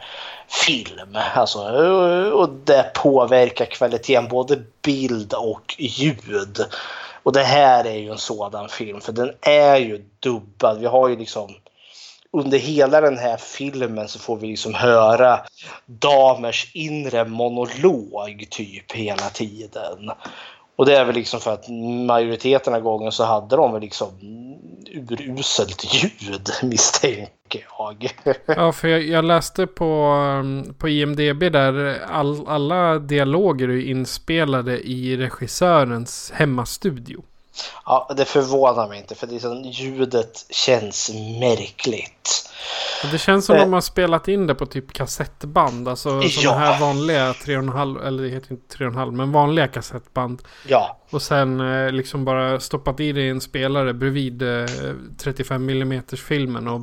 film. 0.49 1.19
Alltså, 1.35 1.59
eh, 1.59 2.29
och 2.29 2.49
det 2.49 2.91
påverkar 2.95 3.65
kvaliteten 3.65 4.29
både 4.29 4.63
bild 4.83 5.35
och 5.35 5.75
ljud. 5.79 6.65
Och 7.23 7.33
det 7.33 7.43
här 7.43 7.85
är 7.85 7.97
ju 7.97 8.11
en 8.11 8.19
sådan 8.19 8.69
film 8.69 9.01
för 9.01 9.13
den 9.13 9.33
är 9.41 9.77
ju 9.77 10.05
dubbad. 10.21 10.81
Vi 10.81 10.87
har 10.87 11.09
ju 11.09 11.17
liksom 11.17 11.55
under 12.33 12.59
hela 12.59 13.01
den 13.01 13.19
här 13.19 13.37
filmen 13.37 14.09
så 14.09 14.19
får 14.19 14.37
vi 14.37 14.47
liksom 14.47 14.75
höra 14.75 15.41
damers 15.87 16.71
inre 16.75 17.25
monolog 17.25 18.47
typ 18.51 18.93
hela 18.93 19.29
tiden. 19.29 20.11
Och 20.77 20.87
det 20.87 20.97
är 20.97 21.05
väl 21.05 21.15
liksom 21.15 21.41
för 21.41 21.53
att 21.53 21.69
majoriteten 22.07 22.75
av 22.75 22.81
gången 22.81 23.13
så 23.13 23.25
hade 23.25 23.57
de 23.57 23.73
väl 23.73 23.81
liksom 23.81 24.09
uruselt 24.93 25.95
ljud 25.95 26.49
misstänker 26.63 27.67
jag. 27.79 28.09
Ja, 28.47 28.73
för 28.73 28.89
jag, 28.89 29.03
jag 29.03 29.25
läste 29.25 29.67
på, 29.67 30.15
um, 30.41 30.75
på 30.79 30.89
IMDB 30.89 31.53
där 31.53 32.01
all, 32.11 32.49
alla 32.49 32.99
dialoger 32.99 33.69
är 33.69 33.91
inspelade 33.91 34.81
i 34.81 35.17
regissörens 35.17 36.33
hemmastudio. 36.35 37.23
Ja, 37.87 38.11
det 38.17 38.25
förvånar 38.25 38.89
mig 38.89 38.99
inte 38.99 39.15
för 39.15 39.27
det 39.27 39.35
är 39.35 39.39
så, 39.39 39.63
ljudet 39.65 40.47
känns 40.51 41.11
märkligt. 41.41 42.51
Det 43.11 43.19
känns 43.19 43.47
som 43.47 43.57
eh. 43.57 43.63
de 43.63 43.73
har 43.73 43.81
spelat 43.81 44.29
in 44.29 44.47
det 44.47 44.55
på 44.55 44.67
typ 44.67 44.93
kassettband. 44.93 45.89
Alltså 45.89 46.23
sådana 46.23 46.59
här 46.59 46.81
vanliga 46.81 47.33
3,5 47.33 48.07
eller 48.07 48.23
det 48.23 48.29
heter 48.29 48.53
inte 48.53 48.77
3,5 48.77 49.11
men 49.11 49.33
vanliga 49.33 49.69
kassettband. 49.69 50.43
Ja. 50.69 50.99
Och 51.11 51.23
sen 51.23 51.61
eh, 51.61 51.93
liksom 51.93 52.25
bara 52.25 52.61
stoppat 52.61 53.01
i 53.01 53.13
det 53.13 53.21
i 53.21 53.29
en 53.29 53.41
spelare 53.41 53.95
bredvid 53.95 54.43
eh, 54.43 54.67
35 55.19 55.69
mm 55.69 56.03
filmen 56.29 56.69
och 56.69 56.81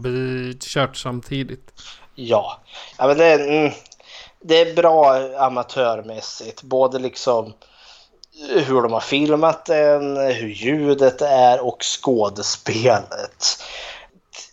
kört 0.60 0.98
samtidigt. 0.98 1.74
Ja, 2.16 2.62
ja 2.98 3.08
men 3.08 3.18
det 3.18 3.26
är, 3.26 3.40
mm, 3.40 3.72
det 4.41 4.62
är 4.62 4.76
bra 4.76 5.16
amatörmässigt. 5.38 6.62
Både 6.62 7.00
liksom 7.00 7.54
hur 8.48 8.82
de 8.82 8.94
har 8.94 8.99
filmat 8.99 9.66
den, 9.66 10.18
hur 10.18 10.48
ljudet 10.49 11.22
är 11.22 11.66
och 11.66 11.84
skådespelet. 11.84 13.64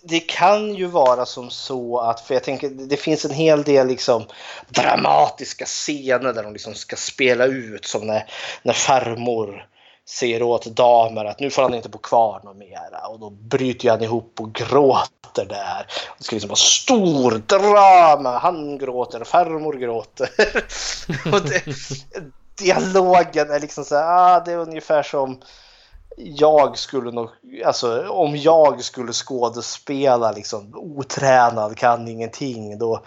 Det 0.03 0.21
kan 0.21 0.75
ju 0.75 0.87
vara 0.87 1.27
som 1.27 1.51
så 1.51 1.99
att, 1.99 2.21
för 2.21 2.35
jag 2.35 2.45
tänker 2.45 2.69
det 2.69 2.97
finns 2.97 3.25
en 3.25 3.31
hel 3.31 3.63
del 3.63 3.87
liksom 3.87 4.25
dramatiska 4.69 5.65
scener 5.65 6.33
där 6.33 6.43
de 6.43 6.53
liksom 6.53 6.75
ska 6.75 6.97
spela 6.97 7.47
ut 7.47 7.85
som 7.85 8.07
när, 8.07 8.31
när 8.63 8.73
farmor 8.73 9.67
säger 10.09 10.43
åt 10.43 10.65
damer 10.65 11.25
att 11.25 11.41
nu 11.41 11.51
får 11.51 11.63
han 11.63 11.75
inte 11.75 11.89
bo 11.89 11.99
kvar 11.99 12.41
något 12.45 12.57
mera 12.57 13.07
och 13.09 13.21
då 13.21 13.31
bryter 13.31 13.91
han 13.91 14.03
ihop 14.03 14.41
och 14.41 14.55
gråter 14.55 15.45
där. 15.45 15.87
Det 16.19 16.25
ska 16.25 16.37
liksom 16.37 16.49
vara 16.49 16.57
stor 16.57 17.43
drama, 17.47 18.39
han 18.39 18.79
gråter, 18.79 19.25
farmor 19.25 19.73
gråter. 19.73 20.31
och 21.33 21.43
det, 21.43 21.63
dialogen 22.59 23.51
är 23.51 23.61
liksom 23.61 23.85
så 23.85 23.95
här, 23.95 24.05
ah, 24.07 24.41
det 24.45 24.53
är 24.53 24.57
ungefär 24.57 25.03
som 25.03 25.41
jag 26.17 26.79
skulle 26.79 27.11
nog, 27.11 27.29
alltså 27.65 28.09
om 28.09 28.37
jag 28.37 28.85
skulle 28.85 29.13
skådespela 29.13 30.33
liksom 30.33 30.75
otränad, 30.75 31.77
kan 31.77 32.09
ingenting, 32.09 32.79
då 32.79 33.03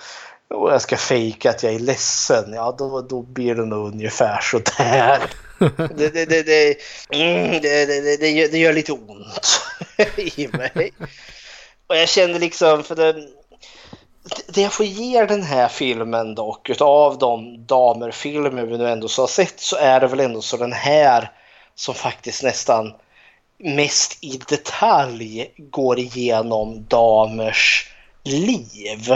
och 0.49 0.73
jag 0.73 0.81
ska 0.81 0.97
fejka 0.97 1.49
att 1.49 1.63
jag 1.63 1.73
är 1.73 1.80
ledsen, 1.80 2.53
ja 2.53 2.76
då, 2.77 3.01
då 3.01 3.21
blir 3.21 3.55
det 3.55 3.65
nog 3.65 3.88
ungefär 3.88 4.39
så 4.41 4.59
där. 4.77 5.21
Det, 5.95 6.09
det, 6.09 6.26
det, 6.26 6.43
det, 6.43 6.76
mm, 7.09 7.61
det, 7.61 7.85
det, 7.85 8.17
det, 8.17 8.47
det 8.47 8.57
gör 8.57 8.73
lite 8.73 8.91
ont 8.91 9.61
i 10.17 10.47
mig. 10.47 10.93
Och 11.88 11.95
jag 11.95 12.09
kände 12.09 12.39
liksom, 12.39 12.84
för 12.84 12.95
det, 12.95 13.27
det 14.47 14.61
jag 14.61 14.73
får 14.73 14.85
ge 14.85 15.26
den 15.26 15.43
här 15.43 15.68
filmen 15.68 16.35
dock, 16.35 16.69
utav 16.69 17.18
de 17.18 17.65
damerfilmer 17.65 18.64
vi 18.64 18.77
nu 18.77 18.89
ändå 18.89 19.07
så 19.07 19.22
har 19.22 19.27
sett, 19.27 19.60
så 19.60 19.76
är 19.76 19.99
det 19.99 20.07
väl 20.07 20.19
ändå 20.19 20.41
så 20.41 20.57
den 20.57 20.73
här 20.73 21.31
som 21.76 21.95
faktiskt 21.95 22.43
nästan 22.43 22.93
mest 23.57 24.23
i 24.23 24.39
detalj 24.49 25.51
går 25.57 25.99
igenom 25.99 26.85
damers 26.88 27.89
liv. 28.23 29.11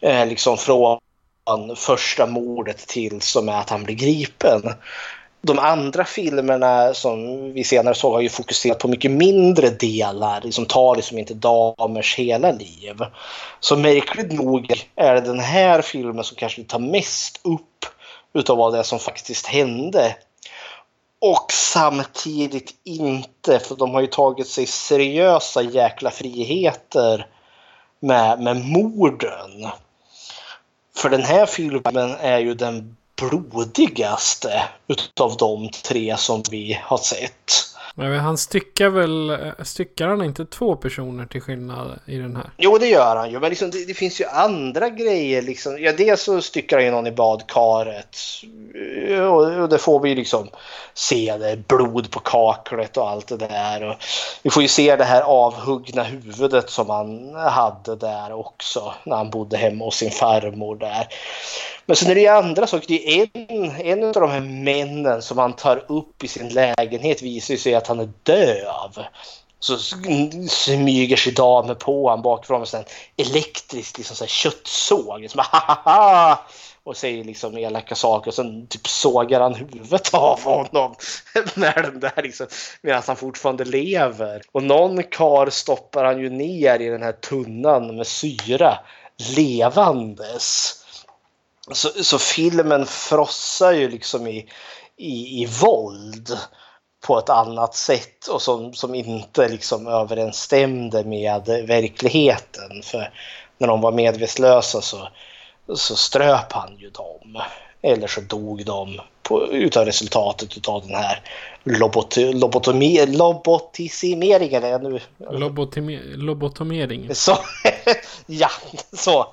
Eh, 0.00 0.26
liksom 0.26 0.58
från 0.58 0.98
första 1.76 2.26
mordet 2.26 2.78
till 2.78 3.20
som 3.20 3.48
är 3.48 3.60
att 3.60 3.70
han 3.70 3.84
blir 3.84 3.94
gripen 3.94 4.62
de 5.46 5.58
andra 5.58 6.04
filmerna 6.04 6.94
som 6.94 7.42
vi 7.52 7.64
senare 7.64 7.94
såg 7.94 8.12
har 8.12 8.20
ju 8.20 8.28
fokuserat 8.28 8.78
på 8.78 8.88
mycket 8.88 9.10
mindre 9.10 9.70
delar, 9.70 10.40
liksom 10.40 10.66
tar 10.66 10.96
liksom 10.96 11.18
inte 11.18 11.34
damers 11.34 12.16
hela 12.16 12.52
liv. 12.52 12.96
Så 13.60 13.76
märkligt 13.76 14.32
nog 14.32 14.84
är 14.96 15.14
det 15.14 15.20
den 15.20 15.40
här 15.40 15.82
filmen 15.82 16.24
som 16.24 16.36
kanske 16.36 16.64
tar 16.64 16.78
mest 16.78 17.40
upp 17.44 17.86
utav 18.34 18.56
vad 18.56 18.72
det 18.72 18.78
är 18.78 18.82
som 18.82 18.98
faktiskt 18.98 19.46
hände. 19.46 20.16
Och 21.20 21.52
samtidigt 21.52 22.74
inte, 22.84 23.58
för 23.58 23.76
de 23.76 23.94
har 23.94 24.00
ju 24.00 24.06
tagit 24.06 24.48
sig 24.48 24.66
seriösa 24.66 25.62
jäkla 25.62 26.10
friheter 26.10 27.26
med, 28.00 28.40
med 28.40 28.56
morden. 28.56 29.66
För 30.96 31.10
den 31.10 31.22
här 31.22 31.46
filmen 31.46 32.16
är 32.20 32.38
ju 32.38 32.54
den 32.54 32.96
blodigaste 33.16 34.62
utav 34.88 35.36
de 35.36 35.70
tre 35.70 36.16
som 36.16 36.42
vi 36.50 36.80
har 36.82 36.98
sett. 36.98 37.76
Men 37.98 38.18
han 38.18 38.38
styckar 38.38 38.88
väl, 38.88 39.38
styckar 39.64 40.08
han 40.08 40.24
inte 40.24 40.46
två 40.46 40.76
personer 40.76 41.26
till 41.26 41.40
skillnad 41.40 42.00
i 42.06 42.16
den 42.16 42.36
här? 42.36 42.50
Jo 42.56 42.78
det 42.78 42.86
gör 42.86 43.16
han 43.16 43.30
ju, 43.30 43.40
men 43.40 43.50
liksom, 43.50 43.70
det, 43.70 43.84
det, 43.84 43.94
finns 43.94 44.20
ju 44.20 44.24
andra 44.24 44.88
grejer 44.88 45.42
liksom. 45.42 45.78
Ja 45.80 45.92
dels 45.92 46.22
så 46.22 46.42
styckar 46.42 46.76
han 46.76 46.84
ju 46.84 46.90
någon 46.90 47.06
i 47.06 47.12
badkaret. 47.12 48.16
Och, 49.30 49.62
och 49.62 49.68
det 49.68 49.78
får 49.78 50.00
vi 50.00 50.08
ju 50.08 50.14
liksom 50.14 50.48
se, 50.94 51.36
det 51.36 51.68
blod 51.68 52.10
på 52.10 52.20
kaklet 52.20 52.96
och 52.96 53.08
allt 53.10 53.28
det 53.28 53.36
där. 53.36 53.82
Och 53.82 53.96
vi 54.42 54.50
får 54.50 54.62
ju 54.62 54.68
se 54.68 54.96
det 54.96 55.04
här 55.04 55.22
avhuggna 55.22 56.02
huvudet 56.02 56.70
som 56.70 56.90
han 56.90 57.34
hade 57.34 57.96
där 57.96 58.32
också 58.32 58.94
när 59.04 59.16
han 59.16 59.30
bodde 59.30 59.56
hemma 59.56 59.84
hos 59.84 59.96
sin 59.96 60.10
farmor 60.10 60.76
där. 60.76 61.08
Men 61.86 61.96
sen 61.96 62.10
är 62.10 62.14
det 62.14 62.20
ju 62.20 62.28
andra 62.28 62.66
saker. 62.66 62.88
Det 62.88 63.20
är 63.20 63.28
en, 63.32 63.70
en 63.80 64.04
av 64.04 64.12
de 64.12 64.30
här 64.30 64.40
männen 64.40 65.22
som 65.22 65.38
han 65.38 65.52
tar 65.52 65.84
upp 65.88 66.24
i 66.24 66.28
sin 66.28 66.48
lägenhet 66.48 67.22
visar 67.22 67.56
sig 67.56 67.74
att 67.74 67.86
han 67.86 68.00
är 68.00 68.08
döv. 68.22 69.04
Så 69.58 69.78
smyger 70.48 71.16
sig 71.16 71.32
damer 71.32 71.74
på 71.74 72.08
honom 72.08 72.22
bakifrån 72.22 72.60
med 72.60 72.74
en 72.74 72.84
elektrisk 73.16 73.98
liksom, 73.98 74.16
så 74.16 74.24
här, 74.24 74.28
köttsåg. 74.28 75.20
Liksom, 75.20 75.42
och 76.84 76.96
säger 76.96 77.24
liksom 77.24 77.58
elaka 77.58 77.94
saker 77.94 78.30
och 78.30 78.34
sen 78.34 78.66
typ 78.66 78.88
sågar 78.88 79.40
han 79.40 79.54
huvudet 79.54 80.14
av 80.14 80.40
honom 80.40 80.94
med 81.54 81.74
den 81.74 82.00
där 82.00 82.22
liksom, 82.22 82.46
medan 82.82 83.02
han 83.06 83.16
fortfarande 83.16 83.64
lever. 83.64 84.42
Och 84.52 84.62
någon 84.62 85.02
kar 85.02 85.50
stoppar 85.50 86.04
han 86.04 86.20
ju 86.20 86.30
ner 86.30 86.80
i 86.80 86.88
den 86.88 87.02
här 87.02 87.12
tunnan 87.12 87.96
med 87.96 88.06
syra 88.06 88.78
levandes. 89.36 90.72
Så, 91.72 91.88
så 92.04 92.18
filmen 92.18 92.86
frossar 92.86 93.72
ju 93.72 93.90
liksom 93.90 94.26
i, 94.26 94.48
i, 94.96 95.42
i 95.42 95.46
våld 95.60 96.38
på 97.06 97.18
ett 97.18 97.30
annat 97.30 97.74
sätt 97.74 98.26
och 98.26 98.42
som, 98.42 98.74
som 98.74 98.94
inte 98.94 99.48
liksom 99.48 99.86
överensstämde 99.86 101.04
med 101.04 101.46
verkligheten. 101.46 102.82
För 102.82 103.10
när 103.58 103.66
de 103.66 103.80
var 103.80 103.92
medvetslösa 103.92 104.82
så, 104.82 105.08
så 105.74 105.96
ströp 105.96 106.52
han 106.52 106.76
ju 106.78 106.90
dem. 106.90 107.42
Eller 107.82 108.06
så 108.06 108.20
dog 108.20 108.64
de 108.64 109.00
på, 109.22 109.46
utav 109.52 109.84
resultatet 109.84 110.68
av 110.68 110.86
den 110.86 110.94
här 110.94 111.20
lobot, 111.64 112.16
lobotomi, 112.16 113.06
lobotisimeringen. 113.06 114.82
Nu. 114.82 115.00
lobotomeringen. 116.16 117.14
Så, 117.14 117.38
ja, 118.26 118.50
så. 118.92 119.26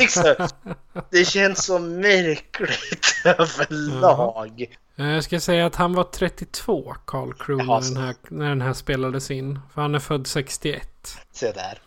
liksom, 0.00 0.34
det 1.10 1.24
känns 1.24 1.64
så 1.64 1.78
märkligt 1.78 3.14
överlag. 3.24 4.66
Eh, 4.98 5.06
Jag 5.12 5.24
ska 5.24 5.40
säga 5.40 5.66
att 5.66 5.74
han 5.76 5.92
var 5.92 6.04
32, 6.04 6.94
Carl 7.06 7.34
Crew, 7.34 7.64
när 7.64 7.80
den, 7.80 7.96
här, 7.96 8.14
när 8.28 8.48
den 8.48 8.60
här 8.62 8.72
spelades 8.72 9.30
in. 9.30 9.60
För 9.74 9.82
han 9.82 9.94
är 9.94 9.98
född 9.98 10.26
61. 10.26 10.88
Se 11.32 11.52
där. 11.52 11.78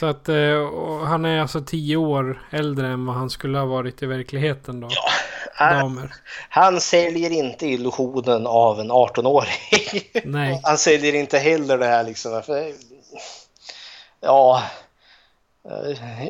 Så 0.00 0.06
att 0.06 0.28
eh, 0.28 1.04
han 1.04 1.24
är 1.24 1.40
alltså 1.40 1.60
10 1.60 1.96
år 1.96 2.42
äldre 2.50 2.86
än 2.88 3.06
vad 3.06 3.16
han 3.16 3.30
skulle 3.30 3.58
ha 3.58 3.66
varit 3.66 4.02
i 4.02 4.06
verkligheten 4.06 4.80
då. 4.80 4.88
Han, 5.54 5.78
Damer. 5.78 6.14
han 6.48 6.80
säljer 6.80 7.30
inte 7.30 7.66
illusionen 7.66 8.46
av 8.46 8.80
en 8.80 8.90
18-åring. 8.92 10.02
Nej. 10.24 10.60
Han 10.62 10.78
säljer 10.78 11.14
inte 11.14 11.38
heller 11.38 11.78
det 11.78 11.86
här 11.86 12.04
liksom. 12.04 12.42
För, 12.42 12.72
ja, 14.20 14.62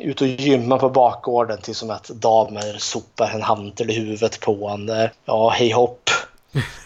ut 0.01 0.21
och 0.21 0.27
gymma 0.27 0.77
på 0.77 0.89
bakgården 0.89 1.61
till 1.61 1.75
som 1.75 1.89
att 1.89 2.07
damer 2.07 2.77
sopar 2.77 3.29
en 3.29 3.41
hantel 3.41 3.89
i 3.89 3.93
huvudet 3.93 4.39
på 4.39 4.67
honom. 4.67 5.07
Ja, 5.25 5.49
hej 5.49 5.71
hopp. 5.71 6.09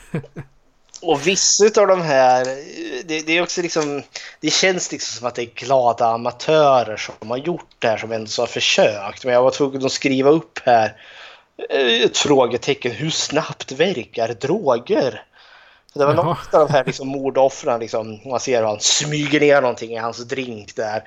Och 1.02 1.28
vissa 1.28 1.82
av 1.82 1.88
de 1.88 2.02
här, 2.02 2.46
det, 3.06 3.22
det 3.22 3.38
är 3.38 3.44
också 3.44 3.62
liksom, 3.62 4.04
det 4.40 4.50
känns 4.50 4.92
liksom 4.92 5.18
som 5.18 5.28
att 5.28 5.36
det 5.36 5.42
är 5.42 5.66
glada 5.66 6.06
amatörer 6.06 6.98
som 6.98 7.30
har 7.30 7.38
gjort 7.38 7.76
det 7.80 7.88
här 7.88 7.98
som 7.98 8.12
ändå 8.12 8.30
har 8.38 8.48
försökt. 8.48 9.26
Men 9.26 9.34
jag 9.34 9.44
var 9.44 9.52
tvungen 9.52 9.86
att 9.86 9.92
skriva 9.92 10.30
upp 10.30 10.60
här 10.66 10.96
eh, 11.70 12.04
ett 12.04 12.18
frågetecken. 12.18 12.92
Hur 12.92 13.10
snabbt 13.10 13.72
verkar 13.72 14.34
droger? 14.34 15.24
Det 15.94 16.06
var 16.06 16.14
något 16.14 16.54
av 16.54 16.68
de 16.68 16.74
här 16.74 16.86
liksom 16.86 17.08
mordoffren, 17.08 17.80
liksom, 17.80 18.20
man 18.26 18.40
ser 18.40 18.60
hur 18.60 18.68
han 18.68 18.80
smyger 18.80 19.40
ner 19.40 19.62
någonting 19.62 19.92
i 19.92 19.98
hans 19.98 20.18
drink 20.18 20.76
där. 20.76 21.04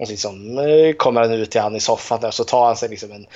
Och 0.00 0.08
liksom, 0.08 0.58
eh, 0.58 0.92
kommer 0.96 1.20
han 1.20 1.32
ut 1.32 1.50
till 1.50 1.60
han 1.60 1.76
i 1.76 1.80
soffan 1.80 2.20
där 2.20 2.30
så 2.30 2.44
tar 2.44 2.66
han 2.66 2.76
sig 2.76 2.88
liksom 2.88 3.12
en, 3.12 3.26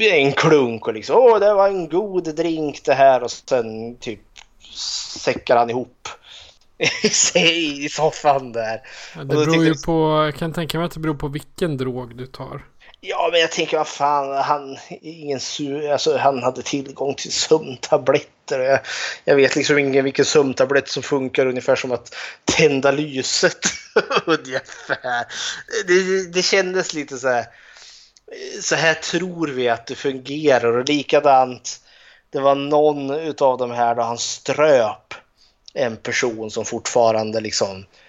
en 0.00 0.32
klunk 0.32 0.86
och 0.86 0.94
liksom 0.94 1.16
åh 1.16 1.38
det 1.38 1.54
var 1.54 1.68
en 1.68 1.88
god 1.88 2.36
drink 2.36 2.84
det 2.84 2.94
här 2.94 3.22
och 3.22 3.30
sen 3.30 3.96
typ 3.96 4.20
säckar 5.18 5.56
han 5.56 5.70
ihop 5.70 6.08
i 7.34 7.88
soffan 7.88 8.52
där. 8.52 8.80
Ja, 9.16 9.24
Det 9.24 9.36
beror 9.36 9.64
ju 9.64 9.74
på, 9.74 10.24
jag 10.24 10.34
kan 10.34 10.52
tänka 10.52 10.78
mig 10.78 10.84
att 10.86 10.94
det 10.94 11.00
beror 11.00 11.14
på 11.14 11.28
vilken 11.28 11.76
drog 11.76 12.16
du 12.16 12.26
tar. 12.26 12.64
Ja, 13.06 13.28
men 13.32 13.40
jag 13.40 13.52
tänker 13.52 13.76
vad 13.76 13.88
fan, 13.88 14.42
han, 14.42 14.78
ingen 15.02 15.40
su 15.40 15.88
alltså, 15.88 16.16
han 16.16 16.42
hade 16.42 16.62
tillgång 16.62 17.14
till 17.14 17.32
sömntabletter. 17.32 18.60
Jag, 18.60 18.80
jag 19.24 19.36
vet 19.36 19.56
liksom 19.56 19.78
ingen 19.78 20.04
vilken 20.04 20.24
sömntablett 20.24 20.88
som 20.88 21.02
funkar 21.02 21.46
ungefär 21.46 21.76
som 21.76 21.92
att 21.92 22.14
tända 22.44 22.90
lyset. 22.90 23.58
ungefär. 24.26 25.26
Det, 25.86 26.32
det 26.32 26.42
kändes 26.42 26.94
lite 26.94 27.18
så 27.18 27.28
här. 27.28 27.46
Så 28.60 28.74
här 28.74 28.94
tror 28.94 29.48
vi 29.48 29.68
att 29.68 29.86
det 29.86 29.94
fungerar 29.94 30.76
och 30.76 30.88
likadant. 30.88 31.80
Det 32.30 32.40
var 32.40 32.54
någon 32.54 33.10
utav 33.10 33.58
de 33.58 33.70
här 33.70 33.94
då 33.94 34.02
han 34.02 34.18
ströp 34.18 35.14
en 35.74 35.96
person 35.96 36.50
som 36.50 36.64
fortfarande 36.64 37.40
liksom 37.40 37.76
eh, 37.78 38.03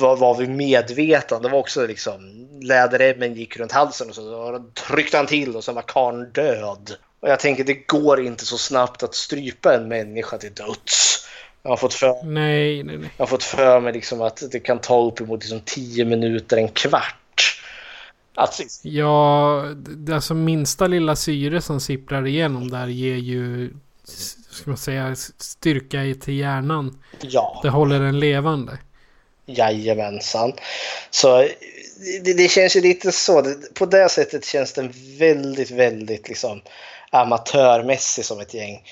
var, 0.00 0.16
var 0.16 0.38
vid 0.38 0.50
medvetande. 0.50 1.48
Det 1.48 1.52
var 1.52 1.58
också 1.58 1.86
liksom 1.86 2.48
läderremmen 2.62 3.34
gick 3.34 3.56
runt 3.56 3.72
halsen 3.72 4.08
och 4.08 4.14
så 4.14 4.64
tryckte 4.88 5.16
han 5.16 5.26
till 5.26 5.56
och 5.56 5.64
så 5.64 5.72
var 5.72 5.82
karln 5.82 6.32
död. 6.32 6.96
Och 7.20 7.28
jag 7.28 7.40
tänker 7.40 7.64
det 7.64 7.86
går 7.86 8.20
inte 8.20 8.46
så 8.46 8.58
snabbt 8.58 9.02
att 9.02 9.14
strypa 9.14 9.74
en 9.74 9.88
människa 9.88 10.38
till 10.38 10.52
döds. 10.54 11.28
Jag 11.62 11.70
har 11.70 11.76
fått 11.76 11.94
för, 11.94 12.24
Nej, 12.24 12.82
nej, 12.82 12.98
nej. 12.98 13.10
jag 13.16 13.22
har 13.22 13.26
fått 13.26 13.42
för 13.42 13.80
mig 13.80 13.92
liksom 13.92 14.22
att 14.22 14.42
det 14.52 14.60
kan 14.60 14.78
ta 14.78 15.06
uppemot 15.06 15.40
liksom 15.40 15.60
10 15.64 16.04
minuter, 16.04 16.56
en 16.56 16.68
kvart. 16.68 17.60
Alltså, 18.34 18.62
Ja, 18.82 19.64
det, 19.76 20.14
alltså 20.14 20.34
minsta 20.34 20.86
lilla 20.86 21.16
syre 21.16 21.60
som 21.60 21.80
sipprar 21.80 22.26
igenom 22.26 22.70
där 22.70 22.86
ger 22.86 23.16
ju, 23.16 23.70
ska 24.50 24.70
man 24.70 24.76
säga, 24.76 25.14
styrka 25.38 25.98
till 26.20 26.34
hjärnan. 26.34 27.02
ja. 27.20 27.60
Det 27.62 27.68
håller 27.68 28.00
den 28.00 28.20
levande. 28.20 28.78
Jajamensan. 29.46 30.52
Så 31.10 31.48
det, 32.24 32.32
det 32.32 32.48
känns 32.48 32.76
ju 32.76 32.80
lite 32.80 33.12
så. 33.12 33.54
På 33.74 33.86
det 33.86 34.08
sättet 34.08 34.44
känns 34.44 34.72
den 34.72 34.94
väldigt, 35.18 35.70
väldigt 35.70 36.28
liksom 36.28 36.62
amatörmässig 37.10 38.24
som 38.24 38.40
ett 38.40 38.54
gäng 38.54 38.82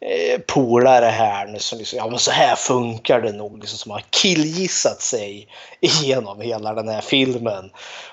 eh, 0.00 0.40
polare 0.40 1.06
här 1.06 1.46
nu 1.46 1.58
som 1.58 1.78
liksom, 1.78 1.96
ja 1.96 2.08
men 2.08 2.18
så 2.18 2.30
här 2.30 2.56
funkar 2.56 3.20
det 3.20 3.32
nog, 3.32 3.58
liksom, 3.58 3.78
som 3.78 3.90
har 3.90 4.04
killgissat 4.10 5.02
sig 5.02 5.48
igenom 5.80 6.40
hela 6.40 6.74
den 6.74 6.88
här 6.88 7.00
filmen. 7.00 7.70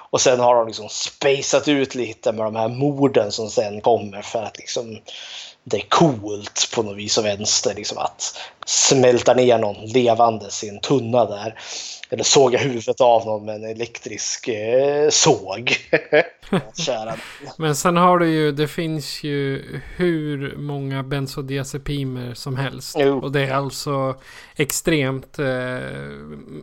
Och 0.09 0.21
sen 0.21 0.39
har 0.39 0.55
de 0.55 0.67
liksom 0.67 0.89
spejsat 0.89 1.67
ut 1.67 1.95
lite 1.95 2.31
med 2.31 2.45
de 2.45 2.55
här 2.55 2.67
morden 2.67 3.31
som 3.31 3.49
sen 3.49 3.81
kommer 3.81 4.21
för 4.21 4.43
att 4.43 4.57
liksom 4.57 4.99
det 5.69 5.77
är 5.77 5.89
coolt 5.89 6.71
på 6.75 6.83
något 6.83 6.97
vis 6.97 7.17
och 7.17 7.25
vänster 7.25 7.73
liksom 7.75 7.97
att 7.97 8.37
smälta 8.65 9.33
ner 9.33 9.57
någon 9.57 9.85
levandes 9.85 10.63
i 10.63 10.69
en 10.69 10.79
tunna 10.79 11.25
där. 11.25 11.59
Eller 12.09 12.23
såga 12.23 12.59
huvudet 12.59 13.01
av 13.01 13.25
någon 13.25 13.45
med 13.45 13.55
en 13.55 13.63
elektrisk 13.63 14.47
eh, 14.47 15.09
såg. 15.09 15.75
Men 17.57 17.75
sen 17.75 17.97
har 17.97 18.19
du 18.19 18.29
ju, 18.29 18.51
det 18.51 18.67
finns 18.67 19.23
ju 19.23 19.65
hur 19.95 20.57
många 20.57 21.03
bensodiazepimer 21.03 22.33
som 22.33 22.55
helst. 22.55 22.95
Jo. 22.99 23.19
Och 23.19 23.31
det 23.31 23.41
är 23.41 23.53
alltså 23.53 24.15
extremt 24.55 25.39
eh, 25.39 25.45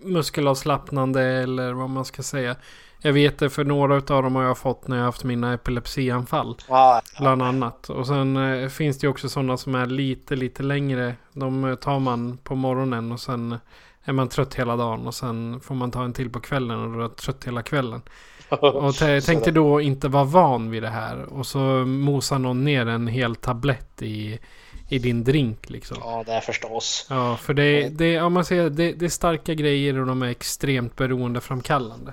muskelavslappnande 0.03 1.23
eller 1.23 1.73
vad 1.73 1.91
man 1.91 2.05
ska 2.05 2.23
säga. 2.23 2.57
Jag 3.05 3.13
vet 3.13 3.39
det 3.39 3.51
för 3.51 3.65
några 3.65 3.95
av 3.95 4.23
dem 4.23 4.35
har 4.35 4.43
jag 4.43 4.59
fått 4.59 4.89
när 4.89 4.97
jag 4.97 5.05
haft 5.05 5.25
mina 5.25 5.55
epilepsianfall. 5.55 6.57
Ja, 6.69 7.03
Bland 7.19 7.43
annat. 7.43 7.91
Och 7.91 8.07
sen 8.07 8.37
eh, 8.37 8.69
finns 8.69 8.99
det 8.99 9.07
ju 9.07 9.11
också 9.11 9.29
sådana 9.29 9.57
som 9.57 9.75
är 9.75 9.87
lite, 9.87 10.37
lite 10.37 10.63
längre. 10.63 11.17
De 11.33 11.65
eh, 11.65 11.75
tar 11.75 11.99
man 11.99 12.37
på 12.37 12.55
morgonen 12.55 13.13
och 13.13 13.21
sen 13.21 13.59
är 14.05 14.13
man 14.13 14.29
trött 14.29 14.55
hela 14.55 14.77
dagen. 14.77 15.07
Och 15.07 15.15
sen 15.15 15.61
får 15.61 15.75
man 15.75 15.91
ta 15.91 16.05
en 16.05 16.13
till 16.13 16.31
på 16.31 16.41
kvällen 16.41 16.81
och 16.81 16.99
då 16.99 17.05
är 17.05 17.09
trött 17.09 17.45
hela 17.45 17.63
kvällen. 17.63 18.03
Och 18.49 18.95
tänkte 19.27 19.51
då 19.51 19.81
inte 19.81 20.09
vara 20.09 20.25
van 20.25 20.71
vid 20.71 20.83
det 20.83 20.89
här. 20.89 21.23
Och 21.23 21.47
så 21.47 21.59
mosar 21.85 22.39
någon 22.39 22.65
ner 22.65 22.87
en 22.87 23.07
hel 23.07 23.37
tablett 23.37 24.03
i, 24.03 24.39
i 24.89 24.99
din 24.99 25.25
drink 25.25 25.71
liksom. 25.71 25.97
ja, 26.01 26.23
det 26.27 26.33
är 26.33 26.41
förstås. 26.41 27.07
Ja, 27.11 27.37
för 27.37 27.55
det, 27.55 27.89
det, 27.89 28.13
ja, 28.13 28.29
man 28.29 28.45
säger, 28.45 28.71
det, 28.71 28.93
det 28.93 29.05
är 29.05 29.09
starka 29.09 29.55
grejer 29.55 29.99
och 30.01 30.07
de 30.07 30.23
är 30.23 30.29
extremt 30.29 30.97
beroendeframkallande. 30.97 32.13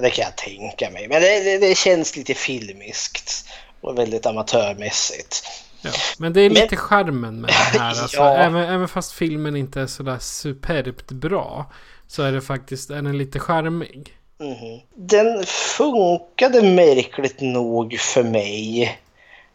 Det 0.00 0.10
kan 0.10 0.24
jag 0.24 0.36
tänka 0.36 0.90
mig. 0.90 1.08
Men 1.08 1.22
det, 1.22 1.44
det, 1.44 1.58
det 1.58 1.76
känns 1.76 2.16
lite 2.16 2.34
filmiskt 2.34 3.48
och 3.80 3.98
väldigt 3.98 4.26
amatörmässigt. 4.26 5.42
Ja, 5.82 5.90
men 6.18 6.32
det 6.32 6.40
är 6.40 6.50
lite 6.50 6.66
Men- 6.70 6.76
charmen 6.78 7.40
med 7.40 7.48
det 7.72 7.78
här. 7.78 7.88
Alltså, 8.00 8.16
Ja. 8.16 8.36
även, 8.36 8.62
även 8.68 8.88
fast 8.88 9.12
filmen 9.12 9.56
inte 9.56 9.80
är 9.80 9.86
sådär 9.86 10.18
superbt 10.18 11.10
bra. 11.10 11.72
Så 12.06 12.22
är 12.22 12.32
det 12.32 12.40
faktiskt 12.40 12.90
är 12.90 12.94
den 13.02 13.18
lite 13.18 13.38
charmig. 13.38 14.12
Mhm. 14.40 14.80
Den 15.08 15.44
funkade 15.46 16.62
märkligt 16.62 17.40
nog 17.40 17.98
för 17.98 18.22
mig. 18.22 18.98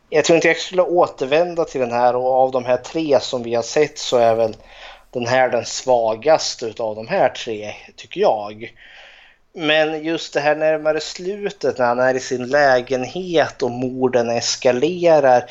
Jag 0.10 0.26
tror 0.26 0.36
inte 0.36 0.48
jag 0.48 0.57
skulle 0.57 0.82
återvända 0.82 1.65
till 1.65 1.82
den 1.82 1.91
här 1.91 2.15
och 2.15 2.34
av 2.34 2.52
de 2.52 2.65
här 2.65 2.77
tre 2.77 3.19
som 3.19 3.44
vi 3.44 3.56
har 3.56 3.64
sett 3.64 3.99
så 3.99 4.18
är 4.18 4.36
väl 4.36 4.56
den 5.11 5.27
här 5.27 5.49
den 5.49 5.65
svagaste 5.65 6.65
utav 6.65 6.95
de 6.95 7.07
här 7.07 7.30
tre, 7.30 7.73
tycker 7.95 8.22
jag. 8.22 8.73
Men 9.53 10.03
just 10.03 10.34
det 10.34 10.40
här 10.40 10.56
närmare 10.56 10.99
slutet 10.99 11.77
när 11.77 11.86
han 11.86 11.99
är 11.99 12.14
i 12.14 12.19
sin 12.19 12.48
lägenhet 12.48 13.64
och 13.64 13.72
morden 13.72 14.30
eskalerar. 14.30 15.44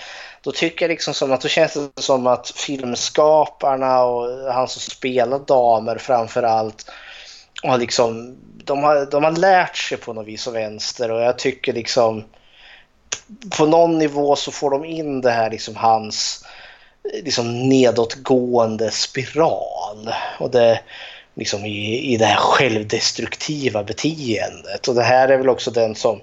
Då 0.42 0.52
tycker 0.52 0.84
jag 0.84 0.90
liksom 0.90 1.14
som 1.14 1.32
att 1.32 1.40
då 1.40 1.48
känns 1.48 1.74
det 1.74 2.02
som 2.02 2.26
att 2.26 2.50
filmskaparna 2.50 4.04
och 4.04 4.52
han 4.52 4.68
som 4.68 4.80
spelar 4.80 5.38
damer 5.38 5.98
framför 5.98 6.42
allt 6.42 6.90
har 7.62 7.78
liksom, 7.78 8.36
de, 8.64 8.82
har, 8.82 9.06
de 9.06 9.24
har 9.24 9.32
lärt 9.32 9.76
sig 9.76 9.98
på 9.98 10.12
något 10.12 10.26
vis 10.26 10.46
och 10.46 10.54
vänster 10.54 11.10
och 11.10 11.20
jag 11.20 11.38
tycker 11.38 11.72
liksom 11.72 12.24
på 13.58 13.66
någon 13.66 13.98
nivå 13.98 14.36
så 14.36 14.50
får 14.50 14.70
de 14.70 14.84
in 14.84 15.20
det 15.20 15.30
här 15.30 15.50
liksom 15.50 15.76
hans 15.76 16.44
eh, 17.14 17.24
liksom 17.24 17.68
nedåtgående 17.68 18.90
spiral. 18.90 20.10
Och 20.38 20.50
det 20.50 20.80
liksom 21.34 21.64
i, 21.64 22.12
i 22.12 22.16
det 22.16 22.26
här 22.26 22.36
självdestruktiva 22.36 23.84
beteendet. 23.84 24.88
Och 24.88 24.94
det 24.94 25.02
här 25.02 25.28
är 25.28 25.38
väl 25.38 25.48
också 25.48 25.70
den 25.70 25.94
som 25.94 26.20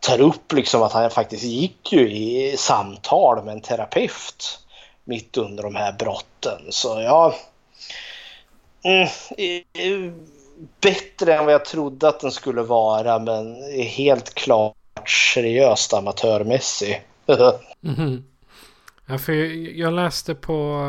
tar 0.00 0.20
upp 0.20 0.52
liksom 0.52 0.82
att 0.82 0.92
han 0.92 1.10
faktiskt 1.10 1.44
gick 1.44 1.92
ju 1.92 2.10
i 2.10 2.56
samtal 2.58 3.44
med 3.44 3.54
en 3.54 3.60
terapeut 3.60 4.58
mitt 5.04 5.36
under 5.36 5.62
de 5.62 5.74
här 5.74 5.92
brotten. 5.92 6.60
Så 6.70 7.00
ja 7.00 7.34
mm, 8.84 9.08
bättre 10.80 11.34
än 11.34 11.44
vad 11.44 11.54
jag 11.54 11.64
trodde 11.64 12.08
att 12.08 12.20
den 12.20 12.32
skulle 12.32 12.62
vara 12.62 13.18
men 13.18 13.56
helt 13.86 14.34
klart 14.34 14.76
seriöst 15.06 15.92
amatörmässig. 15.94 17.06
Mhm. 17.80 18.24
Ja, 19.06 19.18
för 19.18 19.32
jag- 19.32 19.76
jag 19.76 19.92
läste 19.92 20.34
på, 20.34 20.84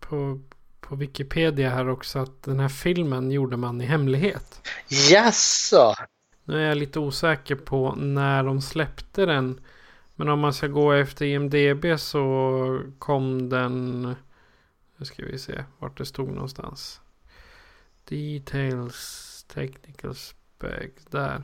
på, 0.00 0.40
på 0.80 0.96
Wikipedia 0.96 1.70
här 1.70 1.88
också 1.88 2.18
att 2.18 2.42
den 2.42 2.60
här 2.60 2.68
filmen 2.68 3.30
gjorde 3.30 3.56
man 3.56 3.80
i 3.80 3.84
hemlighet. 3.84 4.68
Jaså? 5.10 5.94
Nu 6.44 6.62
är 6.64 6.68
jag 6.68 6.76
lite 6.76 6.98
osäker 6.98 7.54
på 7.54 7.94
när 7.94 8.42
de 8.44 8.60
släppte 8.62 9.26
den. 9.26 9.60
Men 10.14 10.28
om 10.28 10.40
man 10.40 10.54
ska 10.54 10.66
gå 10.66 10.92
efter 10.92 11.24
IMDB 11.26 11.98
så 12.00 12.80
kom 12.98 13.48
den... 13.48 14.02
Nu 14.96 15.04
ska 15.06 15.22
vi 15.24 15.38
se 15.38 15.64
vart 15.78 15.98
det 15.98 16.06
stod 16.06 16.28
någonstans. 16.28 17.00
Details, 18.08 19.44
technical 19.54 20.14
specs, 20.14 21.04
där. 21.10 21.42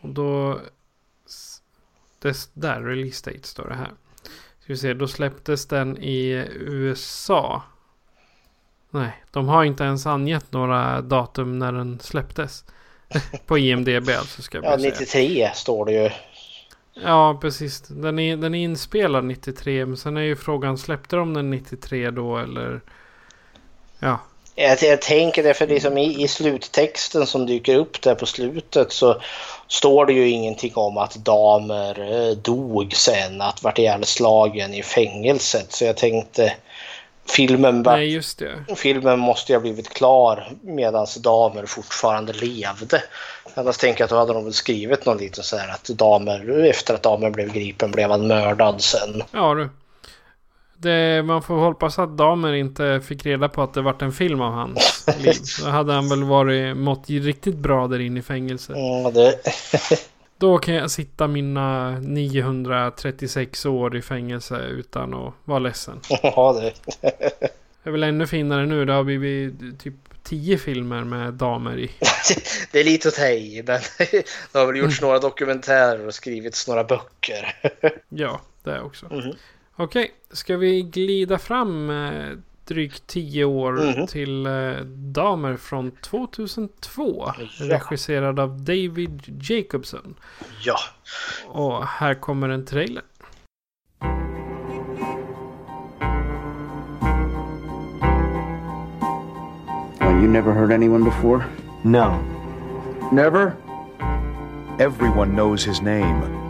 Och 0.00 0.08
då... 0.08 0.60
s- 1.26 1.62
Det, 2.18 2.50
där, 2.54 2.82
release 2.82 3.30
date 3.30 3.48
står 3.48 3.68
det 3.68 3.74
här. 3.74 3.92
Ska 4.60 4.72
vi 4.72 4.76
se, 4.76 4.94
då 4.94 5.08
släpptes 5.08 5.66
den 5.66 5.98
i 5.98 6.46
USA. 6.50 7.62
Nej, 8.90 9.24
de 9.30 9.48
har 9.48 9.64
inte 9.64 9.84
ens 9.84 10.06
angett 10.06 10.52
några 10.52 11.00
datum 11.00 11.58
när 11.58 11.72
den 11.72 12.00
släpptes. 12.00 12.64
På 13.46 13.58
IMDB 13.58 14.08
alltså 14.18 14.42
ska 14.42 14.58
Ja, 14.62 14.76
vi 14.76 14.82
säga. 14.82 14.92
93 14.92 15.50
står 15.54 15.84
det 15.86 15.92
ju. 15.92 16.10
Ja, 17.04 17.38
precis. 17.40 17.80
Den 17.80 18.18
är, 18.18 18.36
den 18.36 18.54
är 18.54 18.64
inspelad 18.64 19.24
93. 19.24 19.86
Men 19.86 19.96
sen 19.96 20.16
är 20.16 20.20
ju 20.20 20.36
frågan, 20.36 20.78
släppte 20.78 21.16
de 21.16 21.34
den 21.34 21.50
93 21.50 22.10
då 22.10 22.38
eller? 22.38 22.80
Ja, 23.98 24.20
Jag, 24.60 24.82
jag 24.82 25.02
tänker 25.02 25.42
det 25.42 25.54
för 25.54 25.66
liksom 25.66 25.98
i, 25.98 26.22
i 26.22 26.28
sluttexten 26.28 27.26
som 27.26 27.46
dyker 27.46 27.76
upp 27.76 28.02
där 28.02 28.14
på 28.14 28.26
slutet 28.26 28.92
så 28.92 29.20
står 29.68 30.06
det 30.06 30.12
ju 30.12 30.28
ingenting 30.28 30.72
om 30.74 30.98
att 30.98 31.14
damer 31.14 32.12
eh, 32.12 32.36
dog 32.36 32.94
sen, 32.94 33.40
att 33.40 33.62
vart 33.62 33.78
ihjälslagen 33.78 34.74
i 34.74 34.82
fängelset. 34.82 35.72
Så 35.72 35.84
jag 35.84 35.96
tänkte 35.96 36.52
filmen, 37.30 37.82
var, 37.82 37.96
nej 37.96 38.12
just 38.12 38.38
det. 38.38 38.76
filmen 38.76 39.18
måste 39.18 39.52
ju 39.52 39.56
ha 39.56 39.60
blivit 39.60 39.88
klar 39.88 40.52
medan 40.60 41.06
damer 41.20 41.66
fortfarande 41.66 42.32
levde. 42.32 43.02
Annars 43.54 43.76
tänker 43.76 44.00
jag 44.00 44.04
att 44.04 44.10
då 44.10 44.16
hade 44.16 44.32
de 44.32 44.44
väl 44.44 44.52
skrivit 44.52 45.06
någon 45.06 45.18
liten 45.18 45.44
så 45.44 45.56
här 45.56 45.68
att 45.68 45.84
damer, 45.84 46.64
efter 46.64 46.94
att 46.94 47.02
damen 47.02 47.32
blev 47.32 47.52
gripen 47.52 47.90
blev 47.90 48.10
han 48.10 48.26
mördad 48.26 48.80
sen. 48.80 49.22
Ja 49.32 49.54
du. 49.54 49.68
Det, 50.80 51.22
man 51.22 51.42
får 51.42 51.56
hoppas 51.56 51.98
att 51.98 52.16
damer 52.16 52.52
inte 52.52 53.00
fick 53.00 53.26
reda 53.26 53.48
på 53.48 53.62
att 53.62 53.74
det 53.74 53.82
vart 53.82 54.02
en 54.02 54.12
film 54.12 54.40
av 54.40 54.52
hans 54.52 55.06
liv. 55.18 55.34
Då 55.64 55.70
hade 55.70 55.92
han 55.92 56.08
väl 56.08 56.24
varit 56.24 56.76
mått 56.76 57.08
riktigt 57.08 57.56
bra 57.56 57.86
där 57.86 57.98
inne 57.98 58.20
i 58.20 58.22
fängelset. 58.22 58.76
Mm, 58.76 59.12
det, 59.12 59.38
Då 60.38 60.58
kan 60.58 60.74
jag 60.74 60.90
sitta 60.90 61.28
mina 61.28 61.90
936 61.90 63.66
år 63.66 63.96
i 63.96 64.02
fängelse 64.02 64.58
utan 64.58 65.14
att 65.14 65.34
vara 65.44 65.58
ledsen. 65.58 66.00
ja, 66.22 66.60
det. 66.60 66.72
Är 67.82 67.90
väl 67.90 68.02
ännu 68.02 68.26
finare 68.26 68.66
nu. 68.66 68.84
Det 68.84 68.92
har 68.92 69.04
blivit 69.04 69.80
typ 69.80 69.94
10 70.22 70.58
filmer 70.58 71.04
med 71.04 71.34
damer 71.34 71.78
i. 71.78 71.90
det 72.72 72.80
är 72.80 72.84
lite 72.84 73.08
att 73.08 73.14
ta 73.14 73.26
i, 73.26 73.62
det 73.62 74.58
har 74.58 74.66
väl 74.66 74.76
gjorts 74.76 75.00
några 75.00 75.18
dokumentärer 75.18 76.06
och 76.06 76.14
skrivits 76.14 76.68
några 76.68 76.84
böcker. 76.84 77.56
Ja, 78.08 78.40
det 78.62 78.80
också. 78.80 79.06
Mhm. 79.10 79.34
Okej, 79.80 80.10
ska 80.30 80.56
vi 80.56 80.82
glida 80.82 81.38
fram 81.38 81.90
eh, 81.90 82.36
drygt 82.64 83.06
10 83.06 83.44
år 83.44 83.72
Mhm. 83.72 84.06
till 84.06 84.46
eh, 84.46 84.52
Damer 84.86 85.56
från 85.56 85.90
2002. 85.90 87.24
Ja. 87.26 87.34
Regisserad 87.60 88.40
av 88.40 88.60
David 88.64 89.22
Jacobson. 89.42 90.14
Ja. 90.64 90.76
Och 91.48 91.86
här 91.86 92.14
kommer 92.14 92.48
en 92.48 92.66
trailer. 92.66 93.02
Well, 100.00 100.22
you 100.22 100.28
never 100.28 100.52
heard 100.52 100.72
anyone 100.72 101.04
before? 101.04 101.44
No. 101.82 102.18
Never? 103.12 103.52
Everyone 104.78 105.34
knows 105.34 105.64
his 105.66 105.82
name. 105.82 106.47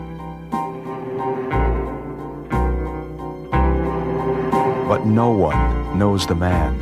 But 4.89 5.05
no 5.05 5.29
one 5.29 5.97
knows 5.99 6.25
the 6.25 6.33
man. 6.33 6.73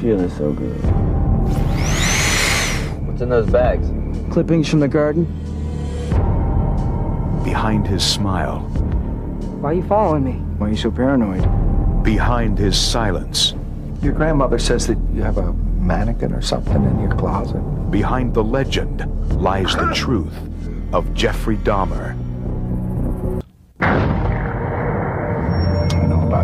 Feeling 0.00 0.30
so 0.30 0.52
good. 0.52 0.80
What's 3.06 3.20
in 3.22 3.28
those 3.28 3.50
bags? 3.50 3.88
Clippings 4.32 4.68
from 4.68 4.78
the 4.78 4.86
garden? 4.88 5.24
Behind 7.42 7.86
his 7.88 8.04
smile, 8.04 8.60
Why 9.60 9.70
are 9.70 9.74
you 9.74 9.82
following 9.82 10.22
me? 10.24 10.32
Why 10.58 10.68
are 10.68 10.70
you 10.70 10.76
so 10.76 10.90
paranoid? 10.92 11.42
behind 12.04 12.58
his 12.58 12.78
silence, 12.78 13.54
Your 14.02 14.12
grandmother 14.12 14.58
says 14.58 14.86
that 14.86 14.98
you 15.14 15.22
have 15.22 15.38
a 15.38 15.52
mannequin 15.54 16.32
or 16.34 16.42
something 16.42 16.84
in 16.84 17.00
your 17.00 17.16
closet. 17.16 17.62
behind 17.90 18.32
the 18.34 18.44
legend 18.44 19.00
lies 19.42 19.74
the 19.74 19.90
truth 19.94 20.34
of 20.92 21.12
Jeffrey 21.14 21.56
Dahmer. 21.56 22.14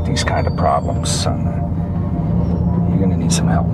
About 0.01 0.11
these 0.11 0.25
kind 0.25 0.47
of 0.47 0.57
problems, 0.57 1.23
son. 1.23 1.45
You're 2.89 3.01
gonna 3.01 3.17
need 3.17 3.33
some 3.33 3.49
help. 3.49 3.67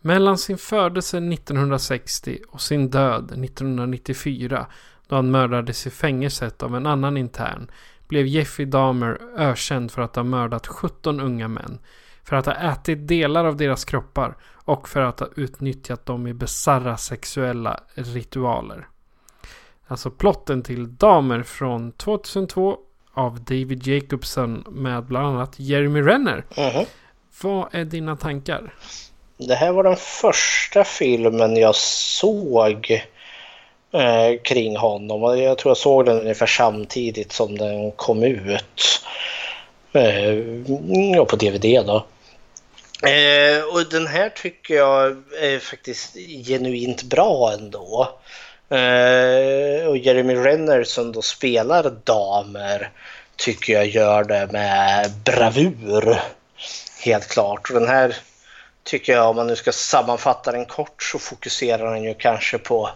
Mellan 0.00 0.38
sin 0.38 0.58
födelse 0.58 1.16
1960 1.16 2.38
och 2.48 2.60
sin 2.60 2.90
död 2.90 3.24
1994 3.24 4.66
då 5.08 5.16
han 5.16 5.30
mördades 5.30 5.86
i 5.86 5.90
fängelset 5.90 6.62
av 6.62 6.76
en 6.76 6.86
annan 6.86 7.16
intern 7.16 7.70
blev 8.08 8.26
Jeffrey 8.26 8.66
Dahmer 8.66 9.20
ökänd 9.36 9.92
för 9.92 10.02
att 10.02 10.16
ha 10.16 10.22
mördat 10.22 10.66
17 10.66 11.20
unga 11.20 11.48
män. 11.48 11.78
För 12.22 12.36
att 12.36 12.46
ha 12.46 12.54
ätit 12.54 13.08
delar 13.08 13.44
av 13.44 13.56
deras 13.56 13.84
kroppar 13.84 14.36
och 14.64 14.88
för 14.88 15.00
att 15.00 15.20
ha 15.20 15.28
utnyttjat 15.36 16.06
dem 16.06 16.26
i 16.26 16.34
bisarra 16.34 16.96
sexuella 16.96 17.80
ritualer. 17.94 18.88
Alltså 19.88 20.10
plotten 20.10 20.62
till 20.62 20.96
Dahmer 20.96 21.42
från 21.42 21.92
2002 21.92 22.76
av 23.14 23.40
David 23.40 23.86
Jacobson 23.86 24.64
med 24.68 25.04
bland 25.04 25.26
annat 25.26 25.54
Jeremy 25.56 26.00
Renner. 26.00 26.44
Mhm. 26.56 26.84
Vad 27.42 27.74
är 27.74 27.84
dina 27.84 28.16
tankar? 28.16 28.74
Det 29.36 29.54
här 29.54 29.72
var 29.72 29.84
den 29.84 29.96
första 29.96 30.84
filmen 30.84 31.56
jag 31.56 31.74
såg 31.74 33.02
eh, 33.92 34.40
kring 34.44 34.76
honom. 34.76 35.22
Och 35.22 35.38
Jag 35.38 35.58
tror 35.58 35.70
jag 35.70 35.76
såg 35.76 36.06
den 36.06 36.20
ungefär 36.20 36.46
samtidigt 36.46 37.32
som 37.32 37.58
den 37.58 37.90
kom 37.90 38.22
ut. 38.22 39.02
Eh, 39.92 41.24
på 41.24 41.36
DVD 41.36 41.86
då. 41.86 42.06
Eh, 43.08 43.74
och 43.74 43.90
den 43.90 44.06
här 44.06 44.28
tycker 44.28 44.74
jag 44.74 45.06
är 45.40 45.58
faktiskt 45.58 46.14
genuint 46.46 47.02
bra 47.02 47.52
ändå. 47.52 48.08
Eh, 48.70 49.86
och 49.86 49.96
Jeremy 49.96 50.34
Renner 50.34 50.84
som 50.84 51.12
då 51.12 51.22
spelar 51.22 51.90
damer 52.04 52.90
tycker 53.36 53.72
jag 53.72 53.86
gör 53.86 54.24
det 54.24 54.48
med 54.52 55.10
bravur. 55.24 56.20
Helt 57.04 57.28
klart. 57.28 57.70
Och 57.70 57.80
den 57.80 57.88
här 57.88 58.16
tycker 58.84 59.12
jag, 59.12 59.30
om 59.30 59.36
man 59.36 59.46
nu 59.46 59.56
ska 59.56 59.72
sammanfatta 59.72 60.52
den 60.52 60.66
kort, 60.66 61.02
så 61.02 61.18
fokuserar 61.18 61.94
den 61.94 62.04
ju 62.04 62.14
kanske 62.14 62.58
på 62.58 62.90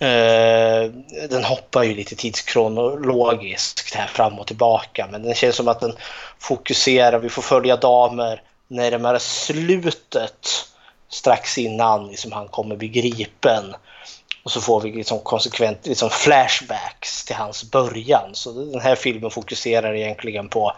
Eh, 0.00 0.90
den 1.28 1.44
hoppar 1.44 1.82
ju 1.82 1.94
lite 1.94 2.16
tidskronologiskt 2.16 3.94
här 3.94 4.06
fram 4.06 4.38
och 4.38 4.46
tillbaka 4.46 5.08
men 5.10 5.22
den 5.22 5.34
känns 5.34 5.56
som 5.56 5.68
att 5.68 5.80
den 5.80 5.92
fokuserar, 6.38 7.18
vi 7.18 7.28
får 7.28 7.42
följa 7.42 7.76
damer 7.76 8.42
närmare 8.68 9.20
slutet 9.20 10.46
strax 11.08 11.58
innan 11.58 12.08
liksom 12.08 12.32
han 12.32 12.48
kommer 12.48 12.76
bli 12.76 12.88
gripen. 12.88 13.74
Och 14.48 14.52
så 14.52 14.60
får 14.60 14.80
vi 14.80 14.92
liksom 14.92 15.20
konsekvent 15.20 15.86
liksom 15.86 16.10
flashbacks 16.10 17.24
till 17.24 17.36
hans 17.36 17.70
början. 17.70 18.30
Så 18.32 18.52
den 18.52 18.80
här 18.80 18.94
filmen 18.94 19.30
fokuserar 19.30 19.94
egentligen 19.94 20.48
på 20.48 20.72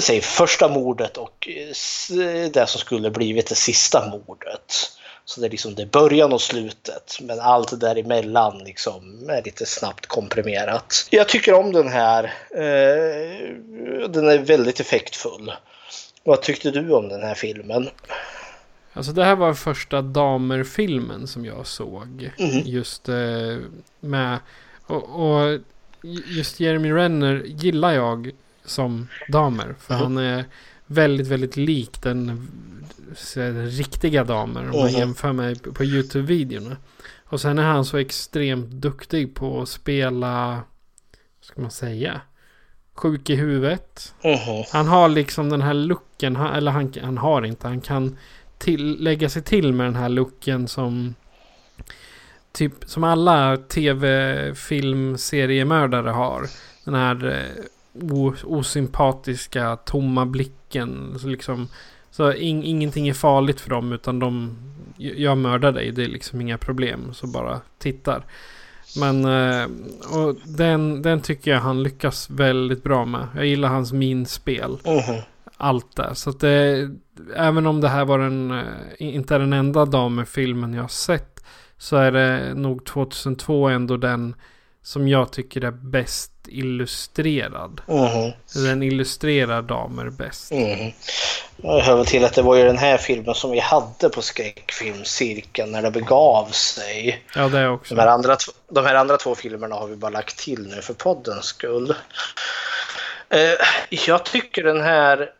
säg, 0.00 0.20
första 0.20 0.68
mordet 0.68 1.16
och 1.16 1.48
eh, 1.48 2.50
det 2.50 2.66
som 2.68 2.80
skulle 2.80 3.10
blivit 3.10 3.46
det 3.46 3.54
sista 3.54 4.08
mordet. 4.10 4.92
Så 5.24 5.40
det 5.40 5.46
är 5.46 5.50
liksom 5.50 5.74
det 5.74 5.86
början 5.86 6.32
och 6.32 6.40
slutet. 6.40 7.18
Men 7.20 7.40
allt 7.40 7.80
däremellan 7.80 8.58
liksom 8.58 9.28
är 9.30 9.42
lite 9.42 9.66
snabbt 9.66 10.06
komprimerat. 10.06 11.06
Jag 11.10 11.28
tycker 11.28 11.54
om 11.54 11.72
den 11.72 11.88
här. 11.88 12.24
Eh, 12.50 14.08
den 14.08 14.28
är 14.28 14.38
väldigt 14.38 14.80
effektfull. 14.80 15.52
Vad 16.24 16.42
tyckte 16.42 16.70
du 16.70 16.92
om 16.92 17.08
den 17.08 17.22
här 17.22 17.34
filmen? 17.34 17.90
Alltså 18.98 19.12
det 19.12 19.24
här 19.24 19.36
var 19.36 19.54
första 19.54 20.02
damerfilmen 20.02 21.26
som 21.26 21.44
jag 21.44 21.66
såg. 21.66 22.30
Mm. 22.38 22.62
Just 22.64 23.08
eh, 23.08 23.56
med... 24.00 24.38
Och, 24.86 25.04
och, 25.30 25.58
just 26.26 26.60
Jeremy 26.60 26.92
Renner 26.92 27.42
gillar 27.46 27.92
jag 27.92 28.30
som 28.64 29.08
damer. 29.28 29.74
För 29.78 29.94
Mm. 29.94 30.02
han 30.04 30.18
är 30.24 30.44
väldigt, 30.86 31.26
väldigt 31.26 31.56
lik 31.56 32.02
den, 32.02 32.48
den 33.34 33.66
riktiga 33.70 34.24
damer. 34.24 34.60
Om 34.60 34.66
man 34.80 34.90
Mhm. 34.90 34.98
jämför 34.98 35.32
med 35.32 35.62
på 35.74 35.84
YouTube-videorna. 35.84 36.76
Och 37.24 37.40
sen 37.40 37.58
är 37.58 37.62
han 37.62 37.84
så 37.84 37.96
extremt 37.96 38.70
duktig 38.70 39.34
på 39.34 39.62
att 39.62 39.68
spela... 39.68 40.48
Vad 41.38 41.44
ska 41.44 41.60
man 41.60 41.70
säga? 41.70 42.20
Sjuk 42.94 43.30
i 43.30 43.34
huvudet. 43.34 44.14
Mhm. 44.24 44.64
Han 44.72 44.86
har 44.88 45.08
liksom 45.08 45.50
den 45.50 45.62
här 45.62 45.74
looken. 45.74 46.36
han- 46.36 46.54
Eller 46.54 46.70
han, 46.72 46.92
han 47.02 47.18
har 47.18 47.42
inte. 47.42 47.68
Han 47.68 47.80
kan 47.80 48.16
till, 48.58 48.96
lägga 49.00 49.28
sig 49.28 49.42
till 49.42 49.72
med 49.72 49.86
den 49.86 49.96
här 49.96 50.08
looken 50.08 50.68
som... 50.68 51.14
Typ 52.52 52.74
som 52.86 53.04
alla 53.04 53.56
tv-filmseriemördare 53.56 56.10
har. 56.10 56.46
Den 56.84 56.94
här 56.94 57.26
eh, 57.26 57.44
o, 58.12 58.34
osympatiska 58.44 59.76
tomma 59.76 60.26
blicken. 60.26 61.18
Så 61.18 61.28
liksom... 61.28 61.68
Så 62.10 62.32
in, 62.32 62.62
ingenting 62.62 63.08
är 63.08 63.14
farligt 63.14 63.60
för 63.60 63.70
dem 63.70 63.92
utan 63.92 64.18
de... 64.18 64.56
Jag 64.96 65.38
mördar 65.38 65.72
dig, 65.72 65.92
det 65.92 66.04
är 66.04 66.08
liksom 66.08 66.40
inga 66.40 66.58
problem. 66.58 67.14
Så 67.14 67.26
bara 67.26 67.60
tittar. 67.78 68.24
Men 68.96 69.24
eh, 69.24 69.66
och 70.18 70.36
den, 70.44 71.02
den 71.02 71.20
tycker 71.20 71.50
jag 71.50 71.60
han 71.60 71.82
lyckas 71.82 72.30
väldigt 72.30 72.82
bra 72.82 73.04
med. 73.04 73.28
Jag 73.36 73.46
gillar 73.46 73.68
hans 73.68 73.92
minspel. 73.92 74.78
Mhm. 74.84 75.22
Allt 75.60 75.96
där. 75.96 76.14
Så 76.14 76.30
att 76.30 76.40
det, 76.40 76.88
även 77.36 77.66
om 77.66 77.80
det 77.80 77.88
här 77.88 78.04
var 78.04 78.18
den, 78.18 78.50
eh, 78.50 78.64
inte 78.98 79.38
den 79.38 79.52
enda 79.52 79.84
damerfilmen 79.84 80.74
jag 80.74 80.82
har 80.82 80.88
sett. 80.88 81.44
Så 81.78 81.96
är 81.96 82.12
det 82.12 82.54
nog 82.54 82.86
2002 82.86 83.68
ändå 83.68 83.96
den 83.96 84.34
som 84.82 85.08
jag 85.08 85.32
tycker 85.32 85.64
är 85.64 85.70
bäst 85.70 86.32
illustrerad. 86.48 87.80
Mhm. 87.86 88.32
Den 88.54 88.82
illustrerar 88.82 89.62
damer 89.62 90.10
bäst. 90.10 90.52
Mhm. 90.52 90.92
Jag 91.62 91.80
hör 91.80 91.96
väl 91.96 92.06
till 92.06 92.24
att 92.24 92.34
det 92.34 92.42
var 92.42 92.56
ju 92.56 92.64
den 92.64 92.78
här 92.78 92.98
filmen 92.98 93.34
som 93.34 93.50
vi 93.50 93.60
hade 93.60 94.08
på 94.08 94.22
skräckfilmscirkeln 94.22 95.72
när 95.72 95.82
det 95.82 95.90
begav 95.90 96.46
sig. 96.50 97.24
Ja, 97.34 97.48
det 97.48 97.58
är 97.58 97.70
också. 97.70 97.94
De 97.94 98.00
här, 98.00 98.08
andra, 98.08 98.36
de 98.70 98.86
här 98.86 98.94
andra 98.94 99.16
två 99.16 99.34
filmerna 99.34 99.74
har 99.74 99.86
vi 99.86 99.96
bara 99.96 100.10
lagt 100.10 100.38
till 100.38 100.68
nu 100.68 100.82
för 100.82 100.94
poddens 100.94 101.44
skull. 101.44 101.94
Eh, 103.28 103.66
jag 103.90 104.24
tycker 104.24 104.62
den 104.62 104.80
här 104.80 105.30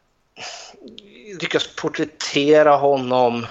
lyckas 1.40 1.69
porträttera 1.77 2.77
honom 2.77 3.47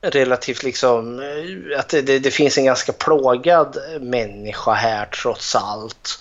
relativt 0.00 0.62
liksom 0.62 1.20
eh, 1.20 1.78
att 1.78 1.88
det, 1.88 2.02
det, 2.02 2.18
det 2.18 2.30
finns 2.30 2.58
en 2.58 2.64
ganska 2.64 2.92
plågad 2.92 3.76
människa 4.00 4.72
här 4.72 5.06
trots 5.06 5.56
allt. 5.56 6.18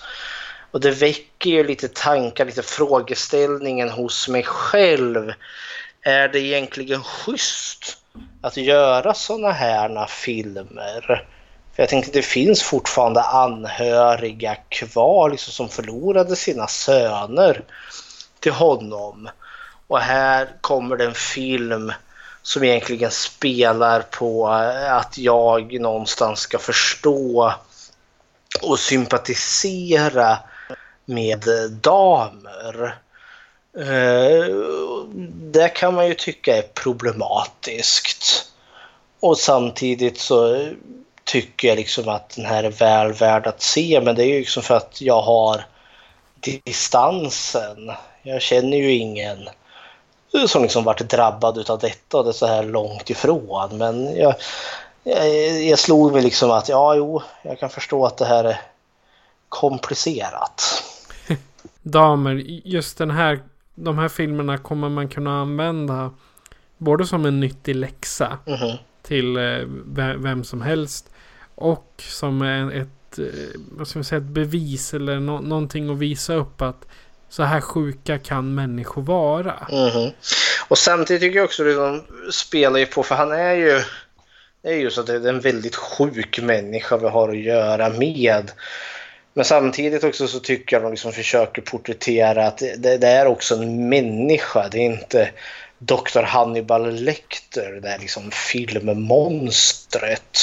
Och 0.71 0.81
det 0.81 0.91
väcker 0.91 1.49
ju 1.49 1.63
lite 1.63 1.87
tankar, 1.87 2.45
lite 2.45 2.63
frågeställningen 2.63 3.89
hos 3.89 4.27
mig 4.27 4.43
själv. 4.43 5.33
Är 6.01 6.27
det 6.27 6.39
egentligen 6.39 7.03
schysst 7.03 7.97
att 8.41 8.57
göra 8.57 9.13
såna 9.13 9.51
här 9.51 10.05
filmer? 10.05 11.25
För 11.75 11.83
jag 11.83 11.89
tänkte, 11.89 12.11
det 12.11 12.21
finns 12.21 12.63
fortfarande 12.63 13.21
anhöriga 13.21 14.55
kvar 14.55 15.29
liksom, 15.29 15.53
som 15.53 15.69
förlorade 15.69 16.35
sina 16.35 16.67
söner 16.67 17.63
till 18.39 18.51
honom. 18.51 19.29
Och 19.87 19.99
här 19.99 20.49
kommer 20.61 20.97
det 20.97 21.05
en 21.05 21.13
film 21.13 21.93
som 22.41 22.63
egentligen 22.63 23.11
spelar 23.11 24.01
på 24.01 24.47
eh, 24.47 24.95
att 24.95 25.17
jag 25.17 25.81
någonstans 25.81 26.39
ska 26.39 26.57
förstå 26.57 27.53
och 28.61 28.79
sympatisera 28.79 30.37
med 31.05 31.43
damer. 31.81 32.97
Eh, 33.77 34.55
det 35.51 35.69
kan 35.69 35.93
man 35.93 36.07
ju 36.07 36.13
tycka 36.13 36.57
är 36.57 36.61
problematiskt. 36.61 38.45
Och 39.19 39.37
samtidigt 39.37 40.19
så 40.19 40.67
tycker 41.23 41.67
jag 41.67 41.77
liksom 41.77 42.09
att 42.09 42.29
den 42.29 42.45
här 42.45 42.63
är 42.63 42.71
väl 42.71 43.13
värd 43.13 43.47
att 43.47 43.61
se. 43.61 44.01
Men 44.03 44.15
det 44.15 44.23
är 44.23 44.27
ju 44.27 44.39
liksom 44.39 44.63
för 44.63 44.77
att 44.77 45.01
jag 45.01 45.21
har 45.21 45.65
distansen. 46.39 47.91
Jag 48.23 48.41
känner 48.41 48.77
ju 48.77 48.91
ingen 48.91 49.49
som 50.47 50.61
liksom 50.61 50.83
varit 50.83 51.09
drabbad 51.09 51.69
av 51.69 51.79
detta 51.79 52.17
och 52.17 52.23
det 52.23 52.29
är 52.29 52.33
så 52.33 52.45
här 52.47 52.63
långt 52.63 53.09
ifrån. 53.09 53.77
Men 53.77 54.15
jag, 54.17 54.35
jag, 55.03 55.63
jag 55.63 55.79
slog 55.79 56.11
mig 56.13 56.21
liksom 56.21 56.51
att 56.51 56.69
ja, 56.69 56.95
jo, 56.95 57.21
jag 57.43 57.59
kan 57.59 57.69
förstå 57.69 58.05
att 58.05 58.17
det 58.17 58.25
här 58.25 58.43
är 58.43 58.61
komplicerat. 59.49 60.83
Damer, 61.81 62.33
just 62.65 62.97
den 62.97 63.11
här, 63.11 63.39
de 63.75 63.97
här 63.97 64.07
filmerna 64.07 64.57
kommer 64.57 64.89
man 64.89 65.09
kunna 65.09 65.41
använda 65.41 66.11
både 66.77 67.05
som 67.05 67.25
en 67.25 67.39
nyttig 67.39 67.75
läxa 67.75 68.37
Mhm. 68.45 68.77
till 69.01 69.37
eh, 69.37 69.43
ve- 69.85 70.15
vem 70.17 70.43
som 70.43 70.61
helst 70.61 71.09
och 71.55 71.93
som 71.97 72.41
ett, 72.41 73.19
eh, 73.19 73.25
vad 73.71 73.87
ska 73.87 73.99
man 73.99 74.03
säga, 74.03 74.17
ett 74.17 74.23
bevis 74.23 74.93
eller 74.93 75.19
nå- 75.19 75.41
någonting 75.41 75.89
att 75.89 75.97
visa 75.97 76.33
upp 76.33 76.61
att 76.61 76.85
så 77.29 77.43
här 77.43 77.61
sjuka 77.61 78.19
kan 78.19 78.55
människor 78.55 79.01
vara. 79.01 79.67
Mhm. 79.71 80.11
Och 80.67 80.77
samtidigt 80.77 81.21
tycker 81.21 81.37
jag 81.37 81.45
också 81.45 81.69
att 81.69 81.75
de 81.75 82.03
spelar 82.31 82.79
ju 82.79 82.85
på, 82.85 83.03
för 83.03 83.15
han 83.15 83.31
är 83.31 83.53
ju 83.53 83.81
det 84.61 84.69
är 84.69 84.77
ju 84.77 84.89
så 84.89 85.01
att 85.01 85.07
det 85.07 85.13
är 85.13 85.27
en 85.27 85.39
väldigt 85.39 85.75
sjuk 85.75 86.39
människa 86.39 86.97
vi 86.97 87.07
har 87.07 87.29
att 87.29 87.37
göra 87.37 87.89
med. 87.89 88.51
Men 89.33 89.45
samtidigt 89.45 90.03
också 90.03 90.27
så 90.27 90.39
tycker 90.39 90.75
jag 90.75 90.83
de 90.83 90.91
liksom 90.91 91.11
försöker 91.11 91.61
porträttera 91.61 92.47
att 92.47 92.57
det, 92.57 92.97
det 92.97 93.07
är 93.07 93.27
också 93.27 93.55
en 93.55 93.89
människa. 93.89 94.67
Det 94.71 94.77
är 94.77 94.85
inte 94.85 95.31
Dr. 95.77 96.21
Hannibal 96.21 96.91
Lecter, 96.91 97.79
det 97.81 97.89
är 97.89 97.99
liksom 97.99 98.31
filmmonstret. 98.31 100.37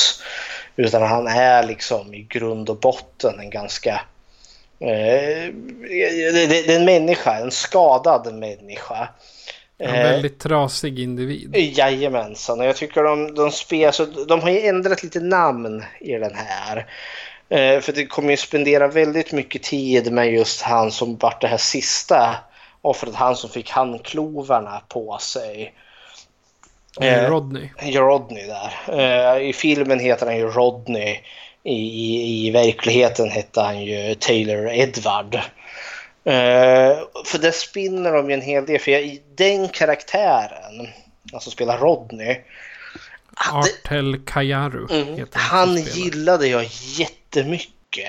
Utan 0.76 1.02
han 1.02 1.26
är 1.26 1.66
liksom 1.66 2.14
i 2.14 2.22
grund 2.22 2.70
och 2.70 2.80
botten 2.80 3.40
en 3.40 3.50
ganska 3.50 4.00
det, 4.84 6.46
det, 6.46 6.72
är 6.72 6.76
en 6.76 6.84
människa, 6.84 7.38
en 7.38 7.50
skadad 7.50 8.34
människa. 8.34 9.08
En 9.78 9.94
Eh, 9.94 10.02
väldigt 10.02 10.40
trasig 10.40 10.98
individ. 10.98 11.56
Jajamensan, 11.56 12.60
och 12.60 12.66
jag 12.66 12.76
tycker 12.76 13.02
de, 13.02 13.34
de 13.34 13.50
spelar 13.50 13.92
så, 13.92 14.04
de 14.04 14.40
har 14.40 14.50
ju 14.50 14.60
ändrat 14.60 15.02
lite 15.02 15.20
namn 15.20 15.84
i 16.00 16.12
den 16.12 16.34
här. 16.34 16.86
Eh, 17.48 17.80
för 17.80 17.92
det 17.92 18.06
kommer 18.06 18.30
ju 18.30 18.36
spendera 18.36 18.88
väldigt 18.88 19.32
mycket 19.32 19.62
tid 19.62 20.12
med 20.12 20.32
just 20.32 20.62
han 20.62 20.90
som 20.90 21.16
vart 21.16 21.40
det 21.40 21.48
här 21.48 21.56
sista 21.56 22.36
offret, 22.82 23.14
han 23.14 23.36
som 23.36 23.50
fick 23.50 23.70
handklovarna 23.70 24.82
på 24.88 25.18
sig. 25.18 25.74
Eh, 27.00 27.30
Rodney. 27.30 27.70
Rodney 27.82 28.46
där. 28.46 28.72
Eh, 28.98 29.48
I 29.48 29.52
filmen 29.52 29.98
heter 29.98 30.26
han 30.26 30.36
ju 30.36 30.46
Rodney. 30.46 31.20
I, 31.64 31.72
i, 31.72 32.46
I 32.46 32.50
verkligheten 32.50 33.30
hette 33.30 33.60
han 33.60 33.82
ju 33.82 34.14
Taylor 34.14 34.68
Edward. 34.68 35.34
Eh, 36.24 36.98
för 37.24 37.38
det 37.38 37.52
spinner 37.52 38.12
de 38.12 38.30
ju 38.30 38.34
en 38.34 38.42
hel 38.42 38.66
del. 38.66 38.80
För 38.80 38.90
jag, 38.90 39.18
den 39.34 39.68
karaktären, 39.68 40.88
alltså 41.32 41.50
spelar 41.50 41.78
Rodney. 41.78 42.36
Artel 43.34 44.20
Kajaru. 44.26 44.86
Mm, 44.90 45.26
han 45.32 45.76
gillade 45.76 46.46
jag 46.46 46.66
jättemycket. 46.98 48.08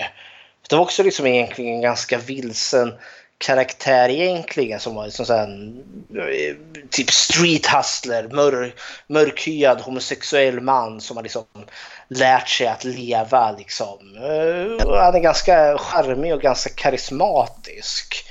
Det 0.69 0.75
var 0.75 0.83
också 0.83 1.03
liksom 1.03 1.27
egentligen 1.27 1.75
en 1.75 1.81
ganska 1.81 2.17
vilsen 2.17 2.93
karaktär 3.45 4.09
egentligen 4.09 4.79
som 4.79 4.95
var 4.95 5.05
liksom 5.05 5.25
som 5.25 5.35
sån 5.35 6.19
eh, 6.19 6.55
typ 6.89 7.11
street 7.11 7.65
hustler, 7.65 8.27
mör, 8.31 8.73
mörkhyad 9.07 9.81
homosexuell 9.81 10.61
man 10.61 11.01
som 11.01 11.17
har 11.17 11.23
liksom 11.23 11.43
lärt 12.07 12.49
sig 12.49 12.67
att 12.67 12.83
leva 12.83 13.51
liksom. 13.51 13.97
Eh, 14.15 14.97
han 14.97 15.15
är 15.15 15.19
ganska 15.19 15.77
charmig 15.77 16.33
och 16.33 16.41
ganska 16.41 16.69
karismatisk. 16.69 18.25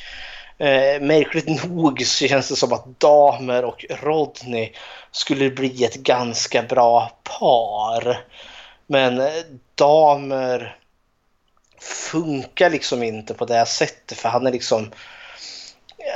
Eh, 0.58 1.00
märkligt 1.00 1.64
nog 1.64 2.02
så 2.06 2.26
känns 2.26 2.48
det 2.48 2.56
som 2.56 2.72
att 2.72 3.00
Damer 3.00 3.64
och 3.64 3.84
Rodney 3.90 4.72
skulle 5.10 5.50
bli 5.50 5.84
ett 5.84 5.94
ganska 5.94 6.62
bra 6.62 7.12
par. 7.38 8.24
Men 8.86 9.20
eh, 9.20 9.32
Damer 9.74 10.76
funkar 11.84 12.70
liksom 12.70 13.02
inte 13.02 13.34
på 13.34 13.44
det 13.44 13.66
sättet 13.66 14.18
för 14.18 14.28
han 14.28 14.46
är 14.46 14.52
liksom 14.52 14.90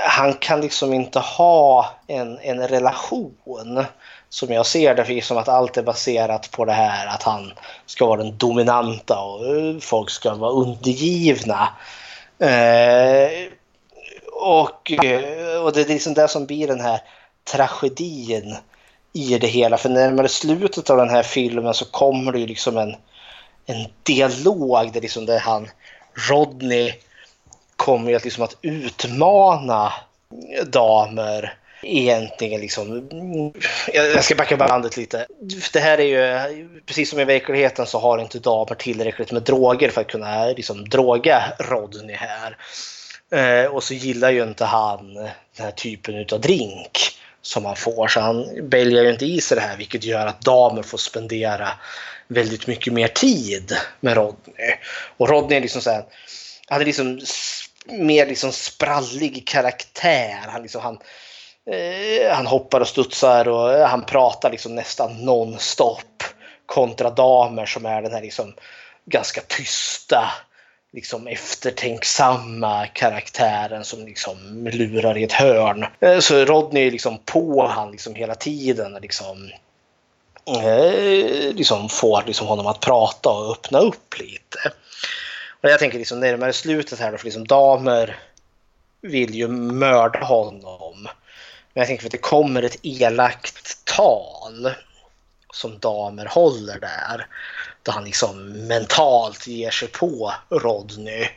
han 0.06 0.34
kan 0.34 0.60
liksom 0.60 0.94
inte 0.94 1.18
ha 1.18 1.90
en, 2.06 2.38
en 2.38 2.68
relation 2.68 3.86
som 4.28 4.52
jag 4.52 4.66
ser 4.66 4.94
det, 4.94 5.04
för 5.04 5.20
som 5.20 5.38
att 5.38 5.48
allt 5.48 5.76
är 5.76 5.82
baserat 5.82 6.50
på 6.50 6.64
det 6.64 6.72
här 6.72 7.06
att 7.06 7.22
han 7.22 7.52
ska 7.86 8.06
vara 8.06 8.22
den 8.22 8.38
dominanta 8.38 9.20
och 9.20 9.46
eh, 9.46 9.78
folk 9.80 10.10
ska 10.10 10.34
vara 10.34 10.50
undergivna. 10.50 11.68
Eh, 12.38 13.48
och, 14.32 14.92
eh, 14.92 15.62
och 15.62 15.72
det 15.72 15.80
är 15.80 15.88
liksom 15.88 16.14
det 16.14 16.28
som 16.28 16.46
blir 16.46 16.66
den 16.66 16.80
här 16.80 17.00
tragedin 17.52 18.56
i 19.12 19.38
det 19.38 19.46
hela. 19.46 19.76
För 19.76 19.88
närmare 19.88 20.28
slutet 20.28 20.90
av 20.90 20.96
den 20.96 21.10
här 21.10 21.22
filmen 21.22 21.74
så 21.74 21.84
kommer 21.84 22.32
det 22.32 22.38
ju 22.38 22.46
liksom 22.46 22.76
en, 22.76 22.94
en 23.68 23.86
dialog 24.02 24.92
där, 24.92 25.00
liksom 25.00 25.26
där 25.26 25.38
han, 25.38 25.68
Rodney, 26.28 26.92
kommer 27.76 28.14
att, 28.14 28.24
liksom 28.24 28.44
att 28.44 28.56
utmana 28.62 29.92
damer 30.66 31.54
egentligen 31.82 32.60
liksom... 32.60 33.10
Jag 33.92 34.24
ska 34.24 34.34
backa 34.34 34.56
bandet 34.56 34.96
lite. 34.96 35.26
Det 35.72 35.80
här 35.80 36.00
är 36.00 36.48
ju, 36.48 36.68
precis 36.86 37.10
som 37.10 37.20
i 37.20 37.24
verkligheten 37.24 37.86
så 37.86 37.98
har 37.98 38.18
inte 38.18 38.38
damer 38.38 38.74
tillräckligt 38.74 39.32
med 39.32 39.42
droger 39.42 39.90
för 39.90 40.00
att 40.00 40.06
kunna 40.06 40.46
liksom 40.46 40.88
droga 40.88 41.52
Rodney 41.58 42.16
här. 42.16 42.56
Eh, 43.30 43.70
och 43.70 43.82
så 43.82 43.94
gillar 43.94 44.30
ju 44.30 44.42
inte 44.42 44.64
han 44.64 45.14
den 45.14 45.30
här 45.58 45.70
typen 45.70 46.26
av 46.32 46.40
drink 46.40 46.98
som 47.42 47.64
han 47.64 47.76
får 47.76 48.08
så 48.08 48.20
han 48.20 48.68
väljer 48.68 49.02
ju 49.02 49.10
inte 49.10 49.26
i 49.26 49.40
sig 49.40 49.56
det 49.56 49.62
här 49.62 49.76
vilket 49.76 50.04
gör 50.04 50.26
att 50.26 50.40
damer 50.40 50.82
får 50.82 50.98
spendera 50.98 51.68
väldigt 52.28 52.66
mycket 52.66 52.92
mer 52.92 53.08
tid 53.08 53.76
med 54.00 54.16
Rodney. 54.16 54.74
Och 55.16 55.28
Rodney 55.28 55.56
är 55.56 55.60
liksom 55.60 55.82
så 55.82 55.90
här, 55.90 56.04
han 56.68 56.80
är 56.80 56.84
liksom 56.84 57.20
mer 57.86 58.26
liksom 58.26 58.52
sprallig 58.52 59.48
karaktär. 59.48 60.44
Han, 60.46 60.62
liksom, 60.62 60.82
han, 60.82 60.98
eh, 61.70 62.34
han 62.34 62.46
hoppar 62.46 62.80
och 62.80 62.88
studsar 62.88 63.48
och 63.48 63.72
eh, 63.74 63.88
han 63.88 64.04
pratar 64.04 64.50
liksom 64.50 64.74
nästan 64.74 65.24
nonstop 65.24 66.24
kontra 66.66 67.10
damer 67.10 67.66
som 67.66 67.86
är 67.86 68.02
den 68.02 68.12
här 68.12 68.22
liksom 68.22 68.54
ganska 69.04 69.40
tysta, 69.40 70.30
liksom 70.92 71.26
eftertänksamma 71.26 72.86
karaktären 72.86 73.84
som 73.84 74.06
liksom 74.06 74.66
lurar 74.72 75.18
i 75.18 75.24
ett 75.24 75.32
hörn. 75.32 75.86
Eh, 76.00 76.18
så 76.18 76.44
Rodney 76.44 76.86
är 76.86 76.90
liksom 76.90 77.18
på 77.24 77.66
han 77.66 77.90
liksom 77.90 78.14
hela 78.14 78.34
tiden. 78.34 78.98
Liksom, 79.02 79.50
eh, 80.56 81.54
liksom 81.54 81.88
får 81.88 82.22
liksom 82.26 82.46
honom 82.46 82.66
att 82.66 82.80
prata 82.80 83.28
och 83.28 83.52
öppna 83.52 83.78
upp 83.78 84.18
lite. 84.18 84.72
Och 85.62 85.70
jag 85.70 85.78
tänker 85.78 85.98
liksom 85.98 86.20
närmare 86.20 86.52
slutet 86.52 86.98
här 86.98 87.12
då, 87.12 87.18
för 87.18 87.24
liksom 87.24 87.46
damer 87.46 88.18
vill 89.00 89.34
ju 89.34 89.48
mörda 89.48 90.24
honom. 90.24 91.02
Men 91.72 91.80
jag 91.80 91.86
tänker 91.86 92.02
för 92.02 92.08
att 92.08 92.12
det 92.12 92.18
kommer 92.18 92.62
ett 92.62 92.78
elakt 92.82 93.84
tal 93.84 94.70
som 95.52 95.78
damer 95.78 96.26
håller 96.26 96.80
där. 96.80 97.26
Då 97.82 97.92
han 97.92 98.04
liksom 98.04 98.52
mentalt 98.66 99.46
ger 99.46 99.70
sig 99.70 99.88
på 99.88 100.34
Rodney. 100.48 101.28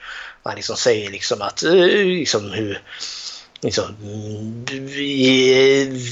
Han 0.43 0.55
liksom 0.55 0.75
säger 0.75 1.11
liksom 1.11 1.41
att 1.41 1.63
eh, 1.63 1.73
liksom 2.05 2.51
hur 2.51 2.81
liksom, 3.61 3.95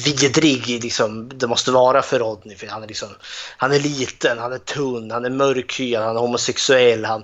vidrig 0.05 0.83
liksom, 0.83 1.31
det 1.35 1.47
måste 1.47 1.71
vara 1.71 2.01
för 2.01 2.19
Rodney. 2.19 2.55
För 2.55 2.67
han, 2.67 2.83
är 2.83 2.87
liksom, 2.87 3.09
han 3.57 3.71
är 3.71 3.79
liten, 3.79 4.37
han 4.37 4.53
är 4.53 4.57
tunn, 4.57 5.11
han 5.11 5.25
är 5.25 5.29
mörkhyad, 5.29 6.03
han 6.03 6.15
är 6.15 6.19
homosexuell, 6.19 7.05
han 7.05 7.23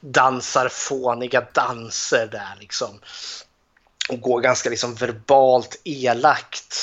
dansar 0.00 0.68
fåniga 0.68 1.46
danser 1.52 2.28
där 2.32 2.56
liksom. 2.60 3.00
Och 4.08 4.20
går 4.20 4.40
ganska 4.40 4.70
liksom 4.70 4.94
verbalt 4.94 5.80
elakt 5.84 6.74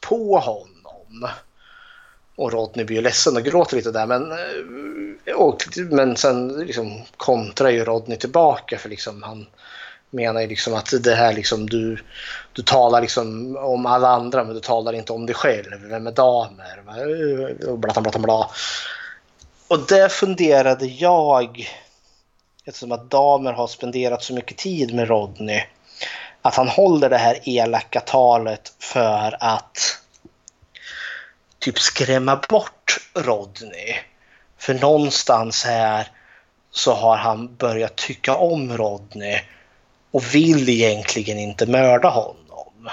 på 0.00 0.38
honom. 0.38 1.28
Och 2.36 2.52
Rodney 2.52 2.84
blir 2.84 2.96
ju 2.96 3.02
ledsen 3.02 3.36
och 3.36 3.42
gråter 3.42 3.76
lite 3.76 3.90
där 3.90 4.06
men, 4.06 4.32
eh, 4.32 5.34
och, 5.34 5.62
men 5.76 6.16
sen 6.16 6.48
liksom 6.48 7.02
kontrar 7.16 7.70
ju 7.70 7.84
Rodney 7.84 8.18
tillbaka 8.18 8.78
för 8.78 8.88
liksom 8.88 9.22
han 9.22 9.46
menar 10.14 10.40
ju 10.40 10.46
liksom 10.46 10.74
att 10.74 10.94
det 11.02 11.14
här 11.14 11.32
liksom 11.32 11.66
du, 11.66 11.98
du 12.52 12.62
talar 12.62 13.00
liksom 13.00 13.56
om 13.56 13.86
alla 13.86 14.08
andra 14.08 14.44
men 14.44 14.54
du 14.54 14.60
talar 14.60 14.92
inte 14.92 15.12
om 15.12 15.26
dig 15.26 15.34
själv. 15.34 15.80
Vem 15.80 16.06
är 16.06 16.12
damer? 16.12 16.82
Och 17.68 17.78
bla, 17.78 18.00
bla, 18.00 18.18
bla. 18.18 18.50
Och 19.68 19.86
det 19.88 20.12
funderade 20.12 20.86
jag, 20.86 21.68
eftersom 22.64 22.92
att 22.92 23.10
damer 23.10 23.52
har 23.52 23.66
spenderat 23.66 24.22
så 24.22 24.34
mycket 24.34 24.56
tid 24.56 24.94
med 24.94 25.08
Rodney, 25.08 25.62
att 26.42 26.54
han 26.54 26.68
håller 26.68 27.10
det 27.10 27.18
här 27.18 27.38
elaka 27.44 28.00
talet 28.00 28.72
för 28.78 29.36
att 29.40 29.78
typ 31.58 31.78
skrämma 31.78 32.40
bort 32.48 32.98
Rodney. 33.14 33.94
För 34.58 34.74
någonstans 34.74 35.64
här 35.64 36.08
så 36.70 36.92
har 36.92 37.16
han 37.16 37.56
börjat 37.56 37.96
tycka 37.96 38.34
om 38.34 38.76
Rodney 38.76 39.40
och 40.14 40.34
vill 40.34 40.68
egentligen 40.68 41.38
inte 41.38 41.66
mörda 41.66 42.08
honom. 42.08 42.88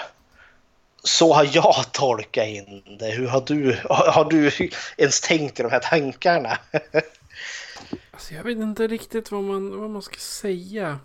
Så 1.03 1.34
har 1.34 1.49
jag 1.53 1.76
tolkat 1.91 2.48
in 2.48 2.98
det. 2.99 3.11
Hur 3.11 3.27
har 3.27 3.43
du, 3.48 3.77
har 3.89 4.30
du 4.30 4.69
ens 4.98 5.22
tänkt 5.22 5.60
i 5.60 5.64
de 5.64 5.72
här 5.72 5.80
tankarna? 5.80 6.57
alltså 8.11 8.34
jag 8.34 8.43
vet 8.43 8.57
inte 8.57 8.88
riktigt 8.88 9.31
vad 9.31 9.43
man, 9.43 9.80
vad 9.80 9.89
man 9.89 10.02
ska 10.02 10.19
säga. 10.19 10.99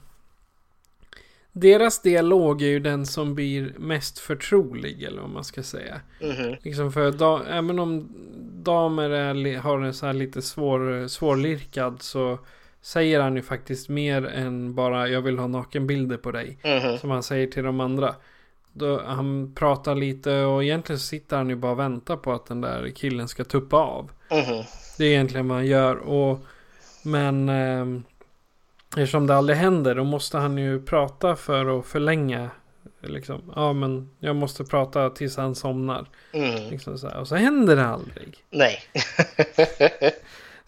Deras 1.53 2.03
dialog 2.03 2.63
är 2.63 2.67
ju 2.67 2.81
den 2.81 3.07
som 3.07 3.35
blir 3.35 3.75
mest 3.79 4.19
förtrolig 4.19 5.03
eller 5.03 5.21
vad 5.21 5.31
man 5.31 5.45
ska 5.45 5.63
säga. 5.63 6.01
Mm 6.21 6.37
-hmm. 6.37 6.59
Liksom 6.63 6.93
för 6.93 7.13
da, 7.13 7.45
även 7.49 7.79
om 7.79 8.09
damer 8.63 9.11
är, 9.11 9.59
har 9.59 9.81
en 9.81 9.95
så 9.95 10.07
här 10.07 10.13
lite 10.13 10.43
svår, 10.43 11.09
svårlirkad 11.09 12.03
så 12.03 12.39
säger 12.87 13.21
han 13.21 13.37
ju 13.37 13.43
faktiskt 13.43 13.89
mer 13.89 14.27
än 14.27 14.75
bara 14.75 15.09
jag 15.09 15.23
vill 15.23 15.39
ha 15.39 15.47
nakenbilder 15.47 16.17
på 16.17 16.33
dig. 16.33 16.59
Mm 16.63 16.83
-hmm. 16.83 16.99
Som 16.99 17.11
han 17.11 17.23
säger 17.23 17.47
till 17.47 17.65
de 17.65 17.81
andra. 17.81 18.15
Då, 18.73 19.03
han 19.07 19.55
pratar 19.55 19.95
lite 19.95 20.41
och 20.41 20.65
egentligen 20.65 20.99
sitter 20.99 21.37
han 21.37 21.49
ju 21.49 21.57
bara 21.57 21.73
och 21.73 21.79
väntar 21.79 22.17
på 22.17 22.33
att 22.33 22.47
den 22.47 22.61
där 22.61 22.91
killen 22.95 23.29
ska 23.29 23.45
tuppa 23.45 23.77
av. 23.77 24.11
Mm 24.29 24.45
-hmm. 24.45 24.65
Det 24.99 25.05
är 25.05 25.09
egentligen 25.09 25.49
vad 25.49 25.57
han 25.57 25.67
gör. 25.67 25.97
Och, 25.97 26.39
men 27.03 27.49
eh, 27.49 28.03
eftersom 28.89 29.27
det 29.27 29.37
aldrig 29.37 29.59
händer 29.59 29.95
då 29.95 30.05
måste 30.05 30.39
han 30.39 30.59
ju 30.59 30.83
prata 30.83 31.37
för 31.37 31.79
att 31.79 31.87
förlänga. 31.87 32.51
Liksom, 33.01 33.53
ja 33.57 33.73
men 33.73 34.11
jag 34.19 34.37
måste 34.37 34.65
prata 34.65 35.11
tills 35.11 35.37
han 35.37 35.55
somnar. 35.55 36.07
Mm. 36.33 36.71
Liksom 36.71 36.99
så 36.99 37.19
och 37.19 37.29
så 37.29 37.37
händer 37.37 37.77
det 37.77 37.87
aldrig. 37.87 38.37
Nej. 38.51 38.79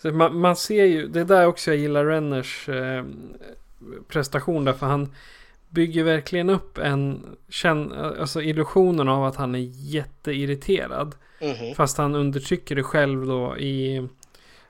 Så 0.03 0.12
man, 0.12 0.41
man, 0.41 0.57
ser 0.57 0.85
ju, 0.85 1.09
det 1.09 1.20
är 1.20 1.25
där 1.25 1.47
också 1.47 1.70
jag 1.70 1.81
gillar 1.81 2.05
Renners 2.05 2.69
eh, 2.69 3.05
prestation. 4.09 4.65
Därför 4.65 4.87
han 4.87 5.12
bygger 5.69 6.05
verkligen 6.05 6.51
upp 6.51 6.79
en 6.79 7.37
känn, 7.49 7.93
alltså 7.93 8.43
illusionen 8.43 9.09
av 9.09 9.25
att 9.25 9.37
han 9.37 9.55
är 9.55 9.70
jätteirriterad. 9.73 11.15
Mm 11.41 11.57
-hmm. 11.57 11.75
Fast 11.75 11.99
han 11.99 12.15
undertrycker 12.15 12.77
det 12.77 12.83
själv 12.83 13.27
då 13.27 13.59
i... 13.59 14.09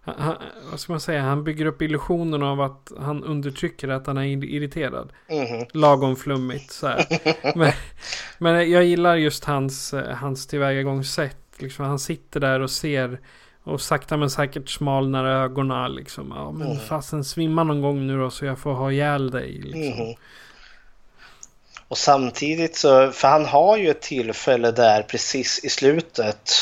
Han, 0.01 0.35
vad 0.71 0.81
ska 0.81 0.93
man 0.93 1.01
säga? 1.01 1.23
Han 1.23 1.45
bygger 1.45 1.67
upp 1.67 1.83
illusionen 1.83 2.43
av 2.43 2.61
att 2.61 2.93
han 2.99 3.25
undertrycker 3.25 3.89
att 3.89 4.07
han 4.07 4.19
är 4.19 4.45
irriterad. 4.45 5.13
Mm 5.29 5.47
-hmm. 5.47 5.67
Lagom 5.73 6.17
flummigt 6.17 6.73
så 6.73 6.87
men, 7.55 7.73
men 8.39 8.71
jag 8.71 8.85
gillar 8.85 9.17
just 9.17 9.45
hans, 9.45 9.95
hans 10.15 10.47
tillvägagångssätt. 10.47 11.37
Liksom, 11.59 11.85
han 11.85 11.99
sitter 11.99 12.41
där 12.41 12.61
och 12.61 12.71
ser 12.71 13.21
och 13.69 13.81
sakta 13.81 14.17
men 14.17 14.31
säkert 14.31 14.69
smalnar 14.69 15.25
ögonen 15.25 15.95
liksom. 15.95 16.33
Ja 16.37 16.51
men 16.51 16.71
mm. 16.71 16.81
fasen 16.87 17.25
svimma 17.25 17.65
någon 17.65 17.83
gång 17.83 18.07
nu 18.07 18.19
då 18.19 18.31
så 18.31 18.45
jag 18.45 18.59
får 18.59 18.73
ha 18.73 18.93
ihjäl 18.93 19.31
dig. 19.31 19.53
Liksom. 19.53 20.05
Mm. 20.05 20.15
Och 21.89 21.99
samtidigt 21.99 22.77
så, 22.77 23.11
för 23.11 23.29
han 23.29 23.45
har 23.45 23.77
ju 23.77 23.91
ett 23.91 24.03
tillfälle 24.03 24.71
där 24.71 25.03
precis 25.03 25.65
i 25.65 25.69
slutet 25.69 26.53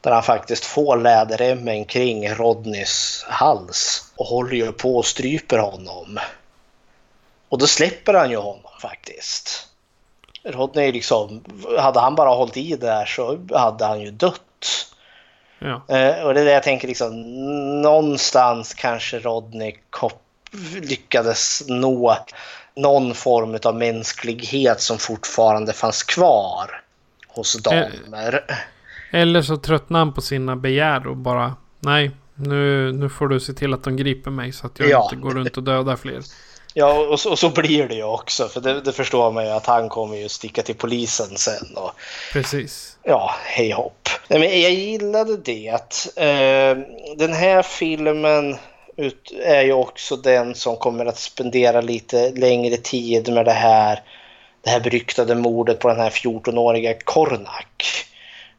där 0.00 0.10
han 0.10 0.22
faktiskt 0.22 0.64
får 0.64 0.96
läderremmen 0.96 1.84
kring 1.84 2.28
Rodneys 2.28 3.24
hals 3.28 4.12
och 4.16 4.26
håller 4.26 4.56
ju 4.56 4.72
på 4.72 4.96
och 4.96 5.06
stryper 5.06 5.58
honom. 5.58 6.18
Och 7.48 7.58
då 7.58 7.66
släpper 7.66 8.14
han 8.14 8.30
ju 8.30 8.36
honom 8.36 8.70
faktiskt. 8.80 9.66
Rodney 10.44 10.92
liksom, 10.92 11.44
hade 11.78 12.00
han 12.00 12.14
bara 12.14 12.30
hållit 12.30 12.56
i 12.56 12.76
där 12.76 13.06
så 13.06 13.38
hade 13.54 13.84
han 13.84 14.00
ju 14.00 14.10
dött. 14.10 14.95
Ja. 15.58 15.82
Eh, 15.88 16.24
och 16.26 16.34
det 16.34 16.40
är 16.40 16.44
det 16.44 16.52
jag 16.52 16.62
tänker 16.62 16.88
liksom, 16.88 17.22
någonstans 17.82 18.74
kanske 18.74 19.18
Rodney 19.18 19.74
Kopp 19.90 20.22
lyckades 20.82 21.62
nå 21.68 22.18
någon 22.76 23.14
form 23.14 23.58
av 23.64 23.74
mänsklighet 23.76 24.80
som 24.80 24.98
fortfarande 24.98 25.72
fanns 25.72 26.02
kvar 26.02 26.82
hos 27.28 27.62
damer. 27.62 28.44
Eller 29.12 29.42
så 29.42 29.56
tröttnar 29.56 29.98
han 29.98 30.12
på 30.12 30.20
sina 30.20 30.56
begär 30.56 31.06
och 31.06 31.16
bara 31.16 31.54
nej, 31.80 32.10
nu, 32.34 32.92
nu 32.92 33.08
får 33.08 33.28
du 33.28 33.40
se 33.40 33.52
till 33.52 33.74
att 33.74 33.84
de 33.84 33.96
griper 33.96 34.30
mig 34.30 34.52
så 34.52 34.66
att 34.66 34.78
jag 34.78 34.88
Ja. 34.88 35.02
inte 35.12 35.16
går 35.16 35.30
runt 35.30 35.56
och 35.56 35.62
dödar 35.62 35.96
fler. 35.96 36.22
Ja, 36.74 36.92
och 36.92 37.20
så, 37.20 37.30
och 37.30 37.38
så 37.38 37.50
blir 37.50 37.88
det 37.88 37.94
ju 37.94 38.04
också. 38.04 38.48
För 38.48 38.60
det, 38.60 38.80
det 38.80 38.92
förstår 38.92 39.32
man 39.32 39.44
ju 39.44 39.50
att 39.50 39.66
han 39.66 39.88
kommer 39.88 40.16
ju 40.16 40.28
sticka 40.28 40.62
till 40.62 40.74
polisen 40.74 41.36
sen. 41.36 41.76
Och, 41.76 41.90
Precis 42.32 42.95
ja, 43.06 43.34
hej 43.44 43.70
hopp. 43.70 44.08
Nej, 44.28 44.40
men 44.40 44.60
jag 44.60 44.72
gillade 44.72 45.36
det. 45.36 46.16
Eh, 46.16 46.76
den 47.16 47.32
här 47.32 47.62
filmen 47.62 48.56
ut, 48.96 49.32
är 49.44 49.62
ju 49.62 49.72
också 49.72 50.16
den 50.16 50.54
som 50.54 50.76
kommer 50.76 51.06
att 51.06 51.18
spendera 51.18 51.80
lite 51.80 52.30
längre 52.30 52.76
tid 52.76 53.32
med 53.32 53.44
det 53.44 53.52
här, 53.52 54.00
det 54.62 54.70
här 54.70 54.80
beryktade 54.80 55.34
mordet 55.34 55.78
på 55.78 55.88
den 55.88 56.00
här 56.00 56.10
14-åriga 56.10 56.94
Kornak. 57.04 57.84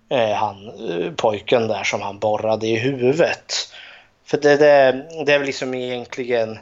Eh, 0.09 0.31
han, 0.31 0.67
eh, 0.67 1.11
pojken 1.11 1.67
där 1.67 1.83
som 1.83 2.01
han 2.01 2.19
borrade 2.19 2.67
i 2.67 2.75
huvudet. 2.75 3.53
För 4.25 4.37
det, 4.37 4.57
det, 4.57 5.05
det 5.25 5.33
är 5.33 5.39
väl 5.39 5.47
liksom 5.47 5.73
egentligen 5.73 6.59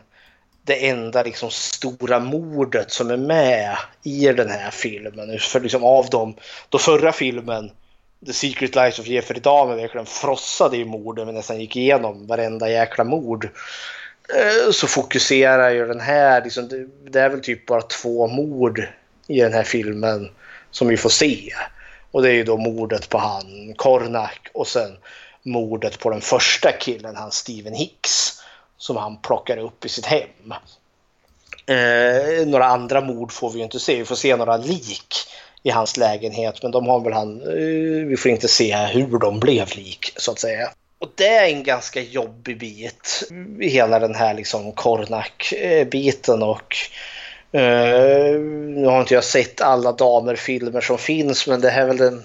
det 0.66 0.88
enda 0.90 1.24
liksom 1.24 1.52
stora 1.52 2.20
mordet 2.20 2.92
som 2.92 3.10
är 3.10 3.18
med 3.18 3.78
i 4.04 4.26
den 4.26 4.50
här 4.50 4.72
filmen. 4.72 5.40
För 5.40 5.60
liksom 5.60 5.84
av 5.84 6.10
dem, 6.10 6.36
då 6.70 6.78
förra 6.78 7.12
filmen 7.12 7.72
The 8.26 8.34
Secret 8.34 8.76
Life 8.76 9.02
of 9.02 9.08
Jeffrey 9.08 9.40
Dahmer 9.40 9.76
verkligen 9.76 10.06
frossade 10.06 10.78
i 10.78 10.86
morden 10.86 11.26
men 11.26 11.36
nästan 11.36 11.60
gick 11.60 11.76
igenom 11.76 12.28
varenda 12.28 12.70
jäkla 12.70 13.04
mord. 13.04 13.50
Eh, 14.36 14.72
så 14.72 14.88
fokuserar 14.88 15.70
ju 15.70 15.88
den 15.88 16.00
här, 16.00 16.44
liksom, 16.44 16.68
det, 16.68 16.88
det 17.12 17.20
är 17.20 17.30
väl 17.30 17.42
typ 17.42 17.66
bara 17.66 17.82
två 17.82 18.28
mord 18.28 18.88
i 19.28 19.40
den 19.40 19.54
här 19.54 19.64
filmen 19.64 20.30
som 20.72 20.88
vi 20.88 20.98
får 20.98 21.10
se. 21.10 21.54
Och 22.12 22.22
det 22.22 22.30
är 22.30 22.34
ju 22.34 22.44
då 22.44 22.58
mordet 22.58 23.10
på 23.10 23.18
han 23.18 23.74
Kornak 23.76 24.48
och 24.54 24.68
sen 24.68 24.98
mordet 25.44 26.00
på 26.00 26.10
den 26.10 26.22
första 26.22 26.72
killen, 26.72 27.16
han 27.16 27.32
Steven 27.32 27.74
Hicks 27.74 28.45
som 28.86 28.98
han 28.98 29.18
plockar 29.18 29.58
upp 29.58 29.86
i 29.86 29.90
sitt 29.90 30.06
hem. 30.06 30.54
Eh, 31.68 32.48
några 32.48 32.66
andra 32.66 33.02
mord 33.02 33.32
får 33.32 33.50
vi 33.50 33.58
ju 33.58 33.64
inte 33.64 33.80
se. 33.80 33.96
Vi 33.96 34.06
får 34.06 34.16
se 34.16 34.36
några 34.36 34.58
lik 34.58 35.16
i 35.64 35.70
hans 35.70 35.98
lägenhet 35.98 36.64
men 36.64 36.72
de 36.72 36.88
har 36.88 37.00
väl 37.00 37.14
han, 37.14 37.42
eh, 37.42 38.08
vi 38.08 38.18
får 38.18 38.32
inte 38.32 38.48
se 38.48 38.76
hur 38.76 39.20
de 39.20 39.40
blev 39.40 39.76
lik 39.76 40.14
så 40.16 40.32
att 40.32 40.40
säga. 40.40 40.70
Och 41.00 41.12
det 41.16 41.28
är 41.28 41.48
en 41.48 41.64
ganska 41.64 42.02
jobbig 42.02 42.60
bit 42.60 43.30
i 43.62 43.70
hela 43.70 44.00
den 44.00 44.16
här 44.16 44.34
liksom 44.34 44.72
Kornak-biten 44.72 46.44
och 46.44 46.76
eh, 47.52 48.40
nu 48.76 48.86
har 48.86 49.00
inte 49.00 49.14
jag 49.14 49.24
sett 49.24 49.62
alla 49.62 49.92
damerfilmer 49.92 50.82
som 50.82 50.98
finns 50.98 51.48
men 51.48 51.62
det 51.62 51.70
här 51.70 51.82
är 51.82 51.88
väl 51.88 51.98
den 51.98 52.24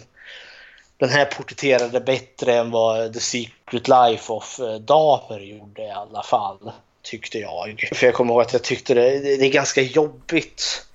den 1.00 1.08
här 1.08 1.24
porträtterade 1.24 2.00
bättre 2.00 2.54
än 2.54 2.70
vad 2.70 3.12
The 3.12 3.20
Secret 3.20 3.88
Life 3.88 4.32
of 4.32 4.60
eh, 4.60 4.74
Damer 4.74 5.40
gjorde 5.40 5.82
i 5.82 5.90
alla 5.90 6.22
fall. 6.22 6.72
Tyckte 7.02 7.38
jag. 7.38 7.88
För 7.94 8.06
jag 8.06 8.14
kommer 8.14 8.34
ihåg 8.34 8.42
att 8.42 8.52
jag 8.52 8.62
tyckte 8.62 8.94
det, 8.94 9.18
det 9.18 9.46
är 9.46 9.52
ganska 9.52 9.82
jobbigt 9.82 10.86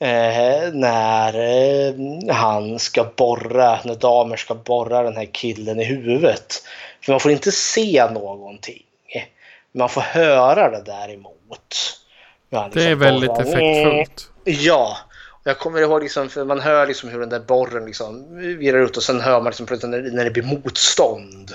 eh, 0.00 0.72
när 0.72 1.34
eh, 1.34 1.94
han 2.34 2.78
ska 2.78 3.04
borra, 3.16 3.78
när 3.84 3.94
damer 3.94 4.36
ska 4.36 4.54
borra 4.54 5.02
den 5.02 5.16
här 5.16 5.28
killen 5.32 5.80
i 5.80 5.84
huvudet. 5.84 6.62
För 7.00 7.12
man 7.12 7.20
får 7.20 7.32
inte 7.32 7.52
se 7.52 8.10
någonting. 8.10 8.82
Man 9.72 9.88
får 9.88 10.00
höra 10.00 10.70
det 10.70 10.82
däremot. 10.86 11.36
Det 12.50 12.56
är 12.56 12.64
liksom 12.64 12.98
väldigt 12.98 13.28
borrar. 13.28 13.42
effektfullt. 13.42 14.30
Ja. 14.44 14.96
Jag 15.50 15.58
kommer 15.58 15.80
ihåg 15.80 16.02
liksom, 16.02 16.28
för 16.28 16.44
man 16.44 16.60
hör 16.60 16.86
liksom 16.86 17.08
hur 17.08 17.20
den 17.20 17.28
där 17.28 17.40
borren 17.40 17.84
liksom 17.84 18.36
virrar 18.58 18.78
ut 18.78 18.96
och 18.96 19.02
sen 19.02 19.20
hör 19.20 19.40
man 19.40 19.50
liksom 19.50 19.66
plötsligt 19.66 19.90
när, 19.90 20.02
när 20.02 20.24
det 20.24 20.30
blir 20.30 20.42
motstånd 20.42 21.54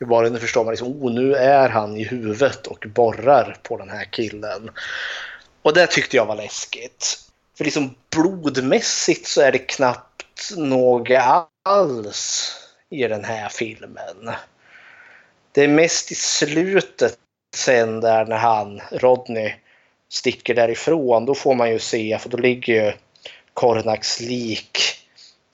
i 0.00 0.04
borren. 0.04 0.32
Då 0.32 0.38
förstår 0.38 0.64
man 0.64 0.72
liksom, 0.72 0.88
oh 0.88 1.12
nu 1.12 1.34
är 1.34 1.68
han 1.68 1.96
i 1.96 2.04
huvudet 2.04 2.66
och 2.66 2.84
borrar 2.94 3.56
på 3.62 3.76
den 3.76 3.88
här 3.88 4.04
killen. 4.04 4.70
Och 5.62 5.74
det 5.74 5.86
tyckte 5.86 6.16
jag 6.16 6.26
var 6.26 6.36
läskigt. 6.36 7.18
För 7.56 7.64
liksom 7.64 7.94
blodmässigt 8.10 9.26
så 9.26 9.40
är 9.40 9.52
det 9.52 9.58
knappt 9.58 10.56
något 10.56 11.08
alls 11.62 12.54
i 12.90 13.08
den 13.08 13.24
här 13.24 13.48
filmen. 13.48 14.30
Det 15.52 15.64
är 15.64 15.68
mest 15.68 16.12
i 16.12 16.14
slutet 16.14 17.18
sen 17.56 18.00
där 18.00 18.26
när 18.26 18.36
han, 18.36 18.80
Rodney, 18.90 19.54
sticker 20.08 20.54
därifrån. 20.54 21.26
Då 21.26 21.34
får 21.34 21.54
man 21.54 21.70
ju 21.70 21.78
se, 21.78 22.18
för 22.18 22.28
då 22.28 22.36
ligger 22.36 22.84
ju 22.84 22.92
Kornaks 23.54 24.20
lik 24.20 24.78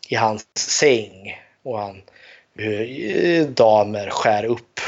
i 0.08 0.14
hans 0.14 0.46
säng. 0.54 1.40
Och 1.62 1.78
han, 1.78 2.02
hur 2.54 3.16
eh, 3.16 3.46
damer 3.46 4.10
skär 4.10 4.44
upp 4.44 4.80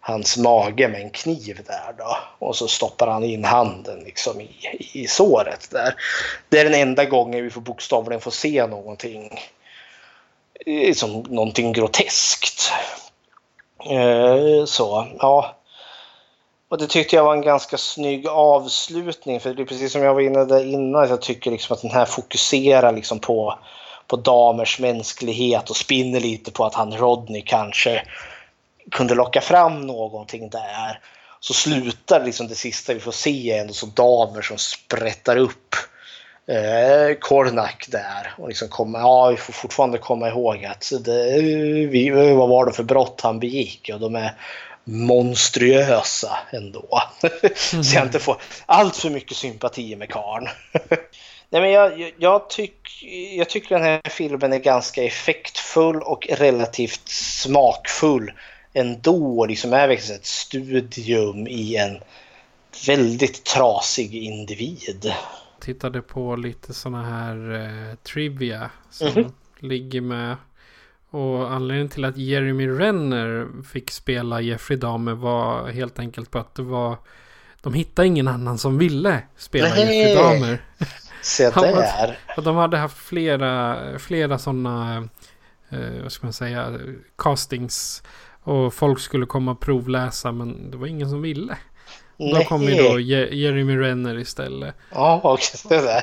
hans 0.00 0.36
mage 0.36 0.88
med 0.88 1.00
en 1.00 1.10
kniv 1.10 1.60
där 1.66 1.94
då. 1.98 2.16
Och 2.38 2.56
så 2.56 2.68
stoppar 2.68 3.06
han 3.06 3.24
in 3.24 3.44
handen 3.44 4.00
liksom 4.00 4.40
i, 4.40 4.50
i 4.92 5.06
såret 5.06 5.70
där. 5.70 5.94
Det 6.48 6.58
är 6.58 6.64
den 6.64 6.74
enda 6.74 7.04
gången 7.04 7.44
vi 7.44 7.50
får 7.50 7.60
bokstavligen 7.60 8.20
får 8.20 8.30
se 8.30 8.66
någonting 8.66 9.40
eh, 10.66 10.94
som 10.94 11.10
någonting 11.12 11.72
groteskt. 11.72 12.72
Eh, 13.90 14.64
Så, 14.64 15.06
ja. 15.18 15.57
Och 16.68 16.78
det 16.78 16.86
tyckte 16.86 17.16
jag 17.16 17.24
var 17.24 17.34
en 17.34 17.42
ganska 17.42 17.78
snygg 17.78 18.26
avslutning. 18.26 19.40
För 19.40 19.54
det 19.54 19.62
är 19.62 19.66
precis 19.66 19.92
som 19.92 20.02
jag 20.02 20.14
var 20.14 20.20
inne 20.20 20.44
där 20.44 20.64
innan. 20.64 21.08
Jag 21.08 21.22
tycker 21.22 21.50
liksom 21.50 21.74
att 21.74 21.82
den 21.82 21.90
här 21.90 22.04
fokuserar 22.04 22.92
liksom 22.92 23.18
på, 23.18 23.58
på 24.06 24.16
damers 24.16 24.80
mänsklighet 24.80 25.70
och 25.70 25.76
spinner 25.76 26.20
lite 26.20 26.50
på 26.50 26.64
att 26.64 26.74
han 26.74 26.96
Rodney 26.96 27.42
kanske 27.42 28.02
kunde 28.90 29.14
locka 29.14 29.40
fram 29.40 29.86
någonting 29.86 30.50
där. 30.50 31.00
Så 31.40 31.54
slutar 31.54 32.24
liksom 32.24 32.48
det 32.48 32.54
sista 32.54 32.94
vi 32.94 33.00
får 33.00 33.12
se 33.12 33.58
ändå 33.58 33.72
så 33.72 33.86
damer 33.86 34.42
som 34.42 34.58
sprättar 34.58 35.36
upp 35.36 35.74
eh, 36.46 37.14
Kornak 37.20 37.86
där. 37.88 38.34
Och 38.38 38.48
liksom 38.48 38.68
komma, 38.68 38.98
ja, 38.98 39.28
vi 39.28 39.36
får 39.36 39.52
fortfarande 39.52 39.98
komma 39.98 40.28
ihåg 40.28 40.64
att 40.64 40.92
det, 41.04 41.36
eh, 41.36 41.42
vi, 41.90 42.10
vad 42.10 42.48
var 42.48 42.66
det 42.66 42.72
för 42.72 42.82
brott 42.82 43.20
han 43.20 43.40
begick? 43.40 43.90
Och 43.94 44.00
de 44.00 44.16
är 44.16 44.34
monstruösa 44.88 46.38
ändå. 46.50 47.02
så 47.54 47.94
jag 47.96 48.04
inte 48.06 48.18
får 48.18 48.36
allt 48.66 48.96
för 48.96 49.10
mycket 49.10 49.36
sympati 49.36 49.96
med 49.96 50.10
karln. 50.10 50.46
Nej, 51.50 51.62
men 51.62 51.70
jag, 51.70 52.00
jag, 52.00 52.12
jag, 52.18 52.50
tyck, 52.50 53.04
jag 53.36 53.48
tycker 53.50 53.74
den 53.74 53.84
här 53.84 54.00
filmen 54.10 54.52
är 54.52 54.58
ganska 54.58 55.04
effektfull 55.04 56.02
och 56.02 56.28
relativt 56.30 57.08
smakfull 57.08 58.32
ändå. 58.72 59.46
Liksom 59.46 59.72
är 59.72 59.88
verkligen 59.88 60.20
ett 60.20 60.26
studium 60.26 61.46
i 61.46 61.76
en 61.76 61.98
väldigt 62.86 63.44
trasig 63.44 64.14
individ. 64.14 65.12
Tittade 65.60 66.02
på 66.02 66.36
lite 66.36 66.74
sådana 66.74 67.04
här 67.10 67.54
eh, 67.54 67.94
trivia 67.94 68.70
som 68.90 69.08
Mhm. 69.08 69.32
ligger 69.60 70.00
med. 70.00 70.36
Och 71.10 71.52
anledningen 71.52 71.88
till 71.88 72.04
att 72.04 72.16
Jeremy 72.16 72.68
Renner 72.68 73.46
fick 73.72 73.90
spela 73.90 74.40
Jeffrey 74.40 74.78
Dahmer 74.78 75.14
var 75.14 75.68
helt 75.68 75.98
enkelt 75.98 76.30
på 76.30 76.38
att 76.38 76.54
det 76.54 76.62
var 76.62 76.96
de 77.62 77.74
hittade 77.74 78.08
ingen 78.08 78.28
annan 78.28 78.58
som 78.58 78.78
ville 78.78 79.22
spela 79.36 79.68
Nej. 79.68 79.80
Jeffrey 79.98 80.14
Dahmer. 80.14 80.58
Se 81.22 81.50
där. 81.54 82.18
Och 82.36 82.42
de 82.42 82.56
hade 82.56 82.76
haft 82.76 82.96
flera, 82.98 83.78
flera 83.98 84.38
sådana, 84.38 85.08
eh, 85.70 86.02
vad 86.02 86.12
ska 86.12 86.26
man 86.26 86.32
säga, 86.32 86.78
castings. 87.18 88.02
Och 88.42 88.74
folk 88.74 89.00
skulle 89.00 89.26
komma 89.26 89.50
och 89.52 89.60
provläsa 89.60 90.32
men 90.32 90.70
det 90.70 90.76
var 90.76 90.86
ingen 90.86 91.10
som 91.10 91.22
ville. 91.22 91.56
Och 92.16 92.34
Då 92.34 92.44
kom 92.44 92.62
ju 92.62 92.74
då 92.82 93.00
Je- 93.00 93.34
Jeremy 93.34 93.76
Renner 93.76 94.18
istället. 94.18 94.74
Ja, 94.90 95.20
okej. 95.24 95.60
Det 95.68 95.80
där. 95.82 96.02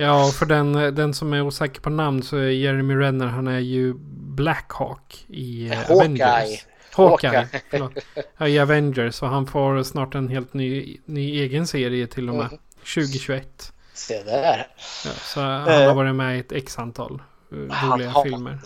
Ja, 0.00 0.30
för 0.38 0.46
den, 0.46 0.72
den 0.72 1.14
som 1.14 1.32
är 1.32 1.42
osäker 1.42 1.80
på 1.80 1.90
namn 1.90 2.22
så 2.22 2.36
är 2.36 2.48
Jeremy 2.50 2.94
Renner, 2.94 3.26
han 3.26 3.48
är 3.48 3.58
ju 3.58 3.94
Blackhawk 4.36 5.24
i 5.28 5.66
eh, 5.70 5.76
Hawkeye. 5.76 5.94
Avengers. 5.96 6.66
Hawkeye. 6.94 7.48
Hawkeye. 7.72 8.48
i 8.48 8.58
Avengers. 8.58 9.22
Och 9.22 9.28
han 9.28 9.46
får 9.46 9.82
snart 9.82 10.14
en 10.14 10.28
helt 10.28 10.54
ny, 10.54 10.96
ny 11.04 11.40
egen 11.40 11.66
serie 11.66 12.06
till 12.06 12.28
och 12.28 12.34
med. 12.34 12.46
Mm. 12.46 12.58
2021. 12.94 13.72
Se 13.94 14.22
där. 14.22 14.66
Ja, 15.04 15.10
så 15.10 15.40
han 15.40 15.62
har 15.68 15.94
varit 15.94 16.14
med 16.14 16.36
i 16.36 16.40
ett 16.40 16.52
x 16.52 16.78
antal 16.78 17.22
uh, 17.52 17.58
roliga 17.58 18.10
har- 18.10 18.24
filmer. 18.24 18.58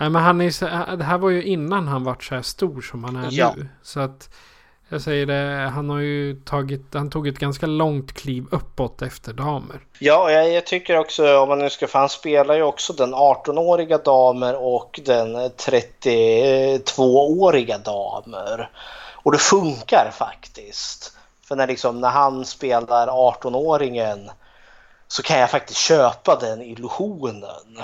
Nej, 0.00 0.10
men 0.10 0.22
han 0.22 0.40
är 0.40 0.50
så, 0.50 0.64
det 0.96 1.04
här 1.04 1.18
var 1.18 1.30
ju 1.30 1.42
innan 1.44 1.88
han 1.88 2.04
vart 2.04 2.24
så 2.24 2.34
här 2.34 2.42
stor 2.42 2.80
som 2.80 3.04
han 3.04 3.16
är 3.16 3.28
Ja. 3.30 3.54
nu. 3.56 3.68
Så 3.82 4.00
att 4.00 4.34
jag 4.88 5.00
säger 5.00 5.26
det, 5.26 5.70
han 5.74 5.90
har 5.90 5.98
ju 5.98 6.34
tagit, 6.34 6.82
han 6.92 7.10
tog 7.10 7.28
ett 7.28 7.38
ganska 7.38 7.66
långt 7.66 8.12
kliv 8.12 8.46
uppåt 8.50 9.02
efter 9.02 9.32
damer. 9.32 9.80
Ja, 9.98 10.30
jag, 10.30 10.52
jag 10.52 10.66
tycker 10.66 10.98
också 10.98 11.38
om 11.38 11.48
man 11.48 11.58
nu 11.58 11.70
ska, 11.70 11.86
för 11.86 11.98
han 11.98 12.08
spelar 12.08 12.54
ju 12.54 12.62
också 12.62 12.92
den 12.92 13.14
18-åriga 13.14 13.98
damer 13.98 14.56
och 14.56 15.00
den 15.04 15.36
32-åriga 15.36 17.78
damer. 17.78 18.70
Och 19.12 19.32
det 19.32 19.38
funkar 19.38 20.10
faktiskt. 20.12 21.12
För 21.44 21.56
när, 21.56 21.66
liksom, 21.66 22.00
när 22.00 22.10
han 22.10 22.44
spelar 22.44 23.06
18-åringen 23.06 24.30
så 25.08 25.22
kan 25.22 25.38
jag 25.38 25.50
faktiskt 25.50 25.78
köpa 25.78 26.38
den 26.40 26.62
illusionen. 26.62 27.78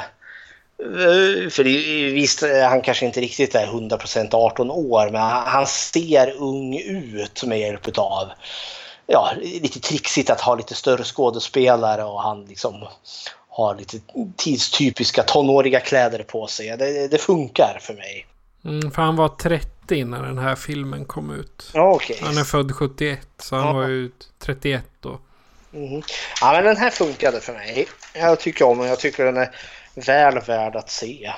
Eh, 0.83 1.49
För 1.51 1.65
det, 1.65 2.11
visst, 2.13 2.43
han 2.71 2.83
kanske 2.83 3.07
inte 3.07 3.21
riktigt 3.21 3.55
är 3.55 3.67
100% 3.67 4.29
18 4.35 4.71
år 4.71 5.11
men 5.11 5.21
han 5.23 5.67
ser 5.67 6.35
ung 6.37 6.79
ut 6.79 7.45
med 7.45 7.61
hjälp 7.61 7.99
av 7.99 8.29
ja, 9.07 9.33
lite 9.43 9.81
trixigt 9.81 10.31
att 10.31 10.41
ha 10.41 10.55
lite 10.55 10.75
större 10.75 11.05
skådespelare 11.05 12.05
och 12.05 12.23
han 12.23 12.45
liksom 12.45 12.75
har 13.49 13.75
lite 13.75 14.01
tidstypiska 14.37 15.23
tonåriga 15.23 15.81
kläder 15.81 16.23
på 16.23 16.47
sig. 16.47 16.77
Det, 16.77 17.09
det 17.09 17.19
funkar 17.19 17.79
för 17.81 17.95
mig. 17.95 18.27
Mm, 18.65 18.91
för 18.91 19.03
han 19.03 19.17
var 19.17 19.29
30 19.29 20.05
när 20.05 20.23
den 20.23 20.39
här 20.39 20.55
filmen 20.55 21.05
kom 21.05 21.35
ut. 21.35 21.71
Okej. 21.75 22.19
Han 22.23 22.39
är 22.39 22.45
född 22.45 22.73
71 22.75 23.19
så 23.39 23.57
han 23.57 23.67
Ja. 23.67 23.73
var 23.73 23.89
ju 23.89 24.11
31 24.39 24.85
då. 25.01 25.19
Mhm. 25.71 26.03
Ja, 26.41 26.53
men 26.53 26.65
den 26.65 26.77
här 26.77 26.91
funkade 26.91 27.41
för 27.41 27.53
mig. 27.53 27.87
Jag 28.15 28.41
tycker 28.41 28.65
om 28.65 28.79
den. 28.79 28.89
Jag 28.89 28.99
tycker 28.99 29.25
den 29.25 29.37
är 29.37 29.51
väl 29.97 30.41
värd 30.41 30.77
att 30.77 30.91
se. 30.91 31.33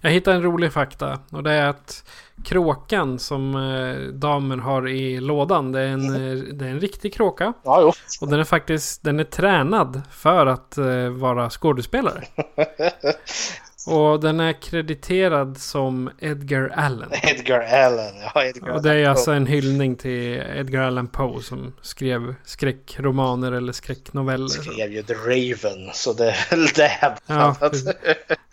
Jag 0.00 0.10
hittade 0.10 0.36
en 0.36 0.42
rolig 0.42 0.72
fakta 0.72 1.18
och 1.30 1.42
det 1.42 1.52
är 1.52 1.66
att 1.66 2.04
kråkan 2.44 3.18
som 3.18 3.54
eh, 3.54 4.12
damer 4.12 4.56
har 4.56 4.88
i 4.88 5.20
lådan 5.20 5.72
det 5.72 5.80
är 5.80 5.88
en, 5.88 6.14
eh, 6.14 6.38
det 6.54 6.64
är 6.64 6.70
en 6.70 6.80
riktig 6.80 7.14
kråka. 7.14 7.52
Ja, 7.64 7.80
jo. 7.82 7.92
Och 8.20 8.28
den 8.28 8.40
är 8.40 8.44
faktiskt 8.44 9.02
den 9.02 9.20
är 9.20 9.24
tränad 9.24 10.02
för 10.10 10.46
att 10.46 10.78
eh, 10.78 11.08
vara 11.08 11.50
skådespelare. 11.50 12.24
Och 13.88 14.20
den 14.20 14.40
är 14.40 14.52
krediterad 14.52 15.58
som 15.58 16.10
Edgar 16.18 16.68
Allan. 16.76 17.10
Edgar 17.22 17.60
Allan. 17.60 18.12
Ja, 18.34 18.44
Edgar 18.44 18.72
Och 18.72 18.82
det 18.82 18.94
är 18.94 19.08
alltså 19.08 19.30
en 19.32 19.46
hyllning 19.46 19.96
till 19.96 20.42
Edgar 20.56 20.82
Allan 20.82 21.06
Poe 21.08 21.42
som 21.42 21.72
skrev 21.82 22.34
skräckromaner 22.44 23.52
eller 23.52 23.72
skräcknoveller. 23.72 24.48
skrev 24.48 24.92
ju 24.92 25.02
The 25.02 25.14
Raven, 25.14 25.90
så 25.94 26.12
det 26.12 26.30
är 26.30 26.50
väl 26.50 26.66
det. 26.66 27.16
Ja. 27.26 27.56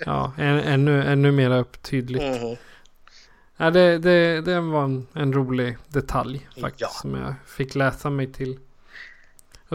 Ja, 0.06 0.34
än, 0.38 0.60
ännu, 0.60 1.04
ännu 1.04 1.32
mer 1.32 1.64
tydligt. 1.82 2.42
Mhm. 2.42 2.56
Ja, 3.58 3.72
det, 3.72 3.98
det, 3.98 4.42
det 4.42 4.60
var 4.62 4.84
en, 4.84 5.08
en 5.14 5.34
rolig 5.34 5.78
detalj 5.88 6.48
faktiskt 6.62 6.82
Ja. 6.82 6.88
som 7.02 7.16
jag 7.16 7.34
fick 7.48 7.76
läsa 7.76 8.10
mig 8.10 8.34
till. 8.34 8.60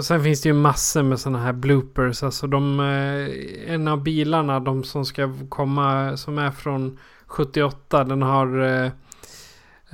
Och 0.00 0.04
sen 0.06 0.22
finns 0.24 0.40
det 0.42 0.48
ju 0.48 0.52
massor 0.52 1.02
med 1.02 1.20
sådana 1.20 1.38
här 1.38 1.52
bloopers. 1.52 2.22
Alltså 2.22 2.46
de, 2.46 2.80
eh, 2.80 3.74
en 3.74 3.88
av 3.88 4.02
bilarna, 4.02 4.60
de 4.60 4.84
som 4.84 5.04
ska 5.04 5.32
komma, 5.48 6.16
som 6.16 6.38
är 6.38 6.50
från 6.50 6.98
78, 7.26 8.04
den 8.04 8.22
har... 8.22 8.60
Eh, 8.62 8.90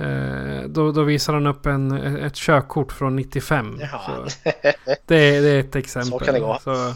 eh, 0.07 0.63
då, 0.67 0.91
då 0.91 1.03
visar 1.03 1.33
han 1.33 1.47
upp 1.47 1.65
en, 1.65 1.91
ett 2.17 2.35
körkort 2.35 2.91
från 2.91 3.15
95. 3.15 3.79
Ja. 3.81 4.25
Det, 5.05 5.15
är- 5.15 5.41
det 5.41 5.49
är 5.49 5.59
ett 5.59 5.75
exempel. 5.75 6.09
Så 6.11 6.19
kan 6.19 6.33
det 6.33 6.39
gå. 6.39 6.57
Så, 6.63 6.93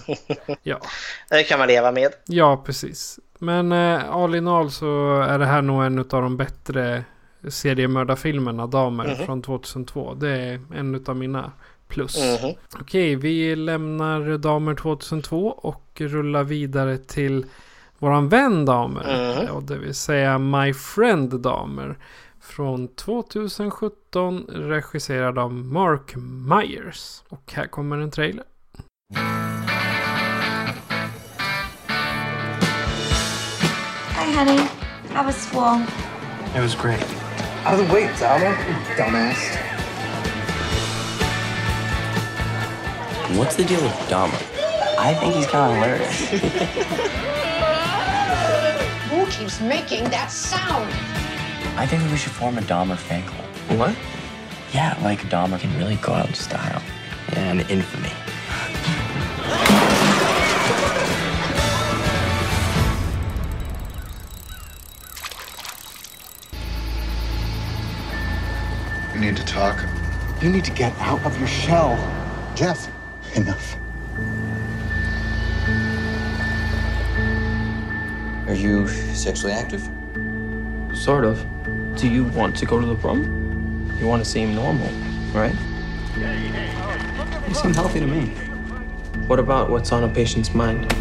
ja. 0.64 0.80
Det 1.30 1.44
kan 1.44 1.60
man 1.60 1.68
leva 1.68 1.92
med. 1.92 2.12
Ja, 2.28 2.64
precis. 2.66 3.20
Men 3.40 3.72
eh, 3.72 4.10
all 4.16 4.36
in 4.36 4.48
all 4.48 4.72
så 4.72 5.22
är 5.22 5.40
det 5.40 5.46
här 5.46 5.62
nog 5.62 5.84
en 5.84 6.00
av 6.00 6.06
de 6.06 6.38
bättre 6.38 7.04
seriemördarfilmerna, 7.50 8.68
Damer, 8.68 9.06
Mhm. 9.18 9.26
från 9.26 9.42
2002. 9.42 10.14
Det 10.14 10.30
är 10.30 10.60
en 10.76 11.04
av 11.08 11.16
mina 11.16 11.52
plus. 11.91 12.18
Mhm. 12.41 12.53
Okej, 12.80 13.15
vi 13.15 13.55
lämnar 13.55 14.38
Damer 14.38 14.76
2002 14.76 15.47
och 15.47 16.01
rullar 16.01 16.43
vidare 16.43 16.97
till 16.97 17.45
våran 17.99 18.30
vän 18.30 18.65
Damer. 18.65 19.34
Mhm. 19.35 19.45
Ja, 19.47 19.59
det 19.63 19.77
vill 19.77 19.95
säga 19.95 20.38
My 20.38 20.73
Friend 20.73 21.39
Damer. 21.41 21.97
Från 22.41 22.88
2017 22.88 24.45
regisserad 24.49 25.39
av 25.39 25.53
Mark 25.53 26.15
Myers. 26.49 27.23
Och 27.30 27.51
här 27.53 27.68
kommer 27.68 27.97
en 27.97 28.11
trailer. 28.11 28.43
Hi, 34.18 34.34
honey. 34.35 34.59
How 35.13 35.23
was 35.23 35.35
school? 35.51 35.81
It 36.55 36.61
was 36.61 36.76
great. 36.76 37.01
Out 37.65 37.80
of 37.80 37.88
the 37.88 37.93
way, 37.93 38.09
Dama. 38.19 38.55
Dumbass. 38.97 39.57
What's 43.38 43.56
the 43.56 43.64
deal 43.64 43.82
with 43.82 44.10
Dama? 44.10 44.38
I 44.99 45.14
think 45.14 45.36
he's 45.36 45.48
kind 45.48 45.72
of 45.72 45.78
hilarious. 45.78 46.30
Who 49.10 49.26
keeps 49.32 49.62
making 49.62 50.03
that 50.06 50.30
sound? 50.30 50.91
I 51.78 51.86
think 51.88 52.03
we 52.12 52.18
should 52.18 52.34
form 52.34 52.58
a 52.58 52.62
Dahmer 52.62 52.98
fan 52.98 53.24
club. 53.24 53.80
What? 53.80 53.95
Yeah, 54.74 54.98
like 55.02 55.20
Dahmer 55.22 55.60
can 55.60 55.76
really 55.78 55.95
go 55.98 56.14
out 56.14 56.28
in 56.28 56.34
style 56.34 56.82
and 57.36 57.62
infamy. 57.72 58.12
We 69.14 69.20
need 69.22 69.38
to 69.38 69.45
talk. 69.45 69.84
You 70.41 70.49
need 70.49 70.66
to 70.66 70.72
get 70.72 70.94
out 70.99 71.24
of 71.26 71.38
your 71.40 71.48
shell. 71.48 71.98
Jeff, 72.56 72.90
enough. 73.36 73.78
Are 78.48 78.53
you 78.53 78.88
sexually 78.88 79.53
active? 79.53 79.82
Sort 80.94 81.26
of. 81.26 81.45
Do 81.95 82.08
you 82.08 82.26
want 82.26 82.56
to 82.58 82.66
go 82.66 82.80
to 82.80 82.86
the 82.86 82.95
prom? 82.95 83.95
You 83.99 84.08
want 84.08 84.24
to 84.24 84.30
seem 84.30 84.56
normal, 84.56 84.90
right? 85.34 85.56
You 87.48 87.53
seem 87.53 87.74
healthy 87.74 87.99
to 87.99 88.08
me. 88.08 88.28
What 89.28 89.40
about 89.40 89.70
what's 89.70 89.91
on 89.91 90.03
a 90.03 90.10
patient's 90.10 90.53
mind? 90.53 90.91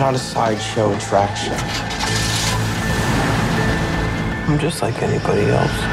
Not 0.00 0.14
a 0.14 0.18
sideshow 0.18 0.94
attraction. 0.94 1.52
I'm 4.48 4.58
just 4.58 4.82
like 4.82 5.02
anybody 5.02 5.42
else. 5.42 5.86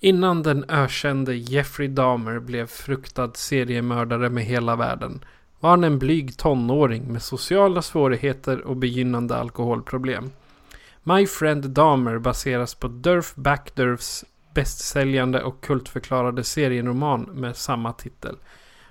Innan 0.00 0.42
den 0.42 0.64
ökände 0.68 1.34
Jeffrey 1.34 1.88
Dahmer 1.88 2.38
blev 2.38 2.66
fruktad 2.66 3.36
seriemördare 3.36 4.30
med 4.30 4.44
hela 4.44 4.76
världen 4.76 5.24
var 5.60 5.70
han 5.70 5.84
en 5.84 5.98
blyg 5.98 6.36
tonåring 6.36 7.12
med 7.12 7.22
sociala 7.22 7.82
svårigheter 7.82 8.60
och 8.60 8.76
begynnande 8.76 9.36
alkoholproblem. 9.36 10.30
My 11.02 11.26
Friend 11.26 11.70
Dahmer 11.70 12.18
baseras 12.18 12.74
på 12.74 12.88
Durf 12.88 13.34
Backdurfs 13.34 14.24
bästsäljande 14.58 15.42
och 15.42 15.60
kultförklarade 15.64 16.44
serieroman 16.44 17.22
med 17.22 17.56
samma 17.56 17.92
titel. 17.92 18.36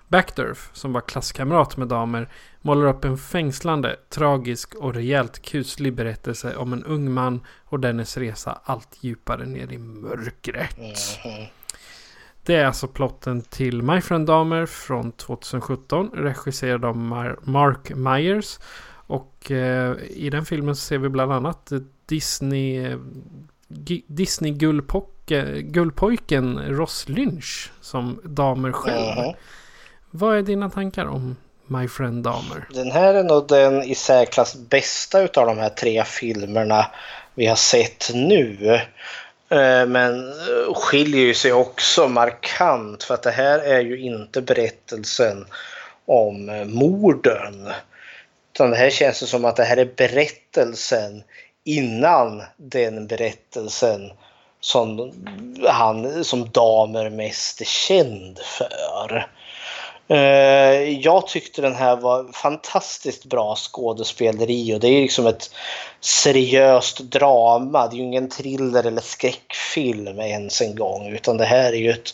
Backdurf, 0.08 0.70
som 0.74 0.94
var 0.94 1.02
klasskamrat 1.02 1.78
med 1.78 1.88
Dahmer, 1.88 2.30
målar 2.62 2.88
upp 2.88 3.06
en 3.06 3.18
fängslande, 3.18 3.96
tragisk 4.10 4.76
och 4.76 4.94
rejält 4.94 5.42
kuslig 5.42 5.94
berättelse 5.94 6.56
om 6.56 6.74
en 6.74 6.84
ung 6.84 7.12
man 7.12 7.42
och 7.66 7.80
dennes 7.80 8.18
resa 8.18 8.60
allt 8.64 8.98
djupare 9.02 9.46
ner 9.46 9.72
i 9.72 9.78
mörkret. 9.78 10.78
Det 12.44 12.56
är 12.56 12.66
alltså 12.66 12.88
plotten 12.88 13.42
till 13.42 13.82
My 13.82 14.02
Friend 14.02 14.28
Dahmer 14.28 14.66
från 14.66 15.12
2017, 15.12 16.10
regisserad 16.14 16.86
av 16.86 16.96
Mar- 16.96 17.40
Mark 17.44 17.96
Myers. 17.96 18.60
Och 18.90 19.52
eh, 19.52 19.96
i 20.10 20.30
den 20.30 20.46
filmen 20.46 20.76
ser 20.76 20.98
vi 20.98 21.10
bland 21.10 21.32
annat 21.34 21.72
Disney, 22.06 22.86
eh, 22.86 22.98
Disney 25.28 25.62
gullpojke, 25.62 25.62
gullpojken 25.62 26.78
Ross 26.78 27.10
Lynch 27.10 27.72
som 27.82 28.22
Dahmer 28.24 28.72
själv. 28.72 29.18
Mhm. 29.18 29.34
Vad 30.12 30.38
är 30.38 30.42
dina 30.42 30.70
tankar 30.70 31.06
om 31.06 31.36
My 31.68 31.88
Friend 31.88 32.24
Dahmer? 32.24 32.68
Den 32.70 32.92
här 32.92 33.14
är 33.14 33.24
nog 33.24 33.48
den 33.48 33.84
i 33.84 33.96
särklass 33.96 34.56
bästa 34.56 35.22
utav 35.22 35.48
de 35.48 35.58
här 35.58 35.70
tre 35.70 36.04
filmerna 36.04 36.88
vi 37.36 37.46
har 37.46 37.56
sett 37.56 38.12
nu. 38.14 38.80
Eh, 39.50 39.86
men 39.88 40.34
skiljer 40.76 41.22
ju 41.22 41.34
sig 41.34 41.54
också 41.54 42.08
markant 42.08 43.04
för 43.04 43.14
att 43.14 43.24
det 43.24 43.32
här 43.32 43.60
är 43.60 43.80
ju 43.80 44.00
inte 44.00 44.42
berättelsen 44.42 45.46
om 46.06 46.46
morden. 46.66 47.72
Utan 48.54 48.72
det 48.72 48.78
här 48.78 48.90
känns 48.90 49.30
som 49.30 49.46
att 49.46 49.56
det 49.56 49.64
här 49.64 49.78
är 49.78 49.90
berättelsen 49.96 51.24
innan 51.64 52.44
den 52.58 53.08
berättelsen 53.08 54.12
som 54.60 55.12
han 55.68 56.24
som 56.24 56.50
Damer 56.50 57.10
mest 57.10 57.62
är 57.62 57.66
känd 57.66 58.40
för. 58.40 59.28
Eh, 60.10 61.00
jag 61.00 61.28
tyckte 61.28 61.62
den 61.62 61.76
här 61.76 61.96
var 61.96 62.34
fantastiskt 62.34 63.26
bra 63.26 63.56
skådespeleri 63.56 64.76
och 64.76 64.80
det 64.80 64.88
är 64.88 65.02
liksom 65.02 65.28
ett 65.28 65.52
seriöst 66.02 67.00
drama. 67.00 67.88
Det 67.88 67.96
är 67.96 67.98
ju 67.98 68.04
ingen 68.04 68.30
thriller 68.30 68.84
eller 68.84 69.02
skräckfilm 69.02 70.20
ens 70.20 70.62
en 70.62 70.76
gång 70.76 71.08
utan 71.08 71.38
det 71.38 71.46
här 71.46 71.74
är 71.74 71.78
ju 71.78 71.92
ett 71.92 72.14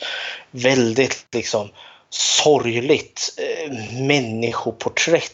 väldigt 0.52 1.28
liksom 1.32 1.70
sorgligt 2.10 3.30
eh, 3.38 3.74
människoporträtt. 4.02 5.30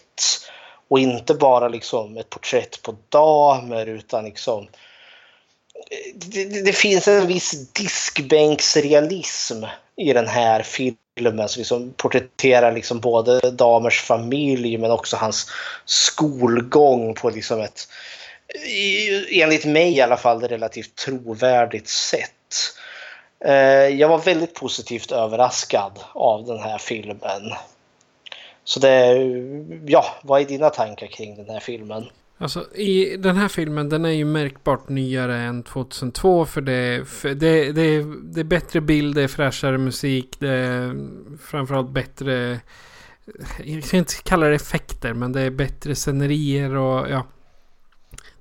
Och 0.90 1.00
inte 1.00 1.34
bara 1.34 1.68
liksom 1.68 2.18
ett 2.18 2.30
porträtt 2.30 2.82
på 2.82 2.96
damer 3.10 3.86
utan 3.86 4.26
liksom 4.26 4.68
det, 6.16 6.62
det, 6.62 6.74
finns 6.74 7.08
en 7.08 7.28
viss 7.28 7.68
diskbänksrealism 7.74 9.64
i 9.96 10.14
den 10.14 10.28
här 10.28 10.64
filmen 10.64 11.50
som 11.50 11.60
liksom 11.60 11.94
porträtterar 11.98 12.72
liksom 12.72 13.00
både 13.00 13.52
damers 13.52 14.02
familj 14.02 14.78
men 14.78 14.92
också 14.92 15.18
hans 15.18 15.52
skolgång 15.86 17.14
på 17.14 17.30
liksom 17.30 17.62
ett 17.62 17.88
enligt 19.32 19.66
mig 19.66 19.98
i 19.98 20.02
alla 20.02 20.18
fall 20.18 20.42
relativt 20.42 20.96
trovärdigt 20.96 21.90
sätt. 21.90 22.32
Eh, 23.46 23.54
jag 23.88 24.10
var 24.10 24.18
väldigt 24.18 24.54
positivt 24.54 25.12
överraskad 25.12 26.00
av 26.14 26.46
den 26.46 26.60
här 26.60 26.78
filmen. 26.78 27.54
Så 28.64 28.80
det, 28.80 29.16
ja, 29.86 30.06
vad 30.24 30.42
är 30.42 30.46
dina 30.46 30.70
tankar 30.70 31.08
kring 31.08 31.36
den 31.36 31.50
här 31.50 31.60
filmen? 31.60 32.10
Alltså 32.42 32.76
i 32.76 33.18
den 33.18 33.38
här 33.38 33.48
filmen 33.48 33.90
den 33.90 34.06
är 34.06 34.10
ju 34.10 34.26
märkbart 34.26 34.90
nyare 34.90 35.38
än 35.38 35.64
2002 35.64 36.46
för 36.46 36.62
det, 36.62 37.08
för 37.08 37.30
det, 37.30 37.72
det, 37.72 38.04
det 38.24 38.40
är 38.40 38.44
bättre 38.44 38.82
bild, 38.82 39.16
det 39.16 39.24
är 39.24 39.28
fräschare 39.28 39.78
musik, 39.78 40.36
det 40.40 40.50
är 40.50 40.96
framförallt 41.42 41.90
bättre 41.90 42.60
jag 43.66 43.84
ska 43.84 43.98
inte 43.98 44.14
kalla 44.24 44.46
det 44.48 44.56
effekter 44.56 45.14
men 45.14 45.32
det 45.32 45.42
är 45.42 45.50
bättre 45.50 45.96
scenerier 45.96 46.76
och 46.76 47.10
ja. 47.10 47.26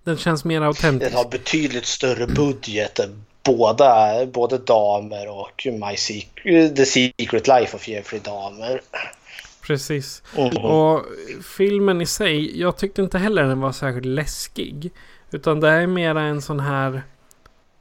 Den 0.04 0.16
känns 0.16 0.44
mer 0.44 0.60
autentisk. 0.60 1.10
Den 1.10 1.18
har 1.18 1.30
betydligt 1.30 1.86
större 1.86 2.26
budget 2.26 2.98
än 2.98 3.24
båda, 3.42 4.26
både 4.26 4.58
Damer 4.58 5.28
och 5.28 5.66
My 5.66 5.96
Secret, 5.96 6.76
The 6.76 6.86
Secret 6.86 7.46
Life 7.46 7.76
of 7.76 7.88
Jeffrey 7.88 8.20
Damer. 8.20 8.80
Precis. 9.68 10.22
Mm. 10.36 10.56
Och 10.56 11.04
filmen 11.42 12.00
i 12.00 12.06
sig, 12.06 12.60
jag 12.60 12.76
tyckte 12.76 13.02
inte 13.02 13.18
heller 13.18 13.44
den 13.44 13.60
var 13.60 13.72
särskilt 13.72 14.06
läskig. 14.06 14.92
Utan 15.30 15.60
det 15.60 15.68
är 15.68 15.86
mera 15.86 16.22
en 16.22 16.42
sån 16.42 16.60
här 16.60 17.02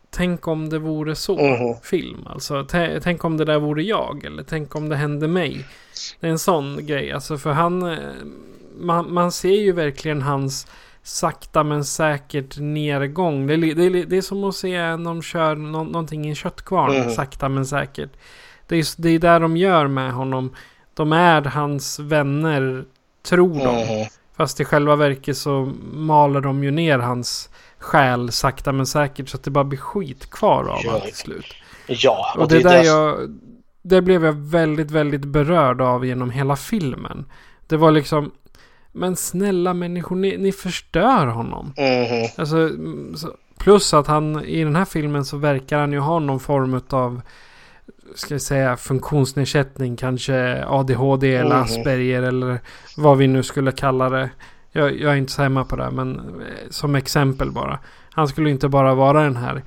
Tänk 0.09 0.47
om 0.47 0.69
det 0.69 0.79
vore 0.79 1.15
så 1.15 1.39
mm. 1.39 1.75
film. 1.83 2.27
Alltså 2.27 2.65
tänk 3.03 3.25
om 3.25 3.37
det 3.37 3.45
där 3.45 3.59
vore 3.59 3.83
jag. 3.83 4.25
Eller 4.25 4.43
tänk 4.43 4.75
om 4.75 4.89
det 4.89 4.95
hände 4.95 5.27
mig. 5.27 5.65
Det 6.19 6.27
är 6.27 6.31
en 6.31 6.39
sån 6.39 6.85
grej. 6.85 7.11
Alltså 7.11 7.37
för 7.37 7.51
han 7.51 7.83
eh, 7.83 7.97
man, 8.79 9.13
man 9.13 9.31
ser 9.31 9.61
ju 9.61 9.71
verkligen 9.71 10.21
hans 10.21 10.67
sakta 11.03 11.63
men 11.63 11.85
säkert 11.85 12.57
nedgång. 12.59 13.47
Det 13.47 13.53
är, 13.53 13.75
det 13.75 13.85
är, 13.85 14.05
det 14.05 14.17
är 14.17 14.21
som 14.21 14.43
att 14.43 14.55
se 14.55 14.79
de 14.79 15.21
kör 15.21 15.55
no, 15.55 15.83
någonting 15.83 16.25
i 16.25 16.29
en 16.29 16.35
köttkvarn. 16.35 16.95
Mm. 16.95 17.09
Sakta 17.09 17.49
men 17.49 17.65
säkert. 17.65 18.11
Det 18.67 18.75
är, 18.75 19.01
det 19.01 19.09
är 19.09 19.19
där 19.19 19.39
de 19.39 19.57
gör 19.57 19.87
med 19.87 20.13
honom 20.13 20.55
de 20.97 21.13
är 21.13 21.41
hans 21.41 21.99
vänner, 21.99 22.85
tror 23.23 23.53
de. 23.53 23.75
Mm. 23.75 24.07
Fast 24.37 24.59
i 24.59 24.65
själva 24.65 24.95
verket 24.95 25.37
så 25.37 25.73
maler 25.93 26.41
de 26.41 26.63
ju 26.63 26.71
ner 26.71 26.99
hans 26.99 27.49
själ 27.77 28.31
sakta 28.31 28.71
men 28.71 28.85
säkert 28.85 29.29
så 29.29 29.37
att 29.37 29.43
det 29.43 29.51
bara 29.51 29.63
blir 29.63 29.79
skit 29.79 30.29
kvar 30.29 30.63
av 30.63 30.79
ja. 30.83 30.99
till 30.99 31.15
slut. 31.15 31.45
Ja, 31.87 32.33
och, 32.35 32.41
och 32.41 32.49
det, 32.49 32.57
det 32.57 32.63
där 32.63 32.83
jag... 32.83 33.37
Det 33.81 34.01
blev 34.01 34.25
jag 34.25 34.33
väldigt, 34.33 34.91
väldigt 34.91 35.25
berörd 35.25 35.81
av 35.81 36.05
genom 36.05 36.29
hela 36.29 36.55
filmen. 36.55 37.25
Det 37.67 37.77
var 37.77 37.91
liksom... 37.91 38.31
Men 38.91 39.15
snälla 39.15 39.73
människor, 39.73 40.15
ni, 40.15 40.37
ni 40.37 40.51
förstör 40.51 41.27
honom. 41.27 41.73
Mm. 41.77 42.29
Alltså, 42.37 42.69
plus 43.57 43.93
att 43.93 44.07
han 44.07 44.45
i 44.45 44.63
den 44.63 44.75
här 44.75 44.85
filmen 44.85 45.25
så 45.25 45.37
verkar 45.37 45.79
han 45.79 45.91
ju 45.91 45.99
ha 45.99 46.19
någon 46.19 46.39
form 46.39 46.81
av 46.89 47.21
ska 48.15 48.33
jag 48.33 48.41
säga, 48.41 48.77
funktionsnedsättning. 48.77 49.95
Kanske 49.95 50.65
ADHD 50.65 51.35
eller 51.35 51.51
mm. 51.51 51.63
Asperger 51.63 52.21
eller 52.21 52.59
vad 52.97 53.17
vi 53.17 53.27
nu 53.27 53.43
skulle 53.43 53.71
kalla 53.71 54.09
det. 54.09 54.29
Jag, 54.71 54.99
jag 54.99 55.13
är 55.13 55.15
inte 55.15 55.31
så 55.31 55.41
hemma 55.41 55.65
på 55.65 55.75
det, 55.75 55.91
men 55.91 56.17
eh, 56.19 56.69
som 56.69 56.95
exempel 56.95 57.51
bara. 57.51 57.79
Han 58.11 58.27
skulle 58.27 58.49
inte 58.49 58.67
bara 58.67 58.95
vara 58.95 59.23
den 59.23 59.37
här 59.37 59.63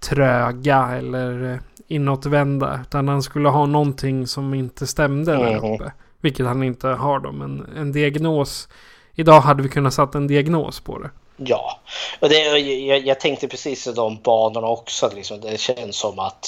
tröga 0.00 0.88
eller 0.98 1.52
eh, 1.52 1.58
inåtvända. 1.88 2.80
Utan 2.82 3.08
han 3.08 3.22
skulle 3.22 3.48
ha 3.48 3.66
någonting 3.66 4.26
som 4.26 4.54
inte 4.54 4.86
stämde 4.86 5.34
mm. 5.34 5.46
där 5.46 5.74
uppe. 5.74 5.92
Vilket 6.20 6.46
han 6.46 6.62
inte 6.62 6.88
har 6.88 7.20
då. 7.20 7.32
Men 7.32 7.66
en 7.76 7.92
diagnos. 7.92 8.68
Idag 9.14 9.40
hade 9.40 9.62
vi 9.62 9.68
kunnat 9.68 9.94
satt 9.94 10.14
en 10.14 10.26
diagnos 10.26 10.80
på 10.80 10.98
det. 10.98 11.10
Ja, 11.36 11.80
och 12.20 12.28
det, 12.28 12.58
jag, 12.58 13.06
jag 13.06 13.20
tänkte 13.20 13.48
precis 13.48 13.86
i 13.86 13.92
de 13.92 14.18
banorna 14.22 14.66
också. 14.66 15.10
Liksom, 15.14 15.40
det 15.40 15.60
känns 15.60 15.96
som 15.96 16.18
att 16.18 16.46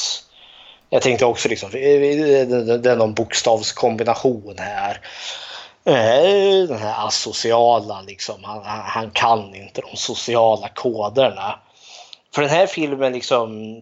jag 0.93 1.03
tänkte 1.03 1.25
också 1.25 1.49
liksom, 1.49 1.71
det 1.71 2.91
är 2.91 2.97
någon 2.97 3.15
bokstavskombination 3.15 4.55
här. 4.59 5.01
Eh, 5.85 6.69
den 6.69 6.79
här 6.79 7.07
asociala 7.07 8.03
liksom, 8.03 8.45
han, 8.45 8.63
han 8.65 9.11
kan 9.11 9.55
inte 9.55 9.81
de 9.81 9.97
sociala 9.97 10.69
koderna. 10.69 11.59
För 12.35 12.43
den 12.43 12.51
här 12.51 12.67
filmen 12.67 13.13
liksom 13.13 13.81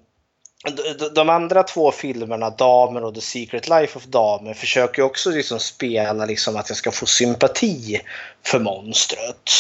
de 1.15 1.29
andra 1.31 1.63
två 1.63 1.93
filmerna, 1.93 2.51
Damen 2.51 3.05
och 3.05 3.15
The 3.15 3.21
Secret 3.21 3.69
Life 3.69 3.99
of 3.99 4.05
Damen, 4.05 4.55
försöker 4.55 5.03
också 5.03 5.31
liksom 5.31 5.61
spela 5.61 6.25
liksom 6.25 6.57
att 6.57 6.69
jag 6.69 6.79
ska 6.79 6.91
få 6.91 7.07
sympati 7.07 8.01
för 8.47 8.59
monstret. 8.59 9.51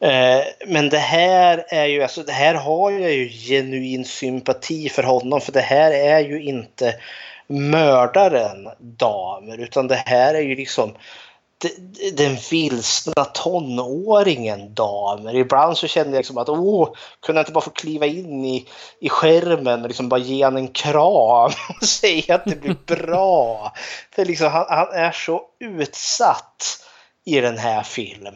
Eh, 0.00 0.44
men 0.66 0.88
det 0.88 0.98
här 0.98 1.64
är 1.68 1.86
ju, 1.86 2.02
alltså 2.02 2.22
det 2.22 2.32
här 2.32 2.54
har 2.54 2.90
jag 2.90 3.12
ju 3.12 3.28
genuin 3.28 4.04
sympati 4.04 4.88
för 4.88 5.02
honom 5.02 5.40
för 5.40 5.52
det 5.52 5.60
här 5.60 5.92
är 5.92 6.20
ju 6.20 6.42
inte 6.42 6.94
mördaren 7.46 8.68
damer 8.78 9.58
utan 9.58 9.88
det 9.88 10.02
här 10.06 10.34
är 10.34 10.40
ju 10.40 10.56
liksom 10.56 10.94
den 12.12 12.36
vilsna 12.50 13.24
tonåringen 13.24 14.74
damer. 14.74 15.34
Ibland 15.34 15.78
så 15.78 15.86
kände 15.86 16.10
jag 16.10 16.16
liksom 16.16 16.38
att 16.38 16.48
åh, 16.48 16.88
kunde 17.22 17.38
jag 17.38 17.42
inte 17.42 17.52
bara 17.52 17.64
få 17.64 17.70
kliva 17.70 18.06
in 18.06 18.44
i, 18.44 18.66
i 19.00 19.08
skärmen 19.08 19.82
och 19.82 19.88
liksom 19.88 20.08
bara 20.08 20.20
ge 20.20 20.44
honom 20.44 20.56
en 20.56 20.68
kram 20.68 21.52
och 21.80 21.86
säga 21.86 22.34
att 22.34 22.44
det 22.44 22.60
blir 22.60 22.76
bra. 22.86 23.72
För 24.14 24.24
liksom, 24.24 24.50
han, 24.50 24.66
han 24.68 24.88
är 24.92 25.12
så 25.12 25.42
utsatt 25.60 26.84
i 27.26 27.40
den 27.40 27.58
här 27.58 27.82
filmen. 27.82 28.34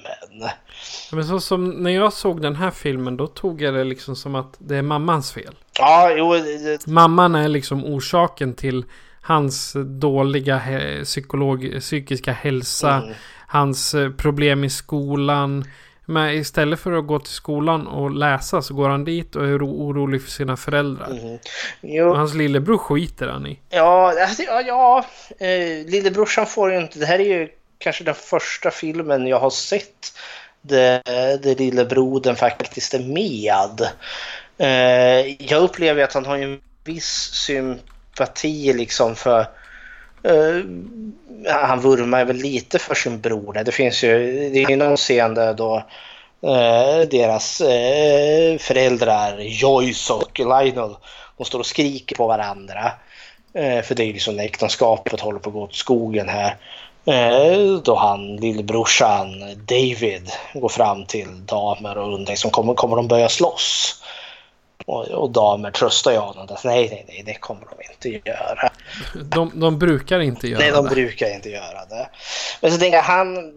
Men 1.12 1.24
så 1.24 1.40
som 1.40 1.70
när 1.70 1.90
jag 1.90 2.12
såg 2.12 2.42
den 2.42 2.56
här 2.56 2.70
filmen 2.70 3.16
då 3.16 3.26
tog 3.26 3.62
jag 3.62 3.74
det 3.74 3.84
liksom 3.84 4.16
som 4.16 4.34
att 4.34 4.54
det 4.58 4.76
är 4.76 4.82
mammans 4.82 5.32
fel. 5.32 5.54
Ja, 5.78 6.10
jo. 6.16 6.32
Det... 6.32 6.86
Mamman 6.86 7.34
är 7.34 7.48
liksom 7.48 7.84
orsaken 7.84 8.54
till 8.54 8.84
hans 9.20 9.76
dåliga 10.00 10.62
psykolog, 11.04 11.76
psykiska 11.80 12.32
hälsa. 12.32 12.94
Mm. 12.94 13.14
Hans 13.46 13.94
eh, 13.94 14.10
problem 14.10 14.64
i 14.64 14.70
skolan. 14.70 15.64
Men 16.04 16.30
istället 16.34 16.80
för 16.80 16.92
att 16.92 17.06
gå 17.06 17.18
till 17.18 17.32
skolan 17.32 17.86
och 17.86 18.10
läsa 18.10 18.62
så 18.62 18.74
går 18.74 18.88
han 18.88 19.04
dit 19.04 19.36
och 19.36 19.46
är 19.46 19.66
orolig 19.66 20.22
för 20.22 20.30
sina 20.30 20.56
föräldrar. 20.56 21.38
Mm. 21.82 22.16
Hans 22.16 22.34
lillebror 22.34 22.78
skiter 22.78 23.28
han 23.28 23.46
i. 23.46 23.60
Ja, 23.68 24.22
alltså, 24.22 24.42
ja, 24.42 24.60
ja. 24.60 25.04
Eh, 25.46 25.86
lillebrorsan 25.86 26.46
får 26.46 26.72
ju 26.72 26.78
inte... 26.78 26.98
Det 26.98 27.06
här 27.06 27.18
är 27.18 27.38
ju 27.38 27.48
kanske 27.78 28.04
den 28.04 28.14
första 28.14 28.70
filmen 28.70 29.26
jag 29.26 29.38
har 29.38 29.50
sett 29.50 30.12
där, 30.60 31.02
där 31.38 31.54
lillebrodern 31.54 32.36
faktiskt 32.36 32.94
är 32.94 32.98
med. 32.98 33.88
Eh, 34.58 35.44
jag 35.44 35.62
upplever 35.62 36.04
att 36.04 36.14
han 36.14 36.26
har 36.26 36.38
en 36.38 36.60
viss 36.84 37.30
sympati 37.32 38.72
liksom 38.72 39.16
för 39.16 39.46
Uh, 40.26 40.64
han 41.46 41.80
vurmar 41.80 42.24
väl 42.24 42.36
lite 42.36 42.78
för 42.78 42.94
sin 42.94 43.20
bror. 43.20 43.62
Det 43.64 43.72
finns 43.72 44.04
ju, 44.04 44.18
det 44.50 44.62
är 44.64 44.70
ju 44.70 44.76
någon 44.76 44.96
scen 44.96 45.34
där 45.34 45.54
då 45.54 45.76
uh, 46.44 47.08
deras 47.10 47.60
uh, 47.60 48.58
föräldrar 48.58 49.38
Joyce 49.38 50.12
och 50.12 50.38
Lionel 50.38 50.96
de 51.36 51.44
står 51.44 51.58
och 51.58 51.66
skriker 51.66 52.16
på 52.16 52.26
varandra. 52.26 52.92
för 53.52 53.94
det 53.94 54.02
är 54.02 54.06
ju 54.06 54.12
liksom 54.12 54.36
när 54.36 54.44
äktenskapet 54.44 55.20
håller 55.20 55.38
på 55.38 55.50
att 55.50 55.54
gå 55.54 55.62
åt 55.62 55.74
skogen 55.74 56.28
här. 56.28 56.56
Eh, 57.08 57.82
då 57.84 57.94
han, 57.94 58.36
lillebrorsan 58.36 59.40
David 59.56 60.30
går 60.54 60.68
fram 60.68 61.06
till 61.06 61.46
damer 61.46 61.98
och 61.98 62.14
undrar 62.14 62.32
liksom, 62.32 62.50
kommer, 62.50 62.74
kommer 62.74 62.96
de 62.96 63.08
börja 63.08 63.28
slåss? 63.28 63.94
Och, 64.86 65.08
och 65.08 65.30
damer 65.30 65.70
tröstar 65.70 66.12
ju 66.12 66.18
honom 66.18 66.46
att 66.50 66.64
nej, 66.64 66.88
nej, 66.90 67.04
nej, 67.08 67.22
det 67.26 67.34
kommer 67.34 67.60
de 67.60 67.92
inte 67.92 68.28
göra. 68.30 68.72
De, 69.24 69.60
de 69.60 69.78
brukar 69.78 70.20
inte 70.20 70.48
göra 70.48 70.58
Nej, 70.60 70.70
de 70.70 70.84
det. 70.84 70.90
brukar 70.90 71.34
inte 71.34 71.50
göra 71.50 71.84
det. 71.84 72.08
Men 72.60 72.72
så 72.72 72.78
tänker 72.78 72.96
jag, 72.96 73.04
han... 73.04 73.52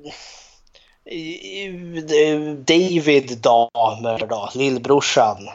David 2.65 3.37
Damer 3.37 4.27
då, 4.29 4.49
lillbrorsan. 4.55 5.49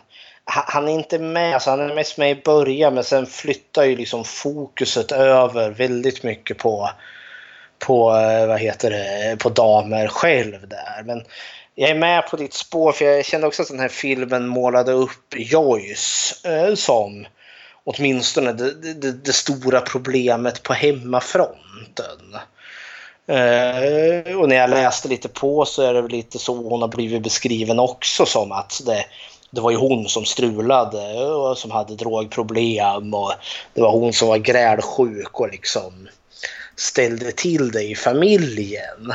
Han 0.45 0.65
han 0.67 0.89
är 0.89 0.93
inte 0.93 1.19
med, 1.19 1.55
alltså 1.55 1.71
han 1.71 1.81
är 1.81 1.95
mest 1.95 2.19
med 2.19 2.31
i 2.31 2.43
början 2.45 2.95
men 2.95 3.05
sen 3.05 3.27
flyttar 3.27 3.85
ju 3.85 3.97
liksom 3.97 4.25
fokuset 4.25 5.13
över 5.13 5.71
väldigt 5.71 6.23
mycket 6.23 6.59
på, 6.59 6.91
på 7.79 8.17
eh, 8.17 8.47
vad 8.47 8.61
heter 8.61 8.91
det, 8.91 9.37
på 9.39 9.49
damer 9.49 10.09
själv 10.09 10.69
där. 10.69 11.03
Men 11.05 11.25
jag 11.75 11.91
är 11.91 11.95
med 11.95 12.27
på 12.31 12.37
ditt 12.37 12.55
spår 12.55 12.93
för 12.93 13.05
jag 13.05 13.25
kände 13.25 13.47
också 13.47 13.63
att 13.63 13.69
den 13.69 13.81
här 13.81 13.89
filmen 13.89 14.47
målade 14.47 14.93
upp 14.93 15.35
Joyce 15.37 16.35
eh, 16.45 16.75
som 16.75 17.27
åtminstone 17.85 18.53
det, 18.53 18.95
det, 18.95 19.13
det 19.13 19.33
stora 19.33 19.81
problemet 19.81 20.63
på 20.63 20.73
hemmafronten. 20.73 22.37
Eh, 23.27 24.37
och 24.37 24.49
när 24.49 24.57
jag 24.57 24.71
läste 24.71 25.09
lite 25.09 25.29
på 25.29 25.65
så 25.65 25.83
är 25.83 25.95
det 25.95 26.03
väl 26.03 26.11
lite 26.11 26.39
så 26.39 26.55
hon 26.55 26.81
har 26.81 26.89
blivit 26.89 27.23
beskriven 27.23 27.79
också 27.79 28.27
som 28.27 28.53
att 28.53 28.83
det, 28.87 29.05
det 29.51 29.61
var 29.61 29.71
ju 29.71 29.77
hon 29.77 30.09
som 30.09 30.25
strulade 30.25 31.25
och 31.25 31.59
som 31.59 31.71
hade 31.71 31.95
drogproblem 31.95 33.15
och 33.15 33.33
det 33.75 33.81
var 33.81 33.91
hon 33.91 34.13
som 34.13 34.29
var 34.29 34.39
grälsjuk 34.39 35.41
och 35.41 35.49
liksom 35.49 36.09
ställde 36.77 37.33
till 37.33 37.71
det 37.71 37.83
i 37.83 37.95
familjen. 37.95 39.13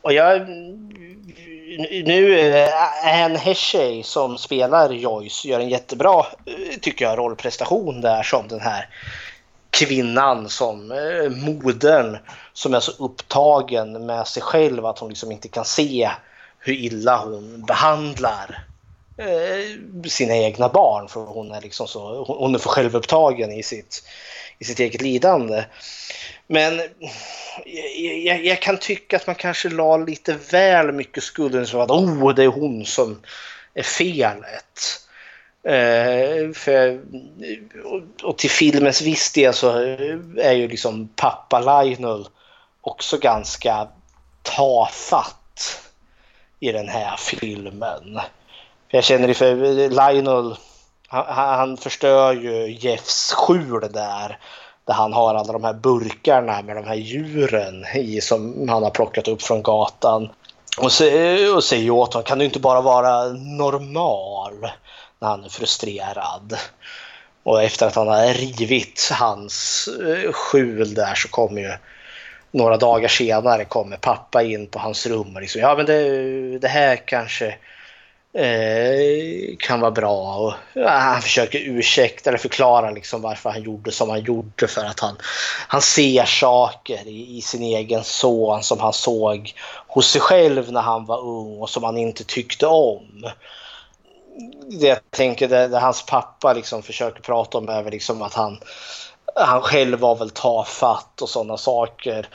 Och 0.00 0.12
jag... 0.12 0.48
Nu, 2.04 2.52
Anne 3.04 3.38
Heshey, 3.38 4.02
som 4.02 4.38
spelar 4.38 4.90
Joyce 4.90 5.48
gör 5.48 5.60
en 5.60 5.68
jättebra, 5.68 6.26
tycker 6.80 7.04
jag, 7.04 7.18
rollprestation 7.18 8.00
där 8.00 8.22
som 8.22 8.48
den 8.48 8.60
här 8.60 8.88
kvinnan 9.78 10.48
som 10.48 10.92
eh, 10.92 11.30
modern 11.30 12.18
som 12.52 12.74
är 12.74 12.80
så 12.80 13.04
upptagen 13.04 14.06
med 14.06 14.26
sig 14.26 14.42
själv 14.42 14.86
att 14.86 14.98
hon 14.98 15.08
liksom 15.08 15.32
inte 15.32 15.48
kan 15.48 15.64
se 15.64 16.10
hur 16.58 16.72
illa 16.72 17.24
hon 17.24 17.64
behandlar 17.66 18.64
eh, 19.18 20.08
sina 20.08 20.36
egna 20.36 20.68
barn 20.68 21.08
för 21.08 21.20
hon 21.20 21.52
är 21.52 21.60
liksom 21.60 21.88
så 21.88 22.24
hon 22.24 22.54
är 22.54 22.58
för 22.58 22.68
självupptagen 22.68 23.52
i 23.52 23.62
sitt, 23.62 24.02
i 24.58 24.64
sitt 24.64 24.80
eget 24.80 25.02
lidande. 25.02 25.64
Men 26.46 26.80
jag, 27.64 28.18
jag, 28.24 28.44
jag 28.44 28.62
kan 28.62 28.78
tycka 28.78 29.16
att 29.16 29.26
man 29.26 29.36
kanske 29.36 29.68
la 29.68 29.96
lite 29.96 30.36
väl 30.50 30.92
mycket 30.92 31.22
skulden 31.22 31.66
som 31.66 31.80
att 31.80 31.90
oh, 31.90 32.34
det 32.34 32.44
är 32.44 32.48
hon 32.48 32.84
som 32.84 33.20
är 33.74 33.82
felet. 33.82 35.00
Eh, 35.62 36.52
för, 36.54 37.00
och, 37.84 38.02
och 38.22 38.38
till 38.38 38.50
filmens 38.50 39.02
viss 39.02 39.32
del 39.32 39.54
så 39.54 39.70
är 40.38 40.52
ju 40.52 40.68
liksom 40.68 41.08
pappa 41.16 41.60
Lionel 41.60 42.28
också 42.80 43.18
ganska 43.18 43.88
tafatt 44.42 45.82
i 46.60 46.72
den 46.72 46.88
här 46.88 47.16
filmen. 47.16 48.20
För 48.90 48.98
jag 48.98 49.04
känner 49.04 49.34
för 49.34 49.54
Lionel, 49.88 50.56
han, 51.08 51.24
han 51.34 51.76
förstör 51.76 52.32
ju 52.32 52.72
Jeffs 52.80 53.32
skjul 53.32 53.88
där. 53.92 54.38
Där 54.86 54.94
han 54.94 55.12
har 55.12 55.34
alla 55.34 55.52
de 55.52 55.64
här 55.64 55.72
burkarna 55.72 56.62
med 56.62 56.76
de 56.76 56.84
här 56.84 56.94
djuren 56.94 57.84
i 57.94 58.20
som 58.20 58.68
han 58.68 58.82
har 58.82 58.90
plockat 58.90 59.28
upp 59.28 59.42
från 59.42 59.62
gatan. 59.62 60.28
Och, 60.78 60.92
se, 60.92 61.48
och 61.48 61.64
säger 61.64 61.90
åt 61.90 62.14
honom, 62.14 62.24
kan 62.24 62.38
du 62.38 62.44
inte 62.44 62.60
bara 62.60 62.80
vara 62.80 63.24
normal? 63.32 64.60
När 65.18 65.28
han 65.28 65.44
är 65.44 65.48
frustrerad. 65.48 66.56
Och 67.42 67.62
efter 67.62 67.86
att 67.86 67.94
han 67.94 68.08
har 68.08 68.34
rivit 68.34 69.10
hans 69.12 69.88
eh, 70.06 70.32
skjul 70.32 70.94
där 70.94 71.14
så 71.14 71.28
kommer 71.28 71.60
ju 71.60 71.72
några 72.50 72.76
dagar 72.76 73.08
senare 73.08 73.64
kommer 73.64 73.96
pappa 73.96 74.42
in 74.42 74.66
på 74.66 74.78
hans 74.78 75.06
rum 75.06 75.34
och 75.34 75.40
liksom, 75.40 75.60
ja 75.60 75.76
men 75.76 75.86
det, 75.86 76.58
det 76.58 76.68
här 76.68 76.96
kanske 76.96 77.54
eh, 78.36 79.56
kan 79.58 79.80
vara 79.80 79.90
bra. 79.90 80.36
Och, 80.36 80.54
ja, 80.72 80.88
han 80.88 81.22
försöker 81.22 81.58
ursäkta 81.58 82.30
eller 82.30 82.38
förklara 82.38 82.90
liksom 82.90 83.22
varför 83.22 83.50
han 83.50 83.62
gjorde 83.62 83.92
som 83.92 84.10
han 84.10 84.24
gjorde 84.24 84.68
för 84.68 84.84
att 84.84 85.00
han, 85.00 85.16
han 85.68 85.82
ser 85.82 86.24
saker 86.24 87.06
i, 87.06 87.36
i 87.36 87.40
sin 87.40 87.62
egen 87.62 88.04
son 88.04 88.62
som 88.62 88.80
han 88.80 88.92
såg 88.92 89.54
hos 89.86 90.10
sig 90.10 90.20
själv 90.20 90.72
när 90.72 90.80
han 90.80 91.04
var 91.04 91.20
ung 91.20 91.58
och 91.60 91.70
som 91.70 91.84
han 91.84 91.98
inte 91.98 92.24
tyckte 92.24 92.66
om. 92.66 93.30
Det 94.80 94.86
jag 94.86 95.10
tänker 95.10 95.48
det, 95.48 95.68
det 95.68 95.78
hans 95.78 96.06
pappa 96.06 96.52
liksom 96.52 96.82
försöker 96.82 97.22
prata 97.22 97.58
om 97.58 97.68
är 97.68 97.82
väl 97.82 97.92
liksom 97.92 98.22
att 98.22 98.34
han, 98.34 98.60
han 99.34 99.62
själv 99.62 99.98
var 99.98 100.16
väl 100.16 100.30
tafatt 100.30 101.22
och 101.22 101.28
sådana 101.28 101.56
saker. 101.56 102.28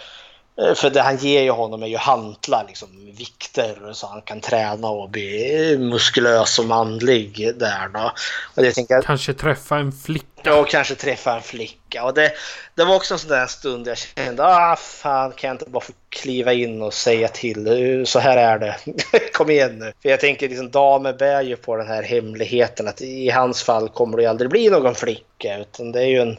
För 0.76 0.90
det 0.90 1.02
han 1.02 1.18
ger 1.18 1.42
ju 1.42 1.52
honom 1.52 1.84
är 1.84 1.88
ju 1.88 1.98
hantlar, 1.98 2.66
liksom, 2.68 2.90
vikter 3.18 3.94
så 3.94 4.08
han 4.08 4.22
kan 4.22 4.42
träna 4.42 4.88
och 4.88 5.10
bli 5.10 5.78
muskulös 5.78 6.60
och 6.60 6.66
manlig 6.66 7.54
där 7.56 7.90
då. 7.94 8.12
Och 8.56 8.64
det 8.64 8.72
tänker 8.72 8.94
jag, 8.94 9.04
Kanske 9.04 9.34
träffa 9.34 9.78
en 9.78 9.92
flicka. 9.92 10.28
Ja, 10.44 10.64
kanske 10.64 10.96
träffa 10.96 11.36
en 11.36 11.42
flicka. 11.42 12.04
Och 12.04 12.14
det, 12.14 12.32
det 12.76 12.84
var 12.84 12.96
också 12.96 13.14
en 13.14 13.20
sån 13.20 13.30
där 13.30 13.48
stund 13.48 13.88
jag 13.88 13.98
kände, 13.98 14.44
ah 14.46 14.76
fan 14.76 15.32
kan 15.32 15.48
jag 15.48 15.54
inte 15.56 15.70
bara 15.70 15.84
få 15.84 15.94
kliva 16.10 16.54
in 16.54 16.82
och 16.82 16.94
säga 16.94 17.28
till, 17.28 18.04
så 18.06 18.20
här 18.20 18.38
är 18.38 18.60
det. 18.60 18.78
Kom 19.34 19.50
igen 19.50 19.80
nu. 19.80 19.94
För 20.02 20.10
jag 20.10 20.20
tänker 20.20 20.50
liksom 20.50 20.72
damer 20.72 21.14
bär 21.14 21.42
ju 21.42 21.56
på 21.56 21.76
den 21.76 21.88
här 21.88 22.04
hemligheten 22.04 22.88
att 22.88 23.02
i 23.02 23.30
hans 23.30 23.64
fall 23.64 23.90
kommer 23.90 24.18
det 24.18 24.26
aldrig 24.26 24.50
bli 24.50 24.70
någon 24.70 24.96
flicka 24.96 25.58
utan 25.58 25.92
det 25.92 26.02
är 26.02 26.08
ju 26.08 26.22
en 26.22 26.38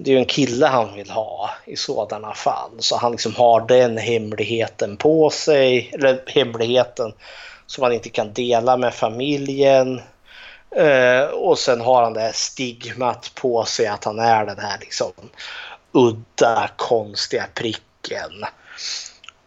det 0.00 0.10
är 0.10 0.14
ju 0.14 0.18
en 0.18 0.26
kille 0.26 0.66
han 0.66 0.94
vill 0.94 1.10
ha 1.10 1.50
i 1.64 1.76
sådana 1.76 2.34
fall. 2.34 2.70
Så 2.78 2.96
han 2.96 3.12
liksom 3.12 3.34
har 3.34 3.60
den 3.60 3.98
hemligheten 3.98 4.96
på 4.96 5.30
sig, 5.30 5.90
eller 5.94 6.22
hemligheten 6.26 7.12
som 7.66 7.82
han 7.84 7.92
inte 7.92 8.08
kan 8.08 8.32
dela 8.32 8.76
med 8.76 8.94
familjen. 8.94 10.00
Eh, 10.76 11.24
och 11.24 11.58
sen 11.58 11.80
har 11.80 12.02
han 12.02 12.12
det 12.12 12.20
här 12.20 12.32
stigmat 12.32 13.32
på 13.34 13.64
sig 13.64 13.86
att 13.86 14.04
han 14.04 14.18
är 14.18 14.46
den 14.46 14.58
här 14.58 14.78
liksom 14.80 15.12
udda, 15.92 16.70
konstiga 16.76 17.46
pricken. 17.54 18.44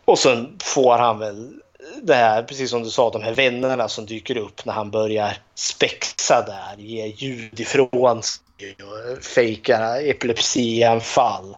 Och 0.05 0.19
sen 0.19 0.57
får 0.63 0.97
han 0.97 1.19
väl 1.19 1.53
det 2.01 2.15
här, 2.15 2.43
precis 2.43 2.69
som 2.69 2.83
du 2.83 2.89
sa, 2.89 3.09
de 3.09 3.23
här 3.23 3.33
vännerna 3.33 3.87
som 3.87 4.05
dyker 4.05 4.37
upp 4.37 4.65
när 4.65 4.73
han 4.73 4.91
börjar 4.91 5.37
spexa 5.55 6.41
där, 6.41 6.83
ge 6.83 7.05
ljud 7.05 7.59
ifrån 7.59 8.23
sig 8.23 8.41
och 8.81 9.23
fejkar 9.23 10.09
epilepsianfall. 10.09 11.55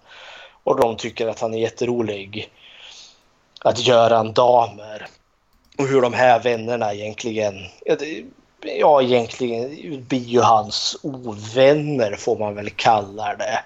Och 0.63 0.81
de 0.81 0.97
tycker 0.97 1.27
att 1.27 1.39
han 1.39 1.53
är 1.53 1.59
jätterolig. 1.59 2.49
Att 3.59 3.79
göra 3.79 4.19
en 4.19 4.33
damer. 4.33 5.07
Och 5.77 5.87
hur 5.87 6.01
de 6.01 6.13
här 6.13 6.39
vännerna 6.39 6.93
egentligen, 6.93 7.55
ja 8.79 9.01
egentligen 9.01 10.05
blir 10.05 10.19
ju 10.19 10.41
hans 10.41 10.97
ovänner 11.01 12.15
får 12.15 12.39
man 12.39 12.55
väl 12.55 12.69
kalla 12.69 13.35
det. 13.35 13.63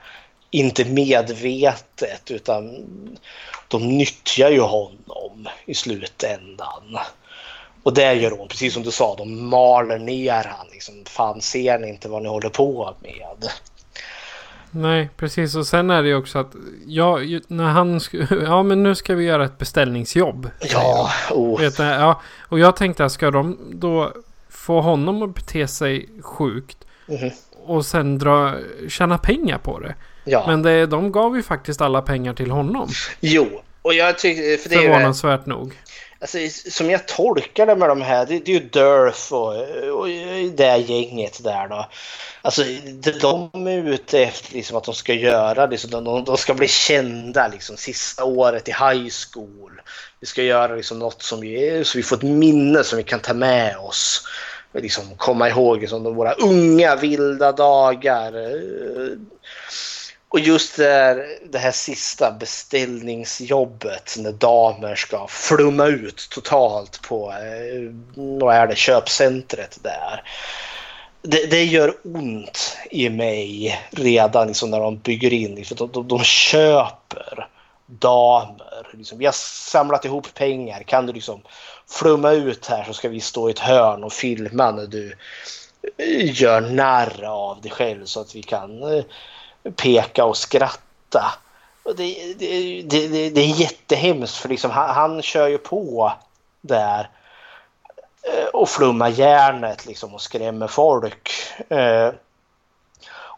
Inte 0.52 0.86
medvetet 0.86 2.32
utan 2.32 2.86
de 3.68 3.98
nyttjar 3.98 4.52
ju 4.52 4.62
honom 4.62 5.48
i 5.66 5.74
slutändan. 5.74 7.00
Och 7.88 7.94
det 7.94 8.14
gör 8.14 8.32
hon, 8.32 8.48
precis 8.48 8.74
som 8.74 8.84
du 8.84 8.92
sa, 8.92 9.16
de 9.16 9.50
maler 9.50 10.00
ner 10.00 10.44
han. 10.58 10.68
Liksom, 10.72 10.94
Fan 11.06 11.42
ser 11.42 11.80
ni 11.80 11.90
inte 11.90 12.10
vad 12.10 12.22
ni 12.22 12.30
håller 12.30 12.50
på 12.50 12.96
med? 13.02 13.50
Nej, 14.72 15.10
precis. 15.18 15.56
Och 15.56 15.68
sen 15.68 15.90
är 15.90 16.04
det 16.04 16.08
ju 16.10 16.16
också 16.16 16.40
att 16.40 16.56
ja, 16.86 17.20
när 17.48 17.64
han 17.64 18.00
ja 18.46 18.64
men 18.64 18.84
nu 18.84 18.96
ska 18.96 19.16
vi 19.16 19.26
göra 19.26 19.46
ett 19.46 19.58
beställningsjobb. 19.58 20.50
Ja, 20.60 21.10
oh. 21.32 21.60
Vet 21.60 21.80
ja, 21.80 22.22
och 22.40 22.60
jag 22.60 22.76
tänkte, 22.76 23.10
ska 23.10 23.32
de 23.32 23.58
då 23.72 24.14
få 24.50 24.82
honom 24.82 25.22
att 25.22 25.36
bete 25.36 25.68
sig 25.68 26.10
sjukt 26.22 26.78
Mhm. 27.10 27.32
och 27.66 27.86
sen 27.86 28.18
dra, 28.18 28.54
tjäna 28.90 29.18
pengar 29.18 29.58
på 29.58 29.80
det? 29.80 29.96
Ja. 30.24 30.44
Men 30.48 30.62
det, 30.62 30.86
de 30.86 31.12
gav 31.12 31.36
ju 31.36 31.44
faktiskt 31.44 31.82
alla 31.82 32.02
pengar 32.02 32.34
till 32.34 32.52
honom. 32.52 32.90
Jo, 33.20 33.62
och 33.82 33.94
jag 33.94 34.18
tycker... 34.20 34.58
För 34.58 34.70
det 34.70 34.76
är 34.76 34.80
Förvånansvärt 34.80 35.46
nog 35.46 35.74
alltså, 36.20 36.38
som 36.72 36.90
jag 36.90 37.08
tolkar 37.08 37.66
det 37.66 37.76
med 37.76 37.90
de 37.90 38.02
här, 38.02 38.26
det, 38.26 38.40
det 38.40 38.52
är 38.52 38.60
ju 38.60 38.70
Durf 38.70 39.32
och, 39.32 39.56
och 40.00 40.08
det 40.56 40.78
gänget 40.78 41.44
där 41.44 41.68
då. 41.68 41.90
Alltså 42.42 42.64
det 42.86 43.22
de 43.22 43.68
är 43.68 43.88
ute 43.88 44.20
efter 44.20 44.54
liksom 44.54 44.78
att 44.78 44.84
de 44.84 44.96
ska 44.96 45.14
göra, 45.14 45.66
liksom, 45.66 45.92
de, 45.92 46.24
de 46.24 46.38
ska 46.38 46.54
bli 46.54 46.68
kända 46.68 47.48
liksom 47.48 47.78
sista 47.78 48.24
året 48.24 48.68
i 48.68 48.72
high 48.72 49.10
school. 49.34 49.82
Vi 50.20 50.28
ska 50.28 50.44
göra 50.44 50.76
liksom 50.76 51.00
något 51.00 51.24
som 51.24 51.40
vi, 51.40 51.82
så 51.86 51.98
vi 51.98 52.04
får 52.04 52.16
ett 52.16 52.22
minne 52.24 52.84
som 52.84 52.98
vi 52.98 53.04
kan 53.04 53.20
ta 53.20 53.34
med 53.34 53.78
oss. 53.78 54.28
Liksom 54.74 55.16
komma 55.18 55.50
ihåg 55.50 55.82
liksom, 55.82 56.04
de 56.04 56.16
våra 56.16 56.34
unga 56.34 56.96
vilda 56.96 57.52
dagar. 57.52 58.34
Och 60.30 60.40
just 60.40 60.78
det 60.78 60.84
här, 60.84 61.26
det 61.50 61.58
här 61.58 61.72
sista 61.72 62.32
beställningsjobbet 62.32 64.16
när 64.18 64.32
damer 64.32 64.96
ska 64.96 65.28
flumma 65.28 65.86
ut 65.86 66.28
totalt 66.32 67.02
på, 67.02 67.32
eh, 67.32 67.94
vad 68.16 68.56
är 68.56 68.68
det, 68.68 68.76
köpcentret 68.76 69.80
där. 69.84 70.24
det, 71.22 71.52
det 71.52 71.64
gör 71.64 71.96
ont 72.04 72.78
i 72.92 73.10
mig 73.10 73.80
redan 73.92 74.48
liksom 74.48 74.70
när 74.70 74.80
de 74.80 74.98
bygger 74.98 75.34
in. 75.34 75.56
liksom, 75.56 75.78
de, 75.78 75.92
de, 75.92 76.08
de 76.08 76.24
köper 76.24 77.48
damer. 77.86 78.88
Liksom, 78.94 79.18
vi 79.18 79.26
har 79.26 79.34
samlat 79.72 80.06
ihop 80.06 80.34
pengar. 80.34 80.84
Kan 80.84 81.06
du 81.06 81.14
liksom 81.14 81.42
flumma 81.90 82.32
ut 82.32 82.66
här 82.66 82.84
så 82.84 82.94
ska 82.94 83.10
vi 83.10 83.20
stå 83.20 83.50
i 83.50 83.52
ett 83.52 83.60
hörn 83.60 84.04
och 84.04 84.14
filma 84.14 84.72
när 84.72 84.88
du 84.88 85.16
eh, 85.98 86.42
gör 86.42 86.62
narr 86.62 87.24
av 87.24 87.62
dig 87.62 87.72
själv 87.72 88.06
så 88.06 88.22
att 88.22 88.36
vi 88.36 88.44
kan 88.44 88.84
eh, 88.84 89.04
peka 89.76 90.26
och 90.26 90.38
skratta. 90.38 91.34
Och 91.84 91.96
det, 91.96 92.36
det, 92.40 92.82
det, 92.82 93.30
det 93.30 93.42
är 93.42 93.62
jättehemskt 93.62 94.36
för 94.36 94.50
liksom, 94.50 94.72
han, 94.72 94.90
han 94.90 95.22
kör 95.22 95.48
ju 95.48 95.58
på 95.58 96.14
där 96.62 97.10
eh, 98.24 98.48
och 98.54 98.70
flummar 98.70 99.10
järnet 99.10 99.86
liksom 99.86 100.14
och 100.14 100.22
skrämmer 100.22 100.68
folk. 100.68 101.32
Eh, 101.70 102.12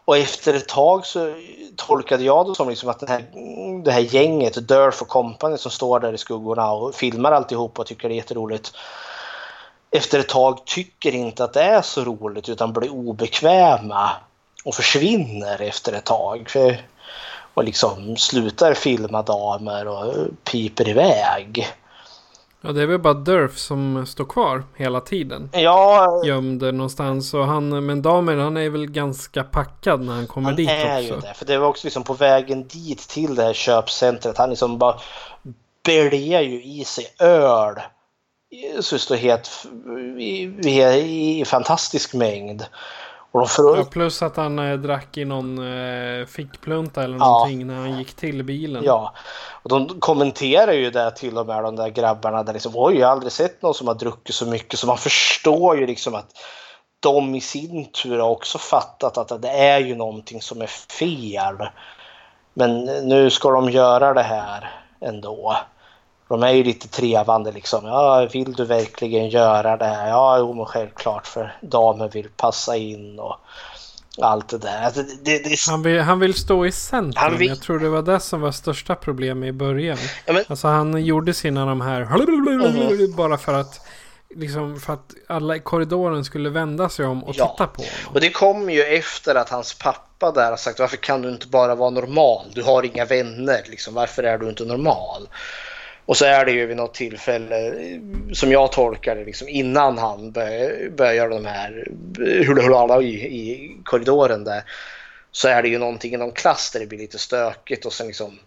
och 0.04 0.18
efter 0.18 0.54
ett 0.54 0.68
tag 0.68 1.06
så 1.06 1.34
tolkade 1.76 2.24
jag 2.24 2.48
det 2.48 2.54
som 2.54 2.68
liksom 2.68 2.88
att 2.88 3.00
det 3.00 3.08
här, 3.08 3.24
det 3.84 3.92
här 3.92 4.00
gänget, 4.00 4.68
Durf 4.68 5.02
och 5.02 5.08
Company 5.08 5.58
som 5.58 5.70
står 5.70 6.00
där 6.00 6.12
i 6.12 6.18
skuggorna 6.18 6.72
och 6.72 6.94
filmar 6.94 7.32
alltihop 7.32 7.78
och 7.78 7.86
tycker 7.86 8.08
det 8.08 8.14
är 8.14 8.16
jätteroligt. 8.16 8.72
Efter 9.90 10.18
ett 10.18 10.28
tag 10.28 10.64
tycker 10.64 11.14
inte 11.14 11.44
att 11.44 11.52
det 11.52 11.62
är 11.62 11.82
så 11.82 12.04
roligt 12.04 12.48
utan 12.48 12.72
blir 12.72 12.92
obekväma 12.92 14.10
och 14.64 14.74
försvinner 14.74 15.62
efter 15.62 15.92
ett 15.92 16.04
tag. 16.04 16.50
Och 17.54 17.64
liksom 17.64 18.16
slutar 18.16 18.74
filma 18.74 19.22
damer 19.22 19.88
och 19.88 20.14
piper 20.44 20.88
iväg. 20.88 21.68
Ja, 22.62 22.72
det 22.72 22.82
är 22.82 22.86
väl 22.86 22.98
bara 22.98 23.14
Durf 23.14 23.58
som 23.58 24.06
står 24.06 24.24
kvar 24.24 24.64
hela 24.76 25.00
tiden. 25.00 25.50
Ja. 25.52 26.22
Gömd 26.24 26.62
någonstans. 26.62 27.34
Och 27.34 27.46
han, 27.46 27.86
men 27.86 28.02
damen 28.02 28.40
han 28.40 28.56
är 28.56 28.70
väl 28.70 28.86
ganska 28.86 29.44
packad 29.44 30.00
när 30.00 30.12
han 30.12 30.26
kommer 30.26 30.46
han 30.46 30.56
dit 30.56 30.68
också. 30.68 30.86
Han 30.86 30.96
är 30.96 31.00
ju 31.00 31.16
det. 31.16 31.34
För 31.34 31.46
det 31.46 31.58
var 31.58 31.66
också 31.66 31.86
liksom 31.86 32.04
på 32.04 32.14
vägen 32.14 32.68
dit 32.68 33.08
till 33.08 33.34
det 33.34 33.42
här 33.42 33.52
köpcentret. 33.52 34.38
Han 34.38 34.50
liksom 34.50 34.78
bara 34.78 35.00
bälgar 35.84 36.40
ju 36.40 36.62
i 36.62 36.84
sig 36.84 37.06
öl. 37.18 37.74
Så 38.80 38.94
det 38.94 39.00
står 39.00 39.16
helt 39.16 39.66
i, 40.18 40.42
i, 40.64 41.40
i 41.40 41.44
fantastisk 41.44 42.14
mängd. 42.14 42.64
Och 43.32 43.50
för... 43.50 43.76
ja, 43.76 43.84
plus 43.84 44.22
att 44.22 44.36
han 44.36 44.58
eh, 44.58 44.78
drack 44.78 45.16
i 45.16 45.24
någon 45.24 45.58
eh, 45.58 46.26
fickplunta 46.26 47.04
eller 47.04 47.16
någonting 47.16 47.60
ja. 47.60 47.66
när 47.66 47.74
han 47.74 47.98
gick 47.98 48.14
till 48.14 48.44
bilen. 48.44 48.84
Ja, 48.84 49.14
och 49.62 49.68
de 49.68 50.00
kommenterar 50.00 50.72
ju 50.72 50.90
det 50.90 51.10
till 51.10 51.38
och 51.38 51.46
med 51.46 51.62
de 51.62 51.76
där 51.76 51.88
grabbarna 51.88 52.42
där 52.42 52.52
liksom 52.52 52.72
oj, 52.74 52.98
jag 52.98 53.06
har 53.06 53.12
aldrig 53.12 53.32
sett 53.32 53.62
någon 53.62 53.74
som 53.74 53.88
har 53.88 53.94
druckit 53.94 54.34
så 54.34 54.46
mycket. 54.46 54.78
Så 54.78 54.86
man 54.86 54.98
förstår 54.98 55.78
ju 55.78 55.86
liksom 55.86 56.14
att 56.14 56.30
de 57.00 57.34
i 57.34 57.40
sin 57.40 57.92
tur 57.92 58.18
har 58.18 58.28
också 58.28 58.58
fattat 58.58 59.18
att 59.18 59.42
det 59.42 59.50
är 59.50 59.78
ju 59.78 59.94
någonting 59.94 60.42
som 60.42 60.62
är 60.62 60.66
fel. 60.66 61.68
Men 62.54 62.84
nu 62.84 63.30
ska 63.30 63.50
de 63.50 63.70
göra 63.70 64.14
det 64.14 64.22
här 64.22 64.70
ändå. 65.00 65.56
De 66.30 66.42
är 66.42 66.52
ju 66.52 66.64
lite 66.64 66.88
trevande 66.88 67.52
liksom. 67.52 67.86
Ja, 67.86 68.28
vill 68.32 68.52
du 68.52 68.64
verkligen 68.64 69.28
göra 69.28 69.76
det 69.76 69.84
här? 69.84 70.08
Ja, 70.08 70.38
jo, 70.38 70.54
men 70.54 70.66
självklart 70.66 71.26
för 71.26 71.56
damer 71.60 72.08
vill 72.08 72.28
passa 72.36 72.76
in 72.76 73.18
och 73.18 73.36
allt 74.20 74.48
det 74.48 74.58
där. 74.58 74.82
Alltså, 74.82 75.02
det, 75.22 75.38
det, 75.38 75.56
han, 75.68 75.82
vill, 75.82 76.00
han 76.00 76.20
vill 76.20 76.34
stå 76.34 76.66
i 76.66 76.72
centrum. 76.72 77.38
Vill... 77.38 77.48
Jag 77.48 77.62
tror 77.62 77.78
det 77.78 77.88
var 77.88 78.02
det 78.02 78.20
som 78.20 78.40
var 78.40 78.52
största 78.52 78.94
problemet 78.94 79.48
i 79.48 79.52
början. 79.52 79.98
Ja, 80.26 80.32
men... 80.32 80.44
Alltså 80.48 80.68
han 80.68 81.04
gjorde 81.04 81.34
sina 81.34 81.66
de 81.66 81.80
här 81.80 82.00
mm. 82.00 83.16
bara 83.16 83.38
för 83.38 83.54
att 83.54 83.86
Liksom 84.36 84.80
för 84.80 84.92
att 84.92 85.14
alla 85.26 85.56
i 85.56 85.60
korridoren 85.60 86.24
skulle 86.24 86.50
vända 86.50 86.88
sig 86.88 87.06
om 87.06 87.24
och 87.24 87.34
ja. 87.36 87.48
titta 87.48 87.66
på 87.66 87.82
honom. 87.82 88.14
Och 88.14 88.20
det 88.20 88.30
kom 88.30 88.70
ju 88.70 88.82
efter 88.82 89.34
att 89.34 89.48
hans 89.48 89.74
pappa 89.74 90.32
där 90.32 90.50
har 90.50 90.56
sagt 90.56 90.80
varför 90.80 90.96
kan 90.96 91.22
du 91.22 91.28
inte 91.28 91.46
bara 91.46 91.74
vara 91.74 91.90
normal? 91.90 92.46
Du 92.54 92.62
har 92.62 92.82
inga 92.82 93.04
vänner 93.04 93.62
liksom. 93.66 93.94
Varför 93.94 94.22
är 94.22 94.38
du 94.38 94.48
inte 94.48 94.64
normal? 94.64 95.28
Och 96.10 96.16
så 96.16 96.24
är 96.24 96.44
det 96.44 96.52
ju 96.52 96.66
vid 96.66 96.76
något 96.76 96.94
tillfälle, 96.94 97.66
eh, 97.66 97.98
som 98.32 98.52
jag 98.52 98.72
tolkar 98.72 99.16
det, 99.16 99.24
liksom, 99.24 99.48
innan 99.48 99.98
han 99.98 100.32
börjar, 100.32 100.90
börjar 100.90 101.12
göra 101.12 101.28
de 101.28 101.44
här 101.44 101.88
eh, 102.26 102.46
hula 102.46 103.02
i, 103.02 103.14
i 103.14 103.76
korridoren 103.84 104.44
där. 104.44 104.62
Så 105.32 105.48
är 105.48 105.62
det 105.62 105.68
ju 105.68 105.78
någonting 105.78 106.14
i 106.14 106.16
någon 106.16 106.32
klass 106.32 106.70
där 106.70 106.80
det 106.80 106.86
blir 106.86 106.98
lite 106.98 107.18
stökigt 107.18 107.86
och 107.86 107.92
sen 107.92 108.06
liksom 108.06 108.38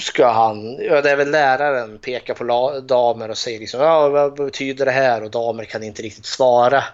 ska 0.00 0.30
han, 0.30 0.78
ja 0.80 1.02
det 1.02 1.10
är 1.10 1.16
väl 1.16 1.30
läraren, 1.30 1.98
pekar 1.98 2.34
på 2.34 2.80
damer 2.80 3.30
och 3.30 3.38
säger 3.38 3.58
liksom 3.58 3.80
ja 3.80 4.08
vad 4.08 4.36
betyder 4.36 4.84
det 4.84 4.90
här 4.90 5.22
och 5.22 5.30
damer 5.30 5.64
kan 5.64 5.82
inte 5.82 6.02
riktigt 6.02 6.26
svara. 6.26 6.84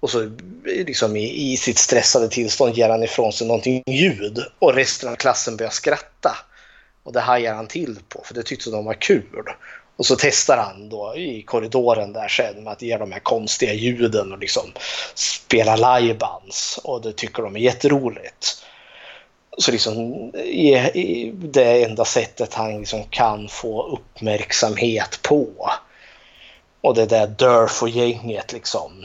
Och 0.00 0.10
så 0.10 0.22
eh, 0.22 0.28
liksom 0.64 1.16
i, 1.16 1.52
i 1.52 1.56
sitt 1.56 1.78
stressade 1.78 2.28
tillstånd 2.28 2.74
ger 2.74 2.88
han 2.88 3.02
ifrån 3.02 3.32
sig 3.32 3.46
någonting 3.46 3.82
ljud 3.86 4.38
och 4.58 4.74
resten 4.74 5.12
av 5.12 5.16
klassen 5.16 5.56
börjar 5.56 5.70
skratta. 5.70 6.36
Och 7.08 7.14
det 7.14 7.20
hajar 7.20 7.54
han 7.54 7.66
till 7.66 7.98
på 8.08 8.22
för 8.24 8.34
det 8.34 8.42
tyckte 8.42 8.70
de 8.70 8.84
var 8.84 8.94
kul. 8.94 9.44
Och 9.96 10.06
så 10.06 10.16
testar 10.18 10.56
han 10.56 10.88
då 10.88 11.16
i 11.16 11.42
korridoren 11.42 12.12
där 12.12 12.28
sen 12.28 12.64
med 12.64 12.72
att 12.72 12.82
ge 12.82 12.96
de 12.96 13.12
här 13.12 13.20
konstiga 13.20 13.72
ljuden 13.72 14.32
och 14.32 14.38
liksom 14.38 14.72
spela 15.14 15.98
livebands. 15.98 16.78
Och 16.84 17.02
det 17.02 17.12
tycker 17.12 17.42
de 17.42 17.56
är 17.56 17.60
jätteroligt. 17.60 18.64
Så 19.58 19.72
liksom 19.72 20.30
det 21.32 21.84
enda 21.84 22.04
sättet 22.04 22.54
han 22.54 22.78
liksom 22.78 23.04
kan 23.04 23.48
få 23.48 23.82
uppmärksamhet 23.86 25.20
på. 25.22 25.70
Och 26.80 26.94
det 26.94 27.06
där 27.06 27.26
Durf 27.26 27.82
och 27.82 27.88
gänget 27.88 28.52
liksom. 28.52 29.04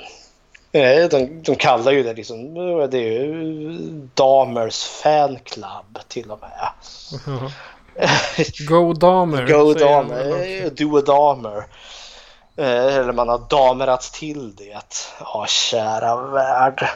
Eh, 0.72 1.10
de, 1.10 1.44
de 1.44 1.56
kallar 1.56 1.92
ju 1.92 2.04
det 2.04 2.14
liksom, 2.14 2.54
det 2.92 2.98
är 2.98 3.24
ju 3.24 3.78
Damers 4.14 4.84
fanclub 4.84 6.00
till 6.08 6.32
och 6.32 6.40
med. 6.40 6.70
Mm 7.28 7.40
-hmm. 7.40 7.52
Go 8.68 8.94
damer. 8.94 9.48
Go 9.48 9.74
damer. 9.74 10.70
Do 10.70 10.98
a 10.98 11.02
damer. 11.02 11.64
Eh, 12.56 12.96
eller 12.96 13.14
man 13.14 13.30
har 13.30 13.46
damerat 13.50 14.02
till 14.02 14.56
det. 14.56 14.84
Ja, 15.20 15.46
kära 15.48 16.28
värld. 16.28 16.90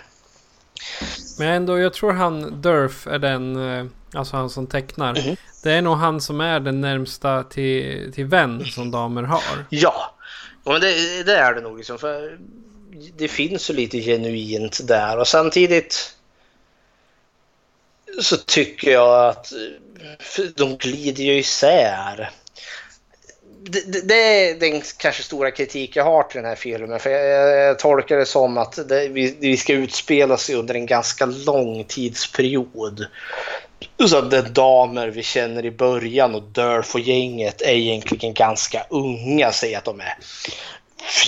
Men 1.40 1.48
ändå, 1.48 1.80
jag 1.80 1.94
tror 1.94 2.12
han 2.12 2.62
Durf 2.62 3.08
är 3.08 3.20
den, 3.20 3.78
eh, 3.80 3.86
alltså 4.14 4.36
han 4.36 4.50
som 4.50 4.68
tecknar. 4.68 5.10
Mm 5.10 5.22
-hmm. 5.24 5.38
Det 5.64 5.72
är 5.72 5.82
nog 5.82 5.98
han 5.98 6.22
som 6.22 6.42
är 6.42 6.60
den 6.60 6.82
närmsta 6.82 7.44
till, 7.44 8.12
till 8.16 8.26
vän 8.26 8.66
som 8.66 8.92
damer 8.92 9.24
har. 9.24 9.66
Ja, 9.70 10.16
men 10.64 10.82
det, 10.82 11.24
det 11.24 11.36
är 11.36 11.54
det 11.54 11.62
nog. 11.62 11.78
Liksom, 11.78 11.98
för 11.98 12.40
det 13.18 13.28
finns 13.28 13.70
ju 13.70 13.74
lite 13.74 14.02
genuint 14.02 14.88
där 14.88 15.20
och 15.20 15.28
samtidigt 15.28 16.18
så 18.22 18.38
tycker 18.38 18.92
jag 18.92 19.28
att 19.28 19.54
de 20.56 20.78
glider 20.78 21.24
ju 21.24 21.34
isär. 21.34 22.30
Det, 23.70 23.92
det, 23.92 24.08
det, 24.08 24.16
är 24.16 24.60
den 24.60 24.82
kanske 24.98 25.24
stora 25.24 25.52
kritik 25.52 25.96
jag 25.96 26.04
har 26.04 26.24
till 26.24 26.42
den 26.42 26.50
här 26.50 26.56
filmen. 26.56 27.00
För 27.00 27.10
jag, 27.10 27.58
jag 27.68 27.80
tolkar 27.80 28.18
det 28.18 28.26
som 28.26 28.58
att 28.58 28.90
det, 28.90 29.08
vi, 29.08 29.38
vi 29.40 29.58
ska 29.58 29.74
utspela 29.74 30.38
sig 30.38 30.56
under 30.56 30.76
en 30.76 30.86
ganska 30.86 31.26
lång 31.26 31.84
tidsperiod. 31.84 33.08
Så 34.10 34.18
att 34.18 34.32
de 34.32 34.42
damer 34.42 35.08
vi 35.08 35.24
känner 35.24 35.66
i 35.66 35.72
början 35.72 36.36
och 36.36 36.44
dör 36.44 36.86
och 36.94 37.00
gänget 37.00 37.62
är 37.62 37.74
egentligen 37.74 38.34
ganska 38.34 38.86
unga. 38.90 39.52
Säg 39.52 39.76
att 39.76 39.86
de 39.86 40.00
är 40.00 40.18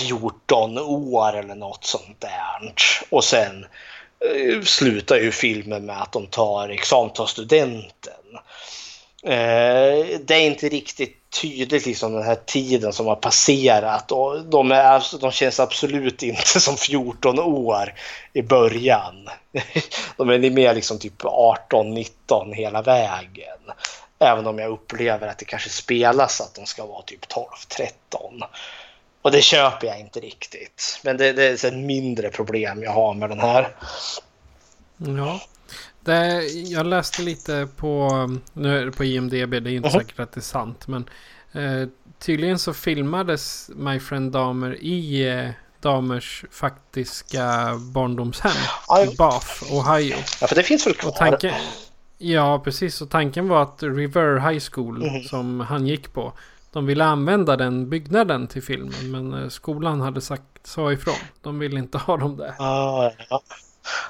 14 0.08 0.78
år 0.78 1.36
eller 1.36 1.54
något 1.54 1.84
sånt 1.84 2.20
där. 2.20 2.74
Och 3.08 3.24
sen 3.24 3.66
Eh, 4.24 4.62
slutar 4.62 5.16
ju 5.16 5.30
filmen 5.30 5.86
med 5.86 6.02
att 6.02 6.12
de 6.12 6.26
tar 6.26 6.68
examen, 6.68 7.12
tar 7.12 7.26
studenten. 7.26 8.12
Eh, 9.22 10.20
det 10.20 10.34
är 10.34 10.40
inte 10.40 10.68
riktigt 10.68 11.16
tydligt 11.42 11.86
liksom 11.86 12.12
den 12.12 12.22
här 12.22 12.38
tiden 12.46 12.92
som 12.92 13.06
har 13.06 13.16
passerat 13.16 14.12
och 14.12 14.44
de, 14.44 14.72
är, 14.72 15.20
de 15.20 15.30
känns 15.30 15.60
absolut 15.60 16.22
inte 16.22 16.60
som 16.60 16.76
14 16.76 17.38
år 17.38 17.94
i 18.32 18.42
början. 18.42 19.28
De 20.16 20.30
är 20.30 20.50
mer 20.50 20.74
liksom 20.74 20.98
typ 20.98 21.22
18-19 21.22 22.54
hela 22.54 22.82
vägen. 22.82 23.58
Även 24.18 24.46
om 24.46 24.58
jag 24.58 24.70
upplever 24.70 25.28
att 25.28 25.38
det 25.38 25.44
kanske 25.44 25.70
spelas 25.70 26.40
att 26.40 26.54
de 26.54 26.66
ska 26.66 26.86
vara 26.86 27.02
typ 27.02 27.26
12-13. 27.26 28.42
Och 29.22 29.30
det 29.30 29.42
köper 29.42 29.86
jag 29.86 30.00
inte 30.00 30.20
riktigt. 30.20 31.00
Men 31.04 31.16
det, 31.16 31.32
det 31.32 31.64
är 31.64 31.68
ett 31.68 31.74
mindre 31.74 32.30
problem 32.30 32.82
jag 32.82 32.92
har 32.92 33.14
med 33.14 33.28
den 33.28 33.40
här. 33.40 33.76
Ja. 34.96 35.40
Det, 36.04 36.44
jag 36.46 36.86
läste 36.86 37.22
lite 37.22 37.68
på, 37.76 38.10
nu 38.52 38.78
är 38.78 38.84
det 38.84 38.92
på 38.92 39.04
IMDB, 39.04 39.50
det 39.50 39.56
är 39.56 39.68
inte 39.68 39.88
uh 39.88 39.94
-huh. 39.94 39.98
säkert 39.98 40.20
att 40.20 40.32
det 40.32 40.40
är 40.40 40.42
sant. 40.42 40.88
Men 40.88 41.04
eh, 41.52 41.88
tydligen 42.18 42.58
så 42.58 42.72
filmades 42.72 43.70
My 43.74 44.00
Friend 44.00 44.32
Damer 44.32 44.76
i 44.80 45.28
eh, 45.28 45.50
Damers 45.80 46.44
faktiska 46.50 47.74
barndomshem 47.94 48.52
i 49.12 49.16
Bath, 49.16 49.72
Ohio. 49.72 50.16
Ja, 50.40 50.46
för 50.46 50.54
det 50.54 50.62
finns 50.62 50.86
väl 50.86 50.94
kvar? 50.94 51.38
ja, 52.18 52.58
precis. 52.58 53.00
Och 53.00 53.10
tanken 53.10 53.48
var 53.48 53.62
att 53.62 53.82
River 53.82 54.50
High 54.50 54.64
School, 54.72 55.02
mm 55.02 55.14
-hmm. 55.14 55.28
som 55.28 55.60
han 55.60 55.86
gick 55.86 56.12
på, 56.12 56.32
de 56.72 56.86
ville 56.86 57.04
använda 57.04 57.56
den 57.56 57.90
byggnaden 57.90 58.46
till 58.46 58.62
filmen. 58.62 59.10
Men 59.10 59.42
eh, 59.42 59.48
skolan 59.48 60.00
hade 60.00 60.20
sagt 60.20 60.44
så 60.64 60.92
ifrån. 60.92 61.14
De 61.42 61.58
ville 61.58 61.78
inte 61.78 61.98
ha 61.98 62.16
dem 62.16 62.36
där. 62.36 62.54
Ah, 62.58 63.10
ja. 63.30 63.42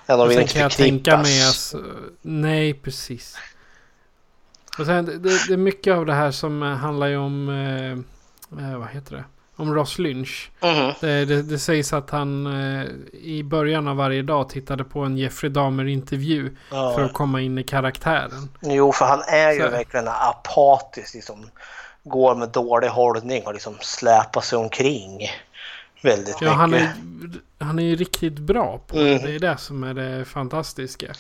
Ja, 0.07 0.17
de 0.17 0.23
Och 0.27 0.33
sen 0.33 0.47
kan 0.47 0.63
jag 0.63 0.71
tänka 0.73 1.17
mig, 1.17 1.47
alltså, 1.47 1.83
nej 2.23 2.75
precis. 2.75 3.37
Och 4.79 4.87
sen, 4.87 5.05
det, 5.05 5.19
det 5.49 5.53
är 5.53 5.57
mycket 5.57 5.95
av 5.95 6.07
det 6.07 6.15
här 6.15 6.31
som 6.31 6.63
eh, 6.63 6.69
handlar 6.69 7.07
ju 7.07 7.17
om, 7.17 7.49
eh, 7.49 7.93
eh, 8.73 8.79
vad 8.79 8.89
heter 8.89 9.17
det? 9.17 9.25
Om 9.57 9.75
Ross 9.75 9.99
Lynch. 9.99 10.51
Mhm. 10.63 10.93
Det, 11.01 11.25
det, 11.25 11.43
det 11.43 11.59
sägs 11.59 11.93
att 11.93 12.11
han 12.11 12.47
eh, 12.47 12.87
i 13.13 13.43
början 13.45 13.89
av 13.89 13.97
varje 13.97 14.23
dag 14.23 14.49
tittade 14.49 14.85
på 14.85 15.01
en 15.01 15.17
Jeffrey 15.17 15.53
Dahmer-intervju. 15.53 16.57
Ja. 16.71 16.93
För 16.97 17.05
att 17.05 17.13
komma 17.13 17.41
in 17.41 17.59
i 17.59 17.63
karaktären. 17.63 18.49
Jo, 18.61 18.93
för 18.93 19.05
han 19.05 19.23
är 19.23 19.53
ju 19.53 19.61
Så- 19.61 19.69
verkligen 19.69 20.09
apatisk. 20.09 21.15
Liksom, 21.15 21.51
går 22.05 22.35
med 22.35 22.49
dålig 22.49 22.89
hållning 22.89 23.47
och 23.47 23.53
liksom 23.53 23.77
släpar 23.81 24.41
sig 24.41 24.59
omkring. 24.59 25.21
Väldigt 26.03 26.37
Ja, 26.41 26.51
han 26.51 26.71
mycket. 26.71 26.87
är, 27.61 27.65
han 27.65 27.79
är 27.79 27.83
ju 27.83 27.97
riktigt 27.97 28.39
bra 28.39 28.79
på 28.87 28.97
det. 28.97 29.19
Det 29.19 29.35
är 29.35 29.39
det 29.39 29.57
som 29.59 29.85
är 29.85 29.95
det 29.95 30.25
fantastiska. 30.25 31.15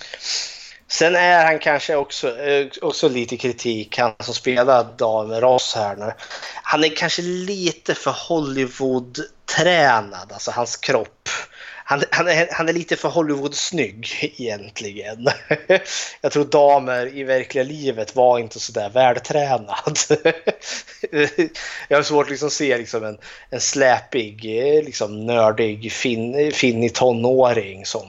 Sen 0.88 1.16
är 1.16 1.44
han 1.44 1.58
kanske 1.58 1.96
också, 1.96 2.38
eh, 2.38 2.66
också 2.82 3.08
lite 3.08 3.36
kritik, 3.36 3.98
han 3.98 4.12
som 4.18 4.34
spelar 4.34 4.86
Damer 4.98 5.40
Ross 5.40 5.74
här 5.74 5.96
nu. 5.96 6.12
Han 6.62 6.84
är 6.84 6.96
kanske 6.96 7.22
lite 7.22 7.94
för 7.94 8.10
Hollywood-tränad, 8.28 10.32
alltså 10.32 10.50
hans 10.50 10.76
kropp. 10.76 11.28
Han, 11.90 12.02
han, 12.10 12.28
är, 12.28 12.48
han 12.52 12.68
är 12.68 12.72
lite 12.72 12.96
för 12.96 13.08
Hollywood-snygg 13.08 14.34
egentligen. 14.38 15.28
Jag 16.20 16.32
tror 16.32 16.44
damer 16.44 17.16
i 17.16 17.24
verkliga 17.24 17.64
livet 17.64 18.16
var 18.16 18.38
inte 18.38 18.60
så 18.60 18.72
där 18.72 18.90
vältränad. 18.90 19.98
Jag 21.88 21.98
har 21.98 22.02
svårt 22.02 22.24
att 22.24 22.30
liksom 22.30 22.50
se 22.50 22.78
liksom 22.78 23.04
en, 23.04 23.18
en 23.50 23.60
släpig, 23.60 24.44
liksom 24.84 25.26
nördig 25.26 25.92
fin, 25.92 26.52
finnig 26.52 26.94
tonåring 26.94 27.86
som 27.86 28.02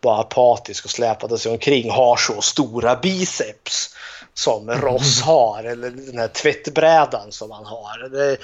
var 0.00 0.20
apatisk 0.20 0.84
och 0.84 0.90
släpade 0.90 1.38
sig 1.38 1.52
omkring 1.52 1.90
har 1.90 2.16
så 2.16 2.40
stora 2.40 2.96
biceps 2.96 3.96
som 4.34 4.70
Ross 4.82 5.20
har 5.20 5.64
eller 5.64 5.90
den 5.90 6.18
här 6.18 6.28
tvättbrädan 6.28 7.32
som 7.32 7.50
han 7.50 7.66
har. 7.66 8.08
Det, 8.08 8.36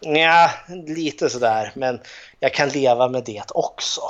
ja, 0.00 0.50
lite 0.86 1.30
sådär 1.30 1.72
men 1.74 2.00
jag 2.44 2.54
kan 2.54 2.68
leva 2.68 3.08
med 3.08 3.22
det 3.26 3.42
också. 3.48 4.00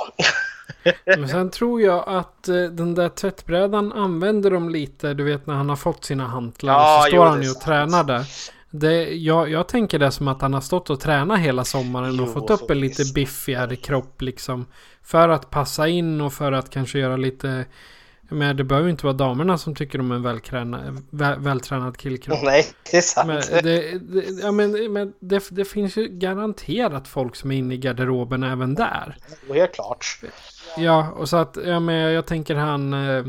Men 1.05 1.29
sen 1.29 1.51
tror 1.51 1.81
jag 1.81 2.03
att 2.07 2.47
eh, 2.47 2.63
den 2.63 2.95
där 2.95 3.09
tvättbrädan 3.09 3.91
använder 3.91 4.51
de 4.51 4.69
lite, 4.69 5.13
du 5.13 5.23
vet 5.23 5.47
när 5.47 5.53
han 5.53 5.69
har 5.69 5.75
fått 5.75 6.05
sina 6.05 6.27
hantlar. 6.27 6.73
Ja, 6.73 7.01
så 7.03 7.07
står 7.07 7.25
jo, 7.25 7.31
han 7.31 7.43
ju 7.43 7.49
och 7.49 7.61
tränar 7.61 8.03
där. 8.03 8.25
Det, 8.69 9.03
jag, 9.03 9.49
jag 9.49 9.67
tänker 9.67 9.99
det 9.99 10.11
som 10.11 10.27
att 10.27 10.41
han 10.41 10.53
har 10.53 10.61
stått 10.61 10.89
och 10.89 10.99
tränat 10.99 11.39
hela 11.39 11.63
sommaren 11.63 12.19
och 12.19 12.27
Jo, 12.27 12.33
fått 12.33 12.49
upp 12.49 12.71
en 12.71 12.79
lite 12.79 13.13
biffigare 13.13 13.75
kropp 13.75 14.21
liksom. 14.21 14.65
För 15.03 15.29
att 15.29 15.49
passa 15.49 15.87
in 15.87 16.21
och 16.21 16.33
för 16.33 16.51
att 16.51 16.69
kanske 16.69 16.99
göra 16.99 17.17
lite... 17.17 17.65
Men 18.29 18.57
det 18.57 18.63
behöver 18.63 18.87
ju 18.87 18.91
inte 18.91 19.05
vara 19.05 19.17
damerna 19.17 19.57
som 19.57 19.75
tycker 19.75 19.99
om 19.99 20.11
en 20.11 20.23
vältränad, 20.23 21.01
väl, 21.09 21.39
vältränad 21.39 21.97
killkropp. 21.97 22.39
Nej, 22.43 22.65
det 22.91 22.97
är 22.97 23.01
sant. 23.01 23.27
Men, 23.27 23.63
det, 23.63 23.99
det, 23.99 24.41
ja, 24.41 24.51
men, 24.51 24.93
men 24.93 25.13
det, 25.19 25.43
det 25.49 25.65
finns 25.65 25.97
ju 25.97 26.07
garanterat 26.07 27.07
folk 27.07 27.35
som 27.35 27.51
är 27.51 27.55
inne 27.57 27.73
i 27.73 27.77
garderoben 27.77 28.43
även 28.43 28.75
där. 28.75 29.17
Helt 29.53 29.73
klart. 29.75 30.05
Ja, 30.77 31.11
och 31.11 31.29
så 31.29 31.37
att 31.37 31.57
ja, 31.65 31.79
men 31.79 31.95
jag 31.95 32.25
tänker 32.25 32.55
han... 32.55 32.93
Eh, 32.93 33.25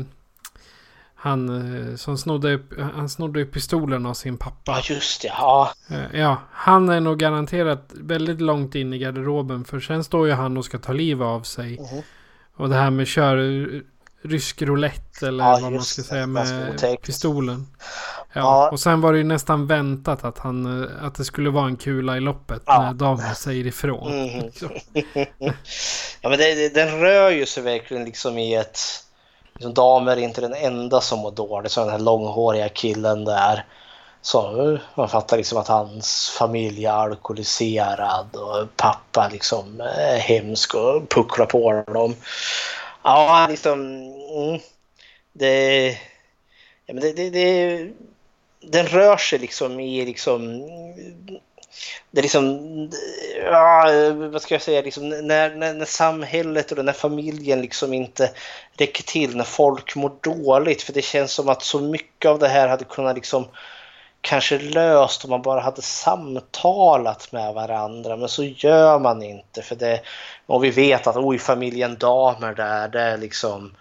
han 1.19 1.49
eh, 1.89 1.95
som 1.95 2.17
snodde, 2.17 2.53
upp- 2.53 2.79
han 2.93 3.09
snodde 3.09 3.45
pistolen 3.45 4.05
av 4.05 4.13
sin 4.13 4.37
pappa. 4.37 4.71
Ja, 4.71 4.81
just 4.95 5.21
det. 5.21 5.27
Ja. 5.27 5.71
Eh, 5.89 6.19
ja, 6.19 6.41
han 6.51 6.89
är 6.89 6.99
nog 6.99 7.19
garanterat 7.19 7.91
väldigt 7.93 8.41
långt 8.41 8.75
in 8.75 8.93
i 8.93 8.97
garderoben. 8.97 9.65
För 9.65 9.79
sen 9.79 10.03
står 10.03 10.27
ju 10.27 10.33
han 10.33 10.57
och 10.57 10.65
ska 10.65 10.77
ta 10.77 10.93
livet 10.93 11.25
av 11.25 11.41
sig. 11.41 11.71
Mhm. 11.79 12.01
Och 12.55 12.69
det 12.69 12.75
här 12.75 12.89
med 12.89 13.07
kör 13.07 13.37
rysk 14.29 14.61
roulette 14.61 15.27
eller 15.27 15.43
Ja, 15.43 15.59
vad 15.61 15.71
man 15.71 15.81
ska 15.81 16.01
det. 16.01 16.07
säga 16.07 16.27
med 16.27 17.01
pistolen. 17.01 17.67
Ja, 18.33 18.41
Ja. 18.41 18.69
och 18.71 18.79
sen 18.79 19.01
var 19.01 19.11
det 19.11 19.17
ju 19.17 19.23
nästan 19.23 19.67
väntat 19.67 20.23
att, 20.23 20.37
han, 20.39 20.83
eh, 20.83 21.05
att 21.05 21.15
det 21.15 21.25
skulle 21.25 21.49
vara 21.49 21.65
en 21.65 21.75
kula 21.77 22.17
i 22.17 22.19
loppet 22.19 22.61
Ja. 22.65 22.81
när 22.81 22.93
damen 22.93 23.35
säger 23.35 23.67
ifrån. 23.67 24.25
Mhm. 24.25 24.51
ja, 26.21 26.29
men 26.29 26.37
det, 26.39 26.55
det, 26.55 26.69
den 26.73 26.99
rör 26.99 27.29
ju 27.29 27.45
sig 27.45 27.63
verkligen 27.63 28.05
liksom 28.05 28.37
i 28.37 28.55
ett... 28.55 28.79
Liksom, 29.53 29.73
damer 29.73 30.11
är 30.11 30.17
inte 30.17 30.41
den 30.41 30.53
enda 30.53 31.01
som 31.01 31.19
mår 31.19 31.31
dåligt. 31.31 31.71
Så 31.71 31.79
den 31.81 31.89
här 31.89 31.99
långhåriga 31.99 32.69
killen 32.69 33.25
där. 33.25 33.65
Så 34.21 34.77
man 34.95 35.09
fattar 35.09 35.37
liksom 35.37 35.57
att 35.57 35.67
hans 35.67 36.35
familj 36.39 36.85
är 36.85 36.91
alkoholiserad 36.91 38.35
och 38.35 38.67
pappa 38.75 39.29
liksom 39.31 39.81
är 39.97 40.17
hemsk 40.17 40.73
och 40.75 41.09
pucklar 41.09 41.45
på 41.45 41.83
honom. 41.87 42.15
Ja, 43.03 43.47
liksom... 43.49 44.03
Mm, 44.27 44.59
det, 45.33 45.87
ja, 46.85 46.93
men 46.93 46.99
det, 46.99 47.13
det, 47.13 47.29
det... 47.29 47.89
Den 48.59 48.87
rör 48.87 49.17
sig 49.17 49.39
liksom 49.39 49.79
i 49.79 50.05
liksom 50.05 50.67
det 52.11 52.19
är 52.19 52.23
liksom, 52.23 52.89
ja, 53.45 53.85
vad 54.31 54.41
ska 54.41 54.55
jag 54.55 54.61
säga, 54.61 54.81
liksom, 54.81 55.09
när, 55.09 55.55
när, 55.55 55.73
när 55.73 55.85
samhället 55.85 56.71
och 56.71 56.77
den 56.77 56.87
här 56.87 56.95
familjen 56.95 57.61
liksom 57.61 57.93
inte 57.93 58.31
räcker 58.77 59.03
till, 59.03 59.37
när 59.37 59.43
folk 59.43 59.95
mår 59.95 60.11
dåligt. 60.21 60.81
För 60.81 60.93
det 60.93 61.01
känns 61.01 61.31
som 61.31 61.49
att 61.49 61.63
så 61.63 61.79
mycket 61.79 62.29
av 62.31 62.39
det 62.39 62.47
här 62.47 62.67
hade 62.67 62.85
kunnat 62.85 63.15
liksom 63.15 63.47
kanske 64.21 64.59
löst 64.59 65.23
om 65.23 65.29
man 65.29 65.41
bara 65.41 65.61
hade 65.61 65.81
samtalat 65.81 67.31
med 67.31 67.53
varandra. 67.53 68.17
Men 68.17 68.29
så 68.29 68.43
gör 68.43 68.99
man 68.99 69.23
inte. 69.23 69.61
För 69.61 69.75
det, 69.75 70.01
och 70.45 70.63
vi 70.63 70.69
vet 70.69 71.07
att 71.07 71.17
oj, 71.17 71.39
familjen 71.39 71.97
Damer 71.97 72.53
där, 72.53 72.87
det 72.87 73.01
är 73.01 73.17
liksom 73.17 73.75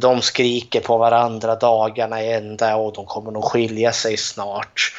de 0.00 0.22
skriker 0.22 0.80
på 0.80 0.98
varandra 0.98 1.54
dagarna 1.54 2.22
i 2.22 2.32
ända 2.32 2.76
och 2.76 2.92
de 2.92 3.06
kommer 3.06 3.30
nog 3.30 3.44
skilja 3.44 3.92
sig 3.92 4.16
snart. 4.16 4.92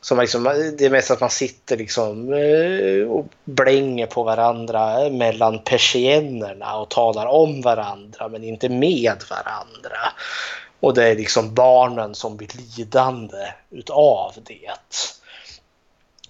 Så 0.00 0.20
liksom, 0.20 0.44
det 0.78 0.84
är 0.84 0.90
mest 0.90 1.10
att 1.10 1.20
man 1.20 1.30
sitter 1.30 1.76
liksom 1.76 2.32
eh, 2.32 3.08
och 3.10 3.26
blänger 3.44 4.06
på 4.06 4.22
varandra 4.22 5.08
mellan 5.08 5.58
persiennerna 5.58 6.76
och 6.76 6.88
talar 6.88 7.26
om 7.26 7.60
varandra 7.60 8.28
men 8.28 8.44
inte 8.44 8.68
med 8.68 9.22
varandra. 9.30 10.12
Och 10.80 10.94
det 10.94 11.08
är 11.08 11.14
liksom 11.14 11.54
barnen 11.54 12.14
som 12.14 12.36
blir 12.36 12.48
lidande 12.76 13.52
utav 13.70 14.34
det. 14.46 14.70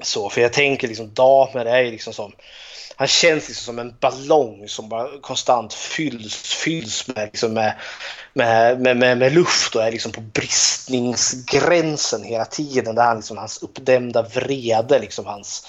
Så, 0.00 0.28
för 0.28 0.40
jag 0.40 0.52
tänker 0.52 0.88
liksom 0.88 1.14
damer 1.14 1.64
är 1.64 1.80
ju 1.80 1.90
liksom 1.90 2.12
som 2.12 2.32
han 2.98 3.08
känns 3.08 3.48
liksom 3.48 3.64
som 3.64 3.78
en 3.78 3.94
ballong 4.00 4.68
som 4.68 4.88
bara 4.88 5.08
konstant 5.20 5.74
fylls, 5.74 6.34
fylls 6.36 7.08
med, 7.08 7.28
liksom 7.32 7.52
med, 7.52 7.74
med, 8.32 8.80
med, 8.96 9.18
med, 9.18 9.32
luft 9.32 9.74
och 9.74 9.82
är 9.82 9.92
liksom 9.92 10.12
på 10.12 10.20
bristningsgränsen 10.20 12.22
hela 12.22 12.44
tiden. 12.44 12.94
Där 12.94 13.02
han 13.04 13.16
liksom, 13.16 13.36
hans 13.36 13.62
uppdämda 13.62 14.22
vrede, 14.22 14.98
liksom 14.98 15.26
hans 15.26 15.66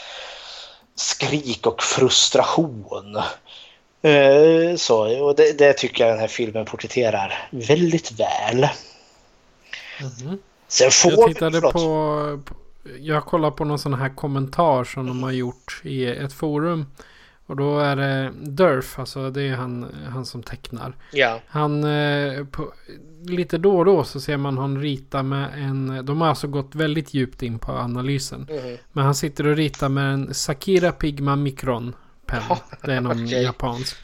skrik 0.95 1.67
och 1.67 1.83
frustration. 1.83 3.15
Eh, 4.01 4.75
Så, 4.77 5.23
och 5.23 5.35
det, 5.35 5.57
det 5.57 5.73
tycker 5.73 6.03
jag 6.03 6.13
den 6.13 6.19
här 6.19 6.27
filmen 6.27 6.65
porträtterar 6.65 7.47
väldigt 7.51 8.11
väl. 8.19 8.67
Sen 10.67 10.91
får 10.91 11.11
Jag 11.11 11.27
vi- 11.27 11.33
tittade 11.33 11.61
förlåt. 11.61 11.73
på. 11.73 12.39
Jag 12.99 13.25
kollade 13.25 13.55
på 13.55 13.65
någon 13.65 13.79
sån 13.79 13.93
här 13.93 14.15
kommentar 14.15 14.83
som 14.83 15.07
de 15.07 15.23
har 15.23 15.31
gjort 15.31 15.81
i 15.83 16.05
ett 16.05 16.33
forum. 16.33 16.85
Och 17.49 17.55
då 17.55 17.79
är 17.79 17.95
det 17.95 18.31
Durf, 18.41 18.99
alltså 18.99 19.29
det 19.29 19.41
är 19.43 19.55
han, 19.55 19.85
han 20.09 20.25
som 20.25 20.43
tecknar. 20.43 20.95
Ja. 21.11 21.41
Han, 21.47 21.83
eh, 21.83 22.45
på, 22.45 22.73
lite 23.27 23.57
då 23.57 23.77
och 23.77 23.85
då 23.85 24.03
så 24.03 24.19
ser 24.19 24.37
man 24.37 24.57
han 24.57 24.81
rita 24.81 25.23
med 25.23 25.49
en, 25.55 26.05
de 26.05 26.21
har 26.21 26.27
alltså 26.27 26.47
gått 26.47 26.75
väldigt 26.75 27.13
djupt 27.13 27.43
in 27.43 27.59
på 27.59 27.71
analysen. 27.71 28.47
Mhm. 28.49 28.77
Men 28.91 29.05
han 29.05 29.15
sitter 29.15 29.47
och 29.47 29.55
ritar 29.55 29.89
med 29.89 30.13
en 30.13 30.33
Sakira 30.33 30.91
Pigma 30.91 31.35
Micron 31.35 31.95
penn. 32.25 32.41
Det 32.83 32.93
är 32.93 33.01
någon 33.01 33.23
Okej. 33.25 33.43
japansk. 33.43 33.97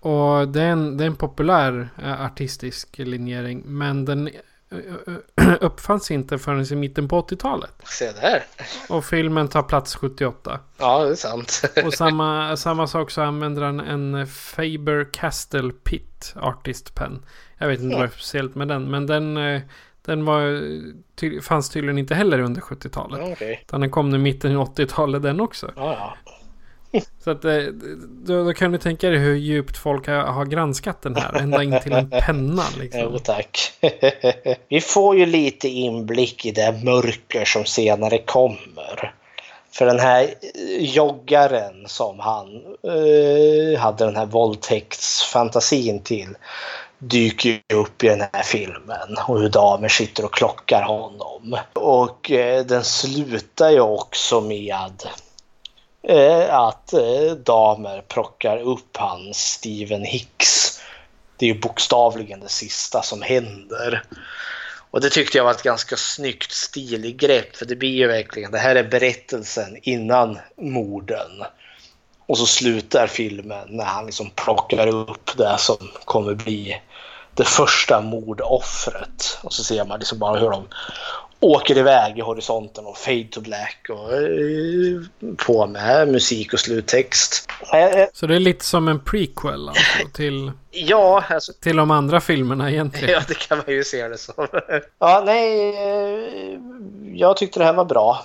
Och 0.00 0.48
det 0.48 0.62
är, 0.62 0.70
en, 0.70 0.96
det 0.96 1.04
är 1.04 1.08
en 1.08 1.16
populär 1.16 1.88
eh, 2.02 2.22
artistisk 2.22 2.98
linjering. 2.98 3.62
Men 3.66 4.04
den 4.04 4.30
uppfanns 5.60 6.10
inte 6.10 6.38
förrän 6.38 6.72
i 6.72 6.76
mitten 6.76 7.08
på 7.08 7.22
80-talet. 7.22 7.72
Se 7.84 8.12
där. 8.12 8.44
Och 8.88 9.04
filmen 9.04 9.48
tar 9.48 9.62
plats 9.62 9.94
78. 9.94 10.60
Ja, 10.78 11.04
det 11.04 11.10
är 11.10 11.14
sant. 11.14 11.62
Och 11.84 11.94
samma, 11.94 12.56
samma 12.56 12.86
sak 12.86 13.10
så 13.10 13.22
använder 13.22 13.62
han 13.62 13.80
en 13.80 14.26
Faber 14.26 15.12
Castell 15.12 15.72
Pitt 15.72 16.34
Artist 16.36 16.94
Pen. 16.94 17.22
Jag 17.58 17.68
vet 17.68 17.80
inte 17.80 17.96
vad 17.96 18.04
det 18.04 18.08
är 18.08 18.10
speciellt 18.10 18.54
med 18.54 18.68
den. 18.68 18.90
Men 18.90 19.06
den, 19.06 19.36
eh, 19.36 19.60
den 20.04 20.24
var, 20.24 20.62
ty, 21.14 21.40
fanns 21.40 21.70
tydligen 21.70 21.98
inte 21.98 22.14
heller 22.14 22.38
under 22.38 22.60
70-talet. 22.60 23.20
Ja, 23.22 23.32
okej. 23.32 23.62
Utan 23.66 23.80
den 23.80 23.90
kom 23.90 24.14
i 24.14 24.18
mitten 24.18 24.56
av 24.56 24.74
80-talet 24.74 25.22
den 25.22 25.40
också. 25.40 25.72
Ja. 25.76 26.16
Så 27.24 27.30
att, 27.30 27.44
eh, 27.44 27.56
då, 28.26 28.44
då 28.44 28.52
kan 28.52 28.72
du 28.72 28.78
tänka 28.78 29.08
dig 29.08 29.18
hur 29.18 29.34
djupt 29.34 29.76
folk 29.76 30.06
har, 30.06 30.14
har 30.14 30.44
granskat 30.44 31.02
den 31.02 31.16
här. 31.16 31.34
Ända 31.34 31.62
in 31.62 31.80
till 31.82 31.92
en 31.92 32.10
penna 32.26 32.64
liksom. 32.78 33.00
Jo, 33.00 33.18
tack. 33.18 33.72
Vi 34.68 34.80
får 34.80 35.16
ju 35.16 35.26
lite 35.26 35.68
inblick 35.68 36.46
i 36.46 36.50
det 36.50 36.80
mörker 36.84 37.44
som 37.44 37.64
senare 37.64 38.18
kommer. 38.18 39.14
För 39.70 39.86
den 39.86 39.98
här 39.98 40.22
eh, 40.22 40.94
joggaren 40.94 41.84
som 41.86 42.18
han 42.18 42.46
eh, 42.82 43.80
hade 43.80 44.04
den 44.04 44.16
här 44.16 44.26
våldtäktsfantasin 44.26 46.02
till 46.02 46.36
dyker 46.98 47.48
ju 47.48 47.76
upp 47.76 48.04
i 48.04 48.08
den 48.08 48.20
här 48.32 48.42
filmen 48.42 49.16
och 49.26 49.40
hur 49.40 49.48
damer 49.48 49.88
sitter 49.88 50.24
och 50.24 50.34
klockar 50.34 50.82
honom. 50.82 51.56
Och 51.72 52.30
eh, 52.30 52.64
den 52.64 52.84
slutar 52.84 53.70
ju 53.70 53.80
också 53.80 54.40
med 54.40 54.86
Eh, 56.02 56.54
att 56.54 56.92
eh, 56.92 57.32
damer 57.44 58.02
plockar 58.08 58.58
upp 58.58 58.96
han 58.96 59.34
Steven 59.34 60.04
Hicks. 60.04 60.80
Det 61.36 61.46
är 61.46 61.54
ju 61.54 61.60
bokstavligen 61.60 62.40
det 62.40 62.48
sista 62.48 63.02
som 63.02 63.22
händer. 63.22 64.02
Och 64.90 65.00
det 65.00 65.10
tyckte 65.10 65.38
jag 65.38 65.44
var 65.44 65.50
ett 65.50 65.62
ganska 65.62 65.96
snyggt 65.96 66.52
stilgrepp 66.52 67.56
för 67.56 67.66
det 67.66 67.76
blir 67.76 67.94
ju 67.94 68.06
verkligen, 68.06 68.50
det 68.50 68.58
här 68.58 68.76
är 68.76 68.84
berättelsen 68.84 69.76
innan 69.82 70.38
morden. 70.56 71.44
Och 72.26 72.38
så 72.38 72.46
slutar 72.46 73.06
filmen 73.06 73.68
när 73.68 73.84
han 73.84 74.06
liksom 74.06 74.30
plockar 74.30 74.86
upp 74.86 75.36
det 75.36 75.56
som 75.58 75.90
kommer 76.04 76.34
bli 76.34 76.80
det 77.34 77.44
första 77.44 78.00
mordoffret. 78.00 79.38
Och 79.42 79.52
så 79.52 79.64
ser 79.64 79.84
man 79.84 79.98
liksom 79.98 80.18
bara 80.18 80.38
hur 80.38 80.50
de 80.50 80.68
åker 81.40 81.78
iväg 81.78 82.18
i 82.18 82.20
horisonten 82.20 82.86
och 82.86 82.96
fade 82.96 83.24
to 83.30 83.40
black 83.40 83.86
och 83.90 84.12
eh, 84.12 85.36
på 85.46 85.66
med 85.66 86.08
musik 86.08 86.52
och 86.52 86.60
sluttext. 86.60 87.48
Så 88.12 88.26
det 88.26 88.34
är 88.34 88.40
lite 88.40 88.64
som 88.64 88.88
en 88.88 89.00
prequel 89.04 89.68
alltså, 89.68 90.08
till, 90.14 90.52
Ja, 90.70 91.24
alltså, 91.30 91.52
till 91.52 91.76
de 91.76 91.90
andra 91.90 92.20
filmerna 92.20 92.70
egentligen? 92.70 93.10
ja, 93.14 93.20
det 93.28 93.38
kan 93.38 93.58
man 93.66 93.74
ju 93.74 93.84
se 93.84 94.08
det 94.08 94.18
som. 94.18 94.46
Ja, 94.98 95.22
nej, 95.26 95.68
eh, 95.68 96.58
jag 97.14 97.36
tyckte 97.36 97.58
det 97.58 97.64
här 97.64 97.72
var 97.72 97.84
bra. 97.84 98.24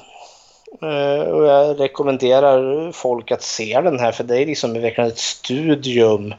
Eh, 0.82 1.24
Och 1.32 1.46
jag 1.46 1.80
rekommenderar 1.80 2.92
folk 2.92 3.32
att 3.32 3.44
se 3.44 3.82
den 3.84 4.00
här 4.00 4.12
för 4.12 4.24
det 4.24 4.42
är 4.42 4.46
liksom 4.46 4.74
verkligen 4.82 5.10
ett 5.10 5.18
studium 5.20 6.34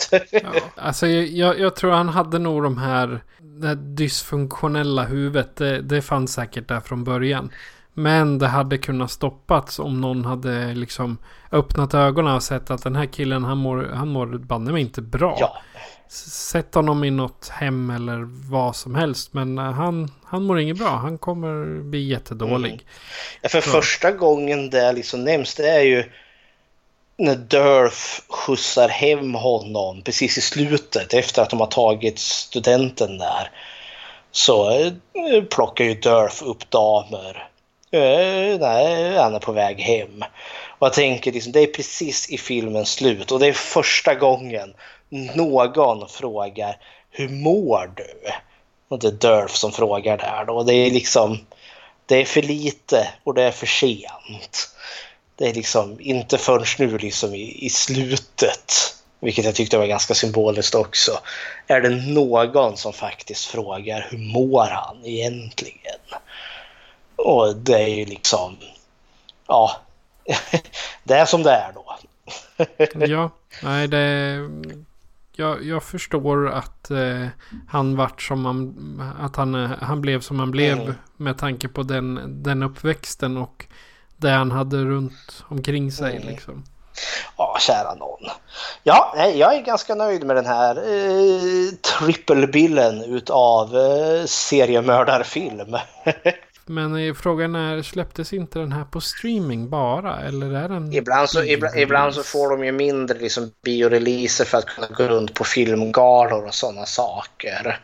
Alltså 0.76 1.06
jag, 1.06 1.60
jag 1.60 1.76
tror 1.76 1.90
han 1.90 2.08
hade 2.08 2.38
nog 2.38 2.62
de 2.62 2.78
här... 2.78 3.20
Det 3.38 3.66
här 3.66 3.74
dysfunktionella 3.74 5.04
huvudet. 5.04 5.56
Det, 5.56 5.82
det 5.82 6.02
fanns 6.02 6.32
säkert 6.32 6.68
där 6.68 6.80
från 6.80 7.04
början. 7.04 7.50
Men 7.94 8.38
det 8.38 8.46
hade 8.46 8.78
kunnat 8.78 9.10
stoppats 9.10 9.78
om 9.78 10.00
någon 10.00 10.24
hade 10.24 10.74
liksom 10.74 11.18
öppnat 11.52 11.94
ögonen 11.94 12.34
och 12.34 12.42
sett 12.42 12.70
att 12.70 12.82
den 12.82 12.96
här 12.96 13.06
killen 13.06 13.44
han 13.44 13.58
mår, 13.58 13.90
han 13.94 14.08
mår 14.08 14.26
banne 14.26 14.72
mig 14.72 14.80
inte 14.80 15.02
bra. 15.02 15.36
Ja. 15.40 15.62
Sätt 16.10 16.74
honom 16.74 17.04
i 17.04 17.10
något 17.10 17.48
hem 17.48 17.90
eller 17.90 18.28
vad 18.50 18.76
som 18.76 18.94
helst. 18.94 19.32
Men 19.32 19.58
eh, 19.58 19.64
han, 19.64 20.10
han 20.24 20.42
mår 20.42 20.60
inget 20.60 20.78
bra. 20.78 20.88
Han 20.88 21.18
kommer 21.18 21.82
bli 21.82 22.08
jättedålig. 22.08 22.70
Mm. 22.70 22.84
Ja, 23.40 23.48
för 23.48 23.58
Ja. 23.58 23.62
första 23.62 24.10
gången 24.10 24.70
det 24.70 24.92
liksom 24.92 25.24
nämns 25.24 25.54
det 25.54 25.70
är 25.70 25.82
ju 25.82 26.04
när 27.18 27.34
Durf 27.36 28.22
skjutsar 28.28 28.88
hem 28.88 29.34
honom 29.34 30.02
precis 30.02 30.38
i 30.38 30.40
slutet 30.40 31.14
efter 31.14 31.42
att 31.42 31.50
de 31.50 31.60
har 31.60 31.66
tagit 31.66 32.18
studenten 32.18 33.18
där. 33.18 33.50
Så 34.32 34.70
eh, 34.70 35.44
plockar 35.50 35.84
ju 35.84 35.94
Durf 35.94 36.42
upp 36.42 36.70
damer. 36.70 37.48
Eh, 37.90 38.60
nej, 38.60 39.16
han 39.16 39.34
är 39.34 39.38
på 39.38 39.52
väg 39.52 39.80
hem. 39.80 40.22
Och 40.78 40.86
jag 40.86 40.92
tänker 40.92 41.32
liksom, 41.32 41.52
det 41.52 41.60
är 41.60 41.66
precis 41.66 42.30
i 42.30 42.38
filmens 42.38 42.92
slut 42.92 43.30
och 43.32 43.40
det 43.40 43.46
är 43.46 43.52
första 43.52 44.14
gången 44.14 44.74
någon 45.10 46.08
frågar 46.08 46.76
hur 47.10 47.28
mår 47.28 47.92
du? 47.96 48.30
Och 48.88 48.98
det 48.98 49.06
är 49.06 49.12
Durf 49.12 49.56
som 49.56 49.72
frågar 49.72 50.18
där 50.18 50.44
då. 50.44 50.62
Det 50.62 50.74
är 50.74 50.90
liksom 50.90 51.38
det 52.10 52.16
är 52.16 52.24
för 52.24 52.42
lite 52.42 53.08
och 53.24 53.34
det 53.34 53.42
är 53.42 53.50
för 53.50 53.66
sent. 53.66 54.70
Det 55.36 55.48
är 55.48 55.54
liksom 55.54 55.96
inte 56.00 56.38
förrän 56.38 56.64
nu 56.78 56.98
liksom 56.98 57.34
i, 57.34 57.66
i 57.66 57.70
slutet, 57.70 58.94
vilket 59.20 59.44
jag 59.44 59.54
tyckte 59.54 59.78
var 59.78 59.86
ganska 59.86 60.14
symboliskt 60.14 60.74
också, 60.74 61.20
är 61.66 61.80
det 61.80 61.88
någon 61.88 62.76
som 62.76 62.92
faktiskt 62.92 63.44
frågar 63.44 64.06
hur 64.10 64.18
mår 64.18 64.66
han 64.66 65.04
egentligen? 65.04 66.00
Och 67.16 67.56
det 67.56 67.82
är 67.82 67.88
ju 67.88 68.04
liksom, 68.04 68.56
ja, 69.46 69.76
det 71.04 71.14
är 71.14 71.24
som 71.24 71.42
det 71.42 71.52
är 71.52 71.72
då. 71.72 71.96
Ja, 73.06 73.30
nej 73.62 73.88
det... 73.88 74.38
Jag, 75.40 75.64
jag 75.64 75.82
förstår 75.82 76.48
att 76.48 76.90
eh, 76.90 77.26
han 77.68 77.96
vart 77.96 78.22
som 78.22 78.44
han... 78.44 79.12
Att 79.20 79.36
han, 79.36 79.54
eh, 79.54 79.70
han 79.80 80.00
blev 80.00 80.20
som 80.20 80.38
han 80.38 80.50
blev 80.50 80.78
Mm. 80.80 80.94
med 81.16 81.38
tanke 81.38 81.68
på 81.68 81.82
den, 81.82 82.20
den 82.42 82.62
uppväxten 82.62 83.36
och 83.36 83.66
det 84.16 84.30
han 84.30 84.50
hade 84.50 84.76
runt 84.76 85.44
omkring 85.48 85.92
sig 85.92 86.16
Mm. 86.16 86.28
liksom. 86.28 86.64
Ja, 87.36 87.56
kära 87.60 87.94
någon. 87.94 88.20
Ja, 88.82 89.14
jag 89.34 89.54
är 89.56 89.62
ganska 89.62 89.94
nöjd 89.94 90.24
med 90.26 90.36
den 90.36 90.46
här 90.46 90.76
eh, 90.76 91.70
trippelbillen 91.98 93.02
utav 93.04 93.76
eh, 93.76 94.24
seriemördarfilm. 94.26 95.76
Men 96.70 96.96
eh, 96.96 97.14
frågan 97.14 97.54
är, 97.54 97.82
släpptes 97.82 98.32
inte 98.32 98.58
den 98.58 98.72
här 98.72 98.84
på 98.84 99.00
streaming 99.00 99.70
bara? 99.70 100.20
Eller 100.20 100.54
är 100.54 100.68
den... 100.68 100.92
Ibland 100.92 101.28
så, 101.28 101.44
ibland, 101.44 101.78
ibland 101.78 102.14
så 102.14 102.22
får 102.22 102.50
de 102.50 102.64
ju 102.64 102.72
mindre 102.72 103.18
liksom, 103.18 103.52
bioreleaser 103.64 104.44
för 104.44 104.58
att 104.58 104.66
kunna 104.66 104.86
gå 104.86 105.04
runt 105.04 105.34
på 105.34 105.44
filmgalor 105.44 106.46
och 106.46 106.54
sådana 106.54 106.86
saker. 106.86 107.80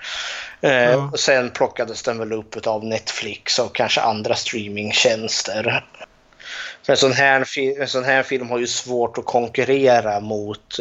Eh, 0.60 0.70
Ja. 0.70 1.10
och 1.12 1.18
sen 1.18 1.50
plockades 1.50 2.02
den 2.02 2.18
väl 2.18 2.32
upp 2.32 2.66
av 2.66 2.84
Netflix 2.84 3.58
och 3.58 3.74
kanske 3.74 4.00
andra 4.00 4.34
streamingtjänster. 4.34 5.84
För 6.86 6.92
en 6.92 6.96
sån, 6.96 7.12
här, 7.12 7.58
en 7.80 7.88
sån 7.88 8.04
här 8.04 8.22
film 8.22 8.48
har 8.48 8.58
ju 8.58 8.66
svårt 8.66 9.18
att 9.18 9.24
konkurrera 9.24 10.20
mot, 10.20 10.78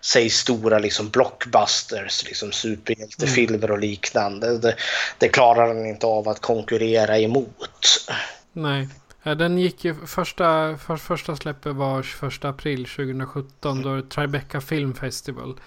säg 0.00 0.30
stora 0.30 0.78
liksom 0.78 1.08
blockbusters, 1.08 2.24
liksom 2.24 2.52
superhjältefilmer 2.52 3.70
och 3.70 3.78
liknande. 3.78 4.58
Det, 4.58 4.74
det 5.18 5.28
klarar 5.28 5.74
den 5.74 5.86
inte 5.86 6.06
av 6.06 6.28
att 6.28 6.40
konkurrera 6.40 7.18
emot. 7.18 8.06
Nej. 8.52 8.88
Den 9.22 9.58
gick 9.58 9.84
ju... 9.84 9.94
Första, 10.06 10.76
för, 10.76 10.96
första 10.96 11.36
släppet 11.36 11.74
var 11.74 12.02
21 12.02 12.44
april 12.44 12.84
2017. 12.84 13.82
Då 13.82 13.92
är 13.92 13.96
det 13.96 14.08
Tribeca 14.08 14.60
Film 14.60 14.94
Festival. 14.94 15.60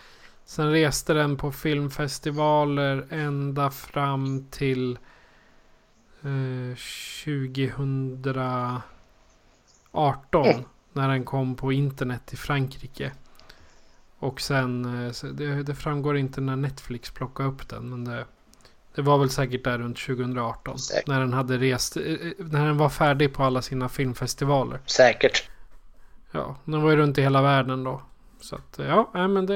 Sen 0.46 0.72
reste 0.72 1.14
den 1.14 1.38
på 1.38 1.52
filmfestivaler 1.52 3.08
ända 3.10 3.72
fram 3.72 4.48
till 4.52 4.98
eh, 6.24 6.76
2018. 9.92 10.66
När 10.94 11.10
den 11.10 11.24
kom 11.26 11.56
på 11.56 11.72
internet 11.72 12.34
i 12.34 12.36
Frankrike. 12.38 13.12
Och 14.20 14.42
sen, 14.42 15.06
eh, 15.06 15.12
det, 15.34 15.64
det 15.64 15.76
framgår 15.76 16.18
inte 16.18 16.42
när 16.42 16.56
Netflix 16.56 17.12
plockade 17.12 17.50
upp 17.50 17.70
den. 17.70 17.90
Men 17.90 18.06
det, 18.06 18.26
Det 18.96 19.02
var 19.02 19.18
väl 19.18 19.30
säkert 19.30 19.64
där 19.64 19.78
runt 19.78 19.98
2018. 20.00 20.80
Säkert. 20.80 21.08
När 21.08 21.20
den 21.20 21.34
hade 21.34 21.58
rest. 21.58 21.98
eh, 21.98 22.04
När 22.38 22.66
den 22.66 22.78
var 22.78 22.90
färdig 22.90 23.34
på 23.34 23.44
alla 23.44 23.62
sina 23.62 23.90
filmfestivaler. 23.90 24.80
Säkert. 24.86 25.50
Ja, 26.32 26.56
den 26.66 26.82
var 26.82 26.90
ju 26.92 26.98
runt 26.98 27.18
i 27.18 27.22
hela 27.22 27.42
världen 27.42 27.84
då. 27.84 28.02
Så 28.40 28.56
att 28.56 28.80
ja, 28.88 29.12
nej, 29.14 29.28
men 29.28 29.46
det, 29.46 29.56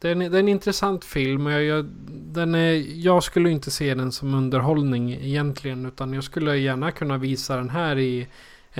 det, 0.00 0.08
är 0.08 0.12
en, 0.12 0.18
det 0.18 0.26
är 0.26 0.34
en 0.40 0.48
intressant 0.48 1.04
film. 1.04 1.46
Och 1.46 1.52
jag, 1.52 1.62
jag, 1.64 1.84
den 2.08 2.54
är, 2.54 2.72
jag 3.04 3.22
skulle 3.22 3.50
inte 3.50 3.70
se 3.70 3.94
den 3.94 4.12
som 4.12 4.34
underhållning 4.34 5.12
egentligen. 5.12 5.86
Utan 5.86 6.12
jag 6.14 6.24
skulle 6.24 6.56
gärna 6.56 6.90
kunna 6.90 7.16
visa 7.18 7.56
den 7.56 7.70
här 7.70 7.98
i 7.98 8.28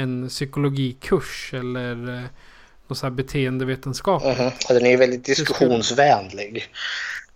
en 0.02 0.28
psykologikurs. 0.28 1.50
Eller 1.54 2.14
eh, 2.16 2.22
något 2.88 2.98
så 2.98 3.06
här 3.06 3.10
beteendevetenskap. 3.10 4.22
Mhm. 4.24 4.46
Och 4.46 4.74
Den 4.74 4.86
är 4.86 4.90
ju 4.90 4.96
väldigt 4.96 5.24
diskussionsvänlig. 5.24 6.72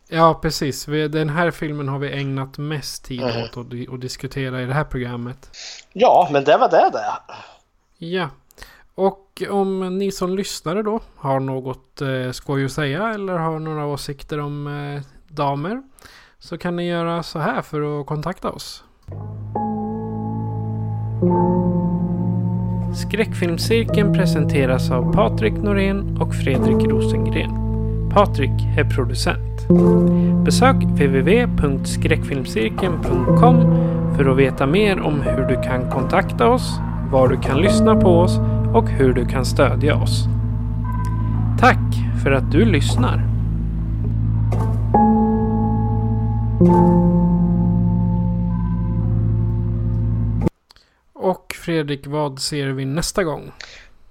Ja, 0.08 0.38
precis. 0.42 0.84
Den 0.84 1.28
här 1.28 1.50
filmen 1.50 1.88
har 1.88 1.98
vi 1.98 2.12
ägnat 2.12 2.58
mest 2.58 3.04
tid 3.04 3.20
Mhm. 3.20 3.42
åt 3.42 3.56
att 3.94 4.00
diskutera 4.00 4.62
i 4.62 4.66
det 4.66 4.74
här 4.74 4.84
programmet. 4.84 5.50
Ja, 5.92 6.28
men 6.32 6.44
det 6.44 6.56
var 6.56 6.68
det 6.70 6.90
det. 6.92 7.34
Ja. 8.06 8.28
Och 8.94 9.42
om 9.50 9.98
ni 9.98 10.12
som 10.12 10.36
lyssnare 10.36 10.82
då 10.82 11.00
har 11.16 11.40
något 11.40 12.00
eh, 12.00 12.30
skoj 12.32 12.64
att 12.64 12.72
säga 12.72 13.08
eller 13.14 13.32
har 13.32 13.58
några 13.58 13.86
åsikter 13.86 14.40
om 14.40 14.66
eh, 14.66 15.02
damer. 15.28 15.82
Så 16.38 16.58
kan 16.58 16.76
ni 16.76 16.88
göra 16.88 17.22
så 17.22 17.38
här 17.38 17.62
för 17.62 18.00
att 18.00 18.06
kontakta 18.06 18.50
oss. 18.50 18.84
Skräckfilmscirkeln 22.94 24.14
presenteras 24.14 24.90
av 24.90 25.12
Patrik 25.12 25.52
Norén 25.52 26.16
och 26.20 26.34
Fredrik 26.34 26.88
Rosengren. 26.88 27.50
Patrik 28.10 28.66
är 28.76 28.84
producent. 28.84 29.68
Besök 30.44 30.76
www.skräckfilmscirkeln.com 30.76 33.56
för 34.16 34.24
att 34.24 34.36
veta 34.36 34.66
mer 34.66 35.00
om 35.00 35.20
hur 35.20 35.46
du 35.48 35.62
kan 35.62 35.90
kontakta 35.90 36.48
oss, 36.48 36.80
var 37.12 37.28
du 37.28 37.36
kan 37.36 37.60
lyssna 37.60 37.96
på 37.96 38.18
oss 38.18 38.38
och 38.74 38.88
hur 38.88 39.14
du 39.14 39.26
kan 39.26 39.44
stödja 39.44 39.96
oss. 39.96 40.24
Tack 41.60 41.78
för 42.22 42.32
att 42.32 42.52
du 42.52 42.64
lyssnar! 42.64 43.22
Och 51.22 51.54
Fredrik, 51.64 52.06
vad 52.06 52.40
ser 52.40 52.66
vi 52.66 52.84
nästa 52.84 53.24
gång? 53.24 53.52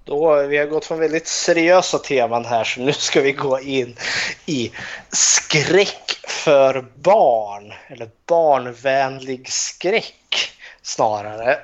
Då, 0.04 0.46
vi 0.46 0.58
har 0.58 0.66
gått 0.66 0.84
från 0.84 0.98
väldigt 0.98 1.26
seriösa 1.26 1.98
teman 1.98 2.44
här 2.44 2.64
så 2.64 2.80
nu 2.80 2.92
ska 2.92 3.20
vi 3.20 3.32
gå 3.32 3.60
in 3.60 3.96
i 4.46 4.72
skräck 5.08 6.20
för 6.28 6.86
barn. 6.94 7.72
Eller 7.88 8.10
barnvänlig 8.26 9.48
skräck 9.48 10.52
snarare. 10.82 11.58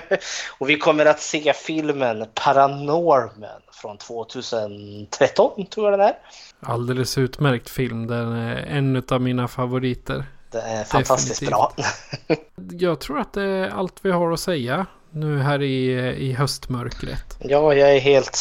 Och 0.58 0.70
vi 0.70 0.76
kommer 0.76 1.06
att 1.06 1.20
se 1.20 1.52
filmen 1.52 2.26
Paranormen 2.34 3.60
från 3.72 3.98
2013 3.98 5.66
tror 5.66 5.90
jag 5.90 5.98
den 5.98 6.06
är. 6.08 6.14
Alldeles 6.60 7.18
utmärkt 7.18 7.70
film. 7.70 8.06
Den 8.06 8.32
är 8.32 8.56
en 8.56 9.02
av 9.10 9.20
mina 9.20 9.48
favoriter. 9.48 10.24
Den 10.50 10.66
är 10.66 10.84
fantastiskt 10.84 11.46
bra. 11.46 11.72
Jag 12.70 13.00
tror 13.00 13.20
att 13.20 13.32
det 13.32 13.42
är 13.42 13.68
allt 13.68 13.94
vi 14.02 14.10
har 14.10 14.32
att 14.32 14.40
säga 14.40 14.86
nu 15.10 15.38
här 15.38 15.62
i, 15.62 15.90
i 16.18 16.32
höstmörkret. 16.32 17.38
Ja, 17.38 17.74
jag 17.74 17.96
är 17.96 18.00
helt 18.00 18.38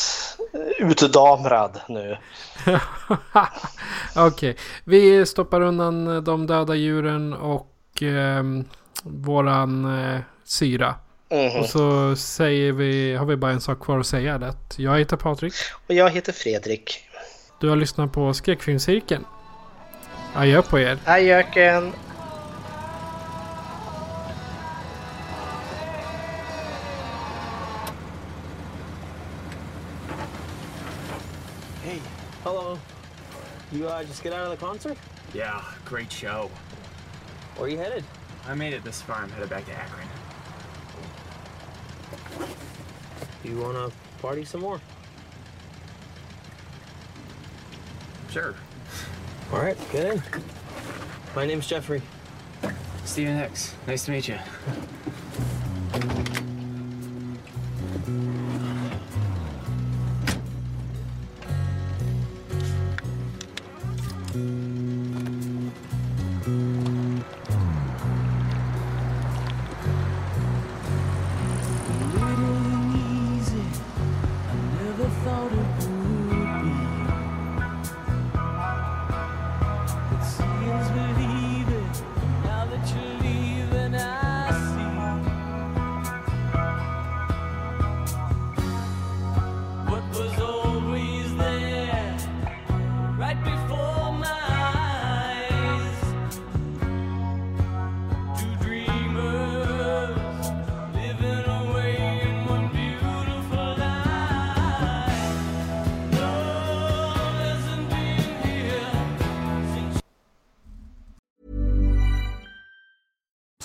utdamrad 0.79 1.79
nu. 1.89 2.17
Okej, 4.15 4.55
vi 4.83 5.25
stoppar 5.25 5.61
undan 5.61 6.23
de 6.23 6.47
döda 6.47 6.75
djuren 6.75 7.33
och 7.33 7.73
ehm, 8.01 8.65
våran 9.03 9.99
eh, 9.99 10.19
syra. 10.43 10.95
Mhm. 11.31 11.59
Och 11.59 11.65
så 11.65 12.15
säger 12.15 12.71
vi, 12.71 13.15
har 13.15 13.25
vi 13.25 13.35
bara 13.35 13.51
en 13.51 13.61
sak 13.61 13.79
kvar 13.79 13.99
att 13.99 14.07
säga. 14.07 14.37
Det 14.37 14.55
jag 14.77 14.99
heter 14.99 15.17
Patrik. 15.17 15.53
Och 15.87 15.93
jag 15.93 16.09
heter 16.09 16.31
Fredrik. 16.31 16.99
Du 17.59 17.69
har 17.69 17.75
lyssnat 17.75 18.13
på 18.13 18.33
Skräckfilmscirkeln. 18.33 19.25
Adjö 20.35 20.61
på 20.61 20.77
er. 20.77 20.97
Adjöken. 21.05 21.93
Hey, 31.83 31.99
hello. 32.43 32.77
You 33.71 33.87
uh, 33.87 34.03
just 34.03 34.23
get 34.23 34.33
out 34.33 34.51
of 34.51 34.51
the 34.51 34.65
concert? 34.65 34.97
Yeah, 35.33 35.61
great 35.85 36.11
show. 36.11 36.51
Where 37.55 37.65
are 37.65 37.69
you 37.69 37.77
headed? 37.77 38.03
I 38.47 38.53
made 38.53 38.73
it 38.73 38.83
this 38.83 39.01
far. 39.01 39.17
I'm 39.23 39.29
headed 39.29 39.49
back 39.49 39.65
to 39.65 39.71
Akron. 39.71 40.07
You 43.43 43.57
wanna 43.57 43.89
party 44.21 44.45
some 44.45 44.61
more? 44.61 44.79
Sure. 48.31 48.53
All 49.51 49.59
right, 49.59 49.77
get 49.91 50.13
in. 50.13 50.23
My 51.35 51.45
name's 51.45 51.65
Jeffrey. 51.65 52.03
Steven 53.03 53.35
Hicks. 53.35 53.75
Nice 53.87 54.05
to 54.05 54.11
meet 54.11 54.27
you. 54.27 54.37